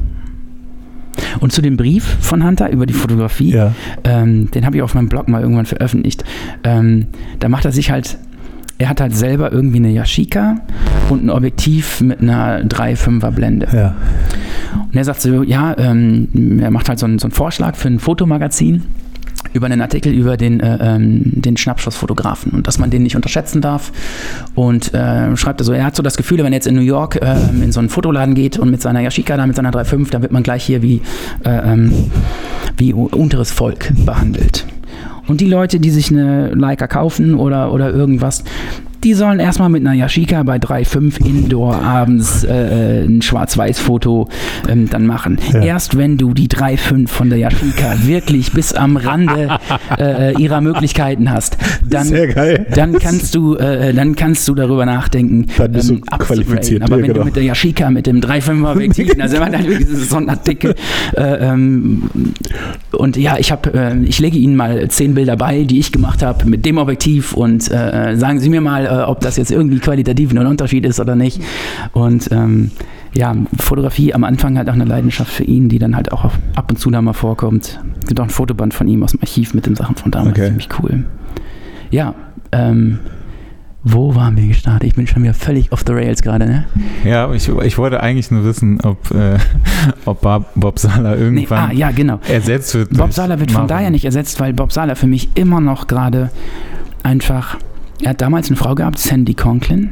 Und 1.40 1.52
zu 1.52 1.62
dem 1.62 1.76
Brief 1.76 2.04
von 2.20 2.44
Hunter 2.44 2.70
über 2.70 2.86
die 2.86 2.92
Fotografie, 2.92 3.50
Ja. 3.52 3.72
ähm, 4.04 4.50
den 4.52 4.66
habe 4.66 4.76
ich 4.76 4.82
auf 4.82 4.94
meinem 4.94 5.08
Blog 5.08 5.28
mal 5.28 5.42
irgendwann 5.42 5.66
veröffentlicht. 5.66 6.24
Ähm, 6.64 7.06
da 7.40 7.48
macht 7.48 7.64
er 7.64 7.72
sich 7.72 7.90
halt, 7.90 8.18
er 8.78 8.88
hat 8.88 9.00
halt 9.00 9.14
selber 9.14 9.52
irgendwie 9.52 9.76
eine 9.78 9.90
Yashica 9.90 10.56
und 11.10 11.24
ein 11.24 11.30
Objektiv 11.30 12.00
mit 12.00 12.20
einer 12.20 12.62
3,5er 12.64 13.30
Blende. 13.30 13.68
Ja. 13.72 13.94
Und 14.74 14.96
er 14.96 15.04
sagt 15.04 15.20
so, 15.20 15.42
ja, 15.42 15.76
ähm, 15.78 16.28
er 16.60 16.70
macht 16.70 16.88
halt 16.88 16.98
so 16.98 17.06
einen, 17.06 17.18
so 17.18 17.26
einen 17.26 17.32
Vorschlag 17.32 17.76
für 17.76 17.88
ein 17.88 17.98
Fotomagazin 18.00 18.82
über 19.54 19.66
einen 19.66 19.80
Artikel 19.80 20.12
über 20.12 20.36
den, 20.36 20.60
äh, 20.60 20.78
ähm, 20.80 21.22
den 21.24 21.56
Schnappschussfotografen 21.56 22.52
und 22.52 22.66
dass 22.66 22.78
man 22.78 22.90
den 22.90 23.04
nicht 23.04 23.16
unterschätzen 23.16 23.62
darf. 23.62 23.92
Und 24.54 24.92
äh, 24.92 25.36
schreibt 25.36 25.60
er 25.60 25.64
so, 25.64 25.72
er 25.72 25.84
hat 25.84 25.96
so 25.96 26.02
das 26.02 26.16
Gefühl, 26.16 26.38
wenn 26.38 26.52
er 26.52 26.56
jetzt 26.56 26.66
in 26.66 26.74
New 26.74 26.82
York 26.82 27.18
ähm, 27.22 27.62
in 27.62 27.72
so 27.72 27.80
einen 27.80 27.88
Fotoladen 27.88 28.34
geht 28.34 28.58
und 28.58 28.70
mit 28.70 28.82
seiner 28.82 29.00
Yashica 29.00 29.36
da, 29.36 29.46
mit 29.46 29.56
seiner 29.56 29.70
3.5, 29.70 30.10
da 30.10 30.20
wird 30.20 30.32
man 30.32 30.42
gleich 30.42 30.64
hier 30.64 30.82
wie, 30.82 31.00
äh, 31.44 31.72
ähm, 31.72 31.92
wie 32.76 32.92
unteres 32.92 33.50
Volk 33.50 33.92
behandelt. 34.04 34.66
Und 35.26 35.40
die 35.40 35.48
Leute, 35.48 35.80
die 35.80 35.90
sich 35.90 36.10
eine 36.10 36.50
Leica 36.54 36.86
kaufen 36.86 37.34
oder, 37.34 37.72
oder 37.72 37.90
irgendwas, 37.90 38.44
die 39.04 39.12
sollen 39.14 39.38
erstmal 39.38 39.68
mit 39.68 39.86
einer 39.86 39.94
Yashica 39.94 40.42
bei 40.42 40.56
3,5 40.56 41.24
Indoor 41.24 41.76
abends 41.76 42.42
äh, 42.44 43.04
ein 43.04 43.20
Schwarz-Weiß-Foto 43.20 44.28
ähm, 44.66 44.88
dann 44.88 45.06
machen. 45.06 45.38
Ja. 45.52 45.60
Erst 45.60 45.98
wenn 45.98 46.16
du 46.16 46.32
die 46.32 46.48
3,5 46.48 47.08
von 47.08 47.28
der 47.28 47.38
Yashica 47.38 48.06
wirklich 48.06 48.52
bis 48.52 48.72
am 48.72 48.96
Rande 48.96 49.58
äh, 49.98 50.34
ihrer 50.40 50.62
Möglichkeiten 50.62 51.30
hast, 51.30 51.58
dann, 51.86 52.10
dann 52.74 52.98
kannst 52.98 53.34
du, 53.34 53.56
äh, 53.56 53.92
dann 53.92 54.16
kannst 54.16 54.48
du 54.48 54.54
darüber 54.54 54.86
nachdenken, 54.86 55.46
Dann 55.56 55.72
bist 55.72 55.90
du 55.90 55.96
abzugraden. 56.06 56.26
qualifiziert, 56.46 56.82
Aber 56.82 56.96
ja, 56.96 57.02
wenn 57.02 57.08
genau. 57.08 57.20
du 57.20 57.24
mit 57.26 57.36
der 57.36 57.42
Yashica 57.42 57.90
mit 57.90 58.06
dem 58.06 58.20
3,5er 58.20 58.72
Objektiv, 58.72 59.12
also 59.20 59.38
man 59.38 59.56
hat 59.56 59.68
wirklich 59.68 59.88
so 60.08 60.16
einen 60.16 60.30
Artikel, 60.30 60.74
äh, 61.14 61.22
ähm, 61.22 62.04
und 62.92 63.16
ja, 63.16 63.36
ich 63.38 63.52
habe, 63.52 63.74
äh, 63.74 63.98
ich 64.04 64.18
lege 64.18 64.38
Ihnen 64.38 64.56
mal 64.56 64.88
zehn 64.88 65.14
Bilder 65.14 65.36
bei, 65.36 65.64
die 65.64 65.78
ich 65.78 65.92
gemacht 65.92 66.22
habe 66.22 66.46
mit 66.46 66.64
dem 66.64 66.78
Objektiv 66.78 67.34
und 67.34 67.70
äh, 67.70 68.16
sagen 68.16 68.40
Sie 68.40 68.48
mir 68.48 68.62
mal, 68.62 68.86
äh, 68.94 69.02
ob 69.02 69.20
das 69.20 69.36
jetzt 69.36 69.50
irgendwie 69.50 69.78
qualitativ 69.78 70.30
ein 70.32 70.46
Unterschied 70.46 70.84
ist 70.84 71.00
oder 71.00 71.16
nicht. 71.16 71.40
Und 71.92 72.30
ähm, 72.32 72.70
ja, 73.14 73.34
Fotografie 73.58 74.12
am 74.14 74.24
Anfang 74.24 74.58
halt 74.58 74.68
auch 74.68 74.74
eine 74.74 74.84
Leidenschaft 74.84 75.32
für 75.32 75.44
ihn, 75.44 75.68
die 75.68 75.78
dann 75.78 75.94
halt 75.96 76.12
auch 76.12 76.24
ab 76.54 76.70
und 76.70 76.78
zu 76.78 76.90
da 76.90 77.00
mal 77.02 77.12
vorkommt. 77.12 77.80
Es 78.02 78.08
gibt 78.08 78.20
auch 78.20 78.24
ein 78.24 78.30
Fotoband 78.30 78.74
von 78.74 78.88
ihm 78.88 79.02
aus 79.02 79.12
dem 79.12 79.20
Archiv 79.20 79.54
mit 79.54 79.66
den 79.66 79.74
Sachen 79.76 79.96
von 79.96 80.10
damals, 80.10 80.38
Okay. 80.38 80.48
ziemlich 80.48 80.68
cool. 80.82 81.04
Ja, 81.90 82.14
ähm, 82.52 82.98
wo 83.86 84.14
waren 84.14 84.36
wir 84.36 84.48
gestartet? 84.48 84.84
Ich 84.88 84.94
bin 84.94 85.06
schon 85.06 85.22
wieder 85.22 85.34
völlig 85.34 85.70
off 85.70 85.84
the 85.86 85.92
rails 85.92 86.22
gerade, 86.22 86.46
ne? 86.46 86.64
Ja, 87.04 87.30
ich, 87.32 87.46
ich 87.48 87.76
wollte 87.78 88.00
eigentlich 88.02 88.30
nur 88.30 88.42
wissen, 88.44 88.80
ob, 88.82 89.10
äh, 89.10 89.36
ob 90.06 90.22
Bob, 90.22 90.46
Bob 90.54 90.78
Sala 90.78 91.14
Nee, 91.14 91.22
irgendwann 91.22 91.70
ah, 91.70 91.72
ja, 91.72 91.90
genau. 91.90 92.18
ersetzt 92.28 92.74
wird. 92.74 92.96
Bob 92.96 93.12
Sala 93.12 93.38
wird 93.38 93.50
von 93.52 93.62
Marvin. 93.62 93.76
daher 93.76 93.90
nicht 93.90 94.06
ersetzt, 94.06 94.40
weil 94.40 94.54
Bob 94.54 94.72
Sala 94.72 94.94
für 94.94 95.06
mich 95.06 95.28
immer 95.36 95.60
noch 95.60 95.86
gerade 95.86 96.30
einfach. 97.02 97.58
Er 98.02 98.10
hat 98.10 98.20
damals 98.20 98.48
eine 98.48 98.56
Frau 98.56 98.74
gehabt, 98.74 98.98
Sandy 98.98 99.34
Conklin, 99.34 99.90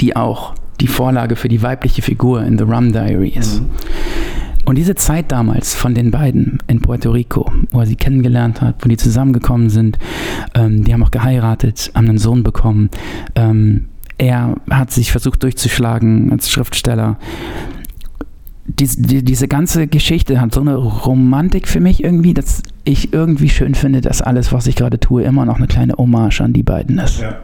die 0.00 0.16
auch 0.16 0.54
die 0.80 0.86
Vorlage 0.86 1.36
für 1.36 1.48
die 1.48 1.62
weibliche 1.62 2.02
Figur 2.02 2.42
in 2.42 2.58
The 2.58 2.64
Rum 2.64 2.92
Diary 2.92 3.30
ist. 3.30 3.62
Und 4.64 4.76
diese 4.76 4.94
Zeit 4.94 5.32
damals 5.32 5.74
von 5.74 5.94
den 5.94 6.10
beiden 6.10 6.58
in 6.66 6.80
Puerto 6.80 7.10
Rico, 7.10 7.50
wo 7.70 7.80
er 7.80 7.86
sie 7.86 7.96
kennengelernt 7.96 8.60
hat, 8.60 8.84
wo 8.84 8.88
die 8.88 8.98
zusammengekommen 8.98 9.70
sind, 9.70 9.98
ähm, 10.54 10.84
die 10.84 10.92
haben 10.92 11.02
auch 11.02 11.10
geheiratet, 11.10 11.90
haben 11.94 12.08
einen 12.08 12.18
Sohn 12.18 12.42
bekommen. 12.42 12.90
Ähm, 13.34 13.88
er 14.18 14.56
hat 14.68 14.90
sich 14.90 15.10
versucht 15.10 15.42
durchzuschlagen 15.42 16.30
als 16.32 16.50
Schriftsteller. 16.50 17.18
Dies, 18.68 18.96
die, 18.96 19.24
diese 19.24 19.48
ganze 19.48 19.86
Geschichte 19.86 20.40
hat 20.40 20.54
so 20.54 20.60
eine 20.60 20.76
Romantik 20.76 21.66
für 21.66 21.80
mich 21.80 22.04
irgendwie, 22.04 22.34
dass 22.34 22.62
ich 22.84 23.12
irgendwie 23.12 23.48
schön 23.48 23.74
finde, 23.74 24.00
dass 24.00 24.20
alles, 24.20 24.52
was 24.52 24.66
ich 24.66 24.76
gerade 24.76 25.00
tue, 25.00 25.22
immer 25.22 25.44
noch 25.44 25.56
eine 25.56 25.66
kleine 25.66 25.94
Hommage 25.94 26.42
an 26.42 26.52
die 26.52 26.62
beiden 26.62 26.98
ist. 26.98 27.20
Ja. 27.20 27.38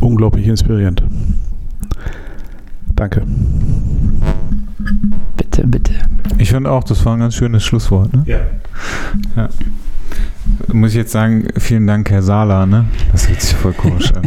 Unglaublich 0.00 0.46
inspirierend. 0.46 1.02
Danke. 2.94 3.26
Bitte, 5.36 5.66
bitte. 5.66 5.92
Ich 6.38 6.50
finde 6.50 6.70
auch, 6.70 6.84
das 6.84 7.04
war 7.04 7.14
ein 7.14 7.20
ganz 7.20 7.34
schönes 7.34 7.64
Schlusswort. 7.64 8.12
Ne? 8.12 8.24
Ja. 9.36 9.48
Muss 10.72 10.90
ich 10.90 10.96
jetzt 10.96 11.12
sagen, 11.12 11.48
vielen 11.56 11.86
Dank, 11.86 12.10
Herr 12.10 12.22
Sala. 12.22 12.66
Ne? 12.66 12.86
Das 13.12 13.28
hört 13.28 13.40
sich 13.40 13.54
voll 13.54 13.72
komisch 13.72 14.12
an. 14.12 14.22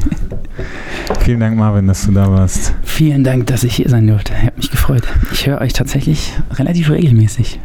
vielen 1.20 1.40
Dank, 1.40 1.58
Marvin, 1.58 1.88
dass 1.88 2.06
du 2.06 2.12
da 2.12 2.32
warst. 2.32 2.74
Vielen 2.84 3.24
Dank, 3.24 3.48
dass 3.48 3.64
ich 3.64 3.76
hier 3.76 3.90
sein 3.90 4.08
durfte. 4.08 4.34
Ich 4.34 4.46
habe 4.46 4.58
mich 4.58 4.72
gefreut. 4.72 5.04
Ich 5.32 5.48
höre 5.48 5.62
euch 5.62 5.74
tatsächlich 5.74 6.34
relativ 6.54 6.90
regelmäßig. 6.90 7.60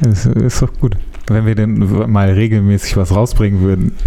Das 0.00 0.26
ist 0.26 0.62
doch 0.62 0.72
gut. 0.80 0.96
Wenn 1.28 1.46
wir 1.46 1.54
denn 1.54 2.10
mal 2.10 2.30
regelmäßig 2.30 2.96
was 2.96 3.14
rausbringen 3.14 3.60
würden. 3.60 3.92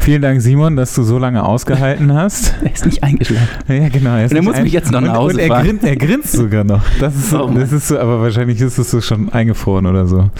Vielen 0.00 0.20
Dank, 0.20 0.42
Simon, 0.42 0.74
dass 0.74 0.94
du 0.96 1.04
so 1.04 1.16
lange 1.18 1.44
ausgehalten 1.44 2.12
hast. 2.12 2.54
Er 2.62 2.72
ist 2.72 2.86
nicht 2.86 3.04
eingeschlafen. 3.04 3.48
Ja, 3.68 3.88
genau. 3.88 4.16
Er 4.16 4.24
Und 4.24 4.32
er 4.32 4.42
muss 4.42 4.60
mich 4.60 4.72
jetzt 4.72 4.90
noch 4.90 5.00
nach 5.00 5.14
Hause 5.14 5.34
und 5.34 5.40
er, 5.40 5.62
grinst, 5.62 5.84
er 5.84 5.96
grinst 5.96 6.32
sogar 6.32 6.64
noch. 6.64 6.82
Das 6.98 7.14
ist, 7.14 7.30
so, 7.30 7.44
Oh 7.44 7.50
das 7.50 7.70
ist 7.70 7.86
so, 7.86 7.98
aber 7.98 8.20
wahrscheinlich 8.20 8.60
ist 8.60 8.78
es 8.78 8.90
so 8.90 9.00
schon 9.00 9.28
eingefroren 9.32 9.86
oder 9.86 10.06
so. 10.06 10.30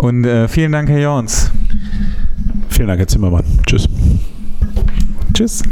Und 0.00 0.24
äh, 0.24 0.48
vielen 0.48 0.72
Dank, 0.72 0.88
Herr 0.88 1.00
Jorns. 1.00 1.50
Vielen 2.70 2.88
Dank, 2.88 3.00
Herr 3.00 3.06
Zimmermann. 3.08 3.44
Tschüss. 3.66 3.86
Tschüss. 5.34 5.62